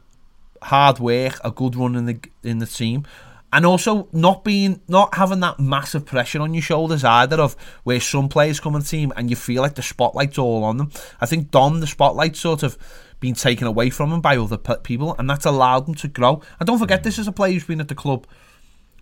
hard 0.62 1.00
work, 1.00 1.40
a 1.44 1.50
good 1.50 1.74
run 1.74 1.96
in 1.96 2.06
the 2.06 2.20
in 2.42 2.58
the 2.58 2.66
team. 2.66 3.04
And 3.52 3.66
also 3.66 4.08
not 4.12 4.44
being 4.44 4.80
not 4.86 5.14
having 5.14 5.40
that 5.40 5.58
massive 5.58 6.06
pressure 6.06 6.40
on 6.40 6.54
your 6.54 6.62
shoulders 6.62 7.02
either 7.02 7.40
of 7.40 7.56
where 7.82 7.98
some 8.00 8.28
players 8.28 8.60
come 8.60 8.74
the 8.74 8.80
team 8.80 9.12
and 9.16 9.28
you 9.28 9.34
feel 9.34 9.60
like 9.60 9.74
the 9.74 9.82
spotlight's 9.82 10.38
all 10.38 10.62
on 10.62 10.76
them. 10.76 10.92
I 11.20 11.26
think 11.26 11.50
Dom, 11.50 11.80
the 11.80 11.88
spotlight's 11.88 12.38
sort 12.38 12.62
of 12.62 12.78
been 13.18 13.34
taken 13.34 13.66
away 13.66 13.90
from 13.90 14.12
him 14.12 14.20
by 14.20 14.36
other 14.36 14.56
people, 14.56 15.14
and 15.18 15.28
that's 15.28 15.44
allowed 15.44 15.88
him 15.88 15.94
to 15.96 16.08
grow. 16.08 16.42
And 16.58 16.66
don't 16.66 16.78
forget, 16.78 17.02
this 17.02 17.18
is 17.18 17.26
a 17.26 17.32
player 17.32 17.52
who's 17.52 17.64
been 17.64 17.80
at 17.80 17.88
the 17.88 17.94
club 17.94 18.26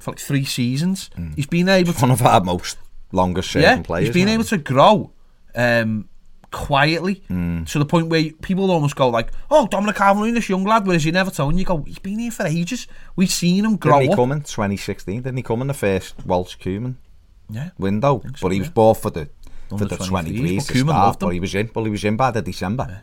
for 0.00 0.12
like 0.12 0.18
three 0.18 0.44
seasons. 0.44 1.10
He's 1.36 1.46
been 1.46 1.68
able 1.68 1.92
to 1.92 2.00
One 2.00 2.10
of 2.10 2.22
our 2.22 2.40
most 2.42 2.78
longest 3.12 3.50
serving 3.50 3.68
yeah, 3.68 3.82
players. 3.82 4.06
he's 4.06 4.14
been 4.14 4.28
able 4.28 4.44
to 4.44 4.58
grow 4.58 5.12
um, 5.54 6.08
quietly 6.50 7.22
Hmm. 7.28 7.64
to 7.64 7.78
the 7.78 7.84
point 7.84 8.08
where 8.08 8.30
people 8.42 8.70
almost 8.70 8.96
go 8.96 9.08
like, 9.08 9.30
"Oh, 9.50 9.66
Dominic 9.66 9.96
Calvert-Lewin, 9.96 10.34
this 10.34 10.48
young 10.48 10.64
lad." 10.64 10.86
Whereas 10.86 11.04
you 11.04 11.12
never 11.12 11.30
told, 11.30 11.56
you 11.58 11.64
go, 11.64 11.82
"He's 11.82 11.98
been 11.98 12.18
here 12.18 12.30
for 12.30 12.46
ages. 12.46 12.86
We've 13.16 13.30
seen 13.30 13.64
him 13.64 13.76
grow 13.76 13.98
Didn't 13.98 14.02
he 14.04 14.12
up." 14.12 14.16
come 14.16 14.32
in 14.32 14.40
2016? 14.40 15.22
Didn't 15.22 15.36
he 15.36 15.42
come 15.42 15.60
in 15.60 15.66
the 15.68 15.74
first 15.74 16.14
Welsh 16.24 16.56
Koeman 16.58 16.94
Yeah, 17.50 17.70
window? 17.78 18.22
so, 18.24 18.30
but 18.42 18.52
he 18.52 18.58
was 18.60 18.68
yeah. 18.68 18.72
bought 18.72 18.96
for 18.96 19.10
the 19.10 19.28
for 19.68 19.74
Under 19.74 19.84
the 19.84 19.96
23s, 19.96 20.08
23s 20.08 20.66
but 20.66 20.72
to 20.72 20.78
start, 20.80 21.18
but 21.20 21.28
he 21.28 21.40
was 21.40 21.54
in. 21.54 21.70
Well, 21.74 21.84
he 21.84 21.90
was 21.90 22.04
in 22.04 22.16
by 22.16 22.30
the 22.30 22.40
December. 22.40 23.02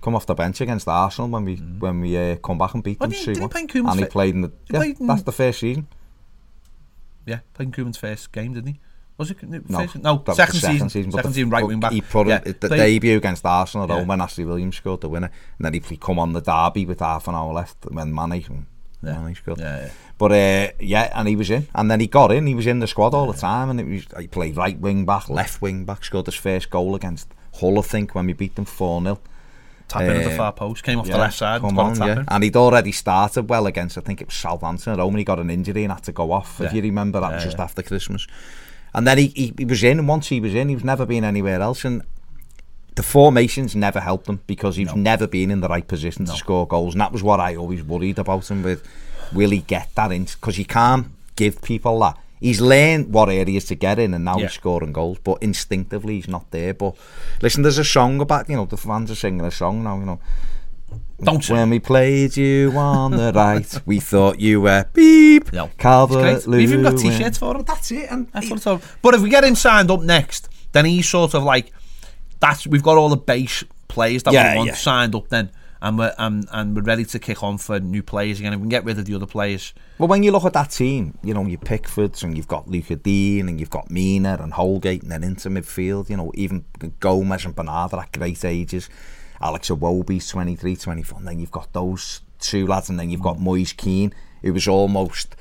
Come 0.00 0.14
off 0.14 0.24
the 0.24 0.34
bench 0.34 0.60
against 0.62 0.88
Arsenal 0.88 1.28
when 1.28 1.44
we 1.44 1.56
when 1.56 2.00
we 2.00 2.16
uh, 2.16 2.36
come 2.36 2.56
back 2.58 2.72
and 2.74 2.82
beat 2.82 2.98
them 3.00 3.10
did 3.10 3.18
he- 3.18 3.24
did 3.34 3.42
he 3.42 3.48
play 3.48 3.60
in 3.80 3.86
and 3.86 3.98
he 4.00 4.06
played 4.06 4.34
in 4.34 4.40
the. 4.42 4.52
Yeah, 4.70 4.78
played 4.78 5.00
in- 5.00 5.06
that's 5.06 5.22
the 5.22 5.32
first 5.32 5.60
season. 5.60 5.88
yeah, 7.26 7.40
playing 7.54 7.72
Koeman's 7.72 7.96
first 7.98 8.30
game, 8.32 8.54
didn't 8.54 8.68
he? 8.68 8.80
Was 9.18 9.30
it 9.30 9.42
no, 9.42 9.60
first, 9.78 9.96
no 9.96 10.22
second, 10.26 10.34
second 10.34 10.60
season, 10.60 10.88
season 10.90 11.12
second 11.12 11.32
season 11.32 11.48
right 11.48 11.66
wing 11.66 11.80
back. 11.80 11.92
He 11.92 12.02
put 12.02 12.26
yeah, 12.26 12.38
the 12.40 12.52
played, 12.52 12.76
debut 12.76 13.16
against 13.16 13.46
Arsenal 13.46 13.88
yeah. 13.88 13.94
home 13.94 14.08
when 14.08 14.20
Ashley 14.20 14.44
Williams 14.44 14.76
scored 14.76 15.00
the 15.00 15.08
winner, 15.08 15.30
and 15.58 15.64
then 15.64 15.72
he 15.72 15.96
come 15.96 16.18
on 16.18 16.34
the 16.34 16.42
derby 16.42 16.84
with 16.84 17.00
half 17.00 17.26
an 17.26 17.34
hour 17.34 17.52
left 17.54 17.86
when 17.86 18.14
Manny, 18.14 18.44
yeah. 19.02 19.18
Manny 19.18 19.34
scored. 19.34 19.58
Yeah, 19.58 19.84
yeah. 19.84 19.90
But 20.18 20.32
uh, 20.32 20.72
yeah, 20.80 21.12
and 21.14 21.28
he 21.28 21.36
was 21.36 21.50
in, 21.50 21.66
and 21.74 21.90
then 21.90 22.00
he 22.00 22.08
got 22.08 22.30
in. 22.30 22.46
He 22.46 22.54
was 22.54 22.66
in 22.66 22.80
the 22.80 22.86
squad 22.86 23.14
all 23.14 23.32
the 23.32 23.38
time, 23.38 23.70
and 23.70 23.80
it 23.80 23.86
was, 23.86 24.06
he 24.20 24.26
played 24.26 24.56
right 24.56 24.78
wing 24.78 25.06
back, 25.06 25.30
left 25.30 25.62
wing 25.62 25.86
back. 25.86 26.04
Scored 26.04 26.26
his 26.26 26.34
first 26.34 26.68
goal 26.68 26.94
against 26.94 27.28
Hull, 27.54 27.78
I 27.78 27.82
think, 27.82 28.14
when 28.14 28.26
we 28.26 28.34
beat 28.34 28.54
them 28.54 28.66
four 28.66 29.00
0 29.00 29.18
tapping 29.88 30.10
uh, 30.10 30.14
at 30.14 30.24
the 30.24 30.32
uh, 30.32 30.36
far 30.36 30.52
post, 30.52 30.82
came 30.82 30.98
off 30.98 31.06
yeah, 31.06 31.14
the 31.14 31.20
left 31.20 31.36
side, 31.36 31.60
come 31.60 31.78
on, 31.78 31.96
yeah. 31.96 32.24
and 32.28 32.44
he'd 32.44 32.56
already 32.56 32.92
started 32.92 33.48
well 33.48 33.66
against, 33.66 33.96
I 33.96 34.00
think 34.00 34.20
it 34.20 34.26
was 34.26 34.34
Southampton 34.34 34.92
at 34.92 34.98
home, 34.98 35.14
and 35.14 35.18
he 35.18 35.24
got 35.24 35.38
an 35.38 35.48
injury 35.48 35.84
and 35.84 35.92
had 35.92 36.02
to 36.04 36.12
go 36.12 36.32
off, 36.32 36.58
yeah. 36.60 36.66
if 36.66 36.72
you 36.72 36.82
remember, 36.82 37.20
that 37.20 37.28
yeah, 37.28 37.34
was 37.36 37.44
just 37.44 37.56
yeah. 37.56 37.64
after 37.64 37.82
Christmas. 37.82 38.26
And 38.96 39.06
then 39.06 39.18
he, 39.18 39.26
he, 39.28 39.52
he 39.58 39.64
was 39.64 39.84
in, 39.84 39.98
and 40.00 40.08
once 40.08 40.28
he 40.28 40.40
was 40.40 40.54
in, 40.54 40.68
he 40.70 40.74
was 40.74 40.82
never 40.82 41.06
been 41.06 41.22
anywhere 41.22 41.60
else. 41.60 41.84
And 41.84 42.02
the 42.96 43.02
formations 43.02 43.76
never 43.76 44.00
helped 44.00 44.26
him 44.26 44.40
because 44.46 44.76
he's 44.76 44.94
never 44.94 45.26
been 45.26 45.50
in 45.50 45.60
the 45.60 45.68
right 45.68 45.86
position 45.86 46.24
to 46.24 46.32
score 46.32 46.66
goals. 46.66 46.94
And 46.94 47.00
that 47.02 47.12
was 47.12 47.22
what 47.22 47.38
I 47.38 47.54
always 47.56 47.82
worried 47.82 48.18
about 48.18 48.50
him 48.50 48.62
with. 48.62 48.82
Will 49.34 49.50
he 49.50 49.58
get 49.58 49.90
that 49.96 50.10
in? 50.12 50.24
Because 50.24 50.56
you 50.58 50.64
can't 50.64 51.08
give 51.36 51.60
people 51.62 51.98
that. 52.00 52.16
He's 52.40 52.60
learned 52.60 53.12
what 53.12 53.28
areas 53.28 53.64
to 53.66 53.74
get 53.74 53.98
in, 53.98 54.14
and 54.14 54.24
now 54.24 54.36
Yeah. 54.38 54.44
he's 54.44 54.52
scoring 54.52 54.92
goals. 54.92 55.18
But 55.22 55.42
instinctively, 55.42 56.16
he's 56.16 56.28
not 56.28 56.50
there. 56.50 56.74
But 56.74 56.94
listen, 57.42 57.62
there's 57.62 57.78
a 57.78 57.84
song 57.84 58.20
about 58.20 58.48
you 58.48 58.56
know 58.56 58.64
the 58.66 58.76
fans 58.76 59.10
are 59.10 59.14
singing 59.14 59.44
a 59.44 59.50
song 59.50 59.84
now. 59.84 59.98
You 59.98 60.04
know, 60.06 60.20
Don't 61.22 61.42
say. 61.42 61.54
when 61.54 61.70
we 61.70 61.78
played 61.80 62.36
you 62.36 62.72
on 62.76 63.12
the 63.12 63.32
right, 63.34 63.80
we 63.86 64.00
thought 64.00 64.38
you 64.38 64.60
were 64.60 64.84
beep. 64.92 65.52
No. 65.52 65.70
Calvert 65.78 66.44
great. 66.44 66.46
We've 66.46 66.68
even 66.72 66.82
got 66.82 66.98
t-shirts 66.98 67.38
for 67.38 67.56
him. 67.56 67.62
That's 67.64 67.90
it. 67.90 68.10
And 68.10 68.28
That's 68.32 68.50
what 68.50 68.56
it's 68.58 68.66
all. 68.66 68.80
But 69.02 69.14
if 69.14 69.22
we 69.22 69.30
get 69.30 69.42
him 69.44 69.54
signed 69.54 69.90
up 69.90 70.02
next, 70.02 70.48
then 70.72 70.84
he's 70.84 71.08
sort 71.08 71.34
of 71.34 71.42
like 71.42 71.72
that's 72.40 72.66
we've 72.66 72.82
got 72.82 72.98
all 72.98 73.08
the 73.08 73.16
base 73.16 73.64
players 73.88 74.22
that 74.24 74.34
Yeah, 74.34 74.52
we 74.52 74.56
want 74.58 74.68
yeah. 74.68 74.74
signed 74.74 75.14
up 75.14 75.28
then, 75.28 75.48
and 75.80 75.96
we're 75.98 76.12
and, 76.18 76.46
and 76.52 76.76
we're 76.76 76.82
ready 76.82 77.06
to 77.06 77.18
kick 77.18 77.42
on 77.42 77.56
for 77.56 77.80
new 77.80 78.02
players 78.02 78.38
again. 78.38 78.52
If 78.52 78.58
we 78.58 78.64
can 78.64 78.68
get 78.68 78.84
rid 78.84 78.98
of 78.98 79.06
the 79.06 79.14
other 79.14 79.24
players, 79.26 79.72
Well, 79.96 80.08
when 80.08 80.22
you 80.22 80.32
look 80.32 80.44
at 80.44 80.52
that 80.52 80.70
team, 80.70 81.16
you 81.22 81.32
know, 81.32 81.46
your 81.46 81.58
Pickfords 81.58 82.22
and 82.24 82.36
you've 82.36 82.46
got 82.48 82.68
Lucas 82.68 82.98
Digne 83.02 83.48
and 83.48 83.58
you've 83.58 83.70
got 83.70 83.90
Mina 83.90 84.36
and 84.38 84.52
Holgate 84.52 85.02
and 85.02 85.10
then 85.10 85.24
into 85.24 85.48
midfield, 85.48 86.10
you 86.10 86.18
know, 86.18 86.30
even 86.34 86.66
Gomez 87.00 87.46
and 87.46 87.54
Bernard 87.56 87.94
are 87.94 88.00
at 88.00 88.12
great 88.12 88.44
ages. 88.44 88.90
Alex 89.40 89.68
Iwobi's 89.70 90.28
23, 90.28 90.76
24. 90.76 91.18
And 91.18 91.28
then 91.28 91.38
you've 91.38 91.50
got 91.50 91.72
those 91.72 92.20
two 92.38 92.66
lads 92.66 92.88
and 92.88 92.98
then 92.98 93.10
you've 93.10 93.22
got 93.22 93.38
Moise 93.40 93.72
Kean, 93.72 94.14
who 94.42 94.52
was 94.52 94.68
almost... 94.68 95.36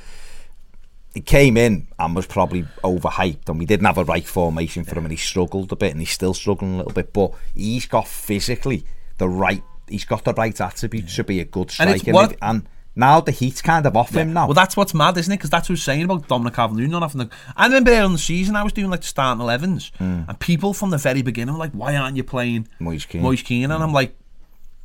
He 1.13 1.21
came 1.21 1.55
in 1.55 1.87
and 1.97 2.13
was 2.13 2.25
probably 2.27 2.63
overhyped 2.83 3.47
and 3.47 3.57
we 3.57 3.65
didn't 3.65 3.85
have 3.85 3.97
a 3.97 4.03
right 4.03 4.25
formation 4.25 4.83
for 4.83 4.97
him 4.97 5.05
and 5.05 5.11
he 5.11 5.17
struggled 5.17 5.71
a 5.71 5.75
bit 5.77 5.91
and 5.91 6.01
he's 6.01 6.11
still 6.11 6.33
struggling 6.33 6.73
a 6.73 6.77
little 6.77 6.91
bit, 6.91 7.13
but 7.13 7.31
he's 7.53 7.85
got 7.85 8.07
physically 8.07 8.85
the 9.17 9.29
right... 9.29 9.63
He's 9.87 10.03
got 10.05 10.25
the 10.25 10.33
right 10.33 10.59
attributes 10.59 11.15
to 11.15 11.23
be 11.23 11.39
a 11.39 11.45
good 11.45 11.71
And 11.79 11.89
it's 11.89 12.01
striker. 12.01 12.11
what- 12.13 12.37
and 12.41 12.67
now 12.95 13.19
the 13.19 13.31
heat's 13.31 13.61
kind 13.61 13.85
of 13.85 13.97
off 13.97 14.15
him 14.15 14.33
now. 14.33 14.47
Well, 14.47 14.53
that's 14.53 14.77
what's 14.77 14.93
mad, 14.93 15.17
isn't 15.17 15.31
it? 15.31 15.37
Because 15.37 15.49
that's 15.49 15.69
was 15.69 15.83
saying 15.83 16.03
about 16.03 16.27
Dominic 16.27 16.53
Calvert-Lewin 16.53 16.91
not 16.91 17.01
having 17.01 17.27
the. 17.27 17.29
I 17.55 17.67
remember 17.67 17.91
early 17.91 18.05
in 18.05 18.11
the 18.13 18.17
season 18.17 18.55
I 18.55 18.63
was 18.63 18.73
doing 18.73 18.89
like 18.89 19.01
the 19.01 19.07
starting 19.07 19.43
11s, 19.43 19.91
hmm. 19.97 20.21
and 20.27 20.39
people 20.39 20.73
from 20.73 20.91
the 20.91 20.97
very 20.97 21.21
beginning 21.21 21.53
were 21.53 21.59
like, 21.59 21.73
"Why 21.73 21.95
aren't 21.95 22.15
you 22.15 22.23
playing 22.23 22.67
Moise 22.79 23.05
Kean. 23.05 23.21
Moise 23.21 23.41
Kean?" 23.41 23.71
And 23.71 23.83
I'm 23.83 23.91
like, 23.91 24.15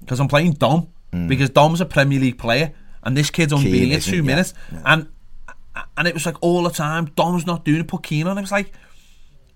"Because 0.00 0.20
I'm 0.20 0.28
playing 0.28 0.52
Dom. 0.54 0.88
Hmm. 1.12 1.28
Because 1.28 1.50
Dom's 1.50 1.80
a 1.80 1.86
Premier 1.86 2.18
League 2.18 2.38
player, 2.38 2.72
and 3.02 3.16
this 3.16 3.30
kid's 3.30 3.52
only 3.52 3.70
Kean 3.70 3.80
been 3.80 3.90
here 3.90 4.00
two 4.00 4.16
yeah. 4.16 4.22
minutes." 4.22 4.54
And 4.84 5.08
and 5.96 6.08
it 6.08 6.14
was 6.14 6.26
like 6.26 6.36
all 6.40 6.64
the 6.64 6.70
time, 6.70 7.06
Dom's 7.14 7.46
not 7.46 7.64
doing 7.64 7.80
it. 7.80 7.88
Put 7.88 8.02
Kean 8.02 8.26
on. 8.26 8.38
It 8.38 8.42
was 8.42 8.52
like. 8.52 8.72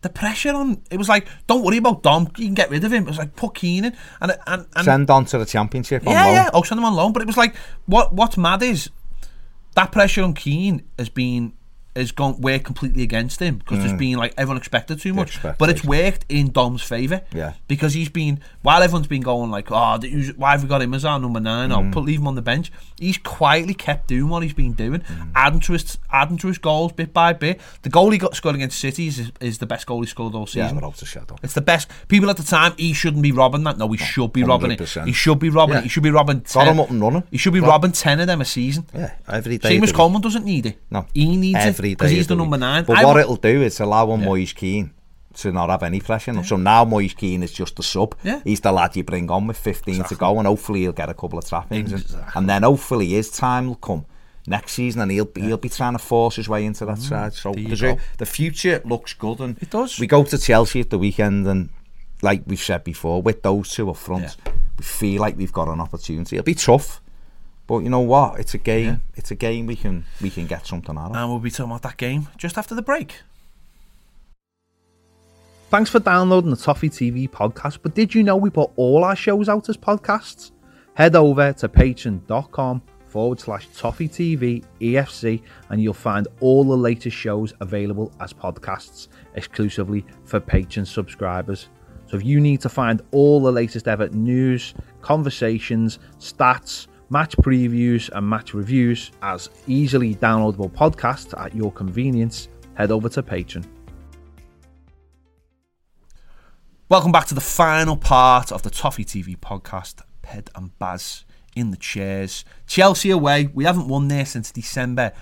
The 0.04 0.10
pressure 0.10 0.50
on 0.54 0.82
it 0.90 0.98
was 0.98 1.08
like, 1.08 1.26
don't 1.46 1.64
worry 1.64 1.78
about 1.78 2.02
Dom, 2.02 2.24
you 2.36 2.44
can 2.44 2.52
get 2.52 2.68
rid 2.68 2.84
of 2.84 2.92
him. 2.92 3.04
It 3.04 3.08
was 3.08 3.16
like 3.16 3.34
put 3.36 3.54
Kean 3.54 3.86
in 3.86 3.96
and 4.20 4.36
and, 4.46 4.66
and 4.76 4.84
Send 4.84 5.08
on 5.08 5.24
to 5.24 5.38
the 5.38 5.46
championship 5.46 6.06
on 6.06 6.12
yeah, 6.12 6.24
loan. 6.26 6.34
yeah. 6.34 6.50
Oh, 6.52 6.62
send 6.62 6.78
him 6.78 6.84
on 6.84 6.94
loan. 6.94 7.14
But 7.14 7.22
it 7.22 7.26
was 7.26 7.38
like, 7.38 7.56
what 7.86 8.12
what's 8.12 8.36
mad 8.36 8.62
is 8.62 8.90
that 9.76 9.92
pressure 9.92 10.22
on 10.22 10.34
Kean 10.34 10.82
has 10.98 11.08
been 11.08 11.54
has 11.96 12.12
gone 12.12 12.40
worked 12.40 12.64
completely 12.64 13.02
against 13.02 13.40
him 13.40 13.58
because 13.58 13.78
there's 13.78 13.92
mm. 13.92 13.98
been 13.98 14.18
like 14.18 14.34
everyone 14.36 14.56
expected 14.56 15.00
too 15.00 15.14
much, 15.14 15.40
but 15.42 15.70
it's 15.70 15.84
worked 15.84 16.24
in 16.28 16.50
Dom's 16.50 16.82
favour. 16.82 17.22
Yeah. 17.32 17.54
because 17.68 17.94
he's 17.94 18.08
been 18.08 18.40
while 18.62 18.82
everyone's 18.82 19.06
been 19.06 19.22
going 19.22 19.50
like, 19.50 19.70
oh, 19.70 19.98
why 20.36 20.52
have 20.52 20.62
we 20.62 20.68
got 20.68 20.82
him 20.82 20.94
as 20.94 21.04
our 21.04 21.18
number 21.18 21.40
nine? 21.40 21.72
Or 21.72 21.82
mm. 21.82 21.92
put 21.92 22.04
leave 22.04 22.20
him 22.20 22.26
on 22.26 22.34
the 22.34 22.42
bench. 22.42 22.72
He's 22.98 23.18
quietly 23.18 23.74
kept 23.74 24.08
doing 24.08 24.28
what 24.28 24.42
he's 24.42 24.54
been 24.54 24.72
doing, 24.72 25.00
mm. 25.00 25.30
adding 25.34 25.60
to 25.60 25.72
his 25.72 25.98
adding 26.12 26.38
to 26.38 26.48
his 26.48 26.58
goals 26.58 26.92
bit 26.92 27.12
by 27.12 27.32
bit. 27.32 27.60
The 27.82 27.88
goal 27.88 28.10
he 28.10 28.18
got 28.18 28.34
scored 28.34 28.54
against 28.54 28.78
City 28.78 29.08
is, 29.08 29.32
is 29.40 29.58
the 29.58 29.66
best 29.66 29.86
goal 29.86 30.00
he 30.00 30.06
scored 30.06 30.34
all 30.34 30.46
season. 30.46 30.78
a 30.82 31.04
shadow. 31.04 31.36
It's 31.42 31.54
the 31.54 31.60
best. 31.60 31.90
People 32.08 32.30
at 32.30 32.36
the 32.36 32.42
time, 32.42 32.74
he 32.76 32.92
shouldn't 32.92 33.22
be 33.22 33.32
robbing 33.32 33.64
that. 33.64 33.78
No, 33.78 33.88
he 33.88 33.98
should 33.98 34.32
be 34.32 34.44
robbing 34.44 34.72
it. 34.72 34.80
He 34.80 35.12
should 35.12 35.38
be 35.38 35.50
robbing 35.50 35.74
Yeah. 35.74 35.80
it. 35.80 35.84
He 35.84 35.88
should 35.88 36.02
be 36.02 36.10
robbing. 36.10 36.40
10, 36.40 36.64
Got 36.64 36.72
him 36.72 36.80
up 36.80 36.90
and 36.90 37.00
running. 37.00 37.24
He 37.30 37.38
should 37.38 37.52
be 37.52 37.60
robbing 37.60 37.92
ten 37.92 38.20
of 38.20 38.26
them 38.26 38.40
a 38.40 38.44
season. 38.44 38.86
Yeah, 38.94 39.12
every 39.28 39.58
day. 39.58 39.78
Seamus 39.78 39.92
Coleman 39.92 40.20
doesn't 40.20 40.44
need 40.44 40.66
it. 40.66 40.78
No, 40.90 41.06
he 41.14 41.36
needs 41.36 41.58
every 41.58 41.83
it 41.83 41.83
because 41.90 42.10
day 42.10 42.16
he's 42.16 42.26
the 42.26 42.36
number 42.36 42.56
nine. 42.56 42.84
But 42.84 42.98
I 42.98 43.04
what 43.04 43.16
it'll 43.18 43.36
do 43.36 43.62
is 43.62 43.78
allow 43.80 44.10
on 44.10 44.24
Moise 44.24 44.52
Keane 44.54 44.92
to 45.34 45.52
not 45.52 45.68
have 45.68 45.82
any 45.82 46.00
pressure. 46.00 46.32
him. 46.32 46.44
So 46.44 46.56
now 46.56 46.84
Moise 46.84 47.14
Keane 47.14 47.42
is 47.42 47.52
just 47.52 47.78
a 47.78 47.82
sub. 47.82 48.14
Yeah. 48.22 48.40
He's 48.44 48.60
the 48.60 48.70
lad 48.72 48.94
you 48.96 49.02
bring 49.04 49.30
on 49.30 49.46
with 49.48 49.56
15 49.58 50.04
to 50.04 50.14
go, 50.14 50.38
and 50.38 50.46
hopefully 50.46 50.80
he'll 50.82 50.92
get 50.92 51.08
a 51.08 51.14
couple 51.14 51.38
of 51.38 51.46
trappings, 51.46 51.92
and, 51.92 52.00
Exactly. 52.02 52.32
and 52.36 52.48
then 52.48 52.62
hopefully 52.62 53.08
his 53.08 53.30
time 53.30 53.66
will 53.66 53.74
come 53.76 54.06
next 54.46 54.72
season, 54.72 55.00
and 55.02 55.10
he'll 55.10 55.28
he'll 55.34 55.56
be 55.56 55.68
trying 55.68 55.94
to 55.94 55.98
force 55.98 56.36
his 56.36 56.48
way 56.48 56.64
into 56.64 56.86
that 56.86 56.98
side. 56.98 57.32
So 57.34 57.52
the 57.52 58.26
future 58.26 58.80
looks 58.84 59.12
good, 59.14 59.40
and 59.40 59.58
It 59.60 59.70
does. 59.70 59.98
We 59.98 60.06
go 60.06 60.22
to 60.24 60.38
Chelsea 60.38 60.80
at 60.80 60.90
the 60.90 60.98
weekend, 60.98 61.46
and 61.48 61.70
like 62.22 62.42
we've 62.46 62.62
said 62.62 62.84
before, 62.84 63.20
with 63.20 63.42
those 63.42 63.70
two 63.70 63.90
up 63.90 63.96
front, 63.96 64.36
we 64.78 64.84
feel 64.84 65.20
like 65.20 65.36
we've 65.36 65.52
got 65.52 65.68
an 65.68 65.80
opportunity. 65.80 66.36
It'll 66.36 66.44
be 66.44 66.54
tough. 66.54 67.00
But 67.66 67.78
you 67.78 67.90
know 67.90 68.00
what? 68.00 68.38
It's 68.40 68.54
a 68.54 68.58
game. 68.58 68.86
Yeah. 68.86 68.96
It's 69.16 69.30
a 69.30 69.34
game 69.34 69.66
we 69.66 69.76
can 69.76 70.04
we 70.20 70.30
can 70.30 70.46
get 70.46 70.66
something 70.66 70.96
out 70.96 71.10
of. 71.10 71.16
And 71.16 71.30
we'll 71.30 71.38
be 71.38 71.50
talking 71.50 71.70
about 71.70 71.82
that 71.82 71.96
game 71.96 72.28
just 72.36 72.58
after 72.58 72.74
the 72.74 72.82
break. 72.82 73.22
Thanks 75.70 75.90
for 75.90 75.98
downloading 75.98 76.50
the 76.50 76.56
Toffee 76.56 76.90
TV 76.90 77.28
podcast. 77.28 77.78
But 77.82 77.94
did 77.94 78.14
you 78.14 78.22
know 78.22 78.36
we 78.36 78.50
put 78.50 78.70
all 78.76 79.02
our 79.02 79.16
shows 79.16 79.48
out 79.48 79.68
as 79.68 79.76
podcasts? 79.76 80.52
Head 80.94 81.16
over 81.16 81.52
to 81.54 81.68
patreon.com 81.68 82.82
forward 83.08 83.40
slash 83.40 83.66
Toffee 83.68 84.08
TV 84.08 84.64
EFC 84.80 85.42
and 85.70 85.82
you'll 85.82 85.94
find 85.94 86.28
all 86.40 86.64
the 86.64 86.76
latest 86.76 87.16
shows 87.16 87.54
available 87.60 88.12
as 88.20 88.32
podcasts 88.32 89.08
exclusively 89.34 90.04
for 90.24 90.38
Patreon 90.40 90.86
subscribers. 90.86 91.68
So 92.06 92.16
if 92.16 92.24
you 92.24 92.40
need 92.40 92.60
to 92.60 92.68
find 92.68 93.02
all 93.12 93.40
the 93.40 93.50
latest 93.50 93.88
ever 93.88 94.08
news, 94.10 94.74
conversations, 95.00 95.98
stats, 96.18 96.86
match 97.14 97.36
previews, 97.36 98.10
and 98.12 98.28
match 98.28 98.54
reviews 98.54 99.12
as 99.22 99.48
easily 99.68 100.16
downloadable 100.16 100.68
podcasts 100.68 101.32
at 101.40 101.54
your 101.54 101.70
convenience, 101.70 102.48
head 102.74 102.90
over 102.90 103.08
to 103.08 103.22
Patreon. 103.22 103.64
Welcome 106.88 107.12
back 107.12 107.26
to 107.26 107.34
the 107.34 107.40
final 107.40 107.96
part 107.96 108.50
of 108.50 108.62
the 108.62 108.70
Toffee 108.70 109.04
TV 109.04 109.38
podcast. 109.38 110.02
Ped 110.22 110.50
and 110.56 110.76
Baz 110.80 111.24
in 111.54 111.70
the 111.70 111.76
chairs. 111.76 112.44
Chelsea 112.66 113.10
away. 113.10 113.48
We 113.54 113.62
haven't 113.62 113.86
won 113.86 114.08
there 114.08 114.26
since 114.26 114.50
December 114.50 115.12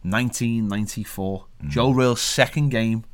1994. 0.00 1.44
Mm. 1.62 1.68
Joe 1.68 1.92
Royle's 1.92 2.22
second 2.22 2.70
game. 2.70 3.04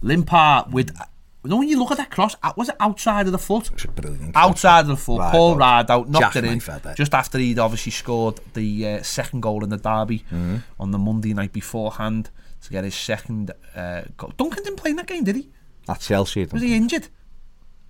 Limpar 0.00 0.70
with. 0.70 0.96
No, 1.42 1.56
when 1.56 1.68
you 1.68 1.78
look 1.78 1.90
at 1.90 1.96
that 1.96 2.10
cross, 2.10 2.36
was 2.56 2.68
it 2.68 2.76
outside 2.80 3.24
of 3.26 3.32
the 3.32 3.38
foot? 3.38 3.70
It's 3.72 3.84
a 3.84 3.88
brilliant. 3.88 4.36
Outside 4.36 4.80
of 4.80 4.88
the 4.88 4.96
foot, 4.96 5.20
right, 5.20 5.32
Paul 5.32 5.56
Rad 5.56 5.90
out, 5.90 6.08
knocked 6.08 6.36
it 6.36 6.44
in. 6.44 6.58
It. 6.58 6.96
Just 6.96 7.14
after 7.14 7.38
he'd 7.38 7.58
obviously 7.58 7.92
scored 7.92 8.40
the 8.52 8.86
uh, 8.86 9.02
second 9.02 9.40
goal 9.40 9.64
in 9.64 9.70
the 9.70 9.78
derby 9.78 10.24
mm. 10.30 10.62
on 10.78 10.90
the 10.90 10.98
Monday 10.98 11.32
night 11.32 11.52
beforehand 11.52 12.28
to 12.62 12.70
get 12.70 12.84
his 12.84 12.94
second 12.94 13.52
uh, 13.74 14.02
goal. 14.18 14.32
Duncan 14.36 14.64
didn't 14.64 14.76
play 14.76 14.90
in 14.90 14.96
that 14.96 15.06
game, 15.06 15.24
did 15.24 15.36
he? 15.36 15.48
At 15.88 16.00
Chelsea. 16.00 16.44
Was 16.44 16.60
he 16.60 16.74
injured? 16.74 17.08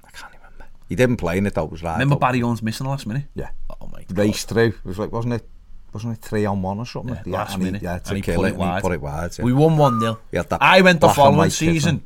I 0.04 0.10
can't 0.10 0.32
remember. 0.32 0.66
He 0.88 0.94
didn't 0.94 1.16
play 1.16 1.38
in 1.38 1.46
it, 1.46 1.54
though. 1.54 1.64
It 1.64 1.72
was 1.72 1.82
right. 1.82 1.94
Remember. 1.94 2.16
Barry 2.16 2.42
Owens 2.42 2.62
missing 2.62 2.84
the 2.84 2.90
last 2.90 3.06
minute? 3.06 3.24
Yeah. 3.34 3.50
Oh 3.80 3.88
my 3.88 4.04
God. 4.04 4.16
Race 4.16 4.44
through. 4.44 4.68
It 4.68 4.84
was 4.84 4.98
like, 4.98 5.10
wasn't 5.10 5.34
it? 5.34 5.48
wasn't 5.92 6.16
it 6.16 6.22
three 6.22 6.46
on 6.46 6.62
one 6.62 6.78
or 6.78 6.86
something? 6.86 7.18
Yeah, 7.26 7.32
last 7.32 7.54
and 7.54 7.64
minute. 7.64 7.80
He, 7.80 7.84
yeah, 7.86 7.98
to 7.98 8.08
and 8.10 8.16
he 8.16 8.22
kill 8.22 8.36
put 8.36 8.44
it, 8.46 8.54
it 8.54 8.56
wide. 8.56 8.76
He 8.76 8.82
put 8.82 8.92
it 8.92 9.00
wide 9.00 9.38
yeah. 9.38 9.44
We 9.44 9.52
won 9.52 9.76
1-0. 9.76 10.58
I 10.60 10.80
went 10.82 11.00
the 11.00 11.08
following 11.08 11.50
season. 11.50 12.04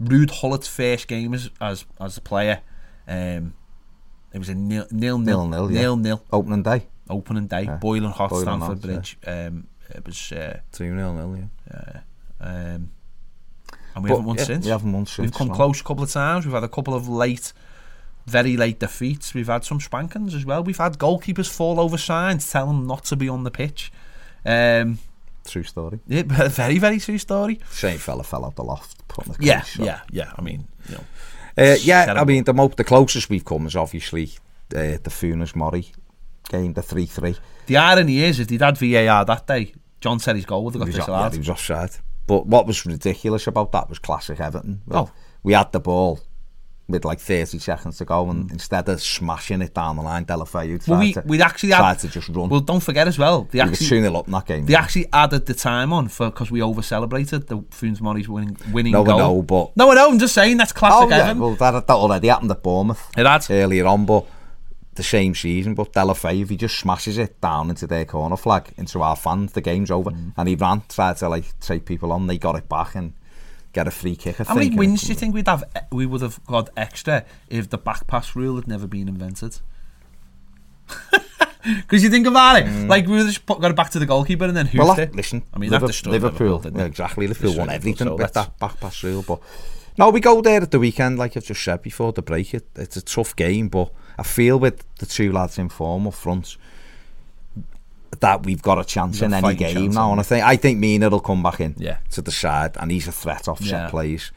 Ruud 0.00 0.30
Gullit's 0.30 0.68
first 0.68 1.08
game 1.08 1.34
as 1.34 1.50
as, 1.60 1.84
as 2.00 2.16
a 2.16 2.20
player. 2.20 2.60
Um, 3.06 3.54
it 4.32 4.38
was 4.38 4.48
a 4.48 4.54
nil 4.54 4.86
nil 4.90 5.18
nil 5.18 5.46
Nil-nil, 5.48 5.72
yeah. 5.72 5.80
nil 5.80 5.96
nil 5.96 6.24
Opening 6.32 6.62
day, 6.62 6.86
opening 7.08 7.46
day. 7.46 7.64
Yeah. 7.64 7.76
Boiling 7.76 8.10
hot 8.10 8.30
Boiling 8.30 8.44
Stamford 8.44 8.68
hot, 8.68 8.78
yeah. 8.78 8.94
Bridge. 8.94 9.18
Um, 9.26 9.66
it 9.90 10.06
was. 10.06 10.32
Uh, 10.32 10.60
two 10.72 10.94
nil 10.94 11.12
nil. 11.14 11.48
Yeah. 11.70 12.00
um, 12.40 12.90
and 13.94 14.04
we 14.04 14.08
But, 14.08 14.16
haven't 14.16 14.24
won 14.24 14.36
yeah, 14.38 14.44
since. 14.44 14.64
We 14.64 14.70
haven't 14.70 14.92
won 14.92 15.06
since. 15.06 15.18
We've 15.18 15.34
come 15.34 15.48
no. 15.48 15.54
close 15.54 15.80
a 15.80 15.84
couple 15.84 16.04
of 16.04 16.10
times. 16.10 16.46
We've 16.46 16.54
had 16.54 16.64
a 16.64 16.68
couple 16.68 16.94
of 16.94 17.08
late, 17.08 17.52
very 18.26 18.56
late 18.56 18.78
defeats. 18.78 19.34
We've 19.34 19.48
had 19.48 19.64
some 19.64 19.80
spankings 19.80 20.34
as 20.34 20.46
well. 20.46 20.64
We've 20.64 20.78
had 20.78 20.98
goalkeepers 20.98 21.48
fall 21.48 21.78
over 21.78 21.98
signs, 21.98 22.50
tell 22.50 22.66
them 22.66 22.86
not 22.86 23.04
to 23.04 23.16
be 23.16 23.28
on 23.28 23.44
the 23.44 23.50
pitch. 23.50 23.92
Um, 24.46 24.98
True 25.46 25.62
story. 25.64 26.00
yeah, 26.06 26.22
very, 26.48 26.78
very 26.78 26.98
true 27.00 27.18
story. 27.18 27.60
Same 27.70 27.98
fella 27.98 28.22
fell 28.22 28.44
out 28.44 28.56
the 28.56 28.64
loft. 28.64 29.06
The 29.08 29.36
Yeah, 29.40 29.60
case, 29.60 29.74
so. 29.76 29.84
yeah, 29.84 30.00
yeah. 30.10 30.32
I 30.38 30.42
mean, 30.42 30.66
you 30.88 30.94
know, 30.96 31.04
Uh, 31.58 31.76
yeah, 31.82 32.14
I 32.16 32.24
mean 32.24 32.44
the 32.44 32.54
mo- 32.54 32.68
the 32.76 32.84
closest 32.84 33.28
we've 33.28 33.44
come 33.44 33.66
is 33.66 33.76
obviously 33.76 34.30
uh, 34.74 34.96
the 35.02 35.10
Funes 35.10 35.54
Mori 35.54 35.86
game, 36.48 36.72
the 36.72 36.82
three 36.82 37.06
three. 37.06 37.36
the 37.66 37.76
irony 37.76 38.22
is, 38.22 38.40
if 38.40 38.48
they'd 38.48 38.60
had 38.62 38.78
VAR 38.78 39.24
that 39.26 39.46
day, 39.46 39.74
John 40.00 40.18
said 40.18 40.36
his 40.36 40.46
goal 40.46 40.64
would 40.64 40.74
have 40.74 40.86
He 40.86 40.92
got 40.92 40.98
was, 41.00 41.08
off- 41.08 41.22
yeah, 41.24 41.30
he 41.32 41.38
was 41.38 41.48
offside. 41.50 41.90
But 42.26 42.46
what 42.46 42.66
was 42.66 42.86
ridiculous 42.86 43.46
about 43.46 43.72
that 43.72 43.88
was 43.88 43.98
classic 43.98 44.40
Everton. 44.40 44.80
Oh. 44.90 45.10
We 45.42 45.52
had 45.54 45.72
the 45.72 45.80
ball 45.80 46.20
with 46.88 47.04
like 47.04 47.20
30 47.20 47.58
seconds 47.58 47.98
to 47.98 48.04
go, 48.04 48.28
and 48.28 48.50
instead 48.50 48.88
of 48.88 49.00
smashing 49.00 49.62
it 49.62 49.74
down 49.74 49.96
the 49.96 50.02
line, 50.02 50.24
Deulofeu 50.24 50.88
well, 50.88 50.98
we 50.98 51.12
to, 51.14 51.22
we'd 51.24 51.40
actually 51.40 51.70
tried 51.70 51.88
had, 51.88 51.98
to 52.00 52.08
just 52.08 52.28
run. 52.28 52.48
Well, 52.48 52.60
don't 52.60 52.82
forget 52.82 53.08
as 53.08 53.18
well. 53.18 53.42
They 53.50 53.58
we 53.58 53.60
actually 53.60 53.86
2 53.86 54.00
0 54.02 54.14
up 54.14 54.26
in 54.26 54.32
that 54.32 54.46
game. 54.46 54.66
they 54.66 54.74
actually 54.74 55.06
added 55.12 55.46
the 55.46 55.54
time 55.54 55.92
on 55.92 56.08
for 56.08 56.26
because 56.30 56.50
we 56.50 56.60
over 56.60 56.82
celebrated 56.82 57.46
the 57.48 57.58
Funes 57.58 58.00
Mori's 58.00 58.28
winning 58.28 58.56
winning 58.72 58.92
no, 58.92 59.04
goal. 59.04 59.18
no, 59.18 59.34
no, 59.34 59.42
but. 59.42 59.76
No, 59.76 59.90
I 59.90 59.94
know. 59.94 60.10
I'm 60.10 60.18
just 60.18 60.34
saying 60.34 60.56
that's 60.56 60.72
classic 60.72 61.06
Oh, 61.06 61.08
yeah, 61.08 61.30
Everton. 61.30 61.40
well, 61.40 61.54
that, 61.54 61.86
that 61.86 61.94
already 61.94 62.28
happened 62.28 62.50
at 62.50 62.62
Bournemouth 62.62 63.10
It 63.16 63.26
had. 63.26 63.46
earlier 63.50 63.86
on, 63.86 64.04
but 64.04 64.26
the 64.94 65.02
same 65.02 65.34
season. 65.34 65.74
But 65.74 65.92
Deulofeu, 65.92 66.42
if 66.42 66.50
he 66.50 66.56
just 66.56 66.78
smashes 66.78 67.16
it 67.18 67.40
down 67.40 67.70
into 67.70 67.86
their 67.86 68.04
corner 68.04 68.36
flag, 68.36 68.72
into 68.76 69.02
our 69.02 69.16
fans, 69.16 69.52
the 69.52 69.60
game's 69.60 69.90
over. 69.90 70.10
Mm. 70.10 70.34
And 70.36 70.48
he 70.48 70.54
ran, 70.54 70.82
tried 70.88 71.16
to 71.18 71.28
like 71.28 71.58
take 71.60 71.86
people 71.86 72.12
on, 72.12 72.26
they 72.26 72.38
got 72.38 72.56
it 72.56 72.68
back 72.68 72.94
and 72.94 73.14
get 73.72 73.88
a 73.88 73.90
free 73.90 74.16
kick. 74.16 74.40
I 74.40 74.44
How 74.44 74.54
many 74.54 74.74
wins 74.76 75.02
do 75.02 75.08
you 75.08 75.14
think 75.14 75.34
we'd 75.34 75.48
have? 75.48 75.64
We 75.90 76.06
would 76.06 76.22
have 76.22 76.44
got 76.46 76.70
extra 76.76 77.24
if 77.48 77.70
the 77.70 77.78
back 77.78 78.06
pass 78.06 78.36
rule 78.36 78.56
had 78.56 78.68
never 78.68 78.86
been 78.86 79.08
invented. 79.08 79.58
Because 81.64 82.02
you 82.02 82.10
think 82.10 82.26
about 82.26 82.60
it, 82.60 82.88
like 82.88 83.06
we 83.06 83.12
would 83.12 83.18
have 83.18 83.28
just 83.28 83.46
put, 83.46 83.60
got 83.60 83.70
it 83.70 83.76
back 83.76 83.90
to 83.90 84.00
the 84.00 84.06
goalkeeper 84.06 84.46
and 84.46 84.56
then 84.56 84.66
Mm. 84.66 84.78
Well, 84.78 84.94
that, 84.94 85.14
listen, 85.14 85.44
I 85.54 85.58
mean, 85.58 85.70
Liverpool, 85.70 86.10
Liverpool, 86.10 86.56
Liverpool, 86.56 86.80
yeah, 86.80 86.86
exactly. 86.86 87.28
Liverpool 87.28 87.50
Destroyed 87.50 87.66
won 87.68 87.74
everything 87.74 88.08
so 88.08 88.16
with 88.16 88.32
that 88.32 88.58
back 88.58 88.80
pass 88.80 89.02
rule. 89.04 89.22
But 89.22 89.40
no, 89.96 90.10
we 90.10 90.18
go 90.18 90.40
there 90.40 90.60
at 90.60 90.72
the 90.72 90.80
weekend, 90.80 91.18
like 91.18 91.36
I've 91.36 91.44
just 91.44 91.62
said 91.62 91.82
before 91.82 92.12
the 92.12 92.22
break. 92.22 92.52
It, 92.52 92.66
it's 92.74 92.96
a 92.96 93.02
tough 93.02 93.36
game, 93.36 93.68
but 93.68 93.92
I 94.18 94.24
feel 94.24 94.58
with 94.58 94.84
the 94.96 95.06
two 95.06 95.30
lads 95.30 95.56
in 95.56 95.68
form 95.68 96.06
up 96.08 96.14
front 96.14 96.56
that 98.22 98.44
we've 98.46 98.62
got 98.62 98.78
a 98.78 98.84
chance 98.84 99.20
in 99.22 99.32
any 99.34 99.54
game 99.54 99.74
chance, 99.74 99.94
now. 99.94 100.10
And 100.12 100.20
I 100.20 100.24
think 100.24 100.44
I 100.44 100.56
think 100.56 100.78
Mina 100.78 101.08
will 101.10 101.20
come 101.20 101.42
back 101.42 101.60
in 101.60 101.74
Yeah. 101.78 101.98
to 102.12 102.22
the 102.22 102.30
side, 102.32 102.72
and 102.80 102.90
he's 102.90 103.06
a 103.08 103.12
threat 103.12 103.46
off 103.48 103.60
Yeah. 103.60 103.68
set 103.70 103.90
plays. 103.90 104.32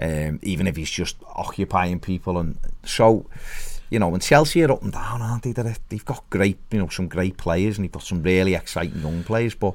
Um, 0.00 0.38
even 0.42 0.66
if 0.68 0.76
he's 0.76 0.90
just 0.90 1.16
occupying 1.34 1.98
people, 2.00 2.38
and 2.38 2.56
so 2.84 3.26
you 3.90 3.98
know, 3.98 4.12
and 4.12 4.22
Chelsea 4.22 4.62
are 4.62 4.70
up 4.72 4.82
and 4.82 4.92
down, 4.92 5.22
aren't 5.22 5.42
they? 5.44 5.52
They're, 5.52 5.74
they've 5.88 6.04
got 6.04 6.22
great, 6.28 6.58
you 6.70 6.78
know, 6.78 6.88
some 6.88 7.08
great 7.08 7.36
players, 7.38 7.78
and 7.78 7.84
they've 7.84 7.92
got 7.98 8.02
some 8.02 8.22
really 8.22 8.54
exciting 8.54 9.00
young 9.00 9.22
players, 9.24 9.54
but 9.54 9.74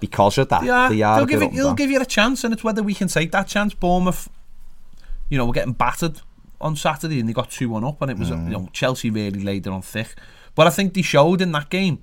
because 0.00 0.36
of 0.36 0.48
that, 0.50 0.62
Yeah, 0.64 0.88
they 0.90 1.00
are 1.00 1.16
they'll 1.16 1.26
give 1.26 1.40
it. 1.40 1.46
up 1.46 1.50
and 1.50 1.58
They'll 1.58 1.66
down. 1.68 1.76
give 1.76 1.90
you 1.90 2.00
a 2.00 2.04
chance, 2.04 2.44
and 2.44 2.52
it's 2.52 2.62
whether 2.62 2.82
we 2.82 2.92
can 2.94 3.08
take 3.08 3.32
that 3.32 3.46
chance. 3.48 3.72
Bournemouth, 3.72 4.28
you 5.30 5.38
know, 5.38 5.46
we're 5.46 5.54
getting 5.54 5.72
battered 5.72 6.20
on 6.60 6.76
Saturday, 6.76 7.18
and 7.20 7.28
they 7.28 7.32
got 7.32 7.50
two 7.50 7.70
one 7.70 7.84
up, 7.84 8.00
and 8.02 8.10
it 8.10 8.18
was 8.18 8.30
Mm. 8.30 8.44
you 8.46 8.50
know 8.52 8.68
Chelsea 8.72 9.08
really 9.10 9.42
laid 9.42 9.66
it 9.66 9.72
on 9.72 9.80
thick. 9.82 10.14
But 10.54 10.66
I 10.66 10.70
think 10.70 10.92
they 10.94 11.02
showed 11.02 11.40
in 11.40 11.50
that 11.52 11.68
game. 11.70 11.98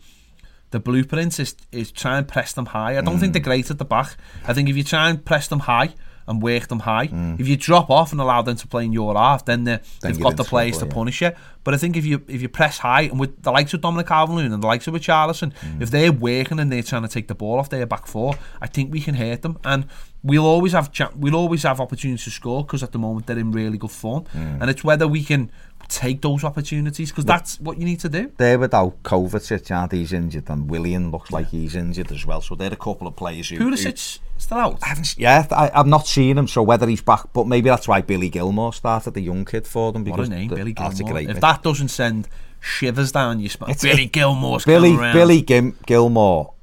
The 0.71 0.79
blueprint 0.79 1.39
is 1.39 1.55
is 1.71 1.91
try 1.91 2.17
and 2.17 2.27
press 2.27 2.53
them 2.53 2.65
high. 2.67 2.97
I 2.97 3.01
don't 3.01 3.19
think 3.19 3.31
Mm. 3.31 3.33
they're 3.33 3.43
great 3.43 3.69
at 3.71 3.77
the 3.77 3.85
back. 3.85 4.15
I 4.47 4.53
think 4.53 4.69
if 4.69 4.75
you 4.77 4.83
try 4.83 5.09
and 5.09 5.23
press 5.23 5.47
them 5.47 5.59
high 5.59 5.93
and 6.27 6.41
work 6.41 6.67
them 6.67 6.79
high. 6.81 7.09
If 7.39 7.47
you 7.47 7.57
drop 7.57 7.89
off 7.89 8.11
and 8.11 8.21
allow 8.21 8.41
them 8.43 8.55
to 8.55 8.67
play 8.67 8.85
in 8.85 8.93
your 8.93 9.15
half, 9.15 9.43
then, 9.43 9.61
Mm. 9.61 9.65
Then 9.65 9.79
they've 10.01 10.19
got 10.21 10.37
the 10.37 10.43
players 10.45 10.77
trouble, 10.77 10.87
to 10.91 10.95
yeah. 10.95 10.99
punish 11.01 11.21
you. 11.21 11.31
But 11.63 11.73
I 11.73 11.77
think 11.77 11.97
if 11.97 12.05
you 12.05 12.21
if 12.27 12.41
you 12.41 12.47
press 12.49 12.77
high 12.77 13.01
and 13.11 13.19
with 13.19 13.41
the 13.43 13.51
likes 13.51 13.73
of 13.73 13.81
Dominic 13.81 14.07
Calvert-Lewin 14.07 14.53
and 14.53 14.63
the 14.63 14.67
likes 14.67 14.87
of 14.87 14.93
Richarlison, 14.93 15.51
Mm. 15.53 15.81
if 15.81 15.89
they're 15.91 16.11
working 16.11 16.59
and 16.59 16.71
they're 16.71 16.83
trying 16.83 17.01
to 17.01 17.07
take 17.09 17.27
the 17.27 17.35
ball 17.35 17.59
off 17.59 17.69
their 17.69 17.85
back 17.85 18.05
four, 18.07 18.35
I 18.61 18.67
think 18.67 18.93
we 18.93 19.01
can 19.01 19.15
hurt 19.15 19.41
them. 19.41 19.57
And 19.65 19.85
we'll 20.23 20.45
always 20.45 20.71
have 20.73 20.89
we'll 21.15 21.35
always 21.35 21.63
have 21.63 21.81
opportunities 21.81 22.23
to 22.25 22.29
score 22.31 22.63
because 22.63 22.81
at 22.83 22.91
the 22.93 22.99
moment 22.99 23.25
they're 23.25 23.39
in 23.39 23.51
really 23.51 23.77
good 23.79 23.91
form. 23.91 24.23
Mm. 24.33 24.61
And 24.61 24.69
it's 24.69 24.83
whether 24.83 25.07
we 25.07 25.23
can 25.23 25.51
take 25.91 26.21
those 26.21 26.43
opportunities 26.43 27.11
because 27.11 27.25
that's 27.25 27.59
what 27.59 27.77
you 27.77 27.85
need 27.85 27.99
to 27.99 28.09
do. 28.09 28.31
They're 28.37 28.57
without 28.57 29.03
Kovacic, 29.03 29.69
and 29.71 29.91
he's 29.91 30.13
injured, 30.13 30.49
and 30.49 30.69
Willian 30.69 31.11
looks 31.11 31.31
like 31.31 31.49
he's 31.49 31.75
injured 31.75 32.11
as 32.11 32.25
well. 32.25 32.41
So 32.41 32.55
they're 32.55 32.71
a 32.73 32.77
couple 32.77 33.07
of 33.07 33.15
players 33.15 33.49
who. 33.49 33.57
who- 33.57 33.71
Pulisic 33.71 34.19
still 34.37 34.57
out. 34.57 34.79
I 34.81 34.87
haven't, 34.87 35.15
yeah, 35.17 35.45
I, 35.51 35.69
I've 35.73 35.87
not 35.87 36.07
seen 36.07 36.37
him, 36.37 36.47
so 36.47 36.63
whether 36.63 36.87
he's 36.87 37.01
back, 37.01 37.25
but 37.33 37.45
maybe 37.45 37.69
that's 37.69 37.87
why 37.87 38.01
Billy 38.01 38.29
Gilmour 38.29 38.73
started 38.73 39.13
the 39.13 39.21
young 39.21 39.45
kid 39.45 39.67
for 39.67 39.91
them. 39.91 40.03
What 40.03 40.15
Because 40.15 40.27
a 40.29 40.31
name, 40.31 40.47
the- 40.47 40.55
Billy 40.55 40.73
Gilmour. 40.73 41.11
great 41.11 41.29
If 41.29 41.41
that 41.41 41.61
doesn't 41.61 41.89
send 41.89 42.27
shivers 42.59 43.11
down 43.11 43.39
your 43.39 43.49
spine, 43.49 43.75
Billy 43.81 44.07
Gilmour's 44.07 44.65
Billy. 44.65 44.95
Billy 44.95 45.41
Gim, 45.41 45.77
Gilmour 45.85 46.53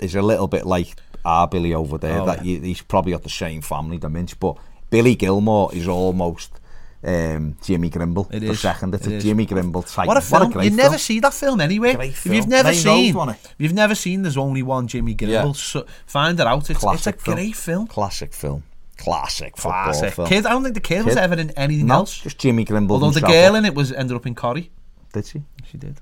is 0.00 0.14
a 0.14 0.22
little 0.22 0.46
bit 0.46 0.64
like 0.66 0.94
our 1.24 1.48
Billy 1.48 1.74
over 1.74 1.98
there. 1.98 2.20
Oh, 2.20 2.26
that 2.26 2.44
yeah. 2.44 2.60
he's 2.60 2.80
probably 2.80 3.12
got 3.12 3.24
the 3.24 3.28
same 3.28 3.60
family, 3.60 3.98
the 3.98 4.08
Minch, 4.08 4.38
but 4.38 4.56
Billy 4.90 5.16
Gilmour 5.16 5.70
is 5.74 5.86
almost 5.88 6.52
um, 7.04 7.56
Jimmy 7.62 7.90
Grimble. 7.90 8.28
It 8.32 8.42
is. 8.42 8.60
second, 8.60 8.94
it's 8.94 9.06
It 9.06 9.12
a 9.12 9.16
is. 9.16 9.24
Jimmy 9.24 9.46
Grimble 9.46 9.82
type. 9.90 10.06
What 10.08 10.16
a 10.16 10.20
film! 10.20 10.50
great 10.50 10.70
you 10.70 10.76
never 10.76 10.90
film. 10.90 10.98
see 10.98 11.20
that 11.20 11.34
film 11.34 11.60
anywhere. 11.60 11.94
Great 11.94 12.10
If 12.10 12.18
film. 12.18 12.34
you've 12.34 12.48
never 12.48 12.68
Main 12.70 12.74
seen, 12.76 13.16
if 13.28 13.54
you've 13.58 13.72
never 13.74 13.94
seen, 13.94 14.22
there's 14.22 14.36
only 14.36 14.62
one 14.62 14.88
Jimmy 14.88 15.14
Grimble, 15.14 15.28
Yeah. 15.30 15.52
So 15.52 15.86
find 16.06 16.38
it 16.40 16.46
out. 16.46 16.68
It's, 16.70 16.80
Classic 16.80 17.14
it's 17.14 17.22
a 17.22 17.24
film. 17.24 17.36
great 17.36 17.56
film. 17.56 17.86
Classic 17.86 18.32
film. 18.34 18.62
Classic 18.96 19.54
Classic. 19.54 20.12
film. 20.12 20.28
Kid, 20.28 20.44
I 20.44 20.50
don't 20.50 20.62
think 20.64 20.74
the 20.74 20.80
kid, 20.80 21.04
was 21.04 21.16
ever 21.16 21.34
in 21.36 21.50
anything 21.52 21.86
no, 21.86 21.94
else. 21.96 22.18
just 22.18 22.38
Jimmy 22.38 22.64
Grimble. 22.64 22.90
Although 22.92 23.10
the 23.12 23.20
girl 23.20 23.54
in 23.54 23.64
it 23.64 23.74
was 23.74 23.92
ended 23.92 24.16
up 24.16 24.26
in 24.26 24.34
Corrie. 24.34 24.70
Did 25.12 25.24
she? 25.26 25.42
She 25.70 25.78
did. 25.78 26.00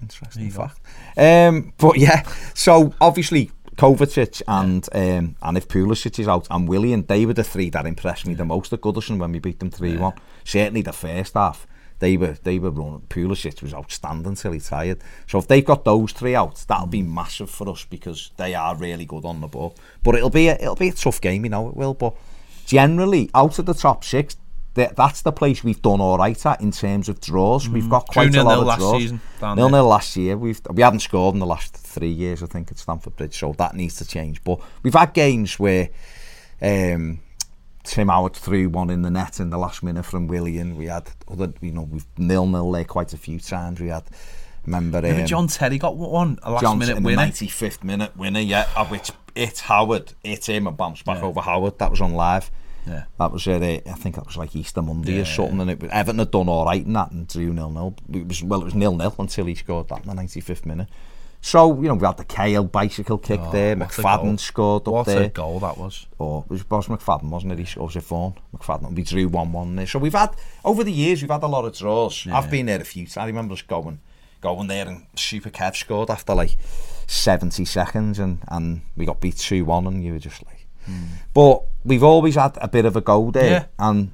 Interesting 0.00 0.42
There 0.42 0.52
you 0.52 0.56
go. 0.56 0.68
fact. 0.68 0.80
Um, 1.18 1.72
but 1.78 1.98
yeah, 1.98 2.22
so 2.54 2.94
obviously 3.00 3.50
Kovacic 3.76 4.42
and 4.48 4.88
um, 4.92 5.36
and 5.42 5.56
if 5.56 5.68
Pulisic 5.68 6.18
is 6.18 6.28
out 6.28 6.46
and 6.50 6.68
Willian, 6.68 7.04
they 7.06 7.26
were 7.26 7.34
the 7.34 7.44
three 7.44 7.70
that 7.70 7.86
impressed 7.86 8.26
me 8.26 8.34
the 8.34 8.44
most 8.44 8.72
at 8.72 8.80
Goodison 8.80 9.18
when 9.18 9.32
we 9.32 9.38
beat 9.38 9.60
them 9.60 9.70
3-1. 9.70 9.98
Yeah. 9.98 10.22
Certainly 10.44 10.82
the 10.82 10.92
first 10.92 11.34
half. 11.34 11.66
They 11.98 12.16
were, 12.18 12.36
they 12.42 12.58
were 12.58 12.70
running. 12.70 13.06
Pulisic 13.08 13.62
was 13.62 13.72
outstanding 13.72 14.34
till 14.34 14.52
he 14.52 14.60
tired. 14.60 15.00
So 15.26 15.38
if 15.38 15.48
they've 15.48 15.64
got 15.64 15.84
those 15.84 16.12
three 16.12 16.34
out, 16.34 16.62
that'll 16.68 16.86
be 16.86 17.02
mm. 17.02 17.12
massive 17.12 17.48
for 17.48 17.70
us 17.70 17.86
because 17.86 18.32
they 18.36 18.54
are 18.54 18.76
really 18.76 19.06
good 19.06 19.24
on 19.24 19.40
the 19.40 19.48
ball. 19.48 19.74
But 20.02 20.14
it'll 20.14 20.30
be 20.30 20.48
a, 20.48 20.56
it'll 20.56 20.76
be 20.76 20.88
a 20.88 20.92
tough 20.92 21.20
game, 21.20 21.44
you 21.44 21.50
know, 21.50 21.68
it 21.68 21.76
will. 21.76 21.94
But 21.94 22.14
generally, 22.66 23.30
out 23.34 23.58
of 23.58 23.64
the 23.64 23.72
top 23.72 24.04
six, 24.04 24.36
th- 24.76 24.90
that's 24.94 25.22
the 25.22 25.32
place 25.32 25.64
we've 25.64 25.82
done 25.82 26.00
all 26.00 26.16
right 26.18 26.46
at 26.46 26.60
in 26.60 26.70
terms 26.70 27.08
of 27.08 27.20
draws. 27.20 27.68
We've 27.68 27.88
got 27.90 28.06
quite 28.06 28.28
a 28.28 28.38
2-0 28.38 28.44
lot 28.44 28.58
of 28.58 28.66
last 28.66 28.78
draws. 28.78 29.02
season, 29.02 29.20
Nil 29.42 29.68
nil 29.70 29.84
last 29.88 30.16
year. 30.16 30.36
We've 30.36 30.60
we 30.70 30.82
haven't 30.82 31.00
scored 31.00 31.34
in 31.34 31.40
the 31.40 31.46
last 31.46 31.74
three 31.76 32.10
years, 32.10 32.42
I 32.42 32.46
think, 32.46 32.70
at 32.70 32.78
Stamford 32.78 33.16
Bridge. 33.16 33.36
So 33.36 33.52
that 33.58 33.74
needs 33.74 33.96
to 33.96 34.06
change. 34.06 34.44
But 34.44 34.60
we've 34.84 34.94
had 34.94 35.12
games 35.12 35.58
where 35.58 35.88
um, 36.62 37.20
Tim 37.82 38.08
Howard 38.08 38.34
threw 38.34 38.68
one 38.68 38.90
in 38.90 39.02
the 39.02 39.10
net 39.10 39.40
in 39.40 39.50
the 39.50 39.58
last 39.58 39.82
minute 39.82 40.04
from 40.04 40.28
Willian. 40.28 40.76
We 40.76 40.86
had 40.86 41.08
other, 41.30 41.52
you 41.60 41.72
know, 41.72 41.82
we've 41.82 42.06
nil 42.18 42.46
nil 42.46 42.70
there 42.70 42.84
quite 42.84 43.12
a 43.12 43.18
few 43.18 43.40
times. 43.40 43.80
We 43.80 43.88
had. 43.88 44.04
Remember, 44.64 44.98
um, 44.98 45.26
John 45.26 45.46
Terry 45.46 45.78
got 45.78 45.96
one 45.96 46.40
a 46.42 46.50
last 46.50 46.62
Johnson 46.62 46.88
minute 46.88 47.04
winner. 47.04 47.22
95th 47.30 47.84
minute 47.84 48.16
winner, 48.16 48.40
yeah, 48.40 48.66
of 48.74 48.90
which 48.90 49.12
it 49.36 49.60
Howard, 49.60 50.12
it 50.24 50.46
him 50.48 50.66
and 50.66 50.76
bounced 50.76 51.04
back 51.04 51.18
Yeah. 51.18 51.26
over 51.26 51.40
Howard. 51.40 51.78
That 51.78 51.88
was 51.92 52.00
on 52.00 52.14
live. 52.14 52.50
Yeah. 52.86 53.04
That 53.18 53.32
was 53.32 53.46
uh, 53.48 53.54
I 53.54 53.80
think 53.94 54.14
that 54.14 54.26
was 54.26 54.36
like 54.36 54.54
Easter 54.54 54.80
Monday 54.82 55.14
Yeah, 55.16 55.22
or 55.22 55.24
something, 55.24 55.60
and 55.60 55.70
it 55.70 55.80
was, 55.82 55.90
Everton 55.92 56.18
had 56.20 56.30
done 56.30 56.48
all 56.48 56.64
right 56.64 56.84
in 56.84 56.92
that 56.92 57.10
and 57.10 57.26
drew 57.26 57.52
nil 57.52 57.70
nil. 57.70 57.94
It 58.12 58.28
was 58.28 58.42
well, 58.42 58.60
it 58.62 58.64
was 58.66 58.74
nil 58.74 58.94
nil 58.96 59.14
until 59.18 59.46
he 59.46 59.54
scored 59.54 59.88
that 59.88 60.02
in 60.02 60.08
the 60.08 60.14
ninety 60.14 60.40
fifth 60.40 60.64
minute. 60.66 60.88
So 61.40 61.74
you 61.80 61.88
know 61.88 61.94
we 61.94 62.06
had 62.06 62.16
the 62.16 62.24
Cahill 62.24 62.64
bicycle 62.64 63.18
kick 63.18 63.40
Oh, 63.42 63.52
there. 63.52 63.76
what. 63.76 63.88
McFadden 63.90 64.38
scored 64.40 64.82
up 64.88 64.94
What 64.94 65.06
there. 65.06 65.22
a 65.24 65.28
goal 65.28 65.60
that 65.60 65.76
was. 65.78 66.06
Or 66.18 66.42
it 66.44 66.50
was 66.50 66.62
Boss 66.64 66.88
McFadden, 66.88 67.28
wasn't 67.28 67.52
it? 67.52 67.58
He 67.58 67.64
scored 67.66 67.94
it 67.94 68.02
Vaughan. 68.02 68.34
McFadden. 68.56 68.94
We 68.94 69.02
drew 69.02 69.28
one 69.28 69.52
one 69.52 69.76
there. 69.76 69.86
So 69.86 69.98
we've 69.98 70.12
had 70.14 70.34
over 70.64 70.82
the 70.82 70.92
years 70.92 71.22
we've 71.22 71.30
had 71.30 71.42
a 71.42 71.46
lot 71.46 71.64
of 71.64 71.76
draws. 71.76 72.26
I've 72.26 72.50
been 72.50 72.66
there 72.66 72.80
a 72.80 72.84
few 72.84 73.04
times. 73.04 73.16
I 73.18 73.26
remember 73.26 73.52
us 73.54 73.62
going 73.62 74.00
going 74.40 74.66
there 74.68 74.86
and 74.88 75.06
Super 75.16 75.50
Kev 75.50 75.76
scored 75.76 76.10
after 76.10 76.34
like 76.34 76.56
seventy 77.06 77.64
seconds 77.64 78.18
and 78.18 78.38
and 78.48 78.82
we 78.96 79.04
got 79.06 79.20
beat 79.20 79.36
two 79.36 79.64
one 79.64 79.86
and 79.86 80.02
you 80.04 80.12
were 80.14 80.18
just 80.18 80.44
like. 80.46 80.55
But 81.34 81.62
we've 81.84 82.02
always 82.02 82.34
had 82.36 82.56
a 82.60 82.68
bit 82.68 82.84
of 82.84 82.96
a 82.96 83.00
go 83.00 83.30
there, 83.30 83.50
Yeah. 83.50 83.64
and 83.78 84.12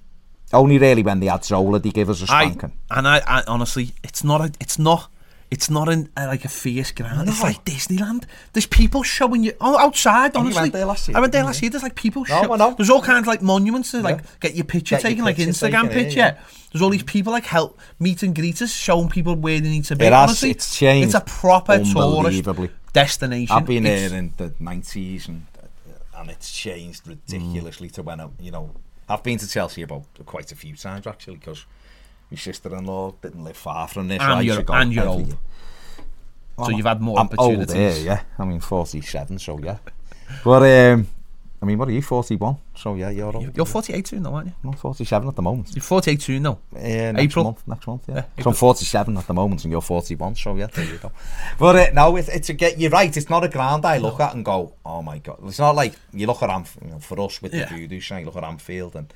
only 0.52 0.78
really 0.78 1.02
when 1.02 1.20
they 1.20 1.26
had 1.26 1.44
Zola, 1.44 1.78
they 1.78 1.90
give 1.90 2.10
us 2.10 2.20
a 2.22 2.26
spanking. 2.26 2.72
and 2.90 3.06
I, 3.08 3.20
I 3.26 3.42
honestly, 3.46 3.92
it's 4.02 4.22
not 4.24 4.40
a, 4.40 4.52
it's 4.60 4.78
not. 4.78 5.08
It's 5.50 5.68
not 5.68 5.90
in 5.90 6.08
uh, 6.16 6.24
like 6.28 6.46
a 6.46 6.48
fierce 6.48 6.92
ground. 6.92 7.28
It's 7.28 7.42
like 7.42 7.62
Disneyland. 7.66 8.24
There's 8.54 8.64
people 8.64 9.02
showing 9.02 9.44
you 9.44 9.52
oh, 9.60 9.76
outside. 9.78 10.32
you 10.34 10.40
Honestly, 10.40 10.62
went 10.62 10.72
there 10.72 10.86
last 10.86 11.08
year, 11.08 11.16
I 11.18 11.20
went 11.20 11.32
there 11.34 11.44
last 11.44 11.60
year. 11.60 11.70
There's 11.70 11.82
like 11.82 11.94
people. 11.94 12.22
No, 12.22 12.42
show- 12.44 12.54
I 12.54 12.56
know. 12.56 12.74
There's 12.74 12.88
all 12.88 13.02
kinds 13.02 13.24
of 13.24 13.26
like 13.26 13.42
monuments 13.42 13.90
to 13.90 14.00
like 14.00 14.20
Yeah. 14.20 14.30
get 14.40 14.54
your 14.54 14.64
picture 14.64 14.94
Get 14.96 15.02
your 15.02 15.10
taken, 15.10 15.24
like 15.26 15.36
Instagram 15.36 15.82
taken, 15.82 16.04
picture. 16.04 16.18
yeah. 16.20 16.38
There's 16.72 16.80
all 16.80 16.88
these 16.88 17.02
people 17.02 17.34
like 17.34 17.44
help 17.44 17.78
meet 18.00 18.22
and 18.22 18.34
greet 18.34 18.62
us, 18.62 18.72
showing 18.72 19.10
people 19.10 19.34
where 19.36 19.60
they 19.60 19.68
need 19.68 19.84
to 19.84 19.96
be. 19.96 20.06
It 20.06 20.14
has, 20.14 20.22
Honestly, 20.30 20.52
it's 20.52 20.74
changed 20.74 21.08
It's 21.08 21.14
a 21.14 21.20
proper 21.20 21.84
tourist 21.84 22.44
destination. 22.94 23.54
I've 23.54 23.66
been 23.66 23.84
It's- 23.84 24.10
there 24.10 24.18
in 24.18 24.32
the 24.38 24.54
nineties, 24.58 25.28
and 25.28 25.44
and 26.22 26.30
it's 26.30 26.50
changed 26.50 27.06
ridiculously 27.06 27.90
to 27.90 28.02
when 28.02 28.20
I, 28.20 28.28
you 28.40 28.50
know, 28.50 28.70
I've 29.08 29.22
been 29.22 29.38
to 29.38 29.46
Chelsea 29.48 29.82
about 29.82 30.04
quite 30.24 30.50
a 30.52 30.56
few 30.56 30.74
times 30.76 31.06
actually 31.06 31.36
because 31.36 31.66
my 32.30 32.36
sister-in-law 32.38 33.14
didn't 33.20 33.44
live 33.44 33.56
far 33.56 33.86
from 33.88 34.08
this. 34.08 34.22
And 34.22 34.44
you're- 34.44 34.64
and 34.68 34.92
you're 34.92 35.06
old. 35.08 35.26
year. 35.28 35.36
So 36.58 36.70
you've 36.70 36.86
had 36.86 37.00
more 37.00 37.18
I'm 37.18 37.26
opportunities. 37.26 37.70
Old, 37.74 37.78
yeah, 37.78 37.94
yeah. 38.14 38.20
I 38.38 38.44
mean, 38.44 38.60
forty-seven, 38.60 39.38
so 39.38 39.58
yeah. 39.58 39.78
But 40.44 40.62
um, 40.92 41.08
I 41.62 41.64
mean, 41.64 41.78
what 41.78 41.86
are 41.86 41.92
you? 41.92 42.02
Forty-one, 42.02 42.56
so 42.74 42.96
yeah, 42.96 43.10
you're 43.10 43.34
old. 43.36 43.56
You're 43.56 43.64
48 43.64 44.04
soon, 44.08 44.24
though, 44.24 44.34
aren't 44.34 44.48
you? 44.48 44.54
I'm 44.64 44.72
forty-seven 44.72 45.28
at 45.28 45.36
the 45.36 45.42
moment. 45.42 45.68
You're 45.76 45.82
48 45.84 46.20
soon, 46.20 46.42
though. 46.42 46.58
Uh, 46.74 46.78
next 47.12 47.18
April? 47.20 47.44
month, 47.44 47.62
next 47.68 47.86
month, 47.86 48.02
yeah. 48.08 48.24
Yeah, 48.36 48.42
so 48.42 48.50
I'm 48.50 48.56
47 48.56 49.16
at 49.16 49.26
the 49.28 49.32
moment, 49.34 49.62
and 49.64 49.70
you're 49.70 49.80
41. 49.80 50.34
So 50.34 50.56
yeah, 50.56 50.66
there 50.66 50.84
you 50.84 50.98
go. 50.98 51.12
But 51.60 51.76
uh, 51.76 51.86
no, 51.94 52.16
it's, 52.16 52.28
it's 52.28 52.48
a 52.48 52.52
get. 52.54 52.80
You're 52.80 52.90
right. 52.90 53.16
It's 53.16 53.30
not 53.30 53.44
a 53.44 53.48
ground 53.48 53.84
I 53.86 53.98
look 53.98 54.18
at 54.18 54.34
and 54.34 54.44
go, 54.44 54.74
oh 54.84 55.02
my 55.02 55.18
god. 55.18 55.38
It's 55.44 55.60
not 55.60 55.76
like 55.76 55.94
you 56.12 56.26
look 56.26 56.42
at 56.42 56.50
Anfield. 56.50 56.84
You 56.84 56.90
know, 56.94 56.98
for 56.98 57.20
us 57.20 57.40
with 57.40 57.54
Yeah. 57.54 57.66
the 57.68 57.76
voodoo 57.76 58.00
sign, 58.00 58.20
you 58.20 58.26
look 58.26 58.36
at 58.36 58.44
Anfield 58.44 58.96
and. 58.96 59.12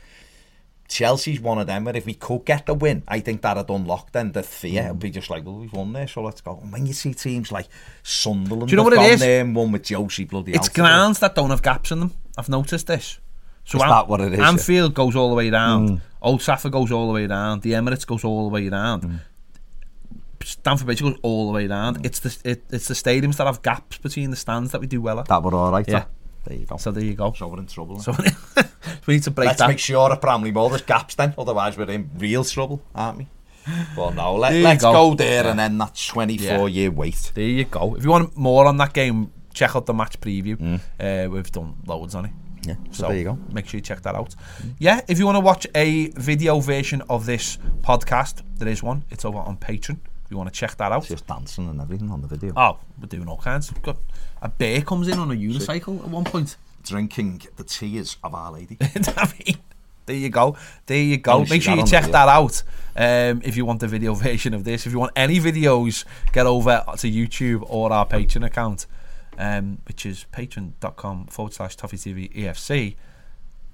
Chelsea's 0.89 1.41
one 1.41 1.59
of 1.59 1.67
them 1.67 1.83
where 1.85 1.97
if 1.97 2.07
we 2.07 2.15
could 2.15 2.45
get 2.45 2.67
the 2.67 2.73
win, 2.75 3.03
I 3.09 3.19
think 3.19 3.43
that'd 3.43 3.69
unlock 3.69 4.13
then 4.13 4.31
the 4.31 4.45
fear. 4.45 4.85
It'd 4.85 5.01
be 5.01 5.11
just 5.11 5.29
like, 5.31 5.45
well, 5.45 5.57
we've 5.57 5.73
won 5.73 5.93
there, 5.93 6.07
so 6.07 6.23
let's 6.23 6.41
go. 6.41 6.61
And 6.63 6.73
when 6.73 6.87
you 6.87 6.93
see 6.93 7.13
teams 7.13 7.51
like 7.51 7.67
Sunderland, 8.05 8.69
Do 8.69 8.73
you 8.73 8.77
know 8.77 8.85
what 8.85 8.93
it 8.93 9.01
is? 9.01 9.19
there 9.19 9.41
and 9.41 9.57
won 9.57 9.73
with 9.73 9.83
Jozy 9.83 10.29
bloody 10.29 10.53
It's 10.53 10.69
grounds 10.69 11.19
that 11.19 11.35
don't 11.35 11.51
have 11.51 11.63
gaps 11.63 11.91
in 11.91 11.99
them. 11.99 12.13
I've 12.37 12.49
noticed 12.49 12.87
this. 12.87 13.19
So 13.65 13.79
Is 13.79 13.85
that 13.85 14.07
what 14.09 14.21
it 14.21 14.33
is, 14.33 14.39
yeah? 14.39 14.49
Anfield 14.49 14.95
goes 14.95 15.17
all 15.17 15.29
the 15.31 15.35
way 15.35 15.51
around. 15.51 15.89
Mm. 15.89 16.01
Old 16.23 16.41
Trafford 16.41 16.71
goes 16.73 16.93
all 16.93 17.09
the 17.09 17.13
way 17.15 17.27
around. 17.27 17.63
The 17.63 17.73
Emirates 17.73 18.07
goes 18.07 18.25
all 18.25 18.49
the 18.49 18.55
way 18.55 18.69
around. 18.69 19.03
Mm. 19.03 19.21
Stamford 20.43 20.87
Bridge 20.87 21.03
goes 21.03 21.17
all 21.23 21.49
the 21.49 21.53
way 21.53 21.67
around. 21.67 22.05
It's 22.07 22.21
the 22.21 22.37
it, 22.49 22.63
it's 22.71 22.87
the 22.87 22.95
stadiums 22.95 23.37
that 23.37 23.47
have 23.47 23.63
gaps 23.63 23.99
between 23.99 24.31
the 24.31 24.37
stands 24.37 24.71
that 24.73 24.81
we 24.81 24.87
do 24.87 25.01
well 25.01 25.19
at. 25.19 25.27
That 25.27 25.43
were 25.43 25.55
all 25.55 25.73
right. 25.73 25.87
Yeah. 25.89 25.95
Yeah. 25.99 26.05
There 26.45 26.57
you 26.59 26.67
go. 26.67 26.77
So 26.77 26.93
there 26.93 27.03
you 27.03 27.15
go. 27.15 27.33
So 27.33 27.49
we're 27.49 27.59
in 27.59 27.67
trouble. 27.67 27.99
So 27.99 28.13
eh? 28.13 28.63
we 29.07 29.15
need 29.15 29.25
to 29.25 29.33
break 29.33 29.47
Let's 29.49 29.59
that. 29.59 29.69
make 29.69 29.81
sure 29.81 30.13
at 30.13 30.21
Bramley-Moore 30.21 30.71
there's 30.71 30.83
gaps 30.83 31.17
then, 31.17 31.35
otherwise 31.37 31.77
we're 31.77 31.91
in 31.91 32.09
real 32.17 32.45
trouble, 32.45 32.81
aren't 32.95 33.19
we? 33.19 33.27
Well, 33.97 34.13
no, 34.13 34.37
let, 34.37 34.53
let's 34.63 34.85
go. 34.85 34.93
go, 34.93 35.15
there 35.17 35.43
Yeah. 35.43 35.51
and 35.51 35.59
then 35.59 35.77
that 35.79 36.01
24 36.09 36.47
Yeah. 36.47 36.67
year 36.67 36.91
wait. 36.93 37.33
There 37.35 37.43
you 37.43 37.65
go. 37.65 37.97
If 37.97 38.05
you 38.05 38.11
want 38.11 38.37
more 38.37 38.67
on 38.67 38.77
that 38.77 38.93
game, 38.93 39.33
check 39.57 39.75
out 39.75 39.87
the 39.87 39.95
match 39.95 40.21
preview. 40.21 40.57
Mm. 40.57 40.81
Uh, 41.01 41.31
we've 41.31 41.51
done 41.51 41.75
loads 41.87 42.15
on 42.15 42.27
it. 42.27 42.33
Yeah, 42.63 42.75
so, 42.91 43.03
So 43.03 43.09
there 43.09 43.17
you 43.17 43.25
go. 43.25 43.39
Make 43.53 43.67
sure 43.67 43.79
you 43.79 43.83
check 43.83 44.03
that 44.03 44.15
out. 44.15 44.35
Yeah, 44.79 45.01
if 45.09 45.19
you 45.19 45.25
want 45.25 45.37
to 45.37 45.41
watch 45.41 45.67
a 45.75 46.09
video 46.11 46.61
version 46.61 47.03
of 47.09 47.27
this 47.27 47.59
podcast, 47.81 48.43
there 48.59 48.69
is 48.69 48.83
one. 48.83 49.05
It's 49.11 49.25
over 49.25 49.39
on 49.39 49.57
Patreon. 49.57 49.99
If 50.25 50.31
you 50.31 50.37
want 50.37 50.53
to 50.53 50.55
check 50.55 50.77
that 50.77 50.93
out. 50.93 51.03
It's 51.03 51.09
just 51.09 51.27
dancing 51.27 51.69
and 51.69 51.81
everything 51.81 52.11
on 52.11 52.21
the 52.21 52.29
video. 52.29 52.53
Oh, 52.57 52.79
we're 53.01 53.07
doing 53.07 53.29
all 53.29 53.39
kinds. 53.39 53.73
We've 53.73 53.83
got 53.83 53.99
a 54.43 54.49
bear 54.49 54.83
comes 54.83 55.09
in 55.09 55.19
on 55.19 55.31
a 55.31 55.35
unicycle 55.35 56.01
at 56.01 56.09
one 56.09 56.25
point. 56.25 56.57
Drinking 56.83 57.43
the 57.57 57.65
tears 57.65 58.17
of 58.23 58.35
Our 58.35 58.53
Lady. 58.53 58.77
I 58.81 59.33
mean, 59.39 59.57
there 60.07 60.17
you 60.17 60.29
go. 60.29 60.57
There 60.87 61.03
you 61.03 61.17
go. 61.19 61.45
Make 61.45 61.63
sure 61.63 61.75
you 61.77 61.87
check 61.87 62.05
video. 62.05 62.13
that 62.13 62.29
out. 62.29 62.63
Um, 62.97 63.43
if 63.45 63.57
you 63.57 63.65
want 63.65 63.81
the 63.81 63.89
video 63.89 64.15
version 64.29 64.55
of 64.55 64.65
this, 64.65 64.87
if 64.87 64.93
you 64.93 64.99
want 64.99 65.13
any 65.17 65.39
videos, 65.39 66.05
get 66.33 66.47
over 66.47 66.85
to 66.99 67.11
YouTube 67.11 67.65
or 67.69 67.93
our 67.93 68.07
Patreon 68.07 68.45
account, 68.47 68.87
um, 69.39 69.79
which 69.87 70.07
is 70.07 70.27
patreon.com 70.33 71.27
forward 71.27 71.53
slash 71.53 71.77
Toffee 71.77 71.97
TV 71.97 72.33
EFC. 72.35 72.97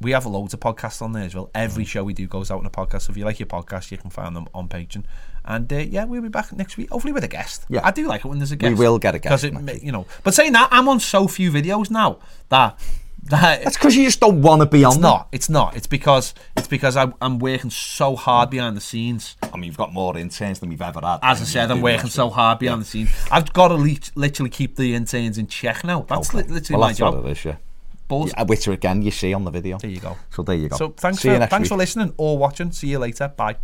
We 0.00 0.10
have 0.10 0.26
loads 0.26 0.52
of 0.52 0.58
podcasts 0.58 1.00
on 1.00 1.12
there 1.12 1.24
as 1.24 1.34
well. 1.34 1.50
Every 1.54 1.84
show 1.84 2.02
we 2.02 2.12
do 2.12 2.26
goes 2.26 2.50
out 2.50 2.58
in 2.58 2.66
a 2.66 2.70
podcast. 2.70 3.02
So 3.02 3.12
if 3.12 3.16
you 3.16 3.24
like 3.24 3.38
your 3.38 3.46
podcast, 3.46 3.92
you 3.92 3.98
can 3.98 4.10
find 4.10 4.34
them 4.34 4.48
on 4.52 4.68
Patreon. 4.68 5.04
And 5.44 5.72
uh, 5.72 5.76
yeah, 5.76 6.04
we'll 6.04 6.22
be 6.22 6.28
back 6.28 6.52
next 6.52 6.76
week, 6.76 6.90
hopefully 6.90 7.12
with 7.12 7.22
a 7.22 7.28
guest. 7.28 7.66
Yeah. 7.68 7.80
I 7.84 7.92
do 7.92 8.08
like 8.08 8.24
it 8.24 8.28
when 8.28 8.38
there's 8.38 8.50
a 8.50 8.56
guest. 8.56 8.76
We 8.76 8.84
will 8.84 8.98
get 8.98 9.14
a 9.14 9.20
guest 9.20 9.44
Because 9.44 9.68
it, 9.68 9.82
you 9.82 9.92
know. 9.92 10.06
But 10.24 10.34
saying 10.34 10.52
that, 10.52 10.68
I'm 10.72 10.88
on 10.88 10.98
so 10.98 11.28
few 11.28 11.52
videos 11.52 11.88
now 11.88 12.18
that 12.48 12.78
That- 13.24 13.62
That's 13.64 13.76
because 13.76 13.94
you 13.96 14.04
just 14.04 14.20
don't 14.20 14.42
want 14.42 14.60
to 14.62 14.66
be 14.66 14.84
on 14.84 14.92
it's 14.92 14.96
there. 14.96 15.02
not. 15.10 15.28
It's 15.32 15.48
not. 15.48 15.76
It's 15.76 15.86
because 15.86 16.34
it's 16.56 16.66
because 16.68 16.96
I, 16.96 17.12
I'm 17.20 17.38
working 17.38 17.70
so 17.70 18.16
hard 18.16 18.50
behind 18.50 18.76
the 18.76 18.80
scenes. 18.80 19.36
I 19.42 19.56
mean, 19.56 19.64
you've 19.64 19.76
got 19.76 19.92
more 19.92 20.16
interns 20.18 20.58
than 20.60 20.68
we've 20.68 20.82
ever 20.82 21.00
had. 21.02 21.20
As 21.22 21.40
I 21.40 21.44
said, 21.44 21.70
I'm 21.70 21.80
working 21.82 22.10
so 22.10 22.30
hard 22.30 22.58
behind 22.58 22.80
the 22.82 22.84
scenes. 22.86 23.10
I've 23.30 23.52
got 23.52 23.68
to 23.68 23.74
le- 23.74 23.96
literally 24.16 24.50
keep 24.50 24.76
the 24.76 24.94
interns 24.94 25.38
in 25.38 25.46
check 25.46 25.84
now. 25.84 26.02
That's 26.02 26.34
li- 26.34 26.42
literally 26.42 26.72
well, 26.72 26.80
my 26.80 26.86
that's 26.88 26.98
job. 26.98 27.14
what 27.14 27.26
it 27.26 27.30
is, 27.30 27.44
yeah. 27.44 27.56
Balls. 28.08 28.32
yeah. 28.36 28.42
Which 28.42 28.66
again 28.68 29.00
you 29.02 29.10
see 29.12 29.32
on 29.32 29.44
the 29.44 29.50
video. 29.50 29.78
There 29.78 29.88
you 29.88 30.00
go. 30.00 30.16
So 30.30 30.42
there 30.42 30.56
you 30.56 30.68
go. 30.68 30.76
So 30.76 30.88
thanks 30.90 31.20
See 31.20 31.28
for 31.30 31.38
thanks 31.46 31.60
week. 31.60 31.68
for 31.68 31.76
listening 31.76 32.12
or 32.18 32.36
watching. 32.36 32.72
See 32.72 32.88
you 32.88 32.98
later. 32.98 33.28
Bye. 33.28 33.56